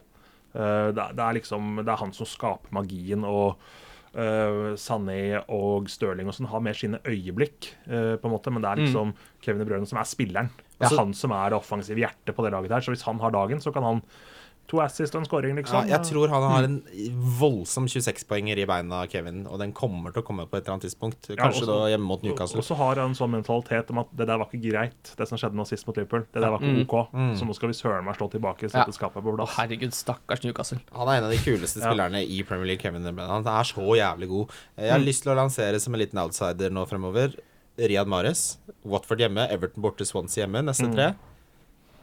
Eh, 0.54 0.88
det, 0.94 1.02
er- 1.02 1.14
det 1.18 1.24
er 1.24 1.34
liksom 1.40 1.76
Det 1.84 1.88
er 1.92 1.96
han 2.00 2.12
som 2.14 2.26
skaper 2.26 2.70
magien, 2.72 3.24
og 3.26 3.56
uh, 4.14 4.74
Sané 4.78 5.42
og 5.50 5.88
Stirling 5.90 6.28
og 6.30 6.34
sånn 6.36 6.46
har 6.52 6.60
mer 6.62 6.74
sine 6.78 7.00
øyeblikk, 7.04 7.72
uh, 7.90 8.14
på 8.16 8.28
en 8.28 8.34
måte, 8.36 8.52
men 8.54 8.62
det 8.62 8.70
er 8.70 8.82
liksom 8.84 9.14
Kevin 9.42 9.58
De 9.64 9.66
Bruyne 9.66 9.86
som 9.90 9.98
er 9.98 10.06
spilleren. 10.06 10.50
Det 10.54 10.86
er 10.86 10.86
Altså- 10.86 10.98
han 11.02 11.12
som 11.14 11.32
er 11.32 11.50
det 11.50 11.58
offensive 11.58 11.98
hjertet 11.98 12.34
på 12.36 12.44
det 12.44 12.52
laget 12.52 12.70
her, 12.70 12.80
så 12.80 12.92
hvis 12.94 13.02
han 13.08 13.18
har 13.18 13.30
dagen, 13.34 13.58
så 13.60 13.72
kan 13.74 13.82
han 13.82 14.02
to 14.68 14.80
assist 14.80 15.14
og 15.14 15.20
en 15.20 15.26
scoring, 15.26 15.56
Ja, 15.56 15.62
liksom. 15.62 15.88
jeg 15.88 16.00
tror 16.08 16.28
han 16.28 16.42
har 16.50 16.62
en 16.64 16.82
voldsom 17.40 17.86
26-poenger 17.86 18.58
i 18.58 18.64
beina, 18.66 19.06
Kevin, 19.10 19.46
og 19.46 19.58
den 19.60 19.72
kommer 19.76 20.12
til 20.12 20.22
å 20.22 20.26
komme 20.26 20.46
på 20.48 20.56
et 20.56 20.64
eller 20.64 20.76
annet 20.78 20.86
tidspunkt. 20.88 21.28
Ja, 21.28 21.36
Kanskje 21.36 21.62
også- 21.62 21.66
da 21.66 21.88
hjemme 21.92 22.06
mot 22.06 22.22
Newcastle. 22.22 22.58
Og 22.58 22.64
så 22.64 22.76
har 22.76 22.96
han 22.96 23.12
sånn 23.14 23.30
mentalitet 23.30 23.90
om 23.90 23.98
at 23.98 24.08
det 24.16 24.26
der 24.26 24.38
var 24.38 24.46
ikke 24.46 24.70
greit, 24.72 25.16
det 25.16 25.28
som 25.28 25.36
skjedde 25.38 25.54
nå 25.54 25.66
sist 25.66 25.86
mot 25.86 25.96
Liverpool. 25.96 26.26
Det 26.32 26.40
der 26.40 26.50
var 26.50 26.58
ikke 26.58 26.74
Mm. 26.74 26.88
OK, 26.88 27.08
Mm. 27.12 27.34
så 27.36 27.44
nå 27.46 27.54
skal 27.54 27.68
vi 27.68 27.74
søren 27.74 28.04
meg 28.04 28.16
slå 28.16 28.30
tilbake, 28.30 28.62
Ja. 28.62 28.68
sette 28.84 28.92
skapet 28.98 29.22
på 29.22 29.36
plass. 29.36 29.50
herregud, 29.56 29.92
stakkars 29.92 30.42
Newcastle. 30.44 30.80
Han 30.94 31.08
er 31.08 31.18
en 31.18 31.24
av 31.24 31.30
de 31.30 31.36
kuleste 31.38 31.80
Ja. 31.82 31.92
spillerne 31.92 32.26
i 32.26 32.42
Premier 32.42 32.66
League. 32.66 32.80
Kevin 32.80 33.02
Han 33.04 33.46
er 33.46 33.62
så 33.64 33.76
jævlig 33.96 34.28
god. 34.28 34.50
Jeg 34.78 34.90
har 34.90 34.98
Mm. 34.98 35.04
lyst 35.06 35.22
til 35.22 35.32
å 35.32 35.36
lansere 35.36 35.80
som 35.80 35.94
en 35.94 36.00
liten 36.00 36.18
outsider 36.18 36.70
nå 36.70 36.86
fremover. 36.88 37.34
Riyad 37.78 38.06
Mahrez, 38.06 38.56
Watford 38.84 39.18
hjemme, 39.18 39.50
Everton 39.50 39.82
borte, 39.82 40.06
Swansea 40.06 40.46
hjemme, 40.46 40.62
neste 40.64 40.86
Mm. 40.86 40.94
tre. 40.94 41.14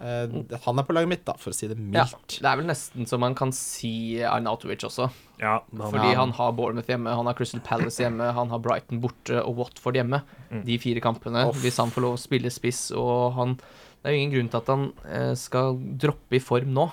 Eh, 0.01 0.57
han 0.65 0.79
er 0.81 0.85
på 0.87 0.93
laget 0.97 1.11
mitt, 1.11 1.23
da, 1.27 1.35
for 1.37 1.53
å 1.53 1.55
si 1.55 1.67
det 1.69 1.75
Ja, 1.77 2.05
mildt. 2.09 2.39
det 2.41 2.47
er 2.49 2.57
vel 2.57 2.65
nesten 2.65 3.05
så 3.05 3.19
man 3.21 3.35
kan 3.37 3.51
si 3.53 4.17
Arnautovic 4.25 4.81
også. 4.87 5.11
Ja, 5.41 5.59
han, 5.77 5.91
Fordi 5.93 6.15
han 6.17 6.31
har 6.37 6.51
Bournemouth 6.57 6.89
hjemme, 6.89 7.13
han 7.17 7.29
har 7.29 7.37
Crystal 7.37 7.61
Palace 7.65 8.01
hjemme, 8.01 8.31
han 8.33 8.49
har 8.49 8.59
Brighton 8.65 9.01
borte 9.03 9.37
og 9.43 9.55
Watford 9.61 9.99
hjemme. 9.99 10.23
De 10.65 10.77
fire 10.81 11.01
kampene. 11.03 11.45
Off. 11.49 11.61
Hvis 11.61 11.77
han 11.81 11.93
får 11.93 12.01
lov 12.07 12.17
å 12.17 12.21
spille 12.21 12.49
spiss 12.53 12.89
og 12.97 13.33
han 13.37 13.55
Det 14.01 14.09
er 14.09 14.15
jo 14.15 14.19
ingen 14.23 14.33
grunn 14.33 14.49
til 14.49 14.57
at 14.63 14.69
han 14.73 14.85
eh, 15.05 15.33
skal 15.37 15.75
droppe 16.01 16.33
i 16.35 16.41
form 16.41 16.73
nå. 16.73 16.87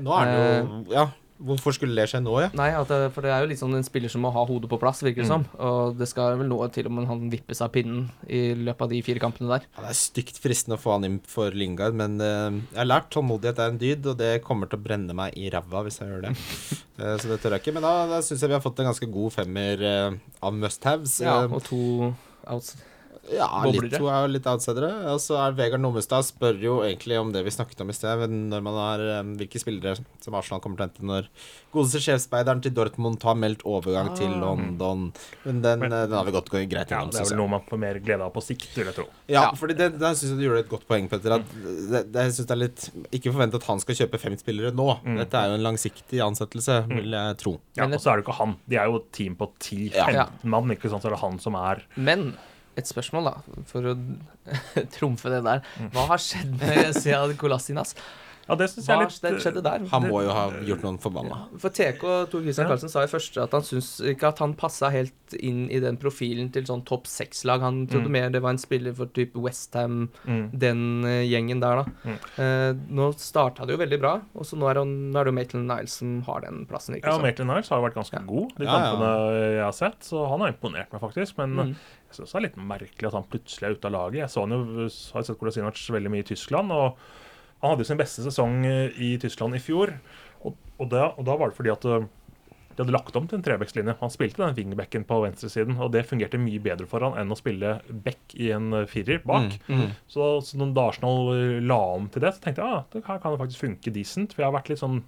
Nå 0.00 0.14
er 0.16 0.24
det 0.32 0.38
jo 0.40 0.94
Ja, 0.94 1.06
hvorfor 1.38 1.74
skulle 1.76 1.96
det 1.96 2.08
skje 2.10 2.20
nå, 2.24 2.34
ja? 2.42 2.50
Nei, 2.58 2.68
det, 2.90 2.98
for 3.14 3.24
det 3.24 3.32
er 3.32 3.44
jo 3.44 3.50
litt 3.50 3.60
sånn 3.60 3.76
en 3.78 3.86
spiller 3.86 4.12
som 4.12 4.24
må 4.24 4.32
ha 4.34 4.44
hodet 4.48 4.70
på 4.70 4.78
plass, 4.82 5.02
virker 5.06 5.24
det 5.24 5.30
som. 5.30 5.46
Og 5.62 5.96
det 5.98 6.08
skal 6.10 6.38
vel 6.40 6.50
nå 6.50 6.58
til 6.74 6.90
om 6.90 7.00
han 7.08 7.26
vippes 7.32 7.62
av 7.64 7.72
pinnen 7.74 8.08
i 8.26 8.52
løpet 8.58 8.86
av 8.86 8.92
de 8.92 9.00
fire 9.06 9.22
kampene 9.22 9.50
der. 9.54 9.66
Ja, 9.76 9.86
det 9.86 9.94
er 9.94 10.00
stygt 10.00 10.40
fristende 10.42 10.78
å 10.78 10.82
få 10.82 10.96
han 10.96 11.08
inn 11.08 11.18
for 11.28 11.54
Lingard, 11.54 11.96
men 11.98 12.18
uh, 12.20 12.50
jeg 12.52 12.80
har 12.82 12.90
lært 12.90 13.10
tålmodighet 13.14 13.62
er 13.64 13.72
en 13.72 13.80
dyd, 13.80 14.10
og 14.10 14.18
det 14.20 14.32
kommer 14.46 14.70
til 14.70 14.80
å 14.80 14.86
brenne 14.88 15.16
meg 15.16 15.36
i 15.38 15.48
ræva 15.54 15.84
hvis 15.86 16.00
jeg 16.02 16.12
gjør 16.12 16.28
det. 16.28 16.34
uh, 17.00 17.14
så 17.20 17.32
det 17.32 17.40
tør 17.42 17.56
jeg 17.56 17.64
ikke. 17.64 17.76
Men 17.78 17.86
da, 17.88 17.94
da 18.10 18.22
syns 18.24 18.44
jeg 18.44 18.52
vi 18.52 18.58
har 18.58 18.64
fått 18.64 18.82
en 18.82 18.90
ganske 18.90 19.10
god 19.18 19.36
femmer 19.38 19.86
uh, 19.86 20.18
av 20.44 20.58
must-haves. 20.58 21.20
Ja, 21.24 21.38
Eh, 21.38 21.52
og 21.54 21.62
to 21.64 22.12
outs. 22.48 22.76
Ja, 23.32 23.48
litt, 23.68 23.92
to 23.92 24.06
er 24.08 24.22
jo 24.26 24.32
litt 24.32 24.46
outsidere. 24.48 24.90
Og 25.12 25.18
så 25.20 25.36
er 25.36 25.52
Vegard 25.58 25.80
Nommestad 25.82 26.24
spør 26.24 26.56
jo 26.62 26.78
egentlig 26.86 27.18
om 27.20 27.30
det 27.34 27.42
vi 27.44 27.50
snakket 27.52 27.80
om 27.84 27.90
i 27.90 27.96
sted, 27.96 28.24
når 28.30 28.62
man 28.64 28.74
har 28.80 29.02
um, 29.20 29.34
hvilke 29.36 29.60
spillere 29.60 29.96
som 30.24 30.34
Arsenal 30.38 30.60
kommer 30.64 30.78
til 30.78 30.84
å 30.84 30.88
hente 30.88 31.04
når 31.10 31.28
godeste 31.74 32.00
sjefsspeideren 32.00 32.62
til 32.64 32.72
Dortmund 32.72 33.20
har 33.22 33.36
meldt 33.36 33.62
overgang 33.68 34.14
til 34.16 34.30
Ah. 34.32 34.40
London. 34.40 35.12
Men 35.44 35.60
den, 35.62 35.80
Men- 35.80 35.92
eh, 35.92 36.06
den 36.06 36.16
har 36.16 36.24
vi 36.24 36.32
gått 36.32 36.48
greit 36.50 36.72
ja, 36.90 37.04
det 37.04 37.20
er 37.20 37.24
vel 37.28 37.36
noe 37.36 37.48
man 37.48 37.60
får 37.68 37.78
mer 37.78 37.98
glede 38.00 38.24
av 38.24 38.32
på 38.32 38.40
sikt, 38.42 38.72
vil 38.74 38.86
jeg 38.86 38.94
tro. 38.96 39.04
Ja, 39.28 39.42
Ja. 39.42 39.50
fordi 39.52 39.76
det, 39.76 39.98
der 39.98 40.14
syns 40.16 40.30
jeg 40.32 40.38
du 40.38 40.44
gjorde 40.48 40.60
et 40.64 40.68
godt 40.70 40.86
poeng, 40.88 41.08
Petter. 41.08 41.32
At 41.36 41.44
det, 41.52 42.12
det, 42.12 42.22
jeg 42.24 42.32
synes 42.32 42.46
det 42.48 42.50
er 42.56 42.62
litt 42.64 42.90
Ikke 43.12 43.32
forvent 43.32 43.54
at 43.54 43.62
han 43.68 43.80
skal 43.80 43.94
kjøpe 43.94 44.18
fem 44.18 44.36
spillere 44.40 44.72
nå. 44.72 44.88
Dette 45.18 45.34
er 45.34 45.48
jo 45.52 45.54
en 45.60 45.66
langsiktig 45.68 46.20
ansettelse, 46.24 46.86
vil 46.88 47.10
jeg 47.12 47.36
tro. 47.38 47.60
Ja, 47.76 47.84
Men- 47.86 47.94
Og 47.94 48.00
så 48.00 48.10
er 48.12 48.16
det 48.16 48.24
jo 48.24 48.30
ikke 48.32 48.38
han. 48.38 48.56
De 48.68 48.76
er 48.76 48.86
jo 48.86 48.96
et 48.96 49.12
team 49.12 49.36
på 49.36 49.50
10-15 49.60 50.14
Ja. 50.14 50.26
mann. 50.44 50.70
ikke 50.70 50.88
sant? 50.90 51.02
Så 51.02 51.06
er 51.06 51.10
det 51.16 51.20
han 51.20 51.38
som 51.38 51.54
er 51.54 51.82
Men 51.96 52.36
et 52.78 52.86
spørsmål, 52.88 53.32
da, 53.32 53.62
for 53.66 53.90
å 53.92 53.96
trumfe 54.96 55.30
det 55.34 55.42
der. 55.46 55.64
Mm. 55.80 55.90
Hva 55.96 56.06
har 56.14 56.22
skjedd 56.22 56.56
med 56.62 56.94
Sead 57.02 57.36
Kolasinas? 57.40 57.94
Ja, 58.48 58.54
det 58.56 58.70
syns 58.72 58.86
Hva 58.88 58.94
jeg 58.96 59.34
litt 59.34 59.42
skjedde 59.44 59.60
der? 59.60 59.82
Han 59.90 60.04
må 60.08 60.22
jo 60.24 60.30
ha 60.32 60.46
gjort 60.64 60.80
noen 60.86 60.96
forbanna. 60.96 61.42
For 61.60 61.68
TK 61.68 62.00
Tor 62.32 62.40
Christian 62.40 62.64
Ja. 62.64 62.70
Karlsen 62.70 62.88
sa 62.88 63.02
i 63.04 63.10
første 63.10 63.42
at 63.44 63.52
han 63.52 63.60
syns 63.68 63.90
ikke 64.08 64.30
at 64.30 64.38
han 64.40 64.54
passa 64.56 64.88
helt 64.88 65.34
inn 65.36 65.66
i 65.68 65.76
den 65.84 65.98
profilen 66.00 66.48
til 66.54 66.64
sånn 66.64 66.80
topp 66.88 67.04
seks-lag. 67.12 67.60
Han 67.60 67.82
trodde 67.90 68.08
Mm. 68.08 68.14
mer 68.16 68.30
det 68.32 68.40
var 68.40 68.54
en 68.56 68.62
spiller 68.62 68.94
for 68.96 69.04
type 69.12 69.36
Westham, 69.36 70.08
Mm. 70.24 70.46
den 70.64 71.04
eh, 71.04 71.26
gjengen 71.28 71.60
der, 71.60 71.82
da. 71.82 71.84
Mm. 72.08 72.16
Eh, 72.40 72.72
nå 72.88 73.10
starta 73.20 73.66
det 73.68 73.76
jo 73.76 73.82
veldig 73.84 74.00
bra, 74.00 74.14
og 74.34 74.48
så 74.48 74.56
nå 74.56 74.70
er, 74.70 74.80
det 74.80 75.26
jo 75.28 75.36
Maitland 75.36 75.68
Niles 75.68 75.98
som 76.00 76.22
har 76.24 76.40
den 76.48 76.64
plassen. 76.64 76.96
Ikke 76.96 77.12
Ja. 77.12 77.18
Maitland 77.20 77.50
Niles 77.52 77.68
har 77.68 77.82
jo 77.82 77.84
vært 77.90 78.00
ganske 78.00 78.16
Ja. 78.16 78.24
god 78.24 78.56
de 78.56 78.64
Ja, 78.64 78.72
ja. 78.72 78.80
kampene 78.80 79.52
jeg 79.58 79.64
har 79.68 79.72
sett, 79.76 80.00
så 80.08 80.24
han 80.26 80.40
har 80.40 80.48
imponert 80.56 80.90
meg 80.90 81.02
faktisk. 81.04 81.36
Men 81.36 81.52
Mm. 81.54 81.76
Jeg 82.08 82.16
syns 82.16 82.32
det 82.32 82.38
er 82.38 82.46
litt 82.46 82.60
merkelig 82.70 83.08
at 83.10 83.16
han 83.18 83.26
plutselig 83.28 83.68
er 83.68 83.74
ute 83.76 83.88
av 83.88 83.94
laget. 83.94 84.20
Jeg 84.22 84.32
så 84.32 84.44
han 84.46 84.54
jo, 84.54 84.86
har 84.88 85.24
sett 85.26 85.40
Kolasinac 85.40 85.80
veldig 85.92 86.12
mye 86.14 86.24
i 86.24 86.28
Tyskland, 86.30 86.72
og 86.72 86.96
han 87.60 87.72
hadde 87.72 87.84
jo 87.84 87.88
sin 87.90 88.00
beste 88.00 88.24
sesong 88.24 88.62
eh, 88.68 88.94
i 89.04 89.10
Tyskland 89.20 89.58
i 89.58 89.60
fjor. 89.62 89.92
Og, 90.40 90.54
og, 90.78 90.86
da, 90.92 91.10
og 91.18 91.26
da 91.28 91.36
var 91.36 91.50
det 91.50 91.58
fordi 91.58 91.74
at 91.74 91.84
eh, 91.84 92.06
de 92.78 92.84
hadde 92.84 92.94
lagt 92.94 93.16
om 93.18 93.26
til 93.28 93.40
en 93.40 93.44
trebekslinje. 93.44 93.96
Han 94.00 94.14
spilte 94.14 94.40
den 94.40 94.56
wingbacken 94.56 95.04
på 95.08 95.18
venstresiden, 95.24 95.76
og 95.82 95.90
det 95.92 96.06
fungerte 96.08 96.40
mye 96.40 96.62
bedre 96.62 96.86
for 96.88 97.04
han 97.04 97.18
enn 97.18 97.34
å 97.34 97.38
spille 97.38 97.76
back 98.06 98.36
i 98.38 98.52
en 98.56 98.70
eh, 98.80 98.88
firer 98.88 99.20
bak. 99.26 99.58
Mm. 99.68 99.90
Så, 100.08 100.30
så 100.46 100.62
når 100.62 100.78
Arsenal 100.86 101.32
la 101.66 101.80
om 101.98 102.08
til 102.14 102.24
det, 102.24 102.32
så 102.36 102.46
tenkte 102.46 102.64
jeg 102.64 102.78
ah, 102.78 102.88
det 102.94 103.04
her 103.04 103.20
kan 103.20 103.34
det 103.34 103.42
faktisk 103.42 103.66
funke 103.66 103.94
decent. 103.98 104.32
For 104.32 104.46
jeg 104.46 104.48
har 104.48 104.56
vært 104.56 104.72
litt 104.72 104.80
sånn, 104.80 105.02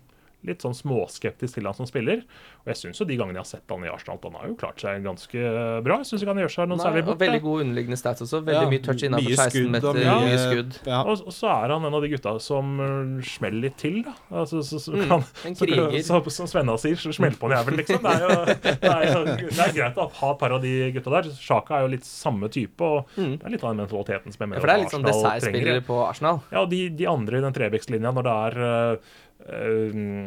litt 0.46 0.62
sånn 0.64 0.72
småskeptisk 0.74 1.54
til 1.58 1.66
han 1.68 1.74
som 1.76 1.86
spiller. 1.86 2.22
Og 2.64 2.70
jeg 2.72 2.76
syns 2.80 3.00
jo 3.00 3.04
de 3.08 3.16
gangene 3.16 3.36
jeg 3.40 3.44
har 3.44 3.50
sett 3.50 3.72
han 3.72 3.84
i 3.84 3.90
Arsenal, 3.92 4.18
han 4.22 4.36
har 4.40 4.46
jo 4.48 4.54
klart 4.60 4.80
seg 4.80 5.02
ganske 5.04 5.42
bra. 5.84 5.98
Jeg 6.00 6.08
syns 6.10 6.22
ikke 6.24 6.32
han 6.34 6.40
gjør 6.42 6.52
seg 6.54 6.68
noen 6.70 6.78
Nei, 6.80 6.86
særlig 6.86 7.02
og 7.02 7.08
bort. 7.10 7.20
veldig 7.20 7.40
god 7.44 7.62
underliggende 7.64 7.98
stats 8.00 8.24
også. 8.26 8.40
Veldig 8.46 8.64
Ja, 8.64 8.70
mye 8.72 8.82
touch 8.86 9.04
innenfor 9.04 9.36
16 9.36 9.70
meter. 9.74 9.92
mye- 10.00 10.16
Mye 10.24 10.38
skudd. 10.44 10.78
Ja. 10.86 11.00
Og, 11.04 11.22
og 11.26 11.32
så 11.36 11.50
er 11.52 11.74
han 11.74 11.84
en 11.84 11.94
av 11.94 12.02
de 12.02 12.08
gutta 12.14 12.34
som 12.40 12.72
uh, 12.80 13.22
smeller 13.22 13.60
litt 13.68 13.76
til, 13.80 14.00
da. 14.06 14.14
Altså, 14.32 14.62
så, 14.64 14.80
så, 14.80 14.92
Mm, 14.96 15.06
kan, 15.08 15.24
en 15.46 15.54
kriger. 15.54 15.98
så, 16.02 16.20
som 16.30 16.46
Svenna 16.50 16.76
sier, 16.80 16.96
så 17.00 17.12
smell 17.14 17.36
på 17.40 17.48
en 17.50 17.56
jævel, 17.58 17.76
liksom. 17.80 18.00
Det 18.02 18.10
er 18.10 18.24
jo 18.24 18.44
det 18.50 18.90
er, 18.90 19.04
jo, 19.12 19.24
det 19.48 19.60
er 19.66 19.72
greit 19.76 19.96
å 20.00 20.08
ha 20.20 20.32
et 20.32 20.38
par 20.40 20.52
av 20.56 20.60
de 20.62 20.74
gutta 20.92 21.10
der. 21.18 21.30
Sjaka 21.40 21.78
er 21.78 21.86
jo 21.86 21.92
litt 21.94 22.04
samme 22.08 22.48
type, 22.52 22.80
og 22.80 23.06
Mm. 23.16 23.38
det 23.38 23.44
er 23.46 23.50
litt 23.50 23.64
av 23.64 23.74
den 23.76 23.80
mentaliteten 23.86 24.32
som 24.32 24.38
jeg 24.40 24.46
Ja, 24.46 24.46
mener 24.46 24.60
for 24.60 24.66
det 24.66 24.74
er 24.74 24.82
litt 24.84 24.94
sånn 24.94 25.06
Arsenal 25.10 25.40
trenger. 25.40 25.80
på 25.86 25.96
Arsenal. 26.08 26.40
Ja, 26.52 26.60
og 26.62 26.70
de, 26.70 26.88
de 26.90 27.06
andre 27.06 27.38
i 27.38 27.40
den 27.44 27.52
trebekslinja, 27.56 28.12
når 28.14 28.22
det 28.28 28.34
er 28.36 28.60
uh, 28.60 28.96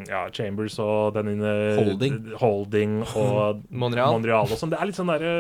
ja, 0.10 0.24
Chambers 0.34 0.76
og 0.82 1.14
den 1.16 1.30
inne 1.36 1.52
Holding. 1.78 2.16
Holding 2.42 2.96
og 3.16 3.62
Monreal. 3.84 4.16
Monreal 4.18 4.50
og 4.52 4.58
sånn. 4.60 4.72
Det 4.74 4.80
er 4.82 4.90
litt 4.90 4.98
sånn 4.98 5.12
derre 5.12 5.34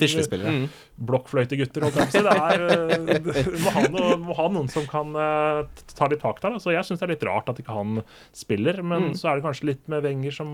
Fislespillere. 0.00 0.52
Mm. 0.54 0.66
blokkfløytegutter, 1.08 1.82
holdt 1.88 1.96
jeg 1.98 2.10
på 2.10 2.12
å 2.12 2.14
si. 2.14 2.22
Det 2.24 2.34
er, 2.38 2.64
uh, 2.68 3.54
må, 3.64 3.72
ha 3.74 3.82
noe, 3.90 4.16
må 4.28 4.36
ha 4.38 4.48
noen 4.54 4.68
som 4.70 4.84
kan 4.90 5.10
uh, 5.16 5.64
ta 5.96 6.06
litt 6.12 6.22
tak 6.22 6.38
der. 6.44 6.54
da. 6.54 6.62
Så 6.62 6.74
jeg 6.74 6.86
syns 6.86 7.00
det 7.02 7.08
er 7.08 7.12
litt 7.16 7.26
rart 7.26 7.48
at 7.50 7.58
ikke 7.62 7.74
han 7.78 8.02
spiller, 8.36 8.82
men 8.82 8.92
Mm. 9.04 9.16
så 9.18 9.26
er 9.32 9.36
det 9.40 9.44
kanskje 9.44 9.66
litt 9.68 9.88
med 9.90 10.04
Wenger 10.06 10.32
som 10.32 10.52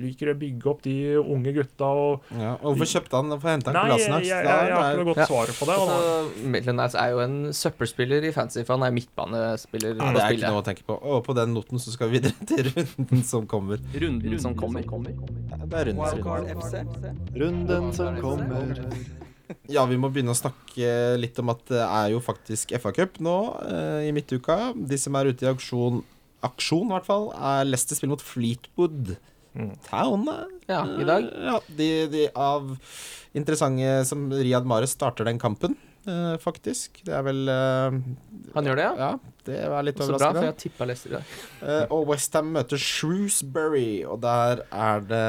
liker 0.00 0.30
å 0.32 0.34
bygge 0.40 0.66
opp 0.70 0.80
de 0.82 0.94
unge 1.20 1.52
gutta 1.54 1.86
og 1.94 2.24
Ja, 2.34 2.54
og 2.56 2.72
hvorfor 2.74 2.88
kjøpte 2.90 3.18
han 3.20 3.28
Hvorfor 3.30 3.52
henta 3.52 3.70
han 3.70 3.76
Nei, 3.76 3.98
jeg, 4.00 4.08
jeg, 4.08 4.24
jeg, 4.30 4.46
jeg 4.48 4.74
har 4.74 4.88
ikke 4.88 4.98
noe 5.02 5.08
godt 5.12 5.20
Ja. 5.20 5.26
svar 5.28 5.52
på 5.60 5.68
det. 5.68 5.76
Og, 5.78 5.92
Altså, 5.94 6.48
Maitland 6.54 6.82
er 6.86 7.12
jo 7.12 7.20
en 7.22 7.36
søppelspiller 7.54 8.24
i 8.26 8.32
fancy, 8.34 8.64
for 8.64 8.74
han 8.78 8.86
er 8.88 8.94
midtbanespiller. 8.96 9.94
Ja, 10.00 10.10
det 10.16 10.24
er 10.24 10.38
ikke 10.38 10.50
noe 10.56 10.62
å 10.64 10.66
tenke 10.66 10.86
på. 10.88 10.96
Og 10.98 11.20
på 11.28 11.36
den 11.38 11.54
noten 11.54 11.78
så 11.82 11.92
skal 11.94 12.03
vi 12.08 12.18
videre 12.18 12.46
til 12.48 12.70
runden 12.70 13.22
som 13.26 13.46
kommer. 13.50 13.82
Runden 13.94 14.38
som 14.42 14.54
kommer. 14.58 14.84
Det 14.84 15.80
er 15.80 15.90
runden 15.90 16.06
som 16.10 16.22
kommer. 16.24 16.54
Runden 17.34 17.92
som 17.96 18.18
kommer. 18.22 18.80
Ja, 19.68 19.84
vi 19.86 19.98
må 20.00 20.08
begynne 20.12 20.32
å 20.32 20.38
snakke 20.38 20.88
litt 21.20 21.38
om 21.42 21.50
at 21.52 21.60
det 21.68 21.82
er 21.84 22.10
jo 22.14 22.20
faktisk 22.24 22.72
FA-cup 22.80 23.18
nå 23.24 23.36
eh, 23.68 24.06
i 24.08 24.12
midtuka. 24.16 24.72
De 24.74 24.96
som 25.00 25.14
er 25.20 25.28
ute 25.32 25.44
i 25.44 25.50
aksjon, 25.50 26.00
aksjon 26.44 26.88
i 26.88 26.94
hvert 26.96 27.08
fall, 27.08 27.28
er 27.36 27.68
Leicester 27.68 27.98
spiller 27.98 28.16
mot 28.16 28.24
Fleetwood 28.32 29.16
Mm. 29.54 29.68
Town. 29.86 30.24
eh, 30.26 30.46
Ja, 30.66 30.80
i 30.98 31.04
dag. 31.06 31.26
Ja, 31.46 31.60
de, 31.78 31.86
de 32.10 32.22
av 32.34 32.72
interessante 33.38 34.00
som 34.08 34.24
Riyad 34.34 34.66
Mares 34.66 34.90
starter 34.96 35.28
den 35.28 35.38
kampen, 35.38 35.76
eh, 36.10 36.32
faktisk. 36.42 36.98
Det 37.06 37.14
er 37.14 37.22
vel 37.22 37.44
eh, 37.52 38.00
Han 38.56 38.66
gjør 38.66 38.80
det, 38.80 38.88
ja? 38.88 38.94
Ja, 38.98 39.33
det 39.44 39.58
er 39.60 39.82
litt 39.86 39.98
Så 40.00 40.06
bra, 40.08 40.18
for 40.18 40.24
overraskende. 40.24 40.46
jeg 40.50 40.56
tippa 40.64 40.86
Leicester 40.88 41.10
i 41.10 41.14
dag. 41.18 41.36
Eh, 41.64 41.84
og 41.94 42.08
Westham 42.10 42.50
møter 42.54 42.80
Shrewsbury, 42.80 44.04
og 44.08 44.20
der 44.24 44.64
er 44.72 45.00
det 45.08 45.24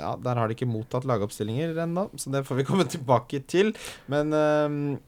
Ja, 0.00 0.16
der 0.22 0.34
har 0.40 0.48
de 0.50 0.56
ikke 0.56 0.66
mottatt 0.70 1.06
lagoppstillinger 1.06 1.76
ennå, 1.84 2.08
så 2.18 2.32
det 2.34 2.44
får 2.48 2.60
vi 2.60 2.66
komme 2.70 2.86
tilbake 2.90 3.42
til. 3.50 3.72
Men 4.10 4.32
eh, 4.34 4.98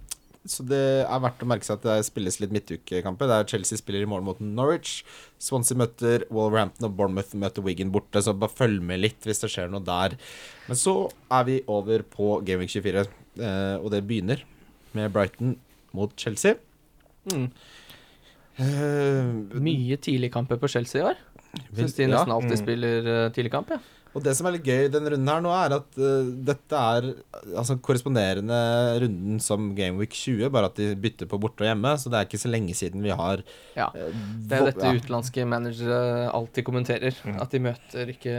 Så 0.47 0.64
det 0.66 1.07
er 1.07 1.20
verdt 1.22 1.43
å 1.45 1.47
merke 1.47 1.62
seg 1.66 1.76
at 1.78 1.84
det 1.86 1.97
spilles 2.09 2.40
litt 2.43 2.51
midtukekamper. 2.55 3.28
Der 3.30 3.45
Chelsea 3.47 3.78
spiller 3.78 4.03
i 4.03 4.09
morgen 4.11 4.26
mot 4.26 4.40
Norwich. 4.43 5.05
Swansea 5.38 5.78
møter 5.78 6.24
Wolverhampton, 6.34 6.88
og 6.88 6.97
Bournemouth 6.99 7.36
møter 7.38 7.62
Wigan 7.62 7.93
borte. 7.95 8.18
Så 8.26 8.34
bare 8.34 8.51
følg 8.51 8.82
med 8.82 8.99
litt 9.05 9.22
hvis 9.22 9.38
det 9.45 9.53
skjer 9.55 9.70
noe 9.70 9.84
der. 9.86 10.16
Men 10.66 10.80
så 10.80 10.97
er 11.30 11.47
vi 11.47 11.61
over 11.70 12.03
på 12.03 12.40
Gaming 12.47 12.66
24, 12.70 13.07
eh, 13.38 13.76
og 13.78 13.90
det 13.95 14.03
begynner 14.11 14.43
med 14.99 15.14
Brighton 15.14 15.55
mot 15.95 16.11
Chelsea. 16.18 16.57
Mm. 17.30 17.47
Eh, 18.61 19.32
Mye 19.62 19.96
tidligkamper 19.96 20.61
på 20.61 20.68
Chelsea 20.68 21.00
i 21.00 21.09
år. 21.12 21.20
Syns 21.76 21.94
de 21.96 22.07
ja. 22.07 22.12
nesten 22.14 22.32
alltid 22.32 22.57
Mm. 22.59 22.62
spiller 22.62 23.09
uh, 23.09 23.30
tidligkamp, 23.32 23.70
ja. 23.70 23.78
Og 24.12 24.20
det 24.22 24.34
som 24.36 24.44
er 24.46 24.53
litt 24.59 24.66
gøy 24.68 24.82
i 24.84 24.90
denne 24.92 25.09
runden 25.09 25.28
her 25.28 25.40
nå, 25.40 25.53
er 25.57 25.72
at 25.78 25.94
uh, 25.96 26.26
dette 26.44 26.76
er 26.76 27.07
altså 27.57 27.78
korresponderende 27.80 28.59
runden 29.00 29.38
som 29.40 29.70
Game 29.74 29.96
Week 29.96 30.12
20, 30.12 30.50
bare 30.53 30.68
at 30.68 30.76
de 30.76 30.90
bytter 31.00 31.28
på 31.30 31.38
borte 31.40 31.64
og 31.64 31.70
hjemme. 31.70 31.94
Så 31.96 32.12
det 32.12 32.18
er 32.20 32.28
ikke 32.28 32.42
så 32.42 32.50
lenge 32.53 32.74
siden 32.76 33.00
vi 33.05 33.09
har 33.16 33.40
ja. 33.76 33.88
eh, 33.96 34.12
Det 34.48 34.59
er 34.59 34.68
dette 34.68 34.84
ja. 34.90 34.92
utenlandske 35.00 35.46
managere 35.48 36.28
alltid 36.28 36.64
kommenterer. 36.68 37.16
Mm. 37.24 37.40
At 37.40 37.50
de 37.57 37.62
møter 37.64 38.12
ikke 38.12 38.36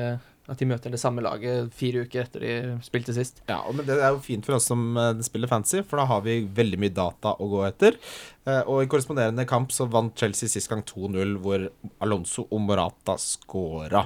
At 0.52 0.60
de 0.60 0.68
møter 0.68 0.92
det 0.92 1.00
samme 1.00 1.24
laget 1.24 1.72
fire 1.72 2.02
uker 2.04 2.26
etter 2.26 2.44
de 2.44 2.56
spilte 2.84 3.14
sist. 3.16 3.40
Ja, 3.48 3.62
men 3.72 3.86
det 3.88 3.96
er 3.96 4.12
jo 4.12 4.20
fint 4.26 4.44
for 4.44 4.58
oss 4.58 4.68
som 4.68 4.98
eh, 5.00 5.22
spiller 5.24 5.48
fancy, 5.48 5.80
for 5.88 6.02
da 6.02 6.08
har 6.10 6.26
vi 6.26 6.42
veldig 6.58 6.80
mye 6.84 6.92
data 6.96 7.32
å 7.40 7.48
gå 7.48 7.62
etter. 7.70 7.96
Eh, 8.44 8.60
og 8.60 8.84
i 8.84 8.90
korresponderende 8.92 9.48
kamp 9.48 9.72
så 9.72 9.88
vant 9.88 10.20
Chelsea 10.20 10.52
sist 10.52 10.68
gang 10.72 10.84
2-0, 10.90 11.38
hvor 11.46 11.64
Alonso 12.04 12.44
og 12.50 12.60
Morata 12.66 13.16
scora. 13.24 14.04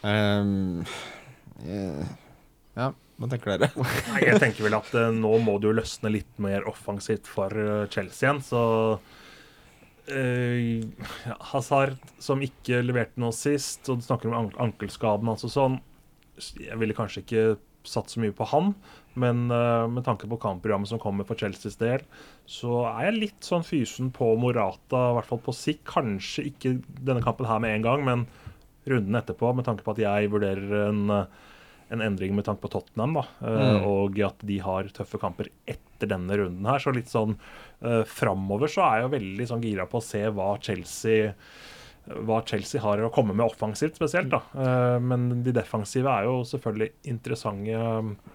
Um, 0.00 0.80
yeah. 1.60 2.08
ja, 2.80 2.88
hva 3.20 3.28
tenker 3.28 3.52
dere? 3.52 3.68
Nei, 4.14 4.24
jeg 4.30 4.40
tenker 4.40 4.64
vel 4.64 4.80
at 4.80 4.96
eh, 4.96 5.12
nå 5.12 5.34
må 5.44 5.58
det 5.60 5.68
jo 5.68 5.76
løsne 5.76 6.16
litt 6.16 6.40
mer 6.40 6.64
offensivt 6.72 7.28
for 7.28 7.52
Chelsea 7.92 8.30
igjen, 8.30 8.40
så 8.48 8.62
eh, 10.14 10.84
Hazard, 11.52 11.98
som 12.22 12.42
ikke 12.44 12.82
leverte 12.84 13.20
noe 13.22 13.34
sist, 13.36 13.88
og 13.88 14.00
du 14.00 14.06
snakker 14.06 14.30
om 14.30 14.38
an 14.38 14.52
ankelskaden 14.70 15.30
og 15.30 15.40
sånn 15.42 15.80
Jeg 16.60 16.78
ville 16.80 16.96
kanskje 16.96 17.24
ikke 17.24 17.44
satt 17.86 18.12
så 18.12 18.20
mye 18.20 18.34
på 18.36 18.46
han. 18.50 18.74
Men 19.18 19.50
eh, 19.50 19.86
med 19.90 20.04
tanke 20.06 20.28
på 20.30 20.38
kampprogrammet 20.40 20.90
som 20.90 21.00
kommer 21.02 21.26
for 21.28 21.38
Chelseas 21.38 21.78
del, 21.80 22.04
så 22.48 22.84
er 22.92 23.08
jeg 23.08 23.18
litt 23.18 23.46
sånn 23.46 23.66
fysen 23.66 24.12
på 24.14 24.32
Morata, 24.40 25.10
i 25.10 25.16
hvert 25.18 25.30
fall 25.30 25.42
på 25.44 25.56
sikt. 25.56 25.84
Kanskje 25.90 26.46
ikke 26.52 26.76
denne 27.00 27.24
kampen 27.24 27.48
her 27.48 27.62
med 27.62 27.78
en 27.78 27.86
gang, 27.86 28.04
men 28.06 28.26
runden 28.90 29.18
etterpå, 29.18 29.52
med 29.56 29.66
tanke 29.68 29.84
på 29.84 29.94
at 29.94 30.02
jeg 30.02 30.30
vurderer 30.32 30.86
en, 30.88 31.02
eh, 31.16 31.48
en 31.90 32.04
endring 32.04 32.36
med 32.36 32.46
tanke 32.46 32.62
på 32.62 32.70
Tottenham, 32.72 33.18
da, 33.18 33.24
mm. 33.42 33.88
og 33.88 34.20
at 34.22 34.44
de 34.46 34.60
har 34.62 34.90
tøffe 34.94 35.18
kamper 35.22 35.50
etter 35.68 36.10
denne 36.10 36.38
runden 36.38 36.68
her. 36.70 36.82
Så 36.82 36.94
litt 36.94 37.10
sånn 37.10 37.34
uh, 37.34 38.04
framover 38.06 38.70
så 38.70 38.86
er 38.86 39.00
jeg 39.00 39.06
jo 39.06 39.12
veldig 39.16 39.50
sånn 39.50 39.66
gira 39.66 39.88
på 39.90 39.98
å 39.98 40.06
se 40.06 40.22
hva 40.30 40.54
Chelsea 40.62 41.34
hva 42.10 42.40
Chelsea 42.46 42.80
har 42.82 43.00
å 43.04 43.10
komme 43.12 43.34
med 43.36 43.44
offensivt 43.44 43.98
spesielt. 43.98 44.30
da. 44.32 44.40
Eh, 44.54 44.98
men 45.02 45.42
de 45.44 45.52
defensive 45.54 46.10
er 46.10 46.26
jo 46.26 46.40
selvfølgelig 46.48 46.90
interessante, 47.12 47.80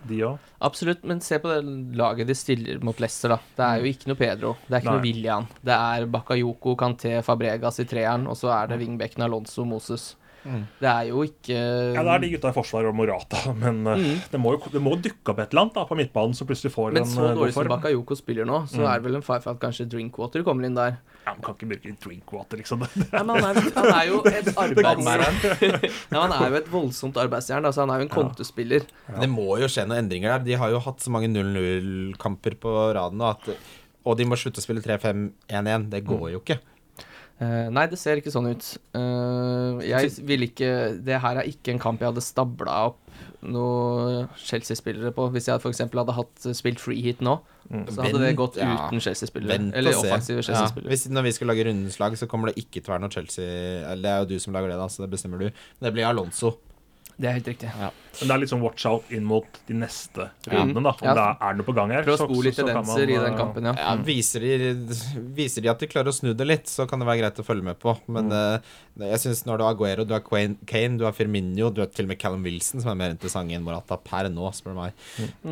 de 0.08 0.20
òg. 0.30 0.52
Absolutt, 0.64 1.04
men 1.04 1.22
se 1.22 1.40
på 1.42 1.52
det 1.52 1.62
laget 1.98 2.30
de 2.30 2.38
stiller 2.38 2.84
mot 2.86 3.00
Leicester, 3.02 3.36
da. 3.36 3.40
Det 3.58 3.66
er 3.66 3.82
jo 3.82 3.92
ikke 3.92 4.12
noe 4.12 4.20
Pedro, 4.22 4.54
det 4.68 4.78
er 4.78 4.84
ikke 4.84 4.92
Nei. 4.92 5.00
noe 5.00 5.08
William. 5.08 5.48
Det 5.66 5.80
er 5.96 6.06
Bakayoko, 6.14 6.76
Kanté, 6.80 7.18
Fabregas 7.26 7.82
i 7.84 7.88
treeren, 7.90 8.30
og 8.32 8.40
så 8.40 8.54
er 8.56 8.72
det 8.72 8.80
wingbacken 8.84 9.26
Alonso 9.26 9.66
Moses. 9.68 10.14
Det 10.46 10.90
er 10.92 11.10
jo 11.10 11.24
ikke 11.26 11.58
Ja, 11.58 12.04
det 12.06 12.14
er 12.14 12.24
de 12.24 12.30
gutta 12.36 12.52
i 12.54 12.56
forsvar 12.56 12.90
og 12.90 12.96
Morata, 12.98 13.42
men 13.64 13.82
mm. 13.86 14.06
det, 14.32 14.42
må 14.42 14.56
jo, 14.56 14.62
det 14.74 14.82
må 14.84 14.94
dukke 15.02 15.34
opp 15.34 15.42
et 15.42 15.52
eller 15.54 15.66
annet 15.66 15.80
da, 15.80 15.86
på 15.90 15.98
midtbanen 16.00 16.38
som 16.38 16.50
plutselig 16.50 16.74
får 16.76 16.94
Men 16.94 17.04
en 17.04 17.12
så 17.12 17.28
eh, 17.30 17.36
dårlig 17.40 17.56
som. 17.58 17.70
Bakayoko 17.76 18.18
spiller 18.20 18.48
nå, 18.48 18.62
så 18.72 18.86
er 18.86 19.02
det 19.02 19.10
vel 19.10 19.20
en 19.20 19.26
fare 19.26 19.44
for 19.44 19.56
at 19.56 19.62
kanskje 19.64 19.88
Drinkwater 19.92 20.46
kommer 20.46 20.68
inn 20.68 20.78
der. 20.78 21.00
Ja, 21.26 21.34
Man 21.34 21.42
kan 21.42 21.56
ikke 21.56 21.70
bruke 21.72 21.94
drinkwater, 22.04 22.60
liksom. 22.62 22.84
Nei, 23.02 23.22
men 23.26 23.42
han 23.42 23.58
er, 23.58 23.70
han 23.74 23.88
er 23.90 24.04
jo 24.12 24.20
et 24.30 24.50
arbeidsjern. 24.52 25.40
ja, 26.14 26.20
han 26.20 26.36
er 26.36 26.52
jo 26.54 26.60
et 26.60 26.70
voldsomt 26.70 27.18
arbeidsjern. 27.18 27.66
Altså, 27.66 27.82
han 27.82 27.94
er 27.96 28.04
jo 28.04 28.06
en 28.06 28.14
kontespiller. 28.14 28.86
Det 29.08 29.30
må 29.32 29.58
jo 29.58 29.70
skje 29.72 29.88
noen 29.90 30.04
endringer 30.04 30.36
der. 30.36 30.46
De 30.46 30.60
har 30.62 30.76
jo 30.76 30.84
hatt 30.86 31.02
så 31.02 31.14
mange 31.14 31.32
0-0-kamper 31.34 32.60
på 32.62 32.76
raden 32.94 33.18
nå 33.22 33.32
at 33.32 33.50
Og 34.06 34.20
de 34.20 34.30
må 34.30 34.38
slutte 34.38 34.62
å 34.62 34.66
spille 34.68 34.86
3-5-1-1. 34.86 35.90
Det 35.90 36.04
går 36.06 36.28
jo 36.36 36.44
ikke. 36.44 36.60
Eh, 37.36 37.68
nei, 37.74 37.88
det 37.92 38.00
ser 38.00 38.22
ikke 38.22 38.32
sånn 38.32 38.48
ut. 38.54 38.68
Uh, 38.96 39.82
jeg 39.84 40.14
vil 40.24 40.46
ikke 40.46 40.70
Det 41.04 41.18
her 41.20 41.42
er 41.42 41.50
ikke 41.50 41.74
en 41.74 41.82
kamp 41.84 42.00
jeg 42.00 42.14
hadde 42.14 42.24
stabla 42.24 42.78
opp 42.92 43.02
noen 43.46 44.30
Chelsea-spillere 44.40 45.12
på. 45.16 45.28
Hvis 45.34 45.50
jeg 45.50 45.60
f.eks. 45.60 45.84
hadde 45.84 46.16
hatt 46.18 46.48
spilt 46.58 46.82
free 46.82 47.04
hit 47.04 47.22
nå, 47.26 47.36
så 47.92 48.06
hadde 48.06 48.22
det 48.24 48.32
gått 48.40 48.60
ja. 48.60 48.72
uten 48.72 49.04
Chelsea-spillere. 49.04 49.72
Eller 49.76 50.00
offensive 50.00 50.46
Chelsea-spillere. 50.48 50.96
Ja. 50.96 51.12
når 51.18 51.28
vi 51.28 51.34
skal 51.38 51.52
lage 51.52 51.68
rundeslag, 51.68 52.18
så 52.20 52.30
kommer 52.32 52.52
det 52.52 52.64
ikke 52.64 52.80
til 52.80 52.90
å 52.90 52.96
være 52.96 53.06
noe 53.06 53.14
Chelsea 53.14 53.46
Eller 53.92 54.04
det 54.06 54.14
er 54.14 54.24
jo 54.24 54.30
du 54.32 54.38
som 54.42 54.56
lager 54.56 54.74
det, 54.74 54.80
da, 54.82 54.88
så 54.92 55.06
det 55.06 55.12
bestemmer 55.14 55.44
du. 55.44 55.50
Men 55.52 55.90
det 55.90 55.94
blir 55.98 56.08
Alonso. 56.10 56.56
Det 57.16 57.30
er 57.30 57.38
helt 57.38 57.48
riktig. 57.48 57.70
Men 57.76 58.28
det 58.28 58.34
er 58.36 58.40
litt 58.42 58.50
sånn 58.52 58.62
watch 58.64 58.84
out 58.90 59.12
inn 59.16 59.24
mot 59.28 59.46
de 59.68 59.76
neste 59.76 60.26
rundene, 60.52 60.84
da. 60.84 60.92
Om 61.00 61.06
Ja. 61.08 61.14
det 61.16 61.26
er, 61.48 61.54
noe 61.56 61.66
på 61.68 61.76
gang 61.76 61.92
her. 61.92 62.04
Prøv 62.04 62.16
å 62.16 62.20
så- 62.20 62.28
spore 62.28 62.44
litt 62.44 62.56
tendenser 62.56 63.04
i 63.04 63.16
den 63.20 63.34
eh, 63.34 63.38
kampen, 63.38 63.64
ja. 63.64 63.74
Ja, 63.80 63.96
viser, 64.04 64.40
de, 64.40 64.74
viser 65.36 65.62
de 65.64 65.70
at 65.72 65.80
de 65.80 65.88
klarer 65.88 66.12
å 66.12 66.14
snu 66.16 66.34
det 66.36 66.48
litt, 66.48 66.66
så 66.68 66.88
kan 66.88 67.00
det 67.00 67.08
være 67.08 67.22
greit 67.22 67.40
å 67.40 67.46
følge 67.48 67.64
med 67.64 67.80
på. 67.80 67.96
Men 68.08 68.32
eh, 68.32 68.60
jeg 69.00 69.20
syns 69.24 69.46
når 69.46 69.58
du 69.58 69.64
har 69.64 69.76
Aguero, 69.76 70.06
du 70.08 70.14
har 70.14 70.22
Kane, 70.22 70.98
du 70.98 71.06
har 71.06 71.14
Firmino, 71.14 71.70
du 71.74 71.82
har 71.82 71.88
til 71.88 72.06
og 72.06 72.10
med 72.10 72.20
Callum 72.20 72.44
Wilson, 72.44 72.82
som 72.82 72.92
er 72.92 72.96
mer 72.96 73.16
interessant 73.16 73.52
enn 73.52 73.64
Morata 73.64 73.96
per 73.98 74.28
nå, 74.30 74.52
spør 74.52 74.76
du 74.76 74.82
meg. 74.82 74.94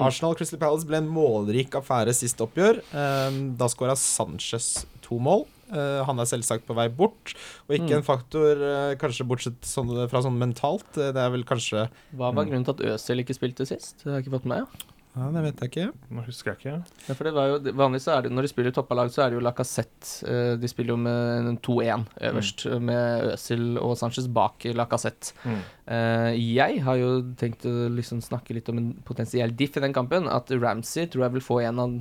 Arsenal 0.02 0.36
Crystal 0.36 0.60
Palace 0.60 0.84
ble 0.86 0.98
en 0.98 1.08
målrik 1.08 1.72
affære 1.80 2.14
sist 2.14 2.38
oppgjør. 2.44 2.82
Um, 2.94 3.56
da 3.56 3.68
skåra 3.72 3.96
Sanchez 3.96 4.86
to 5.02 5.20
mål. 5.20 5.46
Eh, 5.74 6.00
han 6.06 6.20
er 6.22 6.30
selvsagt 6.30 6.68
på 6.70 6.76
vei 6.78 6.88
bort, 6.94 7.34
og 7.68 7.76
ikke 7.78 7.98
en 8.00 8.06
faktor 8.06 8.62
eh, 8.70 8.96
kanskje 9.02 9.26
bortsett 9.28 9.68
sånn, 9.68 9.92
fra 10.12 10.22
sånn 10.26 10.38
mentalt. 10.40 10.90
Eh, 10.98 11.12
Det 11.14 11.22
er 11.26 11.34
vel 11.34 11.44
kanskje 11.50 11.88
Hva 12.14 12.32
var 12.34 12.46
grunnen 12.46 12.66
til 12.68 12.76
at 12.78 12.88
Øzil 12.94 13.24
ikke 13.26 13.36
spilte 13.38 13.66
sist? 13.68 14.04
Det 14.04 14.12
har 14.12 14.20
jeg 14.22 14.28
ikke 14.28 14.38
fått 14.40 14.50
med 14.50 14.64
meg. 14.64 14.68
Ja. 14.68 14.90
Ja, 15.14 15.28
det 15.30 15.42
vet 15.46 15.60
jeg 15.62 15.70
ikke. 15.70 15.84
Nå 16.10 16.24
husker 16.26 16.56
jeg 16.56 16.58
ikke. 16.58 16.96
Ja, 17.06 17.14
for 17.14 17.28
det 17.28 17.34
var 17.36 17.50
jo, 17.52 17.58
Vanligvis 17.78 18.08
er 18.10 18.24
det 18.26 18.32
når 18.34 18.48
de 18.48 18.50
spiller 18.50 18.74
toppalag, 18.74 19.12
så 19.14 19.22
er 19.22 19.30
det 19.30 19.38
jo 19.38 19.44
Lacassette. 19.46 20.32
De 20.58 20.70
spiller 20.72 20.96
jo 20.96 20.98
med 20.98 21.60
2-1 21.62 22.08
øverst, 22.32 22.64
med 22.82 23.28
Øzil 23.36 23.78
og 23.78 23.94
Sanchez 24.00 24.26
bak 24.34 24.66
Lacassette. 24.74 25.36
Mm. 25.46 25.60
Eh, 25.86 26.32
jeg 26.56 26.82
har 26.88 26.98
jo 26.98 27.12
tenkt 27.38 27.68
å 27.70 27.76
liksom 27.94 28.24
snakke 28.26 28.58
litt 28.58 28.74
om 28.74 28.82
en 28.82 28.90
potensiell 29.06 29.54
diff 29.54 29.78
i 29.78 29.86
den 29.86 29.94
kampen. 29.94 30.26
At 30.26 30.50
Ramsey 30.50 31.06
tror 31.06 31.28
jeg 31.28 31.36
vil 31.38 31.46
få 31.46 31.62
en 31.68 31.84
av 31.86 31.94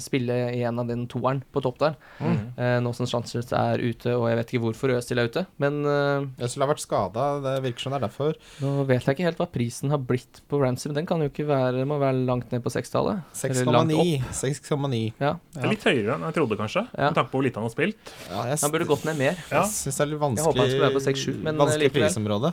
spille 0.00 0.34
i 0.54 0.62
en 0.64 0.78
av 0.80 0.88
den 0.88 1.06
toeren 1.10 1.42
på 1.52 1.62
topp 1.64 1.80
der. 1.82 1.96
Mm. 2.20 2.38
Eh, 2.56 2.76
nå 2.84 2.92
som 2.96 3.08
Sanchez 3.08 3.52
er 3.56 3.82
ute, 3.82 4.14
og 4.16 4.28
jeg 4.30 4.38
vet 4.38 4.52
ikke 4.52 4.62
hvorfor 4.66 4.94
Øzil 4.96 5.20
er 5.20 5.30
ute. 5.30 5.44
Men 5.62 5.82
eh, 5.88 6.46
Øzil 6.46 6.64
har 6.64 6.70
vært 6.72 6.84
skada, 6.84 7.26
det 7.44 7.54
virker 7.66 7.86
som 7.86 7.94
det 7.94 8.00
er 8.00 8.06
derfor. 8.06 8.38
nå 8.62 8.86
vet 8.88 9.04
jeg 9.04 9.16
ikke 9.16 9.28
helt 9.28 9.42
hva 9.42 9.48
prisen 9.52 9.92
har 9.92 10.00
blitt 10.00 10.42
på 10.48 10.60
Ramsay, 10.62 10.90
men 10.92 11.02
den 11.02 11.10
kan 11.10 11.24
jo 11.24 11.30
ikke 11.32 11.48
være, 11.50 11.84
må 11.88 11.98
være 12.02 12.22
langt 12.28 12.52
ned 12.54 12.64
på 12.64 12.72
sekstallet. 12.72 13.24
Eller 13.48 13.72
langt 13.72 13.96
opp. 13.96 14.30
6,9. 14.42 14.62
6,9. 14.70 15.02
Ja. 15.22 15.34
Det 15.54 15.64
er 15.66 15.74
litt 15.74 15.88
høyere 15.88 16.16
enn 16.16 16.28
jeg 16.28 16.38
trodde, 16.38 16.60
kanskje. 16.60 16.86
Ja. 16.94 17.10
Med 17.10 17.18
tanke 17.20 17.32
på 17.32 17.40
hvor 17.40 17.48
lite 17.48 17.60
han 17.60 17.68
har 17.68 17.74
spilt. 17.74 18.14
Ja, 18.30 18.46
jeg 18.52 18.62
Han 18.62 18.74
burde 18.76 18.88
gått 18.88 19.04
ned 19.08 19.20
mer. 19.20 19.36
Ja. 19.50 19.62
Jeg 19.62 19.74
syns 19.74 20.00
det 20.00 20.06
er 20.06 20.12
litt 20.12 20.20
Jeg 20.22 20.22
håper 20.22 20.28
han 20.28 20.38
vanskelig 20.38 20.70
skulle 20.72 20.88
være 20.88 20.96
på 20.96 21.04
6-7, 21.08 21.42
men, 21.42 21.60
eh, 21.60 21.76
likevel. 21.82 21.94
prisområde. 21.98 22.52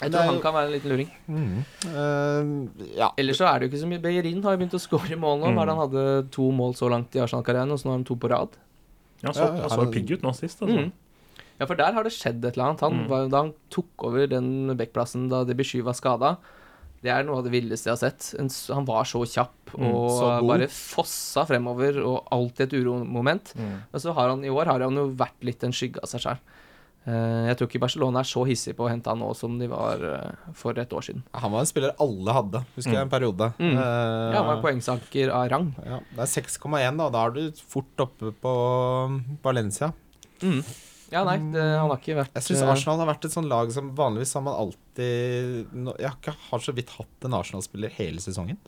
Jeg 0.00 0.12
tror 0.12 0.20
er 0.22 0.28
han 0.30 0.40
kan 0.40 0.54
være 0.56 0.66
en 0.70 0.72
liten 0.72 0.90
luring. 0.94 1.10
Mm. 1.28 1.64
uh, 1.92 2.86
ja. 2.96 3.10
Ellers 3.20 3.40
så 3.40 3.46
er 3.50 3.58
det 3.60 3.66
jo 3.68 3.72
ikke 3.74 3.82
så 3.82 3.90
mye 3.90 4.02
Beyerin 4.04 4.42
har 4.46 4.56
jo 4.56 4.60
begynt 4.62 4.76
å 4.78 4.80
score 4.82 5.18
mål 5.20 5.42
nå. 5.42 5.50
Mm. 5.52 5.60
Han 5.60 5.80
hadde 5.84 6.04
to 6.34 6.48
mål 6.56 6.74
så 6.78 6.88
langt 6.92 7.14
i 7.18 7.22
Arsenal-karrieren, 7.22 7.72
og 7.74 7.80
så 7.82 7.88
nå 7.88 7.94
har 7.94 7.98
han 8.00 8.08
to 8.08 8.16
på 8.20 8.30
rad. 8.32 8.56
Ja, 9.20 9.32
så, 9.36 9.50
Ja, 9.50 9.66
han 9.68 9.74
så 9.76 9.90
pigg 9.92 10.10
ut 10.16 10.22
nå 10.24 10.32
sist. 10.36 10.62
Altså. 10.64 10.86
Mm. 10.86 10.92
Ja, 11.60 11.66
for 11.68 11.76
der 11.76 11.92
har 11.92 12.06
det 12.08 12.14
skjedd 12.16 12.40
et 12.48 12.54
eller 12.56 12.70
annet. 12.70 12.80
Han, 12.86 12.94
Mm. 13.02 13.08
var, 13.10 13.28
da 13.28 13.42
han 13.44 13.52
tok 13.68 14.06
over 14.08 14.26
den 14.26 14.76
backplassen 14.80 15.28
da 15.28 15.44
Debussy 15.44 15.82
var 15.84 15.92
skada, 15.98 16.38
det 17.02 17.10
er 17.12 17.22
noe 17.24 17.38
av 17.40 17.44
det 17.44 17.52
villeste 17.52 17.88
jeg 17.88 17.96
har 17.96 18.00
sett. 18.10 18.34
En, 18.40 18.48
han 18.74 18.84
var 18.88 19.04
så 19.08 19.20
kjapp 19.24 19.56
Mm, 19.70 19.86
og 19.94 20.10
så 20.10 20.28
bare 20.48 20.66
fossa 20.66 21.44
fremover, 21.46 22.00
og 22.02 22.26
alltid 22.34 22.72
et 22.72 22.80
uromoment. 22.82 23.52
Mm. 23.54 23.76
Og 23.94 24.00
så 24.02 24.12
har 24.16 24.28
han 24.32 24.42
i 24.44 24.50
år 24.50 24.66
har 24.66 24.80
han 24.80 24.96
jo 24.98 25.04
vært 25.14 25.38
litt 25.46 25.62
en 25.62 25.70
skygge 25.72 26.00
av 26.02 26.08
seg 26.10 26.20
sjøl. 26.24 26.40
Jeg 27.08 27.56
tror 27.56 27.68
ikke 27.70 27.80
Barcelona 27.80 28.20
er 28.20 28.28
så 28.28 28.42
hissig 28.44 28.74
på 28.76 28.84
å 28.84 28.90
hente 28.90 29.08
han 29.08 29.22
nå 29.22 29.30
som 29.38 29.54
de 29.58 29.66
var 29.70 30.02
eh, 30.04 30.50
for 30.56 30.76
et 30.78 30.92
år 30.92 31.06
siden. 31.06 31.22
Han 31.32 31.54
var 31.54 31.64
en 31.64 31.70
spiller 31.70 31.94
alle 32.04 32.34
hadde, 32.36 32.60
husker 32.76 32.92
jeg, 32.92 33.06
en 33.06 33.12
periode. 33.12 33.48
Mm. 33.56 33.72
Uh, 33.72 33.80
Ja, 33.80 34.36
han 34.36 34.50
var 34.50 34.60
poengsanker 34.66 35.32
av 35.32 35.48
rang. 35.52 35.70
ja, 35.80 36.02
det 36.12 36.26
er 36.26 36.30
6,1, 36.34 37.00
da. 37.00 37.08
Da 37.14 37.24
er 37.24 37.34
du 37.38 37.62
fort 37.72 38.04
oppe 38.04 38.34
på 38.44 38.54
Valencia. 39.42 39.92
Mm. 40.44 40.60
Ja, 41.10 41.24
nei, 41.26 41.38
det, 41.50 41.62
han 41.62 41.88
har 41.90 41.98
ikke 41.98 42.14
vært 42.20 42.36
Jeg 42.38 42.46
syns 42.46 42.60
eh, 42.62 42.68
Arsenal 42.70 43.00
har 43.02 43.08
vært 43.10 43.24
et 43.26 43.34
sånt 43.34 43.50
lag 43.50 43.72
som 43.74 43.88
vanligvis 43.98 44.30
har 44.38 44.44
man 44.46 44.54
alltid 44.54 45.66
Jeg 45.98 46.06
har 46.06 46.20
ikke 46.22 46.60
så 46.62 46.74
vidt 46.76 46.92
hatt 46.94 47.26
en 47.26 47.34
Arsenal-spiller 47.40 47.90
hele 47.96 48.22
sesongen. 48.22 48.60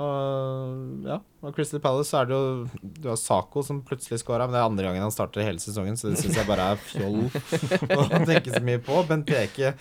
Og 0.00 1.04
ja, 1.04 1.18
og 1.44 1.56
Crystal 1.56 1.82
Palace 1.82 2.16
er 2.16 2.28
det 2.28 2.36
jo 2.36 2.92
Du 3.02 3.08
har 3.10 3.18
Saco 3.20 3.62
som 3.66 3.82
plutselig 3.84 4.20
scora, 4.22 4.46
men 4.46 4.56
det 4.56 4.62
er 4.62 4.68
andre 4.70 4.86
gangen 4.86 5.04
han 5.04 5.14
starter 5.14 5.44
hele 5.44 5.60
sesongen, 5.62 5.98
så 5.98 6.12
det 6.12 6.20
syns 6.22 6.38
jeg 6.40 6.48
bare 6.48 6.70
er 6.72 6.80
fjoll 6.80 7.26
å 7.98 8.06
tenke 8.28 8.54
så 8.54 8.62
mye 8.64 8.80
på. 8.84 9.02
Benteke 9.10 9.74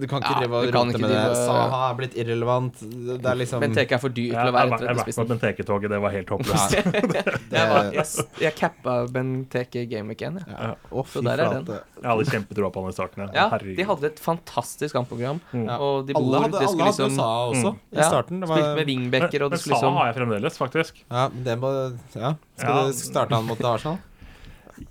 Du 0.00 0.06
kan 0.10 0.18
ikke 0.22 0.30
Ja, 0.34 0.38
drive 0.40 0.54
og 0.60 0.74
rote 0.74 0.98
med 0.98 1.10
det. 1.10 1.18
Saha 1.38 1.80
er 1.90 1.94
blitt 2.00 2.14
irrelevant. 2.18 2.80
Det 2.80 3.26
er 3.30 3.36
liksom 3.38 3.60
Benteke 3.62 3.94
er 3.94 4.00
for 4.02 4.10
dyr 4.10 4.32
til 4.34 4.50
å 4.50 4.54
være 4.56 4.70
være 4.74 4.78
spissen. 4.80 4.88
jeg 4.88 5.06
vært 5.06 5.20
på. 5.20 5.26
Benteke-toget, 5.30 5.90
det 5.94 6.00
var 6.02 6.10
helt 6.16 6.28
håpløst. 6.34 6.74
Jeg, 7.50 7.68
var- 7.70 7.90
jeg, 7.94 8.06
jeg 8.40 8.54
cappa 8.58 8.94
Benteke 9.14 9.84
Game 9.90 10.08
Week 10.10 10.22
1. 10.26 10.40
Ja. 10.46 10.56
ja. 10.70 10.74
Å, 10.90 11.04
Så 11.06 11.22
der 11.22 11.38
er 11.44 11.54
den. 11.60 11.70
Jeg 12.00 12.08
hadde 12.10 12.26
kjempetroa 12.34 12.70
på 12.74 12.82
han 12.84 12.90
i 12.90 12.96
starten. 12.96 13.28
ja, 13.34 13.46
Herregud. 13.52 13.76
de 13.76 13.86
hadde 13.92 14.10
et 14.10 14.20
fantastisk 14.22 14.94
kampprogram. 14.98 15.40
Mm. 15.52 15.66
Og 15.78 16.06
de 16.08 16.14
Alle 16.18 16.42
hadde, 16.44 16.56
alle 16.56 16.68
skulle 16.68 16.90
hadde 16.90 17.06
liksom 17.06 17.16
Saha 17.16 17.40
også, 17.54 17.74
i 17.94 18.02
starten. 18.10 18.40
Det 18.40 18.48
Spilte 18.50 18.68
var, 18.70 18.76
med 18.80 18.86
wingbacker, 18.90 19.44
og 19.46 19.50
det 19.54 19.60
skulle 19.60 19.76
skulle 19.76 19.80
Saha 19.80 19.90
liksom 19.90 19.98
har 20.00 20.06
jeg 20.10 20.18
fremdeles, 20.20 20.58
faktisk. 20.60 21.02
ja, 21.10 21.28
det 21.46 21.58
må 21.62 21.72
Ja. 22.16 22.34
Skal 22.60 22.74
Ja. 22.76 22.86
du 22.86 22.92
starte 22.92 23.34
han 23.38 23.46
mot 23.46 23.60
Arsenal? 23.64 23.98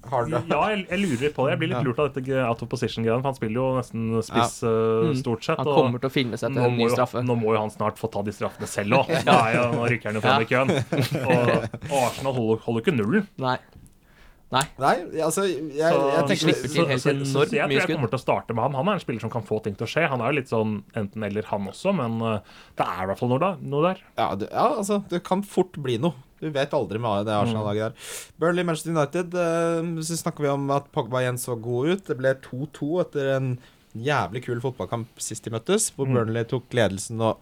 Har 0.09 0.25
du 0.25 0.31
Ja, 0.35 0.59
jeg, 0.71 0.83
jeg 0.89 0.99
lurer 1.03 1.23
litt 1.25 1.35
på 1.35 1.45
det. 1.45 1.51
Jeg 1.53 1.59
blir 1.63 1.69
litt 1.71 1.77
Ja. 1.79 1.83
lurt 1.87 1.99
av 1.99 2.13
dette 2.13 2.43
out 2.45 2.61
of 2.63 2.69
position-greia. 2.69 3.17
for 3.21 3.29
Han 3.29 3.37
spiller 3.39 3.59
jo 3.61 3.67
nesten 3.79 4.05
spiss 4.23 4.61
ja. 4.63 4.69
Mm. 5.09 5.15
stort 5.21 5.43
sett. 5.47 5.57
Han 5.57 5.67
og 5.67 5.75
kommer 5.79 5.99
til 6.03 6.09
å 6.09 6.13
filme 6.13 6.37
seg 6.37 6.53
til 6.53 6.63
en 6.63 6.77
ny 6.77 6.85
jo, 6.87 6.93
straffe. 6.93 7.23
nå 7.25 7.35
må 7.39 7.53
jo 7.55 7.59
han 7.63 7.73
snart 7.73 7.97
få 8.01 8.11
ta 8.11 8.21
de 8.23 8.31
straffene 8.35 8.67
selv 8.69 9.01
òg. 9.01 9.09
Nå 9.75 9.89
rykker 9.89 10.11
han 10.11 10.19
jo 10.19 10.23
fram 10.23 10.41
i 10.41 10.49
køen. 10.49 10.71
Og, 11.25 11.51
og 11.89 11.99
Arsenal 12.05 12.33
holder, 12.37 12.63
holder 12.67 12.81
ikke 12.85 12.95
nullen. 12.97 13.27
Nei. 13.41 13.57
Nei. 14.49 14.63
Nei, 14.81 14.95
altså 15.21 15.43
Jeg, 15.45 15.75
jeg, 15.77 15.93
jeg 15.93 16.23
tenker 16.25 16.47
så, 16.49 16.69
til 16.73 16.87
helt 16.89 17.01
så, 17.03 17.11
så, 17.13 17.25
så 17.29 17.43
jeg 17.53 17.67
tror 17.67 17.73
jeg 17.75 17.83
skudd. 17.83 17.95
kommer 17.99 18.09
til 18.09 18.17
å 18.17 18.21
starte 18.23 18.55
med 18.57 18.63
han. 18.65 18.77
Han 18.79 18.87
er 18.89 18.97
en 18.97 19.03
spiller 19.03 19.21
som 19.21 19.29
kan 19.29 19.43
få 19.45 19.59
ting 19.61 19.75
til 19.77 19.85
å 19.85 19.89
skje. 19.91 20.07
Han 20.09 20.23
er 20.25 20.31
jo 20.31 20.37
litt 20.39 20.49
sånn 20.49 20.71
enten-eller, 20.97 21.45
han 21.51 21.67
også, 21.69 21.93
men 21.93 22.15
eh, 22.25 22.39
det 22.79 22.87
er 22.87 23.03
i 23.03 23.09
hvert 23.11 23.21
fall 23.21 23.29
noe, 23.29 23.51
noe 23.61 23.83
der. 23.91 24.01
ja, 24.17 24.29
det, 24.41 24.47
ja, 24.49 24.63
altså 24.81 25.03
Det 25.11 25.21
kan 25.27 25.43
fort 25.45 25.77
bli 25.77 25.99
noe. 26.01 26.17
Du 26.39 26.49
vet 26.49 26.71
aldri 26.73 26.99
med 26.99 27.25
det 27.27 27.33
Arsenal-laget 27.35 27.89
der. 27.89 28.13
Burnley 28.39 28.63
Manchester 28.63 28.91
United. 28.95 29.33
eh, 29.35 30.01
så 30.07 30.15
snakker 30.17 30.41
vi 30.45 30.49
om 30.53 30.69
at 30.71 30.91
Pogba 30.91 31.21
igjen 31.23 31.37
så 31.37 31.55
god 31.59 31.89
ut. 31.89 32.05
Det 32.07 32.17
ble 32.17 32.33
2-2 32.35 33.01
etter 33.01 33.35
en 33.37 33.51
jævlig 33.97 34.43
kul 34.45 34.59
fotballkamp 34.61 35.07
sist 35.17 35.43
de 35.43 35.49
møttes, 35.51 35.89
hvor 35.97 36.05
Mm. 36.07 36.13
Burnley 36.13 36.43
tok 36.45 36.69
ledelsen 36.77 37.19
og 37.25 37.39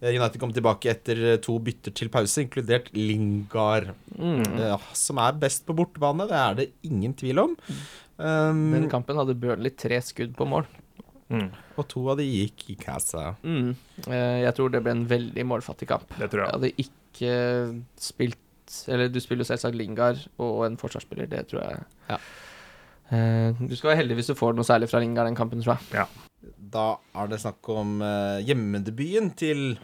eh, 0.00 0.08
United 0.16 0.40
kom 0.40 0.50
tilbake 0.52 0.88
etter 0.90 1.34
eh, 1.34 1.36
to 1.36 1.58
bytter 1.60 1.92
til 1.94 2.08
pause, 2.08 2.38
inkludert 2.46 2.88
Lingard, 2.96 3.92
Mm. 4.18 4.42
eh, 4.58 4.78
som 4.94 5.18
er 5.18 5.32
best 5.32 5.66
på 5.66 5.76
bortebane. 5.76 6.26
Det 6.28 6.38
er 6.38 6.54
det 6.54 6.70
ingen 6.82 7.12
tvil 7.14 7.38
om. 7.38 7.56
Um, 8.18 8.72
Den 8.72 8.88
kampen 8.90 9.16
hadde 9.16 9.34
Burnley 9.38 9.70
tre 9.76 10.00
skudd 10.00 10.34
på 10.36 10.46
mål. 10.48 10.64
Mm, 11.32 11.50
Og 11.78 11.86
to 11.88 12.08
av 12.10 12.18
de 12.18 12.24
gikk 12.24 12.70
i 12.70 12.74
kassa. 12.76 13.36
Mm. 13.42 13.74
Eh, 14.06 14.42
jeg 14.44 14.54
tror 14.54 14.70
det 14.70 14.82
ble 14.84 14.90
en 14.92 15.06
veldig 15.08 15.44
målfattig 15.48 15.88
kamp. 15.88 16.08
det 16.18 16.30
tror 16.30 16.44
Jeg 16.44 16.52
jeg. 16.52 16.52
hadde 16.52 16.72
ikke 16.84 16.90
spilt 18.00 18.38
Eller 18.88 19.08
du 19.12 19.20
spiller 19.20 19.44
jo 19.44 19.50
selvsagt 19.50 19.76
Lingard 19.76 20.22
og 20.40 20.62
en 20.66 20.78
forsvarsspiller, 20.80 21.26
det 21.28 21.46
tror 21.50 21.60
jeg. 21.66 21.82
Ja. 22.08 22.16
Eh, 23.12 23.58
du 23.68 23.74
skal 23.76 23.90
være 23.92 23.98
heldig 24.00 24.14
hvis 24.16 24.30
du 24.32 24.34
får 24.38 24.54
noe 24.56 24.64
særlig 24.64 24.88
fra 24.88 25.00
Lingard 25.02 25.26
den 25.28 25.36
kampen, 25.36 25.60
tror 25.60 25.76
jeg. 25.76 26.00
Ja. 26.00 26.06
Da 26.72 26.86
er 27.20 27.28
det 27.28 27.40
snakk 27.42 27.68
om 27.68 28.00
eh, 28.02 28.38
hjemmedebuten 28.48 29.30
til 29.36 29.78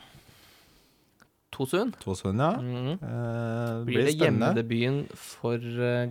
Tosun. 1.52 1.92
Tosun, 2.00 2.40
ja. 2.40 2.50
Mm. 2.60 2.96
Eh, 2.96 3.84
Blir 3.88 4.04
det 4.06 4.14
spennende. 4.14 4.52
hjemmedebuten 4.54 4.98
for 5.16 5.58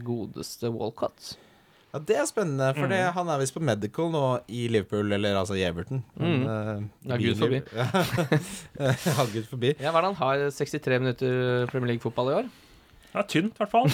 godeste 0.05 0.69
Walcott? 0.73 1.33
Ja, 1.97 2.03
det 2.05 2.17
er 2.21 2.27
spennende, 2.29 2.67
for 2.77 2.87
det, 2.91 2.99
Mhm. 3.07 3.13
han 3.17 3.29
er 3.33 3.39
visst 3.41 3.55
på 3.57 3.61
medical 3.65 4.11
nå 4.13 4.23
i 4.47 4.67
Liverpool, 4.69 5.11
eller 5.17 5.35
altså 5.41 5.57
i 5.57 5.63
Everton. 5.65 6.03
Men, 6.15 6.43
eh, 6.43 6.73
Mm. 6.77 6.89
Ja, 7.09 7.17
det 7.17 7.23
Gud 7.25 7.37
forbi. 7.41 7.61
ja, 8.77 9.25
Gud 9.33 9.47
forbi. 9.49 9.73
Ja, 9.81 9.91
hva 9.91 9.97
er 9.97 10.01
det 10.07 10.15
han 10.15 10.21
har? 10.21 10.35
63 10.51 10.99
minutter 10.99 11.65
Premier 11.71 11.87
League-fotball 11.95 12.29
i 12.31 12.37
år? 12.43 12.49
Det 13.07 13.23
er 13.23 13.27
tynt, 13.31 13.53
i 13.55 13.57
hvert 13.57 13.71
fall. 13.71 13.87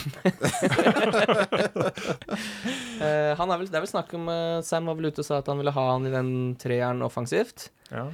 uh, 3.00 3.36
han 3.40 3.52
er 3.54 3.58
vel, 3.62 3.68
det 3.70 3.78
er 3.78 3.84
vel 3.86 3.92
snakk 3.92 4.14
om 4.18 4.28
uh, 4.28 4.60
Sam 4.66 4.90
var 4.90 4.98
vel 5.00 5.10
ute 5.12 5.24
og 5.24 5.28
sa 5.28 5.38
at 5.40 5.48
han 5.52 5.60
ville 5.62 5.74
ha 5.76 5.86
han 5.94 6.08
i 6.10 6.14
den 6.14 6.32
treeren 6.62 7.04
offensivt. 7.06 7.70
Ja. 7.92 8.08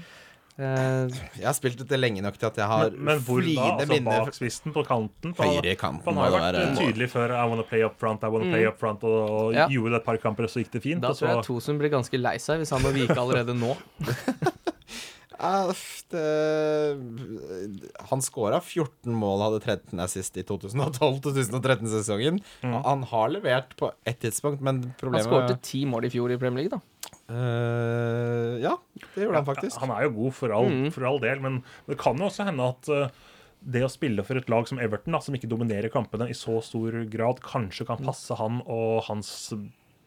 Eh, 0.60 1.08
Jeg 1.40 1.46
har 1.48 1.54
spilt 1.56 1.78
dette 1.80 1.96
lenge 1.96 2.20
nok 2.26 2.36
til 2.36 2.50
at 2.50 2.58
jeg 2.60 2.68
har 2.68 2.90
Men, 2.92 3.04
men 3.08 3.20
hvor 3.24 3.40
da? 3.40 3.68
Altså 3.78 3.88
minner 3.94 4.26
bak 4.26 4.34
spissen, 4.36 4.74
på 4.76 4.84
kanten? 4.84 5.32
På, 5.38 5.46
Høyre 5.48 5.72
i 5.72 5.76
kanten 5.80 6.04
Han 6.10 6.18
har 6.20 6.34
vært 6.36 6.44
være. 6.50 6.64
eh, 6.66 6.76
tydelig 6.82 7.08
før 7.14 7.32
I 7.32 7.46
wanna 7.48 7.64
play 7.70 7.84
up 7.88 7.96
front, 8.02 8.24
I 8.28 8.28
wanna 8.34 8.50
play 8.52 8.66
Mm. 8.66 8.74
up 8.74 8.78
front, 8.82 9.04
og, 9.08 9.30
og 9.40 9.54
Ja. 9.56 9.68
gjorde 9.72 9.92
det 9.96 10.02
et 10.02 10.06
par 10.10 10.18
kamper, 10.18 10.44
og 10.44 10.50
så 10.52 10.60
gikk 10.60 10.72
det 10.76 10.82
fint. 10.84 11.00
da 11.02 11.14
og 11.14 11.16
tror 11.16 11.30
jeg 11.30 11.38
så, 11.38 11.48
Tosun 11.48 11.80
blir 11.80 11.90
ganske 11.96 12.20
lei 12.20 12.36
seg 12.38 12.60
hvis 12.60 12.70
han 12.76 12.82
må 12.84 12.92
vike 12.92 13.16
allerede 13.16 13.56
nå. 13.56 13.78
Det, 16.10 17.80
han 18.10 18.22
scora 18.26 18.60
14 18.60 19.14
mål, 19.16 19.44
hadde 19.46 19.60
13 19.64 20.00
assist 20.04 20.36
i 20.42 20.44
2012-2013-sesongen. 20.44 22.42
Mm. 22.66 22.76
Han 22.84 23.04
har 23.12 23.30
levert 23.30 23.76
på 23.80 23.92
ett 24.10 24.20
tidspunkt, 24.20 24.60
men 24.62 24.82
Han 25.00 25.14
skåret 25.14 25.28
skårte 25.30 25.62
ti 25.64 25.86
mål 25.88 26.06
i 26.10 26.12
fjor 26.14 26.34
i 26.34 26.38
Premier 26.42 26.66
League, 26.66 26.76
da. 26.76 26.82
Eh, 27.30 28.60
Ja, 28.64 28.76
det 29.16 29.24
gjorde 29.26 29.40
han 29.42 29.48
faktisk. 29.48 29.80
Han 29.84 29.92
er 29.96 30.04
jo 30.08 30.14
god 30.18 30.34
for 30.36 30.52
all, 30.56 30.70
Mm. 30.70 30.92
for 30.92 31.06
all 31.08 31.20
del, 31.20 31.40
men 31.40 31.64
det 31.88 31.98
kan 31.98 32.18
jo 32.18 32.26
også 32.28 32.46
hende 32.46 32.68
at 32.70 32.90
uh, 32.90 33.10
det 33.64 33.84
å 33.84 33.90
spille 33.92 34.24
for 34.26 34.36
et 34.40 34.50
lag 34.50 34.68
som 34.68 34.80
Everton, 34.80 35.14
da, 35.14 35.20
som 35.20 35.36
ikke 35.36 35.50
dominerer 35.50 35.90
kampene 35.92 36.30
i 36.30 36.34
så 36.38 36.62
stor 36.64 36.92
grad, 37.12 37.42
kanskje 37.42 37.86
kan 37.88 37.98
passe 38.04 38.36
han 38.40 38.62
og 38.66 39.04
hans 39.10 39.54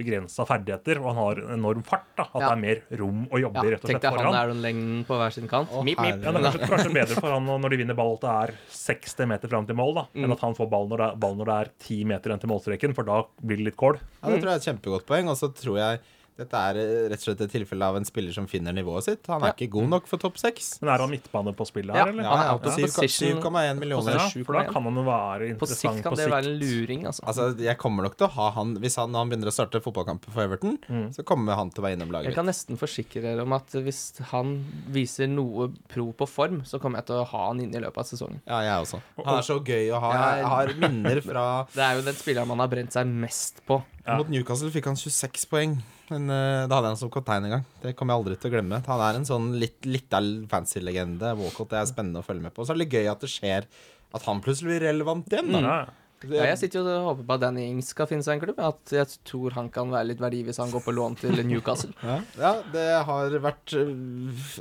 begrensa 0.00 0.46
ferdigheter, 0.48 0.98
og 0.98 1.12
han 1.12 1.18
har 1.20 1.40
enorm 1.54 1.82
fart. 1.84 2.06
da, 2.16 2.24
At 2.34 2.40
Ja. 2.40 2.48
det 2.48 2.52
er 2.56 2.60
mer 2.62 2.98
rom 2.98 3.26
å 3.28 3.38
jobbe 3.38 3.54
Ja, 3.62 3.70
rett 3.76 3.84
og 3.84 3.90
Tenk 3.90 4.00
deg 4.00 4.16
han 4.18 4.34
er 4.34 4.46
den 4.48 4.62
lengden 4.62 5.04
på 5.06 5.14
hver 5.20 5.30
sin 5.32 5.46
kant. 5.46 5.68
Å, 5.70 5.84
Mip, 5.84 5.98
mip. 6.00 6.22
Ja, 6.24 6.32
det 6.32 6.40
er 6.40 6.50
kanskje, 6.50 6.68
kanskje 6.68 6.92
bedre 6.94 7.20
for 7.20 7.30
han 7.30 7.44
når 7.46 7.70
de 7.70 7.76
vinner 7.76 7.94
ball 7.94 8.14
at 8.14 8.20
det 8.24 8.30
er 8.50 8.54
60 8.70 9.26
meter 9.28 9.48
fram 9.48 9.66
til 9.66 9.76
mål, 9.76 9.94
da, 9.94 10.06
Mm. 10.16 10.24
enn 10.24 10.32
at 10.32 10.40
han 10.40 10.54
får 10.54 10.70
ball 10.70 10.88
når, 10.88 10.96
det 10.96 11.12
er, 11.12 11.16
ball 11.16 11.36
når 11.36 11.44
det 11.44 11.54
er 11.60 11.70
10 11.78 12.04
meter 12.04 12.30
igjen 12.32 12.40
til 12.40 12.48
målstreken, 12.50 12.94
for 12.94 13.04
da 13.04 13.22
blir 13.44 13.56
det 13.58 13.64
litt 13.66 13.76
kål. 13.76 14.00
Ja, 14.22 14.28
det 14.30 14.40
tror 14.42 14.48
jeg 14.48 14.56
er 14.56 14.60
et 14.64 14.80
kjempegodt 14.80 15.06
poeng. 15.06 15.28
Og 15.28 15.36
så 15.36 15.52
tror 15.54 15.76
jeg 15.76 16.00
dette 16.38 16.54
er 16.56 16.78
eh, 16.80 17.08
rett 17.12 17.20
og 17.20 17.26
slett 17.26 17.40
et 17.44 17.50
tilfelle 17.52 17.82
av 17.84 17.96
en 17.98 18.04
spiller 18.08 18.32
som 18.32 18.46
finner 18.48 18.72
nivået 18.72 19.04
sitt. 19.04 19.26
Han 19.28 19.42
er 19.42 19.52
Ja. 19.52 19.52
ikke 19.52 19.70
god 19.70 19.88
nok 19.92 20.06
for 20.08 20.16
topp 20.18 20.38
seks. 20.40 20.78
Men 20.82 20.94
er 20.94 20.98
han 21.04 21.10
midtbane 21.10 21.52
på 21.54 21.66
spillet 21.68 21.94
Ja, 21.94 22.04
her, 22.06 22.12
eller? 22.12 22.22
han 22.24 22.38
er 22.46 22.54
of 22.54 22.62
7,1 22.62 23.78
millioner. 23.78 24.12
Ja, 24.16 24.28
for 24.44 24.52
da 24.56 24.64
kan 24.72 24.82
han 24.88 24.94
jo 24.96 25.04
være 25.04 25.48
interessant 25.52 25.58
På 25.60 25.66
interessant 25.66 25.94
sikt 25.96 26.02
kan 26.02 26.12
på 26.12 26.16
det 26.16 26.24
sikt. 26.24 26.32
være 26.32 26.46
en 26.48 26.58
luring, 26.62 27.04
altså. 27.06 27.22
Altså, 27.26 27.58
Jeg 27.62 27.78
kommer 27.78 28.02
nok 28.04 28.16
til 28.16 28.26
å 28.26 28.30
ha 28.30 28.50
han 28.50 28.76
Hvis 28.78 28.96
han, 28.96 29.12
når 29.12 29.18
han 29.18 29.28
begynner 29.30 29.50
å 29.52 29.54
starte 29.54 29.80
fotballkamper 29.84 30.30
for 30.32 30.42
Everton, 30.42 30.78
Mm. 30.88 31.10
så 31.14 31.22
kommer 31.24 31.54
han 31.54 31.70
til 31.70 31.82
å 31.82 31.86
være 31.86 31.96
innom 31.98 32.10
laget. 32.10 32.26
Jeg 32.32 32.34
kan 32.34 32.46
nesten 32.46 32.76
forsikre 32.78 33.22
dere 33.22 33.42
om 33.42 33.52
at 33.52 33.66
hvis 33.70 34.18
han 34.32 34.64
viser 34.90 35.28
noe 35.28 35.68
pro 35.88 36.12
på 36.12 36.26
form, 36.28 36.62
så 36.64 36.80
kommer 36.80 36.98
jeg 36.98 37.06
til 37.06 37.16
å 37.16 37.26
ha 37.26 37.46
han 37.48 37.60
inne 37.60 37.76
i 37.76 37.80
løpet 37.80 37.98
av 37.98 38.04
sesongen. 38.04 38.40
Ja, 38.46 38.60
jeg 38.60 38.86
også. 38.86 39.00
Han 39.24 39.38
er 39.38 39.42
så 39.42 39.58
gøy 39.62 39.90
å 39.92 40.00
ha. 40.00 40.12
Jeg 40.36 40.44
har 40.46 40.66
minner 40.78 41.20
fra 41.20 41.66
Det 41.74 41.82
er 41.82 41.96
jo 41.96 42.02
den 42.02 42.14
spilleren 42.14 42.48
man 42.48 42.58
har 42.58 42.68
brent 42.68 42.90
seg 42.92 43.06
mest 43.06 43.60
på. 43.66 43.82
Ja. 44.06 44.16
Mot 44.18 44.28
Newcastle 44.28 44.70
fikk 44.70 44.84
han 44.86 44.96
26 44.96 45.46
poeng. 45.46 45.82
Men 46.12 46.28
uh, 46.28 46.68
da 46.68 46.76
hadde 46.76 46.90
jeg 46.90 46.94
han 46.94 47.00
som 47.00 47.12
kaptein 47.12 47.48
en 47.48 47.56
gang. 47.56 47.64
Det 47.82 47.94
kommer 47.96 48.14
jeg 48.14 48.22
aldri 48.22 48.36
til 48.38 48.50
å 48.50 48.54
glemme. 48.56 48.82
Han 48.88 49.06
er 49.06 49.18
en 49.18 49.28
sånn 49.28 49.48
litt, 49.62 49.80
litt 49.88 50.20
fancy-legende. 50.52 51.32
Walcott 51.40 51.72
det 51.72 51.80
er 51.80 51.90
spennende 51.90 52.20
å 52.22 52.26
følge 52.26 52.44
med 52.44 52.54
på. 52.54 52.66
Så 52.66 52.74
er 52.74 52.78
det 52.78 52.84
litt 52.84 53.00
gøy 53.00 53.10
at 53.12 53.24
det 53.24 53.32
skjer 53.32 53.68
at 54.12 54.28
han 54.28 54.42
plutselig 54.44 54.74
blir 54.74 54.86
relevant 54.90 55.32
igjen. 55.32 55.52
Da. 55.54 55.62
Ja, 55.64 56.01
ja. 56.28 56.42
Ja, 56.42 56.48
jeg 56.52 56.58
sitter 56.62 56.80
jo 56.80 56.92
og 56.92 57.06
håper 57.10 57.26
på 57.28 57.36
at 57.36 57.42
Danny 57.44 57.64
Ings 57.70 57.90
skal 57.94 58.08
finne 58.10 58.24
seg 58.26 58.38
en 58.38 58.42
klubb. 58.44 58.60
At 58.62 58.92
jeg 58.94 59.06
tror 59.28 59.56
han 59.56 59.68
kan 59.74 59.90
være 59.92 60.10
litt 60.12 60.22
verdi 60.22 60.42
hvis 60.46 60.60
han 60.62 60.70
går 60.72 60.82
på 60.84 60.94
lån 60.94 61.18
til 61.22 61.42
Newcastle. 61.48 61.92
Ja, 62.02 62.16
ja, 62.36 62.50
det 62.72 62.84
har 63.06 63.34
vært 63.44 63.72
øh, 63.78 63.92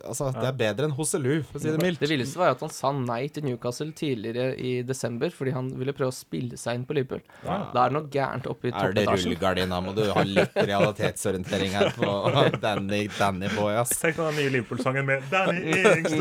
Altså, 0.05 0.30
det 0.36 0.45
er 0.47 0.55
bedre 0.57 0.88
enn 0.88 0.93
Hosselu, 0.95 1.41
for 1.47 1.57
å 1.57 1.62
si 1.64 1.72
det 1.74 1.82
mildt. 1.82 1.99
Det 2.01 2.09
villeste 2.12 2.39
var 2.39 2.51
jo 2.51 2.55
at 2.57 2.64
han 2.66 2.74
sa 2.74 2.91
nei 2.95 3.22
til 3.34 3.45
Newcastle 3.47 3.89
tidligere 3.97 4.53
i 4.62 4.74
desember 4.88 5.34
fordi 5.34 5.53
han 5.55 5.72
ville 5.80 5.93
prøve 5.97 6.14
å 6.14 6.16
spille 6.16 6.59
seg 6.59 6.80
inn 6.80 6.86
på 6.88 6.95
Liverpool. 6.97 7.24
Da 7.43 7.57
er 7.86 7.91
det 7.91 7.95
noe 7.97 8.09
gærent 8.14 8.47
oppe 8.51 8.70
i 8.70 8.74
Er 8.76 8.95
det 8.95 9.05
rullegardina? 9.09 9.82
Må 9.84 9.95
du 9.97 10.03
ha 10.14 10.24
litt 10.28 10.55
realitetsorientering 10.55 11.76
her 11.78 11.91
på 11.97 12.12
Danny, 12.64 13.03
Danny 13.18 13.49
Boy, 13.55 13.74
ass. 13.82 13.95
Tenk 14.01 14.20
på 14.20 14.28
den 14.30 14.39
nye 14.41 14.53
Liverpool-sangen 14.57 15.07
med 15.07 15.26
Danny 15.32 15.76
Ings! 15.82 16.12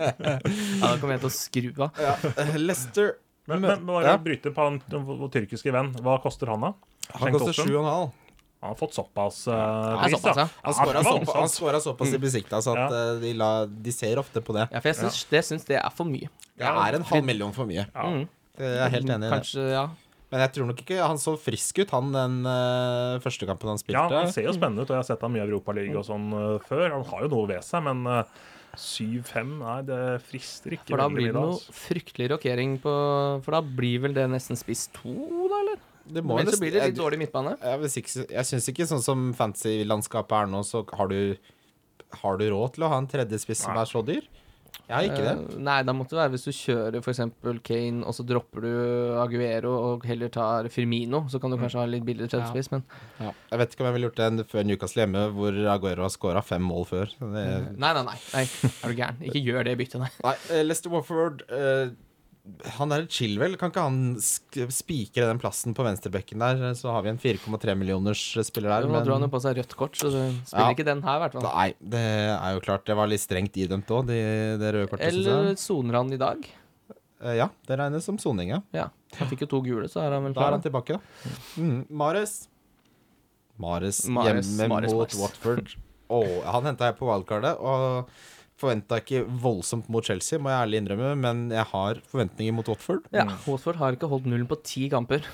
Ja, 0.00 0.86
da 0.86 0.94
kommer 1.00 1.16
jeg 1.16 1.22
til 1.24 1.30
å 1.30 1.34
skru 1.34 1.70
av. 1.86 2.00
Ja, 2.00 2.14
Leicester 2.60 3.14
Men, 3.46 3.60
men 3.64 3.86
bare 3.86 4.04
Ja. 4.12 4.16
bryte 4.18 4.52
på 4.54 4.62
han 4.66 4.80
vår 4.90 5.30
tyrkiske 5.32 5.72
venn. 5.72 5.92
Hva 6.04 6.18
koster 6.22 6.50
han, 6.52 6.60
da? 6.60 6.72
Han 7.18 7.32
koster 7.32 7.64
7,5. 7.64 8.10
Han 8.60 8.74
har 8.74 8.76
fått 8.76 8.92
såpass 8.92 9.48
uh, 9.48 9.54
Det 9.54 10.10
er 10.10 10.12
såpass, 10.18 10.36
ja. 10.36 10.48
Han 10.66 10.74
skåra 11.48 11.80
såpass, 11.80 12.12
i 12.12 12.18
besikta 12.20 12.60
så 12.60 12.74
at 12.76 12.92
Ja. 12.92 12.98
eh, 13.14 13.20
de, 13.22 13.32
la, 13.32 13.64
de 13.64 13.92
ser 13.92 14.20
ofte 14.20 14.42
på 14.44 14.52
det. 14.52 14.66
Ja, 14.68 14.82
for 14.82 14.90
jeg 14.90 14.98
syns, 14.98 15.24
det 15.30 15.40
syns 15.48 15.64
det 15.64 15.78
er 15.80 15.88
for 15.96 16.04
mye. 16.04 16.28
Det 16.60 16.68
er 16.68 16.98
en 16.98 17.06
halv 17.08 17.24
million 17.24 17.54
for 17.56 17.64
mye. 17.64 17.86
Ja. 17.88 18.04
Mm. 18.04 18.28
Jeg 18.60 18.84
er 18.84 18.92
helt 18.92 19.08
enig 19.08 19.16
i 19.16 19.30
det. 19.30 19.32
Kanskje, 19.32 19.64
ja. 19.72 19.86
Men 20.30 20.44
jeg 20.44 20.52
tror 20.54 20.68
nok 20.68 20.82
ikke 20.84 21.00
han 21.00 21.18
så 21.18 21.32
frisk 21.40 21.80
ut, 21.80 21.90
han 21.96 22.12
den 22.12 22.36
uh, 22.46 23.16
første 23.24 23.48
kampen 23.48 23.72
han 23.72 23.80
spilte. 23.80 23.98
Ja, 23.98 24.20
han 24.26 24.30
ser 24.30 24.44
jo 24.46 24.52
spennende 24.54 24.84
ut, 24.84 24.90
og 24.92 24.94
jeg 24.98 25.02
har 25.02 25.08
sett 25.08 25.24
ham 25.24 25.34
i 25.40 25.42
Europaligaen 25.42 25.96
og 25.98 26.04
sånn 26.06 26.28
uh, 26.36 26.58
før. 26.68 26.84
Han 26.92 27.06
har 27.08 27.24
jo 27.24 27.30
noe 27.32 27.48
ved 27.50 27.64
seg, 27.66 27.82
men 27.88 28.04
uh, 28.06 28.20
7-5, 28.76 29.58
nei, 29.60 29.78
det 29.82 30.00
frister 30.22 30.74
ikke 30.76 30.92
For 30.94 31.02
da 31.02 31.08
blir 31.10 31.30
det 31.32 31.34
noe 31.34 31.54
altså. 31.56 31.72
fryktelig 31.74 32.28
rokering 32.34 32.76
på 32.82 32.92
For 33.44 33.56
da 33.56 33.60
blir 33.62 34.00
vel 34.06 34.14
det 34.14 34.28
nesten 34.30 34.56
spiss 34.58 34.86
to, 34.94 35.12
da, 35.50 35.60
eller? 35.64 35.78
Det 36.10 36.22
må 36.26 36.36
Men 36.38 36.46
så 36.46 36.58
blir 36.58 36.72
det 36.74 36.82
litt 36.82 36.94
jeg- 36.94 36.98
dårlig 36.98 37.18
midtbane. 37.20 37.56
Jeg, 37.60 37.80
jeg, 37.82 38.04
ikke- 38.04 38.30
jeg 38.30 38.44
syns 38.48 38.68
ikke 38.72 38.86
sånn 38.90 39.02
som 39.02 39.32
fancy-landskapet 39.34 40.32
er 40.42 40.46
nå, 40.46 40.62
så 40.64 40.84
har 40.96 41.08
du 41.08 41.36
Har 42.22 42.36
du 42.36 42.50
råd 42.50 42.72
til 42.74 42.82
å 42.84 42.88
ha 42.88 42.98
en 42.98 43.06
tredje 43.06 43.38
spiss 43.38 43.58
som 43.62 43.76
er 43.76 43.84
så 43.86 44.04
dyr? 44.04 44.22
Jeg 44.90 44.96
har 44.96 45.06
ikke 45.06 45.22
det. 45.24 45.34
Eh, 45.54 45.60
nei, 45.70 45.76
da 45.86 45.94
måtte 45.94 46.16
det 46.16 46.20
være 46.24 46.32
hvis 46.34 46.44
du 46.48 46.50
kjører 46.56 46.98
f.eks. 47.00 47.20
Kane, 47.66 48.02
og 48.04 48.16
så 48.16 48.24
dropper 48.26 48.66
du 48.66 48.72
Aguero 49.22 49.72
og 49.92 50.04
heller 50.10 50.32
tar 50.34 50.66
Firmino. 50.74 51.22
Så 51.30 51.38
kan 51.40 51.54
du 51.54 51.56
kanskje 51.60 51.78
ha 51.80 51.86
litt 51.88 52.04
billigere 52.08 52.32
tredjespiss, 52.34 52.70
men 52.74 52.82
Ja. 53.20 53.30
Jeg 53.52 53.62
vet 53.62 53.72
ikke 53.76 53.84
om 53.86 53.90
jeg 53.90 53.96
ville 53.98 54.10
gjort 54.10 54.20
det 54.38 54.46
før 54.50 54.66
Newcastle 54.66 55.04
hjemme, 55.06 55.24
hvor 55.38 55.62
Aguero 55.76 56.02
har 56.08 56.12
skåra 56.14 56.42
fem 56.44 56.62
mål 56.66 56.86
før. 56.90 57.14
Det, 57.20 57.46
Nei, 57.78 57.92
nei, 57.94 58.02
nei. 58.02 58.18
nei. 58.34 58.44
Er 58.82 58.92
du 58.92 58.98
gæren? 58.98 59.22
Ikke 59.30 59.44
gjør 59.46 59.64
det 59.70 59.78
byttet, 59.80 60.00
nei. 60.02 60.10
Nei, 60.26 60.36
eh, 60.50 60.62
Lester 60.66 60.90
Warford 60.92 61.46
eh, 61.48 61.90
Han 62.78 62.92
er 62.94 63.04
Chilwell. 63.12 63.56
Kan 63.60 63.70
ikke 63.70 63.82
han 63.84 63.98
spikre 64.20 65.26
den 65.28 65.38
plassen 65.42 65.74
på 65.76 65.84
venstrebekken 65.86 66.40
der? 66.40 66.62
Så 66.78 66.88
har 66.94 67.02
vi 67.04 67.10
en 67.12 67.18
4,3 67.20 67.74
millioners 67.78 68.22
spiller 68.48 68.72
der. 68.72 68.88
Nå 68.90 69.02
dro 69.04 69.16
han 69.18 69.26
jo 69.26 69.30
på 69.32 69.40
seg 69.44 69.58
rødt 69.60 69.74
kort, 69.78 69.98
så 70.00 70.08
du 70.10 70.16
spiller 70.48 70.64
Ja. 70.64 70.70
ikke 70.74 70.86
den 70.88 71.02
her, 71.04 71.16
i 71.18 71.22
hvert 71.26 71.36
fall. 71.36 71.44
nei, 71.50 71.68
det 71.82 72.04
er 72.38 72.54
jo 72.56 72.62
klart 72.64 72.86
det 72.88 72.96
var 72.96 73.06
litt 73.12 73.20
strengt 73.22 73.54
idømt 73.60 73.86
òg, 73.92 74.06
det, 74.08 74.20
de 74.62 74.72
røde 74.72 74.88
kortet. 74.88 75.12
Eller 75.12 75.54
soner 75.60 76.00
han 76.00 76.12
i 76.12 76.16
dag? 76.20 76.48
Eh, 77.20 77.34
ja, 77.36 77.50
det 77.68 77.76
regnes 77.78 78.04
som 78.08 78.16
soning, 78.18 78.48
ja. 78.56 78.62
Ja. 78.72 78.88
Han 79.18 79.28
fikk 79.28 79.42
jo 79.44 79.50
to 79.58 79.60
gule, 79.66 79.86
så 79.92 80.00
er 80.06 80.16
han 80.16 80.24
vel 80.24 80.32
Da 80.32 80.46
er 80.48 80.56
han 80.56 80.62
tilbake, 80.64 80.96
da. 80.96 81.34
Mm. 81.60 81.84
Mares. 81.90 82.48
Mares 83.60 84.06
Mahrez, 84.08 84.46
hjemme 84.56 84.68
Mares, 84.72 84.92
mot 84.94 85.00
Mares. 85.04 85.18
Watford. 85.20 85.74
Åh, 86.10 86.42
han 86.48 86.64
henta 86.64 86.88
jeg 86.88 86.96
på 86.98 87.06
wildcardet, 87.06 87.52
og 87.60 88.08
forventa 88.60 89.00
ikke 89.00 89.24
voldsomt 89.42 89.88
mot 89.92 90.04
Chelsea, 90.06 90.40
må 90.40 90.52
jeg 90.52 90.66
ærlig 90.66 90.82
innrømme, 90.82 91.14
men 91.22 91.46
jeg 91.54 91.66
har 91.72 92.02
forventninger 92.12 92.56
mot 92.56 92.68
Watford. 92.70 93.06
Ja, 93.14 93.26
Watford 93.46 93.80
har 93.80 93.96
ikke 93.96 94.10
holdt 94.10 94.28
nullen 94.30 94.48
på 94.50 94.60
ti 94.66 94.88
kamper. 94.92 95.24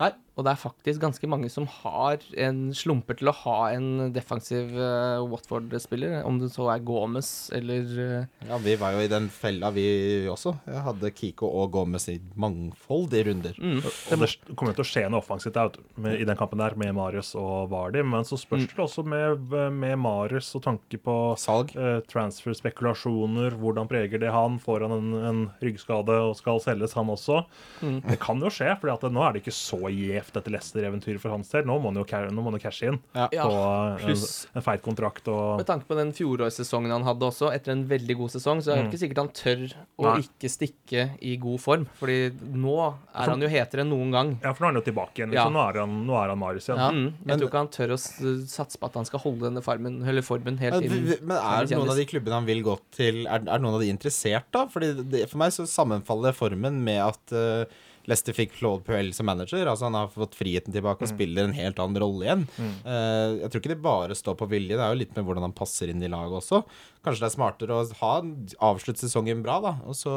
Nei. 0.00 0.12
Og 0.38 0.44
det 0.46 0.52
er 0.54 0.60
faktisk 0.62 1.00
ganske 1.02 1.28
mange 1.28 1.48
som 1.52 1.66
har 1.82 2.22
en 2.40 2.70
slumper 2.76 3.18
til 3.18 3.28
å 3.28 3.34
ha 3.42 3.56
en 3.74 4.12
defensiv 4.14 4.70
uh, 4.72 5.20
Watford-spiller, 5.28 6.20
om 6.24 6.38
det 6.40 6.48
så 6.54 6.68
er 6.72 6.84
Gomez 6.86 7.50
eller 7.52 7.90
uh... 7.98 8.46
Ja, 8.48 8.56
vi 8.62 8.76
var 8.80 8.94
jo 8.94 9.02
i 9.04 9.10
den 9.10 9.26
fella, 9.28 9.68
vi 9.74 9.84
også. 10.30 10.54
Jeg 10.70 10.84
hadde 10.86 11.10
Kiko 11.18 11.50
og 11.60 11.72
Gomez 11.74 12.06
i 12.08 12.16
mangfoldige 12.40 13.26
runder. 13.28 13.58
mm, 13.58 13.82
Og 14.14 14.22
det 14.22 14.30
kommer 14.56 14.78
til 14.78 14.84
å 14.86 14.88
skje 14.88 15.04
noe 15.10 15.20
offensivt 15.20 15.58
der, 15.58 15.76
med, 16.00 16.16
i 16.22 16.28
den 16.30 16.38
kampen 16.40 16.62
der 16.62 16.78
med 16.78 16.94
Marius 16.96 17.34
og 17.36 17.68
Vardy. 17.74 18.02
Men 18.06 18.24
så 18.24 18.38
spørs 18.40 18.60
Mm. 18.70 18.84
også 18.86 19.04
med, 19.04 19.52
med 19.76 19.98
Marius 19.98 20.54
og 20.56 20.62
tanke 20.64 20.98
på 21.04 21.14
Salg. 21.40 21.74
uh, 21.76 21.98
transfer-spekulasjoner. 22.08 23.56
Hvordan 23.60 23.88
preger 23.90 24.20
det 24.22 24.30
han? 24.32 24.58
Får 24.62 24.86
han 24.86 24.92
en, 24.96 25.12
en 25.30 25.40
ryggskade 25.62 26.16
og 26.30 26.36
skal 26.38 26.60
selges, 26.62 26.94
han 26.96 27.10
også? 27.12 27.42
Mm. 27.82 28.00
Det 28.08 28.18
kan 28.22 28.40
jo 28.40 28.50
skje, 28.52 28.72
for 28.80 29.10
nå 29.10 29.24
er 29.26 29.32
det 29.36 29.42
ikke 29.44 29.54
så 29.56 29.80
levd 30.20 30.36
dette 30.36 30.52
Leicester-eventyret 30.52 31.20
for 31.22 31.32
hans 31.34 31.48
del. 31.50 31.64
Nå 31.66 31.78
må 31.80 31.90
han 31.90 31.98
jo, 32.00 32.04
ca- 32.04 32.28
nå 32.30 32.38
må 32.44 32.50
han 32.52 32.58
jo 32.60 32.62
cashe 32.68 32.86
inn 32.92 32.98
Ja, 33.16 33.26
på 33.32 33.50
en, 33.50 33.98
pluss- 34.04 34.46
en 34.54 34.62
feit 34.62 34.82
kontrakt. 34.84 35.26
Og, 35.32 35.56
Med 35.62 35.66
tanke 35.66 35.88
på 35.88 35.96
den 35.98 36.12
fjorårssesongen 36.12 36.92
han 36.92 37.04
hadde 37.08 37.26
også, 37.26 37.50
etter 37.54 37.72
en 37.72 37.86
veldig 37.90 38.16
god 38.20 38.30
sesong, 38.36 38.60
så 38.62 38.72
er 38.72 38.76
det 38.76 38.84
Mm. 38.84 38.90
ikke 38.92 39.00
sikkert 39.02 39.20
han 39.24 39.32
tør 39.34 39.64
å 39.98 40.04
Nei. 40.14 40.22
ikke 40.28 40.48
stikke 40.52 41.06
i 41.22 41.36
god 41.40 41.60
form. 41.60 41.86
Fordi 41.98 42.30
nå 42.54 42.76
er 43.14 43.30
han 43.30 43.40
jo 43.40 43.48
hetere 43.48 43.80
enn 43.84 43.90
noen 43.90 44.10
gang. 44.12 44.38
ja, 44.42 44.52
for 44.52 44.64
nå 44.64 44.68
er 44.68 44.72
han 44.72 44.82
jo 44.82 44.86
tilbake 44.92 45.14
igjen. 45.18 45.32
Ja. 45.32 45.44
Liksom. 45.48 45.52
Nå, 45.54 45.64
er 45.68 45.80
han, 45.80 46.06
nå 46.06 46.14
er 46.22 46.28
han 46.28 46.38
Marius 46.38 46.68
igjen. 46.68 46.78
Ja. 46.78 46.90
Mm, 46.90 47.04
jeg 47.04 47.26
men- 47.26 47.38
tror 47.40 47.48
ikke 47.48 47.62
han 47.64 47.68
tør 47.68 47.94
å 47.96 47.98
satse 48.46 48.78
på 48.78 48.86
at 48.86 48.94
han 48.94 49.04
skal 49.04 49.20
holde 49.20 49.40
denne 49.48 49.62
farmen, 49.62 50.02
eller 50.06 50.22
formen 50.22 50.58
helt 50.58 50.82
inn. 50.84 51.04
men 51.22 51.36
er 51.36 51.66
noen 51.66 51.88
av 51.90 51.96
de 51.96 52.04
klubbene 52.06 52.32
han 52.40 52.46
vil 52.46 52.62
gå 52.62 52.78
til, 52.92 53.26
er, 53.26 53.40
er 53.46 53.58
noen 53.58 53.74
av 53.74 53.80
de 53.80 53.88
interessert, 53.90 54.44
da? 54.52 54.66
Fordi 54.66 54.94
det, 55.10 55.28
For 55.30 55.38
meg 55.38 55.52
så 55.52 55.66
sammenfaller 55.66 56.32
formen 56.34 56.82
med 56.82 57.00
at 57.00 57.32
uh, 57.32 57.64
Leicester 58.08 58.32
fikk 58.34 58.54
Claude 58.56 58.82
Puel 58.86 59.10
som 59.14 59.26
manager. 59.28 59.66
Altså 59.68 59.84
Han 59.90 59.94
har 59.98 60.08
fått 60.08 60.34
friheten 60.38 60.72
tilbake 60.72 61.04
og 61.04 61.10
spiller 61.10 61.44
en 61.44 61.52
helt 61.54 61.78
annen 61.78 62.00
rolle 62.00 62.24
igjen. 62.24 62.46
Eh, 62.60 63.40
jeg 63.42 63.50
tror 63.52 63.60
ikke 63.60 63.72
det 63.74 63.82
bare 63.84 64.16
står 64.16 64.38
på 64.40 64.48
vilje, 64.50 64.76
det 64.78 64.80
er 64.86 64.94
jo 64.94 65.00
litt 65.02 65.12
med 65.18 65.26
hvordan 65.28 65.46
han 65.48 65.52
passer 65.56 65.92
inn 65.92 66.02
i 66.02 66.08
laget 66.10 66.38
også. 66.40 66.62
Kanskje 67.04 67.20
det 67.24 67.28
er 67.30 67.36
smartere 67.36 67.76
å 67.76 67.84
ha 68.00 68.14
avslutte 68.70 69.04
sesongen 69.04 69.42
bra, 69.44 69.58
da, 69.64 69.74
og 69.88 69.94
så 69.96 70.10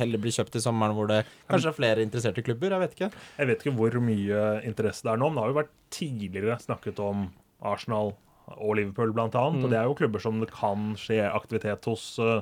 heller 0.00 0.20
bli 0.20 0.32
kjøpt 0.34 0.56
i 0.58 0.62
sommeren 0.64 0.96
hvor 0.96 1.08
det 1.10 1.22
kanskje 1.50 1.70
er 1.72 1.76
flere 1.76 2.04
interesserte 2.04 2.44
klubber. 2.46 2.74
Jeg 2.74 2.84
vet 2.84 2.96
ikke. 2.96 3.10
Jeg 3.38 3.50
vet 3.50 3.62
ikke 3.64 3.76
hvor 3.78 4.00
mye 4.04 4.42
interesse 4.68 5.06
det 5.06 5.12
er 5.14 5.20
nå, 5.22 5.30
men 5.30 5.38
det 5.40 5.44
har 5.46 5.52
jo 5.54 5.60
vært 5.60 5.76
tidligere 5.94 6.58
snakket 6.64 7.00
om 7.04 7.28
Arsenal 7.66 8.14
og 8.56 8.74
Liverpool 8.80 9.12
blant 9.14 9.36
annet, 9.38 9.60
Mm. 9.60 9.64
og 9.64 9.70
det 9.70 9.78
er 9.78 9.84
jo 9.86 9.94
klubber 9.94 10.20
som 10.22 10.40
det 10.40 10.50
kan 10.50 10.94
skje 10.98 11.20
aktivitet 11.30 11.84
hos 11.86 12.18
uh, 12.18 12.40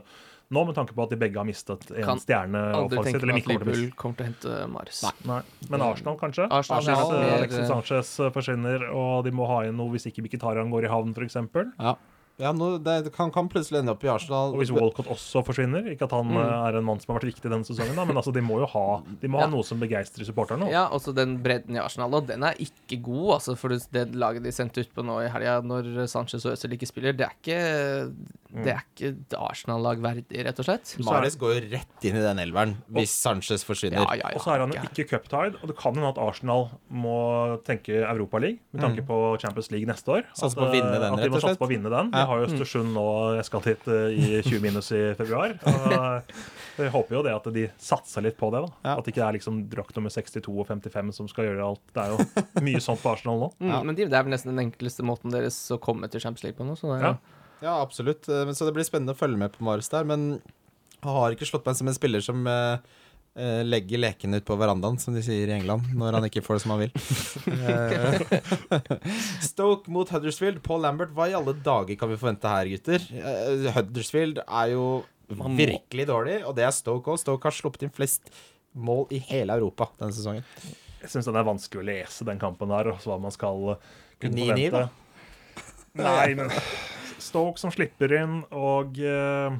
nå, 0.48 0.64
med 0.64 0.76
tanke 0.78 0.94
på 0.96 1.04
at 1.04 1.10
de 1.12 1.18
begge 1.20 1.36
har 1.36 1.44
mistet 1.44 1.90
en 1.92 2.04
Kan 2.06 2.20
stjerne 2.22 2.60
Aldri 2.72 3.02
tenke 3.04 3.20
meg 3.20 3.20
at 3.20 3.20
kommer 3.20 3.20
til 3.20 3.28
å 3.28 3.36
miste. 3.36 3.52
Liverpool 3.52 3.96
kommer 4.00 4.18
til 4.18 4.24
å 4.24 4.28
hente 4.28 4.68
Mares. 4.72 5.00
Nei. 5.28 5.40
Men 5.68 5.84
Arsenal, 5.84 6.16
kanskje? 6.20 6.46
Arsenal 6.48 6.80
Arsenal, 6.80 7.16
er 7.18 7.26
uh, 7.26 7.34
Alexis 7.38 7.60
eh, 7.60 7.68
Sanchez 7.68 8.12
forsvinner, 8.36 8.86
og 8.96 9.26
de 9.28 9.34
må 9.36 9.48
ha 9.50 9.64
inn 9.68 9.76
noe 9.76 9.92
hvis 9.92 10.08
ikke 10.08 10.24
Mkhitaryan 10.24 10.72
går 10.72 10.88
i 10.88 10.92
havn, 10.92 11.12
f.eks. 11.12 11.36
Ja, 11.76 11.98
ja 12.38 12.52
nå, 12.54 12.68
det 12.84 13.12
kan, 13.14 13.32
kan 13.34 13.48
plutselig 13.50 13.80
ende 13.80 13.92
opp 13.94 14.04
i 14.06 14.10
Arsenal. 14.12 14.52
Og 14.54 14.62
hvis 14.62 14.70
Walcott 14.74 15.08
også 15.10 15.42
forsvinner 15.46 15.88
Ikke 15.92 16.06
at 16.06 16.14
han 16.14 16.28
mm. 16.30 16.38
er 16.38 16.78
en 16.78 16.86
mann 16.86 17.00
som 17.02 17.12
har 17.12 17.20
vært 17.20 17.32
viktig 17.32 17.50
denne 17.50 17.66
sesongen, 17.66 17.96
da, 17.98 18.04
men 18.08 18.18
altså, 18.20 18.34
de 18.34 18.42
må 18.44 18.60
jo 18.62 18.68
ha, 18.74 18.84
de 19.22 19.30
må 19.30 19.40
Ja. 19.40 19.46
ha 19.48 19.52
noe 19.52 19.66
som 19.66 19.80
begeistrer 19.82 20.26
supporterne. 20.28 20.68
Ja, 20.70 20.86
også 20.94 21.14
den 21.16 21.38
bredden 21.42 21.76
i 21.78 21.82
Arsenal 21.82 22.12
nå, 22.14 22.22
den 22.28 22.46
er 22.46 22.58
ikke 22.62 23.00
god, 23.02 23.38
altså. 23.38 23.56
For 23.58 23.74
det, 23.74 23.80
det 23.94 24.06
laget 24.18 24.46
de 24.46 24.52
sendte 24.54 24.84
ut 24.84 24.92
på 24.94 25.04
nå 25.06 25.18
i 25.24 25.30
helga, 25.32 25.58
når 25.66 26.06
Sanchez 26.10 26.46
og 26.46 26.54
Øzil 26.54 26.76
ikke 26.78 26.90
spiller, 26.90 27.16
det 27.18 27.26
er 27.26 27.34
ikke 27.38 27.58
Det 28.48 28.72
er 28.72 28.84
ikke 28.86 29.38
Arsenal-lag 29.44 30.00
verdig, 30.00 30.38
rett 30.46 30.62
og 30.62 30.64
slett. 30.64 30.94
Mares 31.04 31.36
går 31.36 31.52
jo 31.56 31.64
rett 31.74 32.06
inn 32.08 32.16
i 32.16 32.22
den 32.24 32.40
elveren 32.40 32.76
hvis 32.96 33.12
Sanchez 33.12 33.66
forsvinner. 33.66 34.00
Ja, 34.06 34.14
ja, 34.22 34.30
ja. 34.32 34.38
Og 34.38 34.44
så 34.46 34.54
er 34.54 34.64
han 34.64 34.72
jo 34.72 34.84
ikke 34.88 35.04
cuptied, 35.10 35.58
og 35.60 35.68
det 35.68 35.76
kan 35.78 35.96
hende 35.98 36.08
at 36.14 36.20
Arsenal 36.22 36.68
må 36.88 37.18
tenke 37.66 38.00
Europaliga 38.06 38.56
med 38.72 38.84
tanke 38.84 39.04
på 39.08 39.18
Champions 39.42 39.70
League 39.74 39.88
neste 39.90 40.14
år. 40.16 40.24
Satse 40.32 40.54
At, 40.54 40.62
på 40.62 40.68
å 40.68 40.72
vinne 40.72 40.94
eh, 40.94 41.02
den, 41.02 41.18
rett 41.20 41.36
og 41.36 41.44
slett. 41.44 41.60
på 41.60 41.68
å 41.68 41.70
vinne 41.70 41.92
den. 41.92 42.10
Ja. 42.14 42.27
De 42.28 42.32
har 42.34 42.42
jo 42.42 42.48
Østersund 42.50 42.92
nå 42.92 43.04
jeg 43.38 43.44
skal 43.48 43.62
hit 43.64 43.86
eh, 43.88 44.10
i 44.12 44.42
20 44.44 44.60
minus 44.60 44.90
i 44.92 45.00
februar. 45.16 45.54
Og 45.64 46.84
jeg 46.84 46.92
håper 46.94 47.16
jo 47.16 47.22
det 47.26 47.32
at 47.34 47.46
de 47.54 47.64
satser 47.80 48.22
litt 48.26 48.36
på 48.38 48.50
det. 48.52 48.60
da 48.66 48.90
Ja. 48.90 48.96
At 48.98 49.04
det 49.06 49.14
ikke 49.14 49.24
er 49.26 49.32
liksom 49.38 49.62
drakt 49.72 49.96
nummer 49.96 50.12
62 50.12 50.44
og 50.52 50.66
55 50.68 51.12
som 51.16 51.30
skal 51.32 51.48
gjøre 51.48 51.64
alt. 51.70 51.80
Det 51.96 52.04
er 52.04 52.12
jo 52.12 52.62
mye 52.68 52.82
sånt 52.84 53.00
på 53.02 53.10
Arsenal 53.14 53.40
nå. 53.40 53.48
Mm, 53.64 53.72
Ja. 53.72 53.80
Men 53.82 53.96
det 53.96 54.06
er 54.12 54.22
vel 54.22 54.30
nesten 54.34 54.52
den 54.52 54.60
enkleste 54.68 55.02
måten 55.06 55.32
deres 55.32 55.56
å 55.72 55.80
komme 55.80 56.08
til 56.12 56.20
Champions 56.20 56.44
League 56.44 56.58
på 56.60 56.68
nå. 56.68 56.76
Så 56.78 56.92
det 56.94 57.02
Ja. 57.02 57.16
Ja, 57.64 57.80
absolutt. 57.82 58.28
Eh, 58.28 58.52
Så 58.52 58.68
det 58.68 58.74
blir 58.76 58.84
spennende 58.86 59.16
å 59.16 59.18
følge 59.18 59.38
med 59.40 59.50
på 59.56 59.64
Marius 59.64 59.88
der. 59.88 60.04
Men 60.04 60.42
jeg 61.02 61.10
har 61.10 61.30
ikke 61.34 61.48
slått 61.48 61.66
meg 61.66 61.74
som 61.80 61.88
en 61.88 61.94
spiller 61.96 62.20
som 62.22 62.46
eh, 62.46 62.78
eh, 63.38 63.60
legger 63.66 64.02
lekene 64.02 64.40
ut 64.40 64.46
på 64.48 64.56
verandaen, 64.58 64.98
som 65.00 65.14
de 65.16 65.22
sier 65.24 65.48
i 65.48 65.54
England, 65.54 65.86
når 65.98 66.18
han 66.18 66.26
ikke 66.28 66.42
får 66.44 66.58
det 66.58 66.64
som 66.64 66.74
han 66.74 66.82
vil. 66.82 66.92
Eh, 67.54 68.98
Stoke 69.50 69.94
mot 69.94 70.10
Huddersfield. 70.12 70.60
Paul 70.66 70.82
Lambert, 70.84 71.14
hva 71.16 71.28
i 71.30 71.36
alle 71.38 71.54
dager 71.54 71.98
kan 72.00 72.10
vi 72.10 72.18
forvente 72.20 72.50
her, 72.50 72.70
gutter? 72.74 73.06
Eh, 73.14 73.70
Huddersfield 73.76 74.42
er 74.44 74.74
jo 74.74 74.84
virkelig 75.28 76.08
dårlig, 76.08 76.38
og 76.48 76.56
det 76.58 76.66
er 76.66 76.74
Stoke 76.74 77.12
òg. 77.14 77.20
Stoke 77.20 77.48
har 77.48 77.56
sluppet 77.56 77.86
inn 77.86 77.94
flest 77.94 78.32
mål 78.78 79.06
i 79.14 79.20
hele 79.30 79.56
Europa 79.58 79.90
denne 79.98 80.14
sesongen. 80.16 80.46
Jeg 80.98 81.12
syns 81.12 81.28
det 81.28 81.38
er 81.38 81.46
vanskelig 81.46 81.82
å 81.82 81.88
lese 81.88 82.26
den 82.26 82.40
kampen 82.42 82.72
der, 82.72 82.92
og 82.92 83.02
så 83.02 83.12
hva 83.12 83.20
man 83.22 83.34
skal 83.34 83.76
kunne 84.18 84.34
9-9 84.34 84.70
forvente. 84.74 85.04
Nei, 85.98 86.34
men 86.38 86.52
Stoke 87.18 87.60
som 87.60 87.72
slipper 87.74 88.12
inn, 88.20 88.40
og 88.54 88.98
eh, 89.02 89.56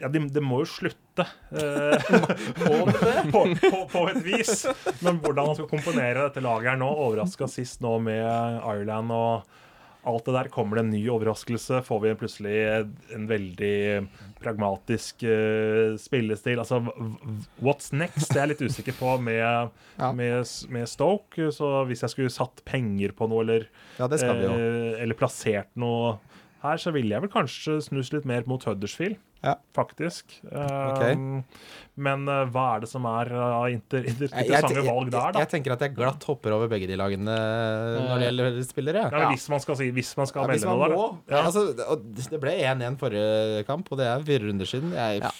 Ja, 0.00 0.08
det 0.12 0.22
de 0.34 0.42
må 0.44 0.60
jo 0.62 0.68
slutte. 0.70 1.26
eh, 1.50 2.08
på, 3.32 3.44
på, 3.62 3.84
på 3.92 4.02
et 4.12 4.20
vis. 4.26 4.66
Men 5.04 5.20
hvordan 5.22 5.50
man 5.50 5.58
skal 5.58 5.70
komponere 5.70 6.28
dette 6.28 6.44
laget 6.44 6.72
her 6.74 6.80
nå, 6.80 6.90
overraska 7.08 7.48
sist 7.50 7.82
nå 7.84 7.96
med 8.02 8.22
Ireland 8.62 9.14
og 9.14 9.56
alt 10.08 10.24
det 10.28 10.34
der. 10.36 10.48
Kommer 10.52 10.78
det 10.78 10.84
en 10.86 10.92
ny 10.94 11.02
overraskelse? 11.12 11.82
Får 11.84 12.00
vi 12.04 12.12
plutselig 12.16 12.54
en 13.16 13.26
veldig 13.28 14.08
pragmatisk 14.40 15.24
eh, 15.26 15.96
spillestil? 16.00 16.62
Altså, 16.62 16.78
what's 17.64 17.90
next? 17.92 18.30
Det 18.30 18.38
er 18.38 18.46
jeg 18.46 18.52
litt 18.54 18.64
usikker 18.70 18.96
på 18.98 19.16
med, 19.20 19.74
Ja. 19.98 20.10
med, 20.16 20.46
med 20.72 20.88
Stoke. 20.88 21.50
Så 21.54 21.72
hvis 21.90 22.04
jeg 22.06 22.14
skulle 22.14 22.32
satt 22.32 22.62
penger 22.68 23.12
på 23.18 23.28
noe, 23.28 23.44
eller, 23.44 23.68
Ja, 23.98 24.08
eh, 24.08 25.02
eller 25.02 25.18
plassert 25.18 25.70
noe 25.76 26.16
her, 26.62 26.80
så 26.80 26.94
ville 26.94 27.14
jeg 27.14 27.22
vel 27.26 27.30
kanskje 27.34 27.80
snus 27.84 28.12
litt 28.14 28.24
mer 28.26 28.46
mot 28.50 28.64
Huddersfield. 28.64 29.18
Ja. 29.44 29.52
Faktisk. 29.76 30.32
Um, 30.50 31.44
Men 31.94 32.24
eh, 32.30 32.44
hva 32.50 32.64
er 32.74 32.80
det 32.82 32.88
som 32.90 33.04
er 33.06 33.28
uh, 33.30 33.66
inter, 33.70 34.02
inter, 34.02 34.26
Jeg, 34.26 34.32
jeg, 34.32 34.46
interessante 34.48 34.82
valg 34.86 35.12
der, 35.14 35.34
da? 35.36 35.42
jeg 35.44 35.50
tenker 35.52 35.74
at 35.76 35.84
jeg 35.86 35.94
glatt 35.94 36.24
hopper 36.26 36.54
over 36.56 36.70
begge 36.70 36.88
de 36.90 36.96
lagene 36.98 37.36
når 37.36 38.18
det 38.18 38.28
gjelder 38.28 38.58
spillere. 38.66 39.04
Ja, 39.06 39.20
Ja, 39.22 39.28
hvis 39.30 39.46
man 39.52 39.62
skal 39.62 39.78
si 39.78 39.90
Hvis 39.94 40.10
man 40.18 40.26
skal 40.30 40.42
Ja, 40.42 40.48
melde 40.54 40.72
noe 40.72 40.88
der, 40.88 41.36
Ja. 41.36 41.44
Altså, 41.46 41.68
det 42.34 42.40
ble 42.42 42.56
1-1 42.66 42.98
forrige 42.98 43.62
kamp, 43.68 43.92
og 43.94 44.00
det 44.02 44.08
er 44.10 44.26
fire 44.26 44.48
runder 44.48 44.70
siden. 44.72 44.90
Jeg, 44.98 45.22
Ja. 45.22 45.30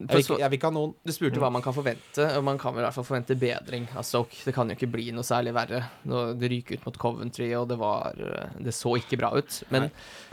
jeg, 0.00 0.08
vil, 0.16 0.38
jeg 0.40 0.50
vil 0.50 0.58
ikke 0.58 0.70
ha 0.70 0.76
noen. 0.78 0.94
Du 1.04 1.12
spurte 1.12 1.42
hva 1.42 1.50
man 1.52 1.64
kan 1.64 1.76
forvente, 1.76 2.28
og 2.38 2.44
man 2.48 2.60
kan 2.60 2.72
vel 2.74 2.82
i 2.82 2.86
hvert 2.88 2.96
fall 2.96 3.08
forvente 3.08 3.36
bedring 3.38 3.84
av 3.92 4.06
Stoke. 4.08 4.36
Det 4.48 4.54
kan 4.56 4.72
jo 4.72 4.76
ikke 4.80 4.90
bli 4.96 5.10
noe 5.12 5.28
særlig 5.28 5.52
verre. 5.56 5.82
Det 6.08 6.50
ryker 6.56 6.80
ut 6.80 6.86
mot 6.88 6.96
Coventry, 7.04 7.52
og 7.60 7.68
det 7.68 7.76
var 7.80 8.16
Det 8.58 8.72
så 8.76 8.96
ikke 8.96 9.20
bra 9.20 9.32
ut. 9.36 9.60
Men 9.70 9.90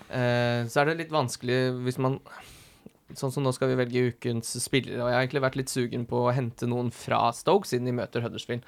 eh, 0.07 0.63
så 0.71 0.81
er 0.81 0.91
det 0.93 1.01
litt 1.03 1.11
vanskelig 1.13 1.59
hvis 1.83 1.99
man 1.99 2.19
Sånn 3.17 3.33
som 3.33 3.45
nå 3.45 3.53
skal 3.55 3.71
vi 3.71 3.79
velge 3.79 4.05
ukens 4.13 4.51
spillere, 4.61 5.01
og 5.01 5.09
jeg 5.09 5.17
har 5.17 5.23
egentlig 5.23 5.45
vært 5.47 5.57
litt 5.57 5.71
sugen 5.73 6.05
på 6.09 6.25
å 6.27 6.33
hente 6.35 6.69
noen 6.69 6.91
fra 6.93 7.29
Stoke, 7.33 7.65
siden 7.69 7.89
de 7.89 7.95
møter 7.97 8.21
Huddersfield. 8.25 8.65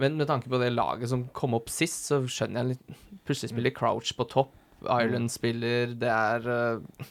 Men 0.00 0.16
med 0.16 0.30
tanke 0.30 0.48
på 0.48 0.60
det 0.62 0.70
laget 0.72 1.10
som 1.10 1.26
kom 1.36 1.56
opp 1.58 1.68
sist, 1.72 2.06
så 2.08 2.22
skjønner 2.24 2.62
jeg 2.62 2.74
litt 2.74 3.00
Plutselig 3.26 3.50
spiller 3.52 3.74
Crouch 3.76 4.14
på 4.16 4.24
topp. 4.30 4.54
Ireland 4.86 5.28
spiller, 5.32 5.92
det 6.00 6.08
er 6.08 6.46
uh... 6.48 7.08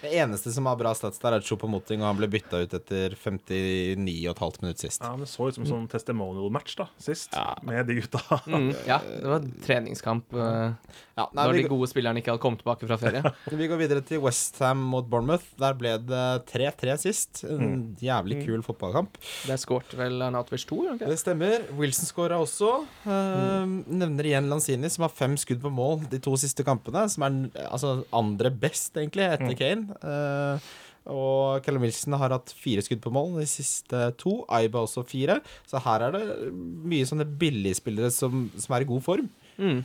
Det 0.00 0.08
eneste 0.16 0.52
som 0.52 0.66
har 0.68 0.76
bra 0.80 0.92
stats 0.96 1.20
der, 1.20 1.36
er 1.36 1.44
Choupo-Moting, 1.44 2.00
og 2.00 2.08
han 2.08 2.18
ble 2.18 2.28
bytta 2.32 2.62
ut 2.64 2.74
etter 2.76 3.16
59,5 3.16 4.62
minutter 4.62 4.86
sist. 4.86 5.02
Ja, 5.04 5.12
men 5.12 5.24
Det 5.26 5.30
så 5.32 5.48
ut 5.48 5.56
som 5.56 5.66
en 5.66 5.72
sånn 5.72 5.88
testimonial-match 5.92 6.76
da, 6.80 6.86
sist, 7.02 7.36
med 7.66 7.88
de 7.88 7.98
gutta. 8.00 8.22
mm, 8.46 8.70
Ja, 8.88 9.00
det 9.04 9.32
var 9.32 9.44
treningskamp 9.66 10.32
eh, 10.32 10.94
Ja, 11.16 11.24
nei, 11.32 11.46
når 11.46 11.54
vi, 11.56 11.60
de 11.64 11.68
gode 11.72 11.86
spillerne 11.88 12.20
ikke 12.20 12.28
hadde 12.34 12.42
kommet 12.42 12.60
tilbake 12.60 12.86
fra 12.90 12.98
ferie. 13.00 13.30
vi 13.60 13.68
går 13.70 13.78
videre 13.80 14.02
til 14.04 14.20
Westham 14.20 14.82
mot 14.92 15.06
Bournemouth. 15.08 15.46
Der 15.56 15.76
ble 15.78 15.94
det 16.04 16.24
3-3 16.50 16.96
sist. 17.00 17.40
En 17.48 17.94
jævlig 18.04 18.42
kul 18.42 18.60
fotballkamp. 18.66 19.16
Der 19.48 19.60
skåret 19.60 19.94
vel 19.96 20.20
Arnautovic 20.26 20.66
2, 20.68 20.82
Okay? 20.96 21.08
Det 21.08 21.16
stemmer. 21.22 21.64
Wilson 21.78 22.10
skåra 22.10 22.36
også. 22.44 22.68
Mm. 23.08 23.78
nevner 23.96 24.28
igjen 24.28 24.52
Lanzini, 24.52 24.92
som 24.92 25.06
har 25.06 25.16
fem 25.16 25.38
skudd 25.40 25.64
på 25.64 25.72
mål 25.72 26.04
de 26.12 26.20
to 26.20 26.36
siste 26.36 26.66
kampene. 26.68 27.06
Som 27.08 27.24
er 27.24 27.64
altså, 27.64 27.96
andre 28.12 28.52
best, 28.52 28.92
egentlig, 29.00 29.30
etter 29.38 29.56
Kane. 29.56 29.96
Uh, 30.04 30.70
og 31.16 31.64
Callum 31.64 31.86
Wilson 31.86 32.20
har 32.20 32.36
hatt 32.36 32.52
fire 32.60 32.84
skudd 32.84 33.00
på 33.00 33.16
mål 33.16 33.38
de 33.40 33.48
siste 33.48 34.04
to. 34.20 34.42
Aiba 34.52 34.84
også 34.84 35.06
fire. 35.08 35.40
Så 35.64 35.80
her 35.80 36.10
er 36.10 36.16
det 36.18 36.52
mye 36.52 37.08
sånne 37.08 37.24
billigspillere 37.40 38.12
som, 38.12 38.50
som 38.52 38.76
er 38.76 38.84
i 38.84 38.92
god 38.92 39.08
form. 39.08 39.32
Mm. 39.56 39.80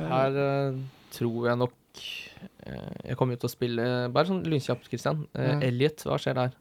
Her 0.00 0.36
uh, 0.38 0.80
tror 1.12 1.48
jeg 1.50 1.60
nok 1.60 2.02
eh, 2.64 2.92
Jeg 3.10 3.16
kommer 3.20 3.36
ut 3.36 3.42
til 3.42 3.50
å 3.50 3.52
spille 3.52 3.86
Bare 4.14 4.30
sånn 4.30 4.42
lynkjapt, 4.48 4.88
Christian. 4.88 5.26
Uh, 5.36 5.52
Mm. 5.58 5.64
Elliot, 5.68 6.04
hva 6.08 6.18
skjer 6.20 6.38
der? 6.38 6.58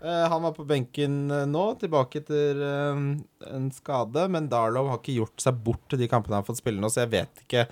Uh, 0.00 0.24
han 0.32 0.40
var 0.46 0.54
på 0.56 0.64
benken 0.64 1.26
nå, 1.28 1.64
tilbake 1.80 2.22
etter 2.22 2.60
uh, 2.62 3.02
en 3.50 3.70
skade. 3.74 4.28
Men 4.32 4.48
Darlow 4.48 4.88
har 4.88 5.02
ikke 5.02 5.18
gjort 5.18 5.42
seg 5.42 5.58
bort 5.66 5.82
til 5.90 6.00
de 6.00 6.08
kampene 6.08 6.38
han 6.38 6.44
har 6.44 6.48
fått 6.48 6.62
spille 6.62 6.80
nå, 6.80 6.88
så 6.88 7.02
jeg 7.04 7.12
vet 7.18 7.42
ikke 7.44 7.66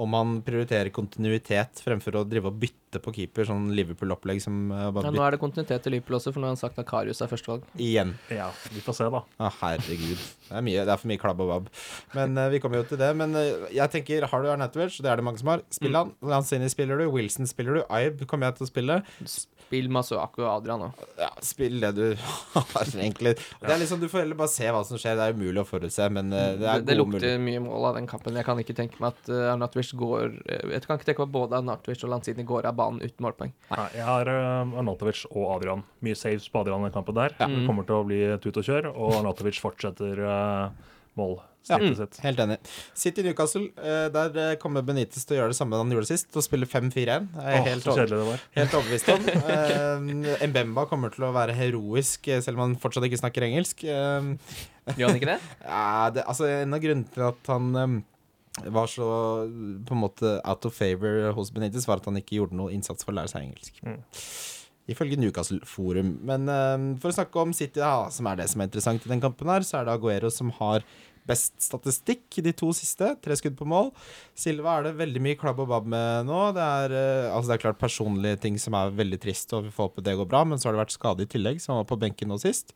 om 0.00 0.14
han 0.16 0.38
prioriterer 0.42 0.88
kontinuitet 0.96 1.82
fremfor 1.84 2.16
å 2.16 2.24
drive 2.24 2.48
og 2.48 2.56
bytte 2.62 2.89
på 2.98 3.12
keeper, 3.14 3.46
sånn 3.46 3.68
Liverpool-opplegg 3.78 4.42
som 4.42 4.72
eh, 4.74 4.88
Ja, 4.90 5.12
nå 5.14 5.22
er 5.22 5.36
det 5.36 5.40
kontinuitet 5.42 5.84
til 5.84 5.94
Liverpool 5.94 6.18
også, 6.18 6.32
for 6.34 6.42
nå 6.42 6.48
har 6.48 6.56
han 6.56 6.60
sagt 6.60 6.80
at 6.82 6.88
Karius 6.88 7.22
er 7.22 7.30
førstevalg. 7.30 7.62
igjen. 7.78 8.16
Ja, 8.34 8.48
vi 8.74 8.82
får 8.82 8.98
se, 8.98 9.06
da. 9.14 9.22
Å, 9.22 9.52
herregud. 9.60 10.26
Det 10.50 10.58
er, 10.58 10.66
mye, 10.66 10.82
det 10.82 10.90
er 10.90 10.98
for 10.98 11.12
mye 11.12 11.22
klabb 11.22 11.44
og 11.44 11.52
babb. 11.52 11.70
Men 12.18 12.34
uh, 12.34 12.48
vi 12.50 12.58
kommer 12.58 12.82
jo 12.82 12.88
til 12.90 12.98
det. 12.98 13.12
Men 13.14 13.38
uh, 13.38 13.70
jeg 13.70 13.94
tenker, 13.94 14.26
har 14.26 14.42
du 14.42 14.50
Arnautovic, 14.50 14.98
det 14.98 15.12
er 15.12 15.22
det 15.22 15.28
mange 15.28 15.38
som 15.38 15.52
har, 15.52 15.62
spill 15.70 15.94
han. 15.94 16.10
Lanzini 16.26 16.66
spiller 16.72 16.98
du, 16.98 17.06
Wilson 17.14 17.46
spiller 17.46 17.78
du, 17.78 17.82
Ibe 17.86 18.26
kommer 18.26 18.50
jeg 18.50 18.58
til 18.58 18.66
å 18.66 18.70
spille. 18.72 19.00
Spill 19.30 19.86
Masuaku 19.94 20.42
og 20.42 20.48
Adrian 20.56 20.82
nå. 20.82 20.88
Ja, 21.20 21.28
spill 21.46 21.78
det 21.78 21.92
du 21.94 22.04
har, 22.56 22.88
egentlig. 22.90 23.36
Det 23.38 23.70
er 23.70 23.78
liksom, 23.78 24.00
Du 24.02 24.08
får 24.10 24.24
heller 24.24 24.38
bare 24.40 24.50
se 24.50 24.66
hva 24.66 24.82
som 24.88 24.98
skjer. 24.98 25.14
Det 25.20 25.28
er 25.28 25.36
umulig 25.38 25.62
å 25.62 25.66
forutse, 25.68 26.08
men 26.10 26.32
eh, 26.34 26.56
det 26.58 26.64
Det, 26.64 26.72
er 26.72 26.86
det 26.88 26.96
gode 26.98 27.20
lukter 27.20 27.44
mye 27.44 27.62
mål 27.62 27.90
av 27.92 28.00
den 28.00 28.10
kampen. 28.10 28.38
Jeg 28.40 28.48
kan 28.48 28.58
ikke 28.58 28.74
tenke 28.80 28.98
meg 28.98 29.14
at 29.14 29.30
uh, 29.30 29.52
Arnautovic 29.52 29.92
går 30.00 30.34
Jeg 30.48 30.82
kan 30.88 30.98
ikke 30.98 31.12
tenke 31.12 31.22
meg 31.22 31.28
at 31.28 31.36
både 31.36 31.60
Arnautovic 31.60 32.02
og 32.02 32.14
Lanzini 32.16 32.46
går 32.48 32.66
av 32.72 32.79
banen 32.80 33.04
uten 33.04 33.26
målpoeng. 33.28 33.52
Nei, 33.70 33.86
jeg 33.98 34.06
har 34.08 34.32
uh, 34.32 34.78
Arnautovic 34.80 35.22
og 35.30 35.50
Adrian. 35.58 35.84
Mye 36.04 36.16
saves 36.18 36.48
på 36.50 36.64
Adrian 36.64 36.82
i 36.82 36.88
den 36.88 36.96
kampen 36.96 37.20
der. 37.20 37.36
Det 37.38 37.50
kommer 37.68 37.86
til 37.88 38.00
å 38.00 38.06
bli 38.08 38.22
tut 38.42 38.56
og 38.60 38.66
kjør, 38.66 38.90
og 38.96 39.20
Arnautovic 39.20 39.60
fortsetter 39.62 40.24
uh, 40.24 40.88
Ja, 41.68 41.76
sitt. 41.94 42.16
Helt 42.24 42.38
enig. 42.40 42.56
City 42.96 43.22
Newcastle, 43.26 43.66
eh, 43.76 44.06
der 44.14 44.36
eh, 44.40 44.52
kommer 44.62 44.80
Benitez 44.86 45.26
til 45.28 45.36
å 45.36 45.40
gjøre 45.42 45.52
det 45.52 45.58
samme 45.58 45.76
han 45.76 45.90
gjorde 45.92 46.08
sist, 46.08 46.30
og 46.38 46.44
spille 46.46 46.64
5-4-1. 46.64 47.26
Det 47.34 47.42
er 47.44 47.52
jeg 47.52 47.60
Åh, 47.60 47.66
helt, 47.68 47.88
over- 47.92 48.44
helt 48.56 48.76
overbevist 48.78 49.10
om. 49.12 49.26
Eh, 50.40 50.46
Mbemba 50.48 50.86
kommer 50.88 51.12
til 51.12 51.26
å 51.28 51.32
være 51.36 51.52
heroisk, 51.58 52.30
eh, 52.32 52.40
selv 52.44 52.56
om 52.56 52.64
han 52.64 52.78
fortsatt 52.80 53.04
ikke 53.10 53.20
snakker 53.20 53.44
engelsk. 53.50 53.84
Eh, 53.84 54.30
Gjør 54.96 55.10
han 55.12 55.18
ikke 55.20 55.34
det? 55.34 55.36
Ja, 55.66 56.08
det, 56.16 56.24
altså 56.24 56.48
En 56.48 56.72
av 56.78 56.80
grunnene 56.82 57.12
til 57.12 57.26
at 57.28 57.52
han 57.52 57.68
em, 57.84 57.98
var 58.58 58.86
så 58.90 59.08
på 59.86 59.94
en 59.94 60.02
måte 60.02 60.38
out 60.44 60.64
of 60.66 60.74
favor 60.74 61.30
hos 61.36 61.52
Benitez, 61.54 61.86
var 61.88 62.00
at 62.00 62.08
han 62.10 62.18
ikke 62.20 62.40
gjorde 62.40 62.58
noe 62.58 62.72
innsats 62.74 63.06
for 63.06 63.14
å 63.14 63.20
lære 63.20 63.32
seg 63.32 63.46
engelsk. 63.46 63.78
Mm. 63.86 64.00
Ifølge 64.90 65.18
Newcastle 65.20 65.60
Forum. 65.68 66.16
Men 66.26 66.50
uh, 66.50 66.96
for 67.02 67.12
å 67.12 67.14
snakke 67.14 67.44
om 67.44 67.54
City, 67.54 67.78
da, 67.78 68.08
som 68.12 68.26
er 68.26 68.40
det 68.40 68.48
som 68.50 68.62
er 68.62 68.70
interessant 68.70 69.06
i 69.06 69.12
den 69.12 69.22
kampen, 69.22 69.50
her, 69.52 69.66
så 69.66 69.78
er 69.80 69.86
det 69.86 69.94
Aguero 69.94 70.32
som 70.34 70.50
har 70.58 70.84
best 71.28 71.52
statistikk 71.62 72.40
i 72.40 72.44
de 72.44 72.52
to 72.56 72.72
siste. 72.74 73.12
Tre 73.22 73.36
skudd 73.38 73.54
på 73.58 73.68
mål. 73.68 73.92
Silva 74.34 74.78
er 74.78 74.88
det 74.88 74.96
veldig 74.98 75.22
mye 75.22 75.38
klabb 75.38 75.60
og 75.62 75.68
babb 75.70 75.86
med 75.92 76.26
nå. 76.26 76.40
Det 76.56 76.64
er, 76.64 76.96
uh, 76.96 77.36
altså 77.36 77.52
det 77.52 77.56
er 77.58 77.64
klart 77.68 77.82
personlige 77.82 78.40
ting 78.42 78.58
som 78.62 78.76
er 78.78 78.96
veldig 78.98 79.20
trist, 79.22 79.54
og 79.54 79.68
vi 79.68 79.74
får 79.76 79.92
håpe 79.92 80.06
det 80.06 80.16
går 80.18 80.30
bra, 80.32 80.42
men 80.48 80.58
så 80.58 80.68
har 80.68 80.76
det 80.76 80.84
vært 80.86 80.96
skade 80.96 81.26
i 81.26 81.30
tillegg, 81.30 81.62
han 81.68 81.82
var 81.82 81.90
på 81.92 82.00
benken 82.00 82.32
nå 82.32 82.40
sist. 82.42 82.74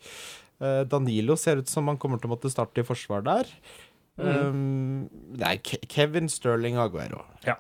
Uh, 0.63 0.85
Danilo 0.87 1.35
ser 1.41 1.65
ut 1.65 1.73
som 1.73 1.91
han 1.91 1.99
kommer 1.99 2.23
til 2.23 2.31
å 2.31 2.37
måtte 2.37 2.53
starte 2.53 2.85
i 2.85 2.87
forsvar 2.87 3.27
der. 3.27 3.51
Um, 4.17 5.09
det 5.35 5.49
er 5.49 5.87
Kevin 5.91 6.29
Sterling 6.31 6.77
Aguero. 6.79 7.25
Ja. 7.47 7.57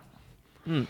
Mm. 0.66 0.86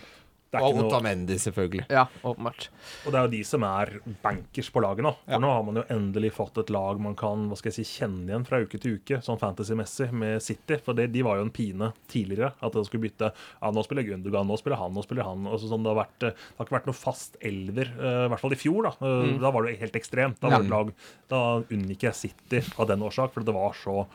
Det 0.54 0.62
Og 0.62 0.76
Otamendi, 0.84 1.34
selvfølgelig. 1.42 1.86
Ja, 1.90 2.04
åpenbart. 2.22 2.68
Og 3.04 3.10
det 3.10 3.18
er 3.18 3.24
jo 3.26 3.30
de 3.32 3.40
som 3.46 3.64
er 3.66 3.90
bankers 4.22 4.68
på 4.70 4.82
laget 4.84 5.02
nå. 5.02 5.10
For 5.24 5.34
Ja. 5.34 5.40
nå 5.42 5.50
har 5.50 5.64
man 5.66 5.80
jo 5.80 5.84
endelig 5.90 6.30
fått 6.32 6.58
et 6.58 6.70
lag 6.70 7.00
man 7.00 7.16
kan 7.16 7.48
hva 7.48 7.56
skal 7.58 7.72
jeg 7.72 7.84
si, 7.84 7.98
kjenne 7.98 8.28
igjen 8.28 8.46
fra 8.46 8.60
uke 8.62 8.78
til 8.78 9.00
uke, 9.00 9.18
sånn 9.18 9.40
fantasy-messig, 9.40 10.12
med 10.12 10.40
City. 10.40 10.76
For 10.76 10.94
det, 10.94 11.10
de 11.10 11.22
var 11.22 11.38
jo 11.38 11.46
en 11.48 11.50
pine 11.50 11.92
tidligere. 12.06 12.52
At 12.62 12.72
de 12.72 12.84
skulle 12.84 13.02
bytte 13.02 13.32
Ja, 13.34 13.70
nå 13.70 13.82
spiller 13.82 14.06
Gundogan, 14.06 14.46
nå 14.46 14.56
spiller 14.58 14.78
han, 14.78 14.94
nå 14.94 15.02
spiller 15.02 15.24
han. 15.24 15.46
Og 15.46 15.58
så 15.58 15.68
sånn, 15.68 15.82
det, 15.82 15.90
har 15.90 16.04
vært, 16.04 16.20
det 16.20 16.34
har 16.56 16.66
ikke 16.66 16.78
vært 16.78 16.86
noe 16.86 17.02
fast 17.02 17.36
elver, 17.42 17.90
eh, 17.90 18.26
i 18.26 18.28
hvert 18.28 18.40
fall 18.40 18.52
i 18.52 18.60
fjor. 18.60 18.82
Da 18.84 18.94
mm. 19.00 19.40
Da 19.40 19.50
var 19.50 19.64
det 19.64 19.74
jo 19.74 19.80
helt 19.82 19.96
ekstremt. 19.96 20.38
Da, 20.38 20.50
var 20.50 20.62
det 20.62 20.70
lag, 20.70 20.94
da 21.28 21.42
unngikk 21.66 22.06
jeg 22.06 22.14
City 22.14 22.62
av 22.78 22.86
den 22.86 23.02
årsak, 23.02 23.34
for 23.34 23.42
det 23.42 23.54
var 23.54 23.74
så 23.74 24.06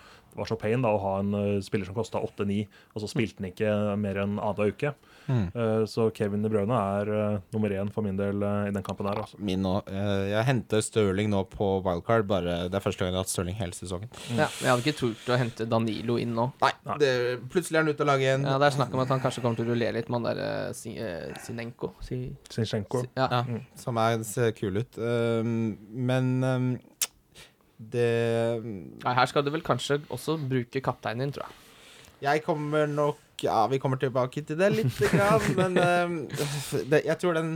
var 0.41 0.49
så 0.49 0.57
pain 0.60 0.84
da, 0.86 0.94
å 0.95 1.02
ha 1.03 1.14
en 1.22 1.36
eh, 1.38 1.61
spiller 1.66 1.90
som 1.90 1.98
kosta 1.98 2.22
8-9, 2.24 2.64
og 2.94 3.03
så 3.03 3.11
spilte 3.11 3.44
han 3.44 3.52
ikke 3.52 3.74
mer 3.99 4.24
enn 4.24 4.38
annenhver 4.38 4.74
uke. 4.74 4.94
Eh, 5.30 5.86
så 5.86 6.10
Kevin 6.16 6.41
De 6.44 6.49
Bruyne 6.49 6.74
er 6.74 7.11
eh, 7.14 7.40
nummer 7.53 7.74
én 7.76 7.91
for 7.94 8.06
min 8.06 8.18
del 8.18 8.41
i 8.41 8.72
den 8.74 8.86
kampen 8.86 9.10
her. 9.10 9.22
Altså. 9.24 9.38
Min. 9.38 9.66
Eh, 9.66 10.30
jeg 10.32 10.45
henter 10.48 10.84
Stirling 10.86 11.30
nå 11.34 11.44
på 11.52 11.70
wildcard. 11.86 12.28
Bare, 12.30 12.57
det 12.70 12.80
er 12.80 12.84
første 12.84 13.03
gang 13.03 13.14
jeg 13.14 13.20
har 13.20 13.28
hatt 13.28 13.34
Stirling 13.34 13.60
hele 13.60 13.78
sesongen. 13.78 14.10
Ja, 14.34 14.48
men 14.48 14.66
jeg 14.66 14.72
hadde 14.72 14.86
ikke 14.86 14.98
turt 15.03 15.30
å 15.30 15.40
hente 15.40 15.70
Danilo 15.70 16.18
inn 16.22 16.34
nå. 16.38 16.49
Nei. 16.64 16.74
Det, 17.02 17.11
plutselig 17.53 17.80
er 17.80 17.86
han 17.86 17.94
ute 17.94 18.06
av 18.06 18.11
laget 18.14 18.28
igjen. 18.28 18.48
Ja, 18.49 18.57
Det 18.61 18.70
er 18.70 18.78
snakk 18.80 18.95
om 18.95 19.03
at 19.06 19.14
han 19.14 19.24
kanskje 19.24 19.45
kommer 19.45 19.60
til 19.60 19.70
å 19.70 19.74
rullere 19.74 19.98
litt 19.99 20.10
med 20.10 20.22
han 20.22 20.30
der 20.32 20.72
uh, 20.74 21.36
Sinenko. 21.44 21.94
Si, 22.06 22.22
Sinchenko. 22.49 23.03
si, 23.06 23.11
ja. 23.20 23.30
Ja, 23.30 23.61
Som 23.80 23.99
er, 24.02 24.24
ser 24.28 24.53
kul 24.57 24.82
ut. 24.82 24.98
Um, 24.98 25.76
men 26.10 26.32
um, 26.44 26.72
det 27.80 28.60
Nei, 28.64 29.15
her 29.15 29.30
skal 29.31 29.45
du 29.45 29.51
vel 29.53 29.64
kanskje 29.65 30.01
også 30.11 30.35
bruke 30.49 30.81
kapteinen 30.84 31.27
din, 31.27 31.35
tror 31.38 31.47
jeg. 31.47 31.65
Jeg 32.19 32.43
kommer 32.43 32.89
nok 32.91 33.45
Ja, 33.45 33.61
vi 33.72 33.80
kommer 33.80 33.99
tilbake 33.99 34.43
til 34.43 34.60
det 34.60 34.73
lite 34.76 35.07
grann, 35.14 35.45
men 35.60 35.80
uh, 35.80 36.84
det, 36.91 37.06
jeg 37.07 37.15
tror 37.22 37.39
den 37.39 37.53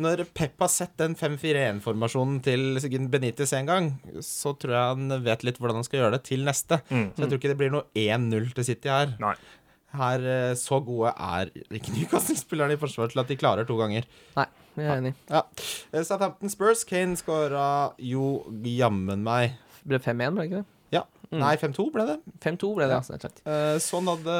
Når 0.00 0.24
Pep 0.32 0.56
har 0.64 0.72
sett 0.72 0.94
den 0.96 1.12
5-4-1-formasjonen 1.12 2.40
til 2.40 2.80
Benitez 3.12 3.52
en 3.52 3.68
gang, 3.68 3.90
så 4.24 4.54
tror 4.56 4.72
jeg 4.72 4.94
han 4.94 5.16
vet 5.26 5.44
litt 5.44 5.60
hvordan 5.60 5.82
han 5.82 5.84
skal 5.84 6.00
gjøre 6.00 6.14
det 6.14 6.22
til 6.24 6.46
neste. 6.46 6.78
Mm. 6.88 7.10
Så 7.12 7.20
jeg 7.20 7.28
tror 7.28 7.40
ikke 7.42 7.50
det 7.52 7.58
blir 7.60 7.74
noe 7.74 7.84
1-0 7.92 8.48
til 8.56 8.64
City 8.64 8.88
her. 8.88 9.12
Nei. 9.20 9.34
Her 9.92 10.24
eh, 10.24 10.54
Så 10.56 10.78
gode 10.86 11.12
er 11.12 11.50
ikke 11.52 11.92
Newcastle-spillerne 11.98 12.78
i 12.78 12.80
forsvar 12.80 13.12
til 13.12 13.20
at 13.20 13.28
de 13.28 13.36
klarer 13.36 13.68
to 13.68 13.76
ganger. 13.76 14.08
Nei, 14.38 14.46
jeg 14.76 14.86
er 14.86 15.00
enig. 15.00 15.14
Ja. 15.30 15.42
Eh, 15.92 16.04
Southampton 16.06 16.52
Spurs. 16.52 16.84
Kane 16.88 17.18
skåra 17.18 17.66
jo 17.98 18.44
jammen 18.64 19.26
meg 19.26 19.58
ble 19.86 20.00
5-1, 20.02 20.36
ble 20.36 20.44
det 20.44 20.50
ikke 20.50 20.60
det? 20.60 20.68
Ja. 20.90 21.06
Mm. 21.30 21.38
Nei, 21.44 21.54
5-2 21.60 21.86
ble 21.94 22.04
det. 22.08 22.18
5-2 22.42 22.74
ble 22.76 22.90
det, 22.90 22.98
altså. 22.98 23.14
rett 23.14 23.26
og. 23.30 23.50
Eh, 23.54 23.76
sånn 23.82 24.08
hadde 24.10 24.36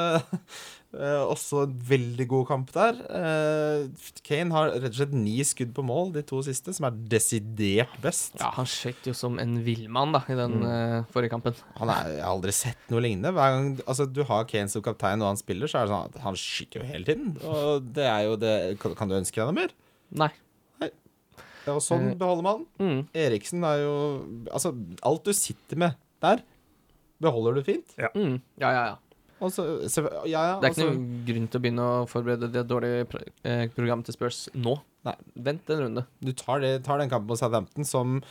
eh, 0.98 1.20
også 1.23 1.62
en 1.69 1.77
veldig 1.86 2.27
god 2.32 2.48
kamp 2.48 2.73
der. 2.74 2.98
Eh, 3.20 4.09
Kane 4.27 4.57
har 4.57 4.73
rett 4.74 4.89
og 4.90 4.98
slett 4.98 5.15
ni 5.15 5.36
skudd 5.47 5.70
på 5.77 5.85
mål 5.86 6.11
de 6.16 6.24
to 6.27 6.40
siste, 6.47 6.74
som 6.74 6.89
er 6.89 6.97
desidert 7.12 7.94
best. 8.02 8.35
Ja, 8.43 8.51
han 8.57 8.66
skøyt 8.69 9.07
jo 9.07 9.15
som 9.16 9.39
en 9.43 9.61
villmann 9.66 10.16
da, 10.16 10.24
i 10.27 10.39
den 10.39 10.59
mm. 10.65 11.11
forrige 11.15 11.36
kampen. 11.36 11.59
Han 11.78 11.94
er, 11.94 12.16
jeg 12.16 12.24
har 12.27 12.35
aldri 12.35 12.57
sett 12.59 12.90
noe 12.90 13.05
lignende. 13.07 13.32
Hver 13.39 13.55
gang 13.55 13.70
altså, 13.85 14.09
du 14.11 14.24
har 14.27 14.51
Kane 14.51 14.74
som 14.74 14.85
kaptein 14.85 15.23
og 15.23 15.31
han 15.31 15.40
spiller, 15.40 15.70
så 15.70 15.81
er 15.81 15.86
det 15.86 15.94
sånn 15.94 16.11
at 16.11 16.24
han 16.27 16.40
skyter 16.43 16.82
jo 16.82 16.90
hele 16.90 17.07
tiden. 17.07 17.39
Og 17.47 17.86
det 17.94 18.11
er 18.11 18.27
jo 18.27 18.35
det 18.40 18.57
Kan, 18.82 18.98
kan 18.98 19.11
du 19.11 19.15
ønske 19.20 19.39
deg 19.39 19.47
noe 19.47 19.61
mer? 19.62 19.78
Nei. 20.12 20.30
Ja, 21.66 21.74
og 21.76 21.82
sånn 21.84 22.10
Eh. 22.10 22.14
beholder 22.16 22.42
man. 22.42 22.62
Mm. 22.80 23.00
Eriksen 23.14 23.62
er 23.68 23.82
jo 23.82 23.94
Altså, 24.50 24.72
alt 25.04 25.24
du 25.24 25.32
sitter 25.36 25.76
med 25.76 25.94
der, 26.22 26.40
beholder 27.20 27.54
du 27.54 27.62
fint. 27.62 27.94
Mm. 28.16 28.40
Ja, 28.58 28.70
ja, 28.72 28.84
ja. 28.86 28.96
Og 29.40 29.50
så, 29.52 29.64
Ja, 30.26 30.42
ja. 30.54 30.60
Det 30.60 30.70
er 30.70 30.72
ikke 30.72 30.88
altså- 30.88 30.94
noen 30.96 31.26
grunn 31.26 31.48
til 31.48 31.60
å 31.60 31.62
begynne 31.62 31.84
å 31.84 32.08
forberede 32.08 32.50
det 32.52 32.66
dårlige 32.68 33.06
eh, 33.44 33.68
programmet 33.68 34.04
til 34.06 34.14
Spurs 34.14 34.48
nå. 34.54 34.80
Nei. 35.04 35.14
Vent 35.36 35.68
en 35.70 35.78
runde. 35.80 36.06
Du 36.22 36.32
tar, 36.32 36.60
det, 36.60 36.82
tar 36.84 36.98
den 36.98 37.08
kampen 37.08 37.26
mot 37.28 37.38
Southampton 37.38 37.84
som 37.86 38.22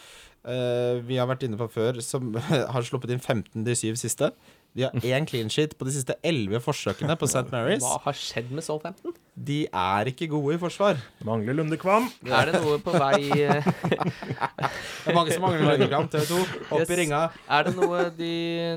eh, 0.46 1.00
vi 1.02 1.18
har 1.18 1.28
vært 1.28 1.44
inne 1.48 1.58
på 1.58 1.70
før, 1.70 2.02
som 2.02 2.34
har 2.74 2.82
sluppet 2.82 3.10
inn 3.12 3.20
15 3.20 3.64
de 3.64 3.74
syv 3.76 3.96
siste. 3.98 4.32
De 4.78 4.84
har 4.86 4.92
én 5.18 5.26
clean 5.28 5.50
sheet 5.50 5.74
på 5.80 5.86
de 5.88 5.92
siste 5.96 6.14
11 6.24 6.60
forsøkene 6.62 7.16
på 7.20 7.26
St. 7.28 7.48
Mary's. 7.52 7.82
Hva 7.82 7.98
har 8.06 8.14
skjedd 8.16 8.52
med 8.54 8.64
Southampton? 8.64 9.16
De 9.36 9.64
er 9.66 10.10
ikke 10.12 10.28
gode 10.30 10.54
i 10.56 10.60
forsvar. 10.62 11.00
Mangler 11.26 11.56
Lundekvam. 11.58 12.06
Er 12.30 12.52
det 12.52 12.62
noe 12.62 12.78
på 12.84 12.94
vei 12.94 13.32
eh, 13.50 13.66
Det 13.66 15.10
er 15.10 15.16
mange 15.18 15.34
som 15.34 15.44
mangler 15.48 15.66
Lundekvam. 15.74 16.08
TV2. 16.14 16.40
Opp 16.70 16.80
Yes. 16.84 16.92
i 16.94 16.98
ringa. 17.02 17.22
Er 17.50 17.66
det 17.68 17.74
noe 17.80 18.04
de, 18.16 18.32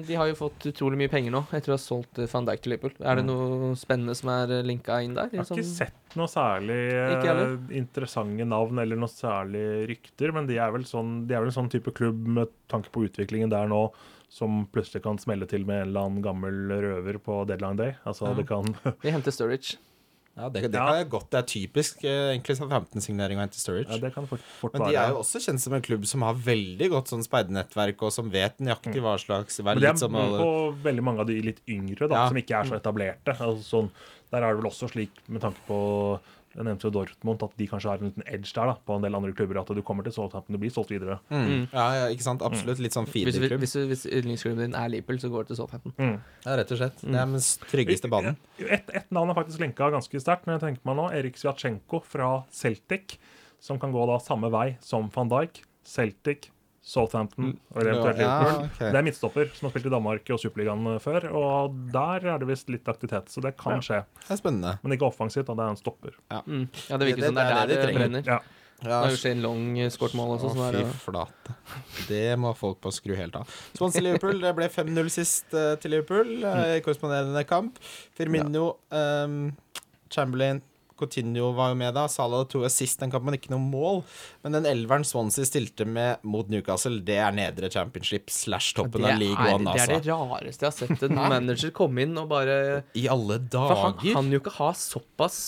de 0.08 0.16
har 0.18 0.30
jo 0.32 0.36
fått 0.38 0.66
utrolig 0.72 0.98
mye 1.02 1.12
penger 1.12 1.34
nå 1.34 1.44
etter 1.52 1.74
å 1.74 1.76
ha 1.76 1.82
solgt 1.82 2.18
eh, 2.24 2.30
van 2.32 2.48
Dijk 2.48 2.64
til 2.64 2.74
Liverpool. 2.74 2.94
Er 3.04 3.20
det 3.20 3.26
noe 3.28 3.72
spennende 3.78 4.16
som 4.18 4.32
er 4.32 4.56
eh, 4.58 4.64
linka 4.66 4.98
inn 5.04 5.14
der? 5.18 5.28
Jeg 5.30 5.42
har 5.42 5.50
ikke 5.50 5.60
Liksom- 5.60 5.76
sett 5.84 6.16
noe 6.18 6.28
særlig 6.28 6.80
Ikke 7.18 7.36
interessante 7.78 8.44
navn 8.48 8.80
eller 8.82 8.98
noe 9.00 9.08
særlig 9.12 9.62
rykter, 9.92 10.32
men 10.36 10.48
de 10.48 10.58
er 10.60 10.72
vel 10.74 10.84
sånn, 10.88 11.22
de 11.28 11.36
er 11.36 11.44
vel 11.44 11.52
en 11.52 11.56
sånn 11.60 11.70
type 11.72 11.92
klubb 11.96 12.26
med 12.40 12.50
tanke 12.72 12.90
på 12.92 13.04
utviklingen 13.08 13.52
der 13.52 13.68
nå, 13.70 13.86
som 14.32 14.62
plutselig 14.72 15.02
kan 15.04 15.18
smelle 15.20 15.44
til 15.50 15.66
med 15.68 15.82
en 15.82 15.88
eller 15.90 16.06
annen 16.08 16.22
gammel 16.24 16.60
røver 16.72 17.18
på 17.20 17.42
deadline 17.50 17.76
day. 17.76 17.96
Altså, 18.08 18.30
Ja. 18.30 18.34
det 18.38 18.46
kan 18.48 18.64
Vi 19.04 19.10
henter 19.12 19.30
Sturridge. 19.34 19.76
Ja, 20.34 20.46
det, 20.48 20.62
det 20.72 20.78
Ja. 20.80 20.86
kan 21.02 21.08
godt. 21.12 21.26
Det 21.34 21.38
er 21.42 21.48
typisk 21.50 22.04
eh, 22.08 22.30
egentlig 22.32 22.56
Southampton-signering 22.56 23.36
å 23.36 23.42
hente 23.44 23.60
Sturridge. 23.60 23.92
Ja, 23.92 23.98
det 24.00 24.14
kan 24.14 24.24
fort, 24.30 24.40
fort 24.62 24.72
Men 24.72 24.88
de 24.88 24.96
er 24.96 25.10
jo 25.12 25.18
også 25.20 25.42
kjent 25.44 25.60
som 25.60 25.74
en 25.76 25.82
klubb 25.84 26.06
som 26.08 26.22
har 26.24 26.32
veldig 26.40 26.88
godt 26.94 27.12
sånn 27.12 27.26
speidernettverk, 27.26 28.00
og 28.08 28.14
som 28.16 28.30
vet 28.32 28.56
nøyaktig 28.64 29.02
hva 29.04 29.18
slags 29.20 29.60
Mm. 29.60 29.64
Men 29.68 29.74
det 29.76 29.82
er 29.84 29.92
litt 29.92 29.92
er 29.92 30.06
som 30.06 30.12
på 30.16 30.82
veldig 30.88 31.04
mange 31.04 31.20
av 31.20 31.26
de 31.28 31.36
litt 31.42 31.60
yngre, 31.68 32.08
da, 32.08 32.14
Ja. 32.22 32.28
som 32.32 32.36
ikke 32.40 32.56
er 32.56 32.64
så 32.64 32.80
etablerte. 32.80 33.36
Altså, 33.36 33.60
sånn, 33.68 33.90
der 34.32 34.42
er 34.42 34.54
det 34.54 34.62
vel 34.62 34.70
også 34.72 34.88
slik, 34.88 35.10
med 35.28 35.42
tanke 35.42 35.60
på 35.68 36.18
Jeg 36.52 36.64
nevnte 36.66 36.84
jo 36.84 36.90
Dortmund, 36.92 37.42
at 37.46 37.54
de 37.56 37.66
kanskje 37.70 37.88
har 37.88 38.00
en 38.02 38.10
liten 38.10 38.24
edge 38.26 38.52
der 38.52 38.68
da, 38.68 38.74
på 38.84 38.96
en 38.98 39.04
del 39.06 39.14
andre 39.16 39.32
klubber. 39.32 39.60
At 39.62 39.70
du 39.72 39.80
kommer 39.82 40.04
til 40.04 40.12
Southampton, 40.12 40.52
du 40.52 40.60
blir 40.60 40.72
solgt 40.74 40.90
videre. 40.92 41.18
mm. 41.32 41.68
Ja, 41.72 41.86
ja, 41.96 42.06
ikke 42.12 42.26
sant. 42.26 42.42
Absolutt. 42.44 42.78
Litt 42.84 42.92
sånn 42.96 43.06
Hvis, 43.08 43.32
feederklubb. 43.36 43.62
hvis, 43.64 43.74
hvis 43.88 44.04
yndlingsklubben 44.10 44.60
din 44.66 44.76
er 44.76 44.88
Liverpool, 44.92 45.20
så 45.22 45.30
går 45.32 45.46
du 45.46 45.52
til 45.54 45.60
Southampton. 45.62 45.94
Mm. 45.96 46.18
Ja, 46.44 46.56
rett 46.60 46.72
og 46.74 46.80
slett. 46.82 47.00
Det 47.00 47.16
er 47.16 47.32
den 47.32 47.46
tryggeste 47.72 48.10
banen. 48.12 48.36
Et, 48.60 48.92
et 49.00 49.10
navn 49.14 49.32
er 49.32 49.38
faktisk 49.38 49.62
lenka 49.64 49.88
ganske 49.94 50.20
sterkt, 50.20 50.44
men 50.46 50.58
jeg 50.58 50.64
tenker 50.66 50.88
meg 50.90 50.98
nå 51.00 51.08
Erik 51.16 51.40
Sviatsjenko 51.40 52.02
fra 52.04 52.32
Celtic, 52.52 53.16
som 53.62 53.78
kan 53.80 53.92
gå 53.94 54.04
da 54.10 54.18
samme 54.20 54.50
vei 54.52 54.66
som 54.84 55.08
van 55.14 55.30
Dijk. 55.32 55.62
Celtic, 55.88 56.50
Southampton 56.82 57.52
og 57.74 57.82
eventuelt 57.84 58.18
Ja, 58.18 58.30
Liverpool. 58.42 58.64
ok. 58.66 58.78
Det 58.78 58.98
er 58.98 59.04
midtstopper 59.06 59.50
som 59.54 59.66
har 59.68 59.70
spilt 59.74 59.86
i 59.86 59.92
Danmark 59.94 60.30
og 60.34 60.40
Superligaen 60.42 60.86
eh, 60.94 60.98
før, 60.98 61.28
og 61.32 61.76
der 61.94 62.26
er 62.34 62.38
det 62.42 62.48
visst 62.48 62.68
litt 62.74 62.88
aktivitet, 62.90 63.30
så 63.30 63.40
det 63.44 63.54
kan 63.56 63.78
skje. 63.80 64.00
Det 64.26 64.34
er 64.34 64.40
spennende. 64.40 64.78
Men 64.82 64.92
ikke 64.96 65.06
offensivt, 65.06 65.46
da. 65.46 65.54
Det 65.54 65.62
er 65.68 65.76
en 65.76 65.78
stopper. 65.78 66.16
Mm. 66.46 66.66
Ja, 66.90 66.96
det 66.98 67.06
virker 67.06 67.20
Det- 67.22 67.30
som 67.30 67.34
det 67.38 67.44
det 67.46 67.52
er 67.52 67.62
er 67.62 67.66
det 67.66 67.68
der 67.68 67.68
de 67.68 67.74
det 67.76 67.84
trenger. 67.86 67.98
brenner. 68.00 68.22
Ja. 68.26 68.40
Ja. 68.82 68.88
Det 68.88 68.90
har 68.98 69.10
jo 69.10 69.16
Shane 69.16 69.42
Long 69.42 69.76
lang 69.78 69.90
skåret 69.94 70.14
mål 70.18 70.38
også, 70.40 70.56
Å, 70.58 70.72
det 70.74 70.80
fy 70.90 70.98
flate. 71.06 71.54
Det 72.08 72.36
må 72.36 72.50
folk 72.58 72.80
på 72.82 72.90
skru 72.90 73.14
helt 73.14 73.36
av. 73.36 73.46
Swansea 73.78 74.02
Liverpool. 74.02 74.40
Det 74.40 74.50
ble 74.56 74.66
5-0 74.68 75.08
sist 75.08 75.54
uh, 75.54 75.76
til 75.76 75.92
Liverpool. 75.92 76.42
eh, 76.42 76.50
Mm. 76.50 76.76
i 76.76 76.80
korresponderende 76.82 77.46
kamp. 77.46 77.78
Firmino, 78.18 78.78
um, 78.90 79.56
Chamberlain, 80.10 80.60
Coutinho 80.98 81.50
var 81.56 81.72
jo 81.72 81.78
med 81.80 81.94
da. 81.96 82.06
Salah 82.10 82.44
to 82.50 82.62
assist 82.68 83.00
den 83.02 83.12
kampen, 83.12 83.36
ikke 83.36 83.52
noe 83.52 83.62
mål. 83.62 84.02
Men 84.44 84.58
den 84.58 84.68
elveren 84.70 85.04
Swansea 85.06 85.46
stilte 85.48 85.86
med 85.88 86.22
mot 86.26 86.48
Newcastle, 86.52 87.00
det 87.04 87.18
er 87.22 87.34
nedre 87.36 87.70
championship 87.72 88.30
slash 88.32 88.74
toppen 88.78 89.06
av 89.08 89.18
league 89.20 89.38
one, 89.38 89.70
altså. 89.70 89.72
det 89.72 89.82
er 89.82 89.94
altså. 89.96 90.02
det 90.02 90.12
rareste 90.12 90.66
jeg 90.66 90.72
har 90.72 90.78
sett 90.96 91.06
en 91.08 91.18
manager 91.18 91.74
komme 91.76 92.04
inn 92.06 92.16
og 92.20 92.28
bare 92.32 92.56
I 92.98 93.06
alle 93.12 93.38
For 93.52 93.74
han 93.78 93.96
dager. 93.98 94.16
kan 94.18 94.30
jo 94.32 94.40
ikke 94.42 94.54
ha 94.58 94.70
såpass 94.76 95.40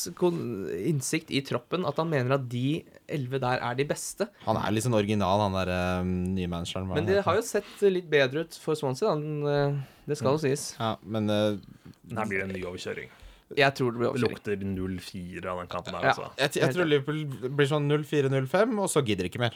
innsikt 0.85 1.31
i 1.35 1.43
troppen 1.47 1.87
at 1.89 1.99
han 2.01 2.11
mener 2.11 2.37
at 2.39 2.47
de 2.51 2.83
elleve 3.11 3.41
der 3.43 3.61
er 3.63 3.77
de 3.79 3.87
beste. 3.89 4.29
Han 4.47 4.59
er 4.61 4.73
litt 4.75 4.87
sånn 4.87 4.97
original, 4.97 5.43
han 5.45 5.57
der 5.59 5.73
eh, 5.75 6.07
nye 6.09 6.51
manageren. 6.51 6.89
Men 6.95 7.09
det 7.09 7.23
har 7.27 7.37
jo 7.39 7.45
sett 7.47 7.85
litt 7.85 8.09
bedre 8.11 8.47
ut 8.47 8.57
for 8.61 8.79
Swansea, 8.79 9.13
da. 9.13 9.51
eh, 9.53 9.83
Det 10.09 10.19
skal 10.21 10.37
jo 10.37 10.43
sies. 10.47 10.71
Ja, 10.79 10.95
men 11.03 11.29
uh, 11.31 11.57
Det 12.05 12.27
blir 12.31 12.45
en 12.45 12.53
ny 12.53 12.63
overkjøring. 12.65 13.13
Jeg 13.57 13.75
tror 13.77 13.93
det 13.93 14.01
blir 14.01 14.09
overkjøring. 14.09 14.35
lukter 14.39 14.57
0-4 14.65 15.47
av 15.53 15.59
den 15.61 15.69
kampen 15.69 15.93
der, 15.93 16.03
Ja. 16.03 16.15
altså. 16.15 16.31
jeg, 16.41 16.57
jeg 16.63 16.75
tror 16.75 16.89
Liverpool 16.89 17.25
blir 17.55 17.67
sånn 17.71 17.87
0-4-0-5, 17.93 18.79
og 18.81 18.89
så 18.91 19.03
gidder 19.05 19.29
ikke 19.29 19.43
mer. 19.45 19.55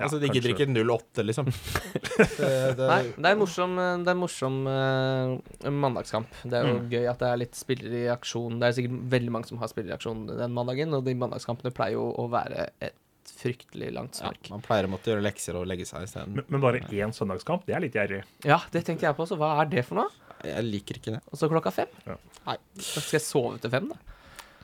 altså, 0.00 0.18
De 0.18 0.28
gidder 0.32 0.54
ikke 0.54 0.66
0-8, 0.72 1.22
liksom. 1.28 1.50
det, 2.40 2.76
det, 2.78 2.88
Nei, 2.88 3.02
det 3.12 3.26
er 3.28 3.34
en 3.36 3.42
morsom, 3.42 3.74
det 3.76 4.08
er 4.08 4.14
en 4.16 4.22
morsom 4.22 4.56
eh, 4.72 5.68
mandagskamp. 5.70 6.32
Det 6.48 6.56
er 6.58 6.64
jo 6.70 6.78
Mm. 6.78 6.88
gøy 6.90 7.10
at 7.12 7.18
det 7.20 7.28
er 7.28 7.36
litt 7.44 7.54
spillere 7.58 8.00
i 8.06 8.08
aksjon. 8.12 8.58
Det 8.58 8.66
er 8.70 8.72
sikkert 8.80 9.04
veldig 9.12 9.30
mange 9.36 9.46
som 9.50 9.58
har 9.62 9.68
spillere 9.70 9.92
i 9.94 9.98
aksjon 10.00 10.24
den 10.32 10.54
mandagen, 10.56 10.94
og 10.96 11.04
de 11.04 11.14
mandagskampene 11.14 11.70
pleier 11.76 11.98
jo 11.98 12.08
å 12.18 12.26
være 12.32 12.70
et 12.80 12.96
fryktelig 13.38 13.92
langt 13.92 14.16
ja, 14.18 14.30
spark. 14.32 14.48
man 14.50 14.62
pleier 14.64 14.88
å 14.88 14.90
måtte 14.90 15.12
gjøre 15.12 15.22
lekser 15.22 15.54
og 15.60 15.66
legge 15.68 15.84
seg 15.86 16.06
isteden. 16.08 16.32
Men, 16.40 16.44
men 16.48 16.62
bare 16.64 16.80
én 16.88 17.12
søndagskamp, 17.14 17.66
det 17.68 17.76
er 17.76 17.84
litt 17.84 17.94
gjerrig. 17.94 18.22
Ja, 18.48 18.56
det 18.72 18.82
tenkte 18.88 19.04
jeg 19.06 19.14
på, 19.20 19.26
så 19.28 19.36
hva 19.38 19.52
er 19.60 19.68
det 19.70 19.84
for 19.86 20.00
noe? 20.00 20.08
Jeg 20.46 20.64
liker 20.68 20.98
ikke 21.00 21.14
det. 21.16 21.20
Og 21.32 21.38
så 21.40 21.48
klokka 21.50 21.72
fem? 21.74 21.90
Ja. 22.06 22.14
Nei. 22.46 22.56
Da 22.78 22.84
skal 23.02 23.16
jeg 23.18 23.24
sove 23.26 23.58
til 23.62 23.72
fem, 23.72 23.88
da. 23.90 23.96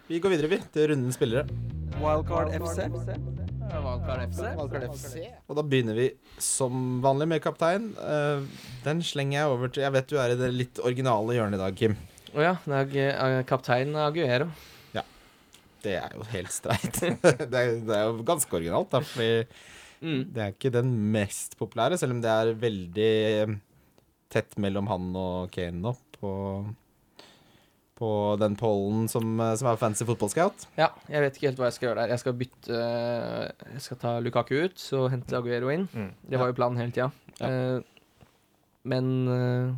Vi 0.07 0.19
går 0.21 0.35
videre, 0.35 0.51
vi, 0.53 0.59
til 0.75 0.91
rundens 0.91 1.17
spillere. 1.17 1.47
Wildcard 2.03 2.51
FC. 2.59 2.85
Wildcard 2.85 4.23
FC. 4.29 4.43
Wildcard 4.59 4.87
FC. 4.93 5.23
Og 5.49 5.57
da 5.59 5.65
begynner 5.65 5.97
vi 5.97 6.09
som 6.43 7.01
vanlig 7.05 7.29
med 7.33 7.43
kaptein. 7.45 7.91
Eh, 7.99 8.45
den 8.85 9.01
slenger 9.07 9.39
jeg 9.41 9.53
over 9.55 9.73
til 9.73 9.87
Jeg 9.87 9.95
vet 9.97 10.11
du 10.13 10.19
er 10.21 10.35
i 10.35 10.39
det 10.39 10.51
litt 10.53 10.81
originale 10.85 11.39
hjørnet 11.39 11.59
i 11.59 11.63
dag, 11.65 11.79
Kim. 11.81 11.97
Å 12.35 12.45
ja, 12.45 12.55
det 12.69 12.81
er 13.07 13.39
eh, 13.41 13.45
kaptein 13.49 13.95
Aguero. 14.05 14.51
Ja. 14.95 15.07
Det 15.85 15.97
er 16.03 16.15
jo 16.19 16.27
helt 16.35 16.53
streit. 16.53 17.01
det, 17.01 17.15
er, 17.55 17.79
det 17.81 17.97
er 17.97 18.05
jo 18.11 18.21
ganske 18.29 18.61
originalt, 18.61 18.93
da, 18.95 19.03
fordi 19.15 19.73
Mm. 20.05 20.25
det 20.35 20.41
er 20.43 20.51
ikke 20.53 20.69
den 20.75 20.89
mest 21.15 21.55
populære, 21.57 21.97
selv 21.97 22.13
om 22.13 22.19
det 22.21 22.29
er 22.29 22.49
veldig 22.61 23.13
tett 24.33 24.57
mellom 24.59 24.87
han 24.91 25.11
og 25.17 25.51
Kane 25.55 25.81
nå 25.83 25.93
på, 26.19 26.31
på 27.99 28.09
den 28.41 28.57
pollen 28.59 29.07
som, 29.11 29.35
eh, 29.41 29.55
som 29.61 29.69
er 29.71 29.79
fancy 29.79 30.07
fotballscout. 30.09 30.67
Ja, 30.81 30.89
jeg 31.09 31.23
vet 31.23 31.37
ikke 31.39 31.49
helt 31.51 31.61
hva 31.63 31.69
jeg 31.71 31.77
skal 31.79 31.89
gjøre 31.91 32.01
der. 32.03 32.15
Jeg 32.15 32.23
skal 32.25 32.39
bytte 32.41 32.81
Jeg 33.75 33.85
skal 33.85 34.01
ta 34.03 34.15
Lukaku 34.25 34.55
ut 34.65 34.87
og 34.99 35.11
hente 35.15 35.39
Aguero 35.39 35.71
inn. 35.75 35.87
Mm. 35.95 36.11
Det 36.31 36.41
var 36.41 36.51
jo 36.51 36.57
planen 36.59 36.81
hele 36.83 36.95
tida. 36.97 37.11
Ja. 37.39 37.51
Eh, 37.51 37.81
men 38.85 39.13
eh, 39.31 39.71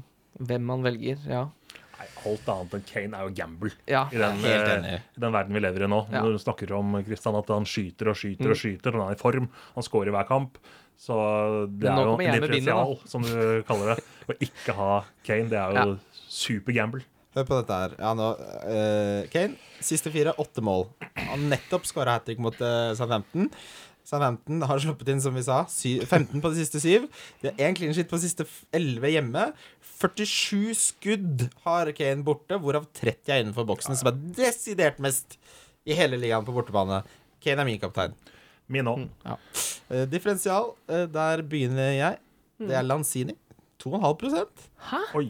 hvem 0.47 0.64
man 0.66 0.82
velger, 0.86 1.20
ja. 1.31 1.44
Nei, 1.97 2.06
Alt 2.28 2.48
annet 2.52 2.74
enn 2.77 2.82
Kane 2.85 3.16
er 3.16 3.28
jo 3.28 3.35
gamble 3.39 3.70
Ja, 3.89 4.02
i 4.12 4.18
den, 4.20 4.43
eh, 4.44 4.98
i 5.16 5.20
den 5.23 5.32
verden 5.32 5.55
vi 5.56 5.62
lever 5.64 5.86
i 5.86 5.89
nå. 5.89 6.01
Ja. 6.12 6.20
Når 6.24 6.35
du 6.36 6.40
snakker 6.43 6.73
om 6.77 6.97
Kristian, 7.06 7.39
at 7.39 7.48
han 7.55 7.64
skyter 7.68 8.10
og 8.12 8.18
skyter 8.20 8.51
Mm. 8.51 8.52
og 8.52 8.59
skyter, 8.60 8.93
han 8.98 9.06
er 9.09 9.14
i 9.16 9.20
form, 9.20 9.47
han 9.77 9.86
scorer 9.86 10.12
hver 10.12 10.27
kamp. 10.28 10.59
Så 11.01 11.16
det 11.77 11.90
er 11.93 12.01
jo 12.02 12.14
en 12.16 12.39
differensial, 12.39 12.97
som 13.09 13.24
du 13.27 13.62
kaller 13.68 13.94
det. 13.94 14.05
Å 14.27 14.36
ikke 14.43 14.74
ha 14.78 14.93
Kane, 15.27 15.51
det 15.52 15.60
er 15.60 15.77
jo 15.77 15.98
super 16.27 16.74
gamble. 16.77 17.05
Hør 17.36 17.44
på 17.44 17.59
dette 17.59 17.81
her. 17.82 17.97
Ja, 18.01 18.14
nå, 18.16 18.31
uh, 18.64 19.27
Kane, 19.32 19.59
siste 19.85 20.10
fire, 20.14 20.32
åtte 20.40 20.64
mål. 20.64 20.86
Han 21.28 21.51
nettopp 21.52 21.85
skåra 21.89 22.16
hat 22.16 22.24
trick 22.28 22.40
mot 22.43 22.56
uh, 22.64 22.94
Southampton. 22.97 23.51
Southampton 24.06 24.62
har 24.64 24.81
sluppet 24.81 25.10
inn, 25.12 25.20
som 25.20 25.35
vi 25.36 25.43
sa, 25.44 25.64
sy 25.68 25.97
15 25.98 26.40
på 26.40 26.52
de 26.52 26.62
siste 26.62 26.81
syv. 26.81 27.09
De 27.43 27.51
har 27.51 27.66
én 27.66 27.77
clean 27.77 27.93
shit 27.97 28.09
på 28.09 28.16
de 28.16 28.24
siste 28.24 28.47
11 28.77 29.12
hjemme. 29.16 29.48
47 29.97 30.77
skudd 30.78 31.47
har 31.66 31.90
Kane 31.97 32.24
borte, 32.24 32.56
hvorav 32.62 32.86
30 32.97 33.35
er 33.35 33.44
innenfor 33.44 33.68
boksen, 33.68 33.98
som 33.98 34.12
er 34.12 34.23
desidert 34.39 35.02
mest 35.02 35.36
i 35.86 35.97
hele 35.98 36.18
ligaen 36.20 36.47
på 36.47 36.55
bortebane. 36.56 37.02
Kane 37.44 37.62
er 37.62 37.68
min 37.68 37.82
kaptein. 37.82 38.16
Min 38.72 38.88
òg. 38.90 39.05
Eh, 39.90 40.05
differensial, 40.10 40.72
uh, 40.90 41.05
der 41.06 41.43
begynner 41.47 41.93
jeg. 41.94 42.18
Det 42.59 42.74
er 42.74 42.82
Lanzini. 42.86 43.34
2,5 43.82 44.47
Oi. 45.14 45.26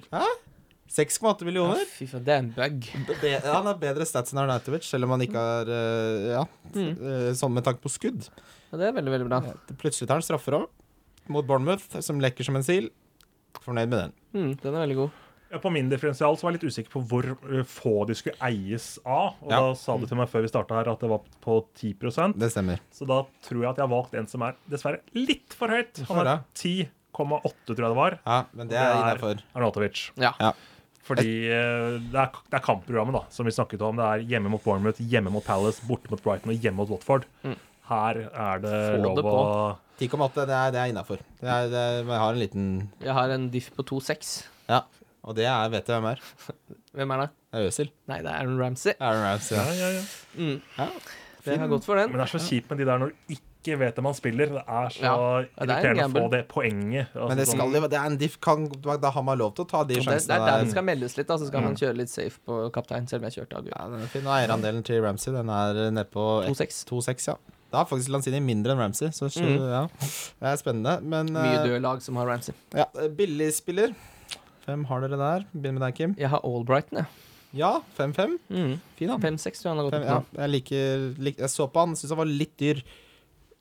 6,8 0.97 1.45
millioner. 1.45 1.83
Fy 1.91 2.07
faen, 2.09 2.23
det 2.25 2.33
er 2.33 2.39
en 2.45 2.51
bug. 2.55 2.87
Be 3.21 3.33
han 3.43 3.67
har 3.69 3.77
bedre 3.81 4.07
stats 4.09 4.33
enn 4.33 4.41
Arnautovic, 4.45 4.87
selv 4.87 5.05
om 5.09 5.13
han 5.17 5.25
ikke 5.27 5.43
har 5.43 5.69
uh, 5.69 6.29
Ja, 6.39 6.45
Mm. 6.77 7.33
sånn 7.39 7.53
med 7.55 7.65
tanke 7.65 7.81
på 7.85 7.89
skudd. 7.93 8.27
Ja, 8.73 8.79
det 8.81 8.89
er 8.89 8.93
veldig, 8.97 9.13
veldig 9.13 9.29
bra. 9.31 9.39
Plutselig 9.81 10.09
tar 10.09 10.19
han 10.19 10.25
straffer 10.27 10.57
òg, 10.59 10.67
mot 11.33 11.47
Bournemouth, 11.47 12.01
som 12.03 12.19
lekker 12.21 12.45
som 12.45 12.57
en 12.59 12.65
sil. 12.67 12.89
Fornøyd 13.65 13.89
med 13.89 13.99
den. 13.99 14.13
Mm, 14.35 14.51
den 14.63 14.75
er 14.75 14.83
veldig 14.87 14.97
god. 15.03 15.11
Ja, 15.51 15.59
På 15.63 15.71
min 15.71 15.89
differensial 15.89 16.37
så 16.37 16.47
var 16.47 16.53
jeg 16.55 16.61
litt 16.61 16.73
usikker 16.75 16.91
på 16.97 17.03
hvor 17.07 17.29
eh, 17.35 17.63
få 17.71 18.05
de 18.09 18.17
skulle 18.19 18.37
eies 18.49 18.97
av. 19.05 19.37
Og 19.43 19.51
Ja. 19.53 19.61
da 19.61 19.75
sa 19.79 19.97
du 19.97 20.07
til 20.07 20.19
meg 20.19 20.29
før 20.33 20.43
vi 20.43 20.51
starta 20.51 20.75
her 20.81 20.91
at 20.91 21.01
det 21.05 21.11
var 21.11 21.21
på 21.45 21.59
10 21.75 21.93
Det 22.37 22.51
stemmer. 22.53 22.81
Så 22.91 23.07
da 23.07 23.23
tror 23.47 23.63
jeg 23.63 23.71
at 23.71 23.77
jeg 23.79 23.87
har 23.87 23.95
valgt 23.95 24.15
en 24.15 24.27
som 24.27 24.43
er 24.43 24.57
dessverre 24.69 25.01
litt 25.15 25.55
for 25.55 25.69
høyt. 25.69 26.03
Han 26.09 26.27
er 26.27 26.43
10,8, 26.55 26.91
tror 27.67 27.77
jeg 27.77 27.93
det 27.95 28.01
var. 28.01 28.19
Ja, 28.27 28.45
men 28.53 28.69
det 28.69 28.75
Det 28.75 28.83
er 28.83 28.97
innafor. 28.97 29.43
Arnautovic. 29.55 30.11
Ja. 30.17 30.35
Ja. 30.41 30.53
Fordi 31.07 31.47
eh, 31.47 32.01
det 32.11 32.19
er, 32.19 32.35
det 32.51 32.59
er 32.59 32.65
kampprogrammet 32.67 33.15
da 33.15 33.23
som 33.31 33.47
vi 33.47 33.55
snakket 33.55 33.83
om. 33.87 33.97
Det 33.97 34.05
er 34.05 34.27
hjemme 34.27 34.51
mot 34.51 34.63
Bournemouth, 34.65 34.99
hjemme 34.99 35.31
mot 35.31 35.45
Palace, 35.47 35.81
borte 35.87 36.11
mot 36.11 36.23
Brighton 36.23 36.51
og 36.51 36.59
hjemme 36.59 36.81
mot 36.83 36.91
Watford. 36.91 37.29
Mm. 37.47 37.55
Her 37.87 38.19
er 38.35 38.59
det 38.65 38.75
Få 38.75 39.03
lov 39.05 39.17
det 39.21 39.25
å 39.31 39.79
10,8, 40.03 40.47
det 40.51 40.57
er, 40.57 40.73
det 40.75 40.81
er 40.83 40.91
innafor. 40.91 41.21
Det 41.41 41.47
jeg 41.71 42.07
har 42.11 42.33
en 42.35 42.41
liten 42.43 42.65
Jeg 43.01 43.15
har 43.15 43.31
en 43.31 43.47
diff 43.55 43.71
på 43.77 43.87
2,6. 43.87 44.33
Ja. 44.69 44.83
Og 45.27 45.35
det 45.35 45.45
er, 45.51 45.69
vet 45.73 45.87
du 45.89 45.93
hvem 45.97 46.07
er. 46.13 46.21
Hvem 46.97 47.11
er 47.13 47.21
det? 47.25 47.29
Det 47.53 47.61
er 47.61 47.67
Øzil. 47.69 47.91
Nei, 48.09 48.21
det 48.25 48.31
er 48.31 48.37
Aaron 48.41 48.61
Ramsey. 48.63 48.93
Aaron 49.01 49.23
Ramsey. 49.27 49.57
ja, 49.59 49.65
Ja. 49.67 49.75
ja, 49.75 49.89
ja. 49.99 50.05
Mm. 50.39 50.61
Ja. 50.79 50.87
Det 51.47 51.59
har 51.61 51.69
gått 51.71 51.85
for 51.87 51.95
den. 51.99 52.09
Men 52.11 52.19
det 52.23 52.25
er 52.29 52.39
så 52.39 52.41
kjipt 52.43 52.71
med 52.71 52.79
de 52.81 52.87
der 52.89 52.99
når 53.03 53.11
du 53.13 53.35
ikke 53.37 53.77
vet 53.79 53.95
hvem 53.99 54.07
han 54.09 54.15
spiller. 54.17 54.47
Det 54.55 54.63
er 54.63 54.89
så 54.95 55.11
er 55.11 55.47
irriterende 55.67 56.07
å 56.07 56.13
få 56.15 56.31
det 56.33 56.41
poenget. 56.49 57.11
Altså, 57.13 57.29
Men 57.29 57.37
det 57.39 57.47
sånn- 57.49 57.59
skal 57.59 57.75
jo 57.77 57.89
Det 57.93 57.99
er 58.01 58.07
en 58.07 58.17
diff 58.23 58.39
kan, 58.41 58.65
Da 59.03 59.11
har 59.11 59.23
man 59.27 59.39
lov 59.39 59.55
til 59.55 59.65
å 59.65 59.69
ta 59.69 59.83
de 59.85 59.95
sjansene. 59.95 60.17
det, 60.17 60.27
det 60.27 60.37
er 60.39 60.47
der 60.47 60.65
det 60.65 60.71
skal 60.73 60.85
meldes 60.89 61.17
litt, 61.19 61.27
da, 61.29 61.37
så 61.43 61.47
skal 61.51 61.61
man 61.67 61.75
kjøre 61.77 61.97
litt 61.97 62.09
safe 62.11 62.39
på 62.47 62.71
kaptein, 62.73 63.07
selv 63.11 63.23
om 63.25 63.31
jeg 63.31 63.37
kjørte 63.43 63.59
Aguero. 63.61 63.77
Ja, 63.77 63.89
den 63.93 64.03
er 64.03 64.07
fin. 64.15 64.27
Og 64.27 64.35
eierandelen 64.39 64.83
til 64.87 65.03
Ramsey 65.03 65.33
Den 65.33 65.49
er 65.51 65.91
nede 65.91 66.05
på 66.11 66.27
2-6. 66.49 67.27
ja. 67.29 67.37
Da 67.73 67.81
er 67.83 67.85
faktisk 67.91 68.09
Lanzini 68.15 68.41
mindre 68.41 68.73
enn 68.73 68.79
Ramsey, 68.79 69.09
så, 69.11 69.27
så 69.29 69.43
Mm. 69.43 69.59
ja. 69.71 69.87
Det 70.41 70.51
er 70.55 70.57
spennende. 70.57 71.03
Men 71.03 71.27
Mye 71.35 71.59
eh, 71.61 71.65
døde 71.67 71.81
lag 71.83 72.01
som 72.03 72.17
har 72.17 72.27
Ramsey. 72.27 72.55
ja, 72.75 72.87
billigspiller. 73.11 73.95
Hvem 74.67 74.85
har 74.91 75.03
dere 75.05 75.19
der? 75.21 75.47
Begynner 75.55 75.79
med 75.79 75.87
deg, 75.87 75.97
Kim. 75.99 76.15
Jeg 76.19 76.31
har 76.33 76.45
Albrighton, 76.47 77.03
jeg. 77.03 77.33
Ja, 77.57 77.73
5-5. 77.97 78.37
Mm. 78.51 78.73
Fin, 78.99 79.11
han. 79.13 79.23
5-6 79.23 79.61
tror 79.63 79.69
jeg 79.69 79.73
han 79.73 79.81
har 79.81 79.87
gått 79.87 79.97
Fem, 79.97 80.07
ja, 80.11 80.43
jeg 80.43 80.53
liker 80.53 81.05
lik, 81.23 81.39
Jeg 81.41 81.53
så 81.53 81.69
på 81.73 81.85
han, 81.85 81.95
syns 81.97 82.13
han 82.13 82.21
var 82.21 82.31
litt 82.31 82.57
dyr. 82.61 82.83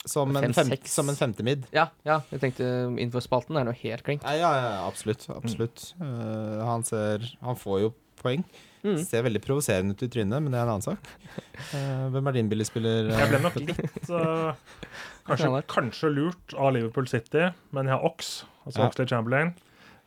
Som 0.06 0.36
en, 0.38 0.53
fem, 0.53 0.69
som 0.86 1.10
en 1.10 1.18
femtemid. 1.18 1.64
Ja, 1.73 1.88
ja, 2.06 2.19
jeg 2.30 2.41
tenkte 2.44 2.65
innenfor 2.91 3.23
spalten 3.26 3.57
er 3.57 3.65
noe 3.65 3.77
helt 3.80 4.06
klink. 4.06 4.22
Ja, 4.22 4.36
ja, 4.38 4.52
ja, 4.61 4.84
absolutt. 4.86 5.26
absolutt. 5.34 5.88
Eh, 5.98 6.60
han 6.61 6.86
ser 6.86 7.26
Han 7.41 7.57
får 7.57 7.80
jo 7.88 7.90
poeng. 8.22 8.44
Mm. 8.86 8.99
Ser 9.02 9.26
veldig 9.26 9.41
provoserende 9.41 9.95
ut 9.95 10.03
i 10.06 10.10
trynet, 10.14 10.44
men 10.45 10.53
det 10.53 10.60
er 10.60 10.68
en 10.68 10.76
annen 10.76 10.86
sak. 10.86 11.10
Uh, 11.73 12.06
hvem 12.14 12.30
er 12.30 12.38
din 12.38 12.52
billigspiller? 12.52 13.10
Uh, 13.10 13.18
Jeg 13.18 13.32
ble 13.32 13.40
nok 13.41 13.56
litt 13.57 14.11
uh, 14.14 14.53
kanskje, 15.27 15.49
kanskje 15.73 16.11
lurt 16.14 16.53
av 16.53 16.76
Liverpool 16.76 17.10
City, 17.10 17.48
men 17.73 17.90
jeg 17.90 17.98
har 17.98 18.06
Ox, 18.06 18.36
altså 18.61 18.84
Ja. 18.84 18.91
Oxlade 18.91 19.10
Chamberlain. 19.10 19.56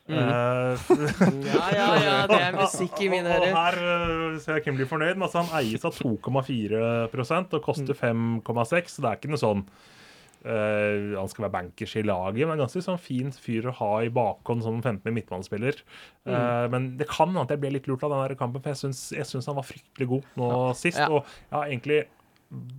Mm. 0.08 0.16
Eh, 0.16 0.86
Ja, 1.52 1.66
ja, 1.74 1.86
ja, 2.00 2.16
det 2.30 2.40
er 2.40 2.56
musikk 2.56 2.96
i 3.04 3.10
mine 3.12 3.28
og, 3.28 3.42
og 3.42 3.50
ører. 3.50 3.60
her 3.60 4.32
uh, 4.32 4.38
ser 4.40 4.58
jeg 4.58 4.64
Kim 4.64 4.78
blir 4.80 4.88
fornøyd. 4.88 5.14
Men 5.18 5.28
altså, 5.28 5.44
han 5.44 5.60
eies 5.60 5.84
av 5.84 5.94
2,4 5.98 6.82
og 7.12 7.62
koster 7.64 7.94
Mm. 7.94 8.40
5,6, 8.42 8.96
så 8.96 9.04
det 9.04 9.10
er 9.12 9.20
ikke 9.20 9.32
noe 9.36 9.44
sånn 9.44 9.64
Uh, 10.38 11.16
Han 11.18 11.26
skal 11.26 11.48
være 11.48 11.50
bankers 11.56 11.96
i 11.98 12.02
laget, 12.06 12.46
men 12.46 12.54
en 12.54 12.60
ganske 12.62 12.78
sånn 12.84 13.00
fin 13.02 13.32
fyr 13.34 13.66
å 13.68 13.72
ha 13.80 13.88
i 14.06 14.10
bakhånd 14.14 14.62
som 14.62 14.76
15 14.78 15.10
midtbanespiller. 15.12 15.80
Mm. 16.28 16.30
Uh, 16.30 16.66
men 16.70 16.86
det 17.00 17.08
kan 17.10 17.26
hende 17.32 17.42
at 17.42 17.50
jeg 17.50 17.58
ble 17.64 17.72
litt 17.74 17.88
lurt 17.90 18.04
av 18.06 18.14
den 18.14 18.22
her 18.22 18.36
kampen, 18.38 18.62
for 18.62 18.70
jeg 18.70 18.94
syns, 18.94 19.48
han 19.50 19.58
var 19.58 19.66
fryktelig 19.66 20.06
god 20.12 20.28
nå 20.38 20.50
sist. 20.78 21.00
Ja. 21.02 21.08
Og 21.10 21.24
jeg 21.26 21.56
har 21.56 21.66
egentlig 21.66 21.98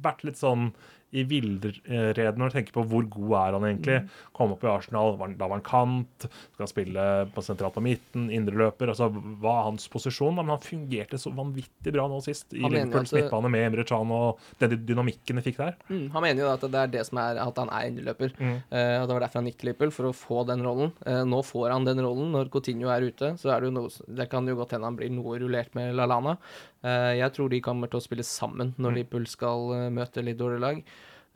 vært 0.06 0.24
litt 0.26 0.40
sånn 0.40 0.70
i 1.12 1.24
villrede 1.26 2.36
når 2.38 2.52
du 2.52 2.56
tenker 2.56 2.76
på 2.76 2.84
hvor 2.90 3.06
god 3.10 3.34
er 3.40 3.56
han 3.58 3.66
egentlig. 3.66 3.98
Mm. 4.04 4.10
Kom 4.38 4.54
opp 4.54 4.64
i 4.64 4.70
Arsenal, 4.70 5.16
da 5.18 5.48
var 5.48 5.56
han 5.58 5.66
kant, 5.66 6.28
skal 6.56 6.70
spille 6.70 7.06
på 7.34 7.44
sentralt 7.46 7.76
på 7.78 7.84
midten, 7.84 8.28
indreløper. 8.34 8.92
Altså, 8.94 9.10
hva 9.10 9.56
er 9.60 9.68
hans 9.72 9.88
posisjon? 9.92 10.36
Men 10.38 10.52
han 10.54 10.62
fungerte 10.64 11.18
så 11.22 11.34
vanvittig 11.36 11.94
bra 11.96 12.06
nå 12.12 12.20
sist 12.26 12.54
i 12.54 12.62
Liverpools 12.62 13.14
midtbane 13.16 13.52
med 13.52 13.66
Emre 13.72 13.86
Can 13.90 14.14
og 14.14 14.40
den 14.62 14.78
dynamikken 14.86 15.40
de 15.40 15.46
fikk 15.46 15.60
der. 15.62 15.76
Mm, 15.90 16.06
han 16.14 16.26
mener 16.26 16.46
jo 16.46 16.52
at 16.54 16.64
det 16.70 16.84
er 16.84 16.94
det 16.94 17.06
som 17.10 17.22
er 17.22 17.42
at 17.42 17.62
han 17.64 17.74
er 17.74 17.90
indreløper. 17.90 18.36
Mm. 18.40 18.56
Uh, 18.70 19.08
Det 19.10 19.16
var 19.16 19.26
derfor 19.26 19.42
han 19.42 19.50
gikk 19.50 19.60
til 19.64 19.72
Liverpool, 19.72 19.94
for 19.96 20.10
å 20.10 20.16
få 20.16 20.44
den 20.50 20.64
rollen. 20.66 20.94
Uh, 21.08 21.24
nå 21.28 21.42
får 21.46 21.74
han 21.74 21.88
den 21.90 22.04
rollen 22.06 22.34
når 22.36 22.52
Coutinho 22.54 22.92
er 22.94 23.08
ute. 23.10 23.34
Så 23.42 23.50
er 23.54 23.62
det 23.62 23.72
jo 23.72 23.76
noe 23.80 23.90
Det 24.20 24.30
kan 24.30 24.48
jo 24.48 24.58
godt 24.60 24.76
hende 24.78 24.90
han 24.90 24.98
blir 25.00 25.10
noe 25.14 25.40
rullert 25.42 25.74
med 25.78 25.96
Lalana. 25.98 26.38
Uh, 26.86 27.18
jeg 27.18 27.34
tror 27.36 27.50
de 27.52 27.60
kommer 27.66 27.90
til 27.92 28.00
å 28.00 28.06
spille 28.06 28.24
sammen 28.28 28.76
når 28.78 28.90
Mm. 28.90 28.96
Liverpool 29.00 29.26
skal 29.30 29.92
møte 29.94 30.24
litt 30.26 30.40
dårlige 30.40 30.64
lag. 30.64 30.80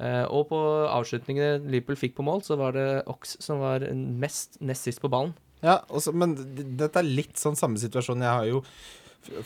Eh, 0.01 0.25
og 0.25 0.47
på 0.49 0.59
avslutningene 0.89 1.61
Liverpool 1.67 1.99
fikk 1.99 2.17
på 2.17 2.25
mål, 2.25 2.41
så 2.45 2.57
var 2.59 2.73
det 2.77 2.87
Ox 3.11 3.37
som 3.43 3.61
var 3.61 3.85
mest 3.93 4.57
nest 4.61 4.89
sist 4.89 5.03
på 5.03 5.11
ballen. 5.13 5.35
Ja, 5.63 5.79
også, 5.87 6.11
men 6.15 6.35
dette 6.77 6.99
er 6.99 7.07
litt 7.07 7.39
sånn 7.39 7.55
samme 7.55 7.79
situasjon. 7.79 8.23
Jeg 8.25 8.39
har 8.39 8.49
jo 8.49 8.63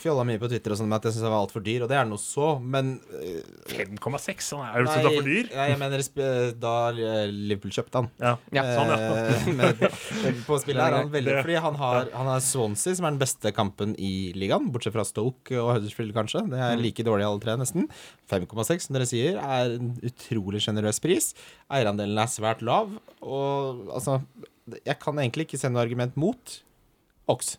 fjolla 0.02 0.24
mye 0.28 0.40
på 0.42 0.48
Twitter 0.52 0.74
og 0.74 0.78
sånn 0.80 0.88
med 0.90 0.98
at 1.00 1.08
jeg 1.08 1.16
syns 1.16 1.26
han 1.28 1.34
var 1.34 1.44
altfor 1.46 1.64
dyr, 1.66 1.84
og 1.86 1.90
det 1.92 1.98
er 2.00 2.06
noe 2.10 2.22
så, 2.22 2.48
men 2.62 2.94
øh, 3.14 3.42
5,6? 3.72 4.50
Han 4.58 4.64
er 4.68 4.82
jo 4.82 4.88
så 4.92 5.04
for 5.06 5.28
dyr. 5.28 5.50
Nei, 5.54 5.68
jeg 5.72 5.80
mener 5.82 6.04
da 6.64 6.74
eh, 6.94 7.28
Liverpool 7.32 7.74
kjøpte 7.78 8.02
han. 8.02 8.10
Ja, 8.24 8.34
Ja, 8.56 8.64
sånn, 8.78 8.92
ja. 8.94 8.98
Eh, 9.28 9.50
men 10.24 10.42
på 10.48 10.58
spillet 10.64 10.82
er 10.88 10.98
han 11.00 11.12
veldig 11.14 11.36
Fordi 11.44 11.60
han 11.68 11.80
har, 11.82 12.10
han 12.14 12.32
har 12.32 12.42
Swansea, 12.44 12.96
som 12.98 13.06
er 13.10 13.16
den 13.18 13.22
beste 13.22 13.52
kampen 13.56 13.94
i 14.00 14.12
ligaen, 14.38 14.70
bortsett 14.74 14.96
fra 14.96 15.06
Stoke 15.08 15.58
og 15.62 15.74
Huddersfield, 15.76 16.14
kanskje. 16.18 16.46
Det 16.48 16.58
Mm. 16.58 16.64
er 16.72 16.82
like 16.82 17.04
dårlig 17.06 17.26
alle 17.28 17.40
tre, 17.44 17.54
nesten. 17.60 17.86
5,6, 18.32 18.88
som 18.88 18.96
dere 18.98 19.06
sier, 19.08 19.38
er 19.38 19.76
en 19.78 19.94
utrolig 20.04 20.60
sjenerøs 20.66 21.00
pris. 21.04 21.32
Eierandelen 21.70 22.18
er 22.20 22.32
svært 22.32 22.62
lav, 22.66 22.92
og 23.22 23.88
altså 23.94 24.22
Jeg 24.84 24.98
kan 25.00 25.16
egentlig 25.16 25.46
ikke 25.48 25.60
se 25.62 25.70
noe 25.72 25.80
argument 25.86 26.18
mot 26.20 26.58
Ox. 27.32 27.58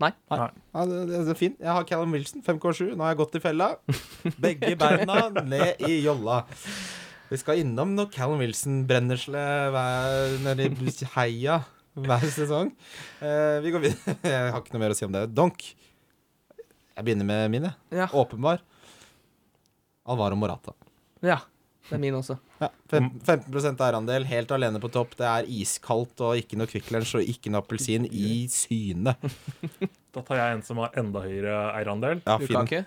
Nei. 0.00 0.10
Nei. 0.32 0.46
Ja, 0.72 0.84
det, 0.88 0.98
det 1.10 1.18
er 1.34 1.36
fint. 1.38 1.58
Jeg 1.60 1.68
har 1.76 1.84
Callum 1.88 2.14
Wilson, 2.16 2.40
5,7. 2.46 2.94
Nå 2.96 3.04
har 3.04 3.12
jeg 3.12 3.18
gått 3.20 3.36
i 3.36 3.42
fella. 3.44 3.66
Begge 4.46 4.72
beina 4.80 5.18
ned 5.44 5.82
i 5.88 5.98
jolla. 6.04 6.38
Vi 7.30 7.38
skal 7.38 7.60
innom 7.62 7.92
noe 7.98 8.08
Callum 8.10 8.40
Wilson-brennesle 8.42 9.42
hver- 9.74 10.38
nede 10.46 10.70
i 10.72 11.10
heia 11.18 11.60
hver 12.00 12.24
sesong. 12.32 12.72
Uh, 13.20 13.60
vi 13.64 13.74
går 13.74 13.84
videre. 13.84 14.16
Jeg 14.32 14.50
har 14.54 14.60
ikke 14.62 14.74
noe 14.76 14.82
mer 14.86 14.94
å 14.94 14.98
si 14.98 15.04
om 15.06 15.12
det. 15.14 15.26
Donk. 15.36 15.62
Jeg 16.96 17.06
begynner 17.06 17.26
med 17.28 17.52
min, 17.52 17.66
jeg. 17.68 17.76
Ja. 18.02 18.08
Åpenbar. 18.16 18.60
Alvaro 20.10 20.36
Morata. 20.40 20.74
ja. 21.24 21.38
Det 21.88 21.96
er 21.96 22.02
min 22.02 22.14
også. 22.14 22.36
Ja, 22.60 22.68
fem- 22.92 23.08
15 23.24 23.80
eierandel, 23.80 24.26
helt 24.28 24.52
alene 24.54 24.78
på 24.82 24.90
topp. 24.92 25.16
Det 25.18 25.26
er 25.26 25.48
iskaldt 25.48 26.20
og 26.26 26.36
ikke 26.38 26.58
noe 26.60 26.68
Kvikk 26.70 26.90
Lunsj 26.94 27.16
og 27.18 27.32
ikke 27.32 27.50
noe 27.50 27.62
appelsin 27.64 28.06
i 28.10 28.44
syne. 28.52 29.16
Da 30.10 30.24
tar 30.26 30.40
jeg 30.40 30.54
en 30.56 30.62
som 30.66 30.80
har 30.82 30.90
enda 30.98 31.20
høyere 31.22 31.56
eierandel. 31.78 32.18
Ja, 32.26 32.34
fin. 32.42 32.50
Lukaku. 32.56 32.80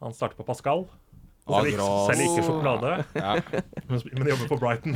Han 0.00 0.14
starter 0.16 0.38
på 0.38 0.46
Pascal. 0.48 0.86
Selv 1.44 1.68
ikke, 1.68 2.24
ikke 2.24 2.44
sjokolade, 2.46 2.92
Ja. 3.18 3.34
men 3.90 4.00
men 4.16 4.28
jobber 4.30 4.48
på 4.48 4.56
Brighton. 4.62 4.94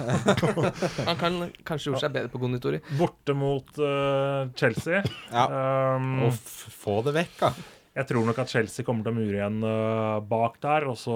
Han 1.10 1.18
kan 1.20 1.36
kanskje 1.68 1.90
gjort 1.90 2.00
seg 2.06 2.14
bedre 2.14 2.30
på 2.32 2.40
konditori. 2.40 2.80
Borte 2.96 3.34
mot 3.36 3.68
uh, 3.84 4.48
Chelsea. 4.56 5.02
Ja. 5.28 5.44
Um, 6.00 6.22
Og 6.30 6.38
få 6.40 7.02
det 7.04 7.12
vekk, 7.18 7.34
da. 7.42 7.52
Jeg 7.98 8.06
tror 8.12 8.26
nok 8.28 8.38
at 8.38 8.50
Chelsea 8.52 8.86
kommer 8.86 9.02
til 9.02 9.10
å 9.10 9.16
mure 9.16 9.34
igjen 9.40 9.56
eh, 9.66 10.18
bak 10.30 10.60
der. 10.62 10.86
Og 10.90 10.94
så 11.00 11.14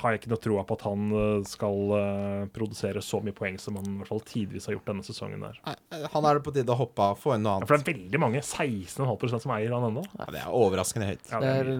har 0.00 0.14
jeg 0.14 0.22
ikke 0.22 0.32
noe 0.32 0.40
troa 0.40 0.62
på 0.64 0.76
at 0.78 0.84
han 0.86 1.10
eh, 1.12 1.42
skal 1.48 1.94
eh, 1.98 2.44
produsere 2.54 3.02
så 3.04 3.20
mye 3.24 3.36
poeng 3.36 3.58
som 3.60 3.76
han 3.76 3.90
i 3.90 3.98
hvert 4.00 4.12
fall 4.12 4.22
tidvis 4.24 4.70
har 4.70 4.78
gjort 4.78 4.88
denne 4.92 5.04
sesongen. 5.04 5.44
der. 5.44 5.60
Nei, 5.66 6.00
Han 6.14 6.28
er 6.30 6.40
det 6.40 6.44
på 6.46 6.54
tide 6.56 6.72
å 6.72 6.78
hoppe 6.80 7.10
av. 7.10 7.20
Få 7.20 7.36
inn 7.36 7.44
noe 7.44 7.58
Ja, 7.60 7.68
for 7.68 7.76
det 7.76 7.84
er 7.84 7.92
veldig 7.92 8.22
mange, 8.24 8.40
16,5 8.40 9.36
som 9.36 9.54
eier 9.58 9.76
han 9.76 9.88
ennå. 9.90 10.06
Ja, 10.16 10.30
det 10.32 10.42
er 10.46 10.56
overraskende 10.62 11.12
høyt. 11.12 11.28
Ja, 11.34 11.42
er, 11.60 11.72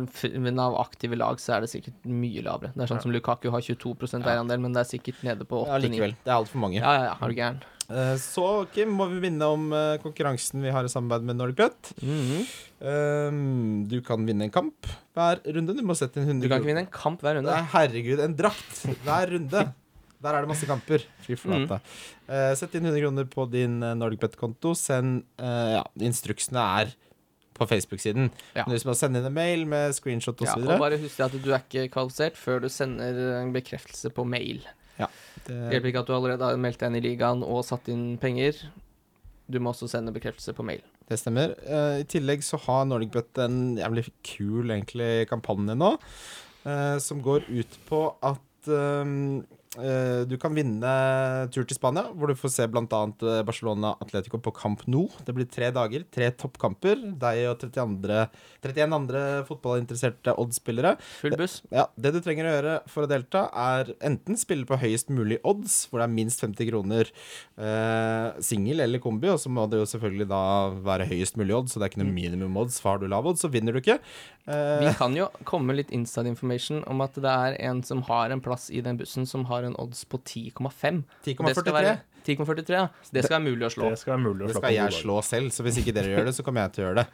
men 0.44 0.60
av 0.60 0.76
aktive 0.84 1.16
lag 1.20 1.40
så 1.40 1.56
er 1.56 1.64
det 1.64 1.72
sikkert 1.72 2.04
mye 2.04 2.44
lavere. 2.44 2.74
Det 2.76 2.84
er 2.84 2.92
sånn 2.92 3.04
som 3.06 3.14
Lukaku 3.16 3.48
har 3.54 3.64
22% 3.64 4.20
eierandel, 4.28 4.60
men 4.60 4.76
det 4.76 4.84
er 4.84 4.92
sikkert 4.92 5.24
nede 5.24 5.48
på 5.48 5.64
8-9. 5.64 5.84
likevel. 5.88 6.18
Det 6.20 6.32
er 6.34 6.36
altfor 6.36 6.66
mange. 6.68 6.82
Ja, 6.82 6.96
ja, 6.98 7.12
ja, 7.12 7.16
er 7.16 7.32
du 7.32 7.40
gæren. 7.40 7.62
Eh, 7.90 8.16
Så, 8.22 8.46
Kim, 8.74 8.92
må 8.94 9.08
vi 9.10 9.20
minne 9.26 9.48
om 9.50 9.70
eh, 9.74 9.98
konkurransen 10.02 10.62
vi 10.62 10.72
har 10.74 10.86
i 10.86 10.92
samarbeid 10.92 11.26
med 11.26 11.40
Nordic 11.40 11.58
Lut. 11.58 11.92
Mm 12.02 12.20
-hmm. 12.30 13.88
du 13.88 14.00
kan 14.00 14.24
vinne 14.26 14.44
en 14.44 14.50
kamp 14.50 14.86
hver 15.14 15.40
runde. 15.44 15.74
Du 15.74 15.82
må 15.82 15.94
sette 15.94 16.20
inn 16.20 16.28
100 16.28 16.42
Du 16.42 16.48
kan 16.48 16.60
ikke 16.60 16.72
vinne 16.72 16.86
en 16.86 16.94
kamp 17.02 17.20
hver 17.20 17.36
runde. 17.36 17.50
Nei, 17.50 17.66
herregud, 17.74 18.20
en 18.20 18.36
drakt 18.36 18.86
hver 19.04 19.30
runde. 19.30 19.72
Der 20.20 20.36
er 20.36 20.44
det 20.44 20.48
masse 20.48 20.66
kamper. 20.68 21.04
Fy 21.24 21.34
flate. 21.34 21.80
Eh, 22.28 22.54
sett 22.54 22.74
inn 22.74 22.84
100 22.84 23.00
kroner 23.00 23.24
på 23.24 23.46
din 23.50 23.82
uh, 23.82 23.94
NordicBet-konto. 23.96 24.74
Send 24.76 25.24
uh, 25.40 25.80
Ja, 25.80 25.84
instruksene 25.96 26.60
er 26.80 26.92
på 27.56 27.66
Facebook-siden. 27.68 28.30
Ja. 28.56 28.66
Hvis 28.68 28.84
må 28.88 28.94
sende 28.96 29.20
inn 29.20 29.28
en 29.30 29.36
mail 29.36 29.64
med 29.68 29.94
screenshot 29.96 30.40
Ja, 30.40 30.52
osv. 30.52 30.68
og 30.68 30.80
bare 30.80 31.00
husk 31.00 31.20
at 31.24 31.32
du 31.32 31.50
er 31.52 31.60
ikke 31.60 31.88
kvalifisert 31.92 32.36
før 32.40 32.60
du 32.64 32.68
sender 32.72 33.40
en 33.40 33.52
bekreftelse 33.52 34.12
på 34.16 34.24
mail. 34.28 34.62
Det 35.00 35.56
det, 35.56 35.58
hjelper 35.74 35.90
ikke 35.92 36.02
at 36.04 36.10
du 36.10 36.14
allerede 36.16 36.48
har 36.50 36.60
meldt 36.60 36.80
deg 36.80 36.90
inn 36.90 36.98
i 37.00 37.04
ligaen 37.04 37.44
og 37.46 37.64
satt 37.66 37.88
inn 37.92 38.04
penger. 38.20 38.58
Du 39.50 39.58
må 39.62 39.72
også 39.72 39.88
sende 39.90 40.14
bekreftelse 40.14 40.54
på 40.56 40.66
mail. 40.66 40.82
det 41.10 41.18
stemmer. 41.18 41.56
Eh, 41.66 42.02
I 42.04 42.08
tillegg 42.10 42.44
så 42.46 42.60
har 42.68 42.84
NordicBet 42.86 43.40
en 43.42 43.78
jævlig 43.80 44.06
kul 44.26 44.70
egentlig 44.70 45.26
kampanje 45.30 45.74
nå, 45.74 45.96
eh, 46.66 46.98
som 47.02 47.22
går 47.24 47.48
ut 47.48 47.78
på 47.88 48.04
at 48.22 48.70
um, 48.70 49.40
eh, 49.40 49.56
du 50.26 50.34
kan 50.42 50.50
vinne 50.56 50.92
tur 51.54 51.62
til 51.62 51.76
Spania, 51.78 52.08
hvor 52.18 52.26
du 52.26 52.34
får 52.34 52.50
se 52.50 52.64
bl.a. 52.66 52.86
Barcelona 53.46 53.92
Atletico 54.02 54.40
på 54.42 54.50
Camp 54.56 54.80
Nou. 54.90 55.04
Det 55.22 55.30
blir 55.36 55.46
tre 55.46 55.68
dager, 55.70 56.02
tre 56.10 56.26
toppkamper. 56.34 57.04
Deg 57.20 57.42
og 57.46 57.60
30 57.62 57.78
andre, 57.84 58.24
31 58.66 58.96
andre 58.96 59.22
fotballinteresserte 59.46 60.34
Odd-spillere. 60.42 60.96
Full 61.20 61.36
buss. 61.38 61.60
Ja, 61.70 61.86
Det 61.94 62.10
du 62.16 62.18
trenger 62.24 62.48
å 62.50 62.54
gjøre 62.56 62.74
for 62.90 63.06
å 63.06 63.10
delta, 63.12 63.44
er 63.54 63.92
enten 64.10 64.40
spille 64.40 64.66
på 64.66 64.78
høyest 64.82 65.12
mulig 65.14 65.38
odds, 65.46 65.84
hvor 65.86 66.02
det 66.02 66.08
er 66.08 66.16
minst 66.18 66.42
50 66.42 66.66
kroner 66.72 67.12
eh, 67.60 68.42
singel 68.42 68.82
eller 68.82 68.98
kombi, 69.02 69.30
og 69.30 69.38
så 69.38 69.52
må 69.54 69.68
det 69.70 69.78
jo 69.84 69.86
selvfølgelig 69.92 70.28
da 70.34 70.42
være 70.90 71.06
høyest 71.12 71.38
mulig 71.38 71.54
odds, 71.60 71.76
så 71.76 71.78
det 71.78 71.86
er 71.86 71.94
ikke 71.94 72.02
noe 72.02 72.16
minimum 72.18 72.58
odds, 72.64 72.80
for 72.82 72.96
har 72.96 73.02
du 73.02 73.06
lav 73.10 73.30
odds, 73.30 73.46
så 73.46 73.52
vinner 73.54 73.76
du 73.76 73.82
ikke. 73.84 74.00
Eh, 74.50 74.80
Vi 74.82 74.92
kan 74.98 75.14
jo 75.14 75.28
komme 75.46 75.78
litt 75.78 75.94
inside 75.94 76.26
information 76.30 76.82
om 76.90 77.06
at 77.06 77.14
det 77.20 77.30
er 77.30 77.58
en 77.70 77.84
som 77.86 78.02
har 78.10 78.34
en 78.34 78.42
plass 78.42 78.66
i 78.74 78.82
den 78.84 78.98
bussen 78.98 79.28
som 79.28 79.46
har 79.50 79.59
en 79.68 79.76
odds 79.80 80.04
på 80.10 80.20
10,5. 80.22 81.02
10,43. 81.26 81.74
være 81.74 81.98
10,43, 82.24 82.74
ja. 82.76 82.86
Så 83.02 83.14
det 83.16 83.24
skal 83.24 83.38
være 83.38 83.46
mulig 83.46 83.66
å 83.66 83.72
slå. 83.72 83.90
Det 83.92 84.00
skal 84.00 84.14
være 84.14 84.22
mulig 84.26 84.44
å 84.44 84.50
Det 84.50 84.56
skal 84.58 84.74
jeg 84.76 84.96
slå 84.98 85.18
selv, 85.24 85.52
så 85.54 85.64
hvis 85.66 85.80
ikke 85.82 85.94
dere 85.96 86.12
gjør 86.12 86.28
det, 86.28 86.34
så 86.36 86.44
kommer 86.46 86.66
jeg 86.66 86.74
til 86.76 86.84
å 86.84 86.88
gjøre 86.88 87.02
det. 87.02 87.06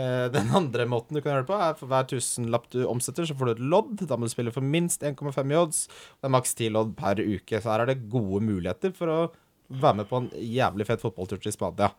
Eh, 0.00 0.24
den 0.34 0.54
andre 0.60 0.88
måten 0.90 1.18
du 1.18 1.22
kan 1.22 1.32
gjøre 1.32 1.44
det 1.46 1.50
på, 1.50 1.58
er 1.68 1.76
for 1.78 1.92
hver 1.92 2.08
tusenlapp 2.10 2.70
du 2.74 2.80
omsetter, 2.88 3.28
så 3.28 3.36
får 3.38 3.50
du 3.50 3.54
et 3.54 3.66
lodd. 3.74 4.06
Da 4.10 4.18
må 4.18 4.28
du 4.28 4.34
spille 4.34 4.54
for 4.54 4.66
minst 4.66 5.06
1,5 5.06 5.54
i 5.54 5.60
odds. 5.60 5.84
Det 6.18 6.30
er 6.30 6.34
maks 6.34 6.56
10 6.58 6.74
lodd 6.74 6.96
per 6.98 7.22
uke, 7.22 7.62
så 7.62 7.74
her 7.74 7.84
er 7.86 7.92
det 7.92 8.00
gode 8.10 8.42
muligheter 8.44 8.94
for 8.96 9.14
å 9.14 9.20
være 9.68 9.98
med 10.00 10.08
på 10.08 10.20
en 10.22 10.28
jævlig 10.32 10.86
fet 10.88 11.02
fotballtur 11.02 11.40
til 11.42 11.52
Spania. 11.52 11.90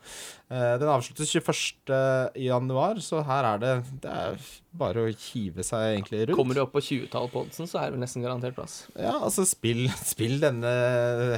Eh, 0.50 0.76
den 0.82 0.90
avsluttes 0.90 1.30
21. 1.30 1.91
januar, 2.41 3.02
så 3.06 3.22
her 3.26 3.46
er 3.52 3.62
det 3.62 3.74
Det 4.02 4.14
er 4.14 4.48
bare 4.80 5.06
å 5.06 5.12
hive 5.12 5.66
seg 5.66 5.94
egentlig 5.94 6.24
rundt. 6.24 6.38
Kommer 6.40 6.58
du 6.58 6.64
opp 6.64 6.74
på 6.74 6.82
20-tall 6.82 7.30
på 7.30 7.44
oddsen, 7.46 7.70
så 7.70 7.84
er 7.84 7.94
det 7.94 8.02
nesten 8.02 8.26
garantert 8.26 8.58
plass. 8.58 8.82
Ja, 8.96 9.20
altså 9.20 9.46
spill, 9.46 9.86
spill 10.14 10.40
denne 10.41 10.74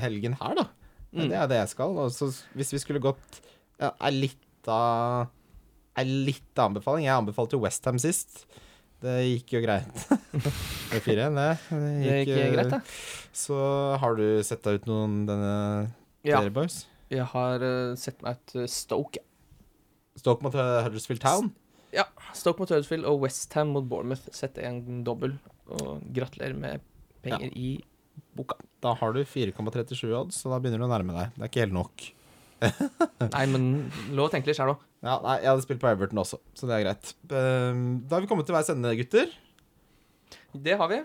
helgen 0.04 0.40
her, 0.40 0.56
da. 0.64 0.68
Mm. 1.12 1.28
Det 1.28 1.38
er 1.38 1.52
det 1.52 1.62
jeg 1.66 1.74
skal. 1.76 2.00
Og 2.00 2.34
hvis 2.56 2.74
vi 2.78 2.80
skulle 2.80 3.04
gått 3.04 3.42
ja, 3.82 3.90
Er 3.92 4.14
litt 4.16 4.70
av 4.72 5.28
Er 6.00 6.08
litt 6.08 6.56
av 6.56 6.70
anbefaling. 6.70 7.10
Jeg 7.10 7.18
anbefalte 7.18 7.60
Westham 7.60 8.00
sist. 8.00 8.46
Det 9.02 9.18
gikk 9.26 9.58
jo 9.58 9.64
greit. 9.66 10.04
Det 10.92 11.00
fire 11.02 11.26
igjen, 11.26 11.40
det. 11.40 11.52
Gikk 12.06 12.32
eh, 12.36 12.52
greit, 12.54 12.72
da. 12.72 12.80
Så 13.36 13.58
har 14.00 14.16
du 14.16 14.26
sett 14.46 14.62
deg 14.64 14.80
ut 14.80 14.88
noen 14.92 15.24
denne 15.28 15.56
Ja. 16.28 16.42
dere 16.42 16.54
boys? 16.54 16.86
Jeg 17.12 17.26
har 17.34 17.64
uh, 17.66 17.96
sett 18.00 18.22
meg 18.24 18.38
et 18.38 18.56
eh, 18.62 18.70
Stoke. 18.72 19.20
Stoke 20.20 20.46
mot 20.46 20.56
eh, 20.56 20.78
Huddersfield 20.86 21.22
Town. 21.24 21.50
Ja, 21.92 22.06
Stoke 22.38 22.62
mot 22.62 22.72
Huddersfield 22.72 23.08
og 23.10 23.24
Westham 23.26 23.74
mot 23.76 23.88
Bournemouth. 23.90 24.30
Sett 24.36 24.60
en 24.64 25.02
dobbel. 25.08 25.36
Og 25.76 26.06
gratulerer 26.16 26.56
med 26.56 26.86
penger 27.26 27.52
i 27.58 27.74
boka. 28.38 28.56
Da 28.84 28.94
har 28.98 29.16
du 29.16 29.22
4,37 29.28 30.08
odds, 30.16 30.40
så 30.40 30.52
da 30.52 30.60
begynner 30.62 30.82
du 30.82 30.88
å 30.88 30.92
nærme 30.92 31.16
deg. 31.16 31.36
Det 31.36 31.44
er 31.44 31.52
ikke 31.52 31.66
helt 31.66 31.78
nok. 31.78 32.08
Nei, 33.36 33.46
men 33.50 33.68
lov 34.14 34.30
å 34.30 34.32
tenke 34.34 34.52
litt 34.52 34.60
sjøl 34.60 34.76
òg. 34.76 34.86
Ja, 35.02 35.16
nei, 35.24 35.40
Jeg 35.42 35.50
hadde 35.50 35.66
spilt 35.66 35.82
på 35.82 35.90
Everton 35.90 36.22
også, 36.22 36.38
så 36.54 36.68
det 36.70 36.76
er 36.76 36.84
greit. 36.86 37.14
Ehm, 37.34 37.86
Da 38.06 38.16
har 38.18 38.24
vi 38.24 38.30
kommet 38.30 38.46
til 38.46 38.54
veis 38.54 38.70
ende, 38.70 38.92
gutter. 39.00 39.32
Det 40.54 40.76
har 40.78 40.92
vi. 40.92 41.00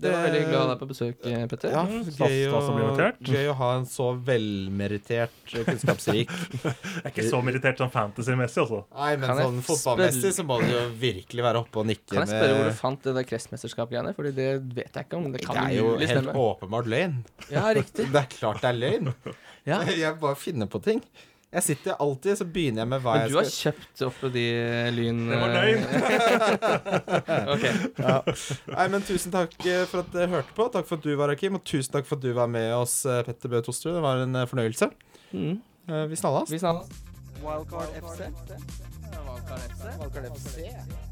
Det 0.00 0.10
var 0.12 0.22
veldig 0.24 0.38
hyggelig 0.40 0.56
å 0.56 0.60
ha 0.62 0.68
deg 0.70 0.78
på 0.80 0.86
besøk, 0.90 1.16
Petter. 1.50 1.72
Ja, 1.74 1.82
Mm, 1.90 2.04
gøy, 2.16 2.38
å 2.48 3.12
gøy 3.30 3.48
å 3.50 3.54
ha 3.58 3.68
en 3.76 3.84
så 3.90 4.06
velmeritert, 4.26 5.34
eh, 5.52 5.64
kunnskapsrik 5.66 6.30
Jeg 6.64 7.04
er 7.04 7.10
ikke 7.10 7.26
så 7.28 7.40
merittert 7.44 7.80
sånn 7.82 7.92
fantasy-messig, 7.92 8.62
altså. 8.64 8.80
Nei, 8.96 9.10
men 9.20 9.28
Kan 9.30 9.42
sånn 9.42 9.60
fotballmessig 9.66 10.32
så 10.38 10.44
må 10.48 10.60
du 10.62 10.68
jo 10.72 10.82
virkelig 11.02 11.44
være 11.46 11.62
oppe 11.64 11.82
og 11.82 11.88
nikke 11.90 12.14
Kan 12.14 12.24
jeg 12.24 12.32
spørre 12.32 12.56
hvor 12.58 12.70
du 12.70 12.78
fant 12.80 13.06
det 13.08 13.14
der 13.18 13.28
kretsmesterskap-greiene? 13.28 14.14
Fordi 14.16 14.32
det 14.36 14.48
vet 14.76 14.90
jeg 14.96 15.08
ikke 15.08 15.20
om. 15.20 15.28
Det 15.34 15.44
Det 15.44 15.56
er 15.56 15.74
jo 15.76 15.90
helt 15.98 16.10
stemme. 16.10 16.34
åpenbart 16.48 16.90
løgn. 16.90 17.18
Ja, 17.52 17.66
riktig. 17.76 18.08
Det 18.14 18.22
er 18.24 18.30
klart 18.32 18.60
det 18.64 18.70
er 18.72 18.78
løgn. 18.80 19.12
Ja. 19.68 19.82
Jeg 19.84 20.16
bare 20.20 20.38
finner 20.40 20.66
på 20.70 20.80
ting. 20.82 21.02
Jeg 21.50 21.64
sitter 21.66 21.96
alltid, 21.98 22.36
så 22.38 22.44
begynner 22.46 22.84
jeg 22.84 22.88
med 22.92 23.00
hva 23.02 23.14
jeg 23.18 23.24
skal 23.24 23.26
Men 23.26 23.32
du 23.32 23.38
har 23.40 23.48
skal 23.48 23.64
kjøpt 23.64 24.02
opp 24.06 24.20
de 24.36 24.44
lyn... 24.94 25.22
Det 25.26 25.40
var 25.40 25.54
løgn. 25.56 25.82
ok. 27.56 27.66
Nei, 28.76 28.86
men 28.94 29.06
tusen 29.08 29.34
takk 29.34 29.56
eh, 29.66 29.82
for 29.90 30.04
at 30.04 30.14
dere 30.14 30.30
hørte 30.36 30.54
på. 30.54 30.68
Takk 30.76 30.86
for 30.86 31.02
at 31.02 31.08
du 31.08 31.10
var 31.18 31.34
her, 31.34 31.40
Kim, 31.40 31.58
og 31.58 31.66
tusen 31.66 31.96
takk 31.96 32.06
for 32.06 32.20
at 32.20 32.22
du 32.22 32.30
var 32.38 32.46
med 32.54 32.70
oss, 32.78 33.00
eh, 33.02 33.24
Petter 33.26 33.50
Bø 33.50 33.64
Tosterud. 33.66 33.98
Det 33.98 34.06
var 34.06 34.22
en 34.28 34.38
eh, 34.38 34.46
fornøyelse. 34.52 34.92
Mm. 35.34 35.58
Eh, 35.90 36.06
Vi 36.14 36.22
snallas. 36.22 36.54
Wildcard 36.54 37.98
FC. 37.98 38.30
Wildcard 38.30 39.70
FC. 39.74 39.94
Wildcard 39.98 40.30
FC. 40.36 41.09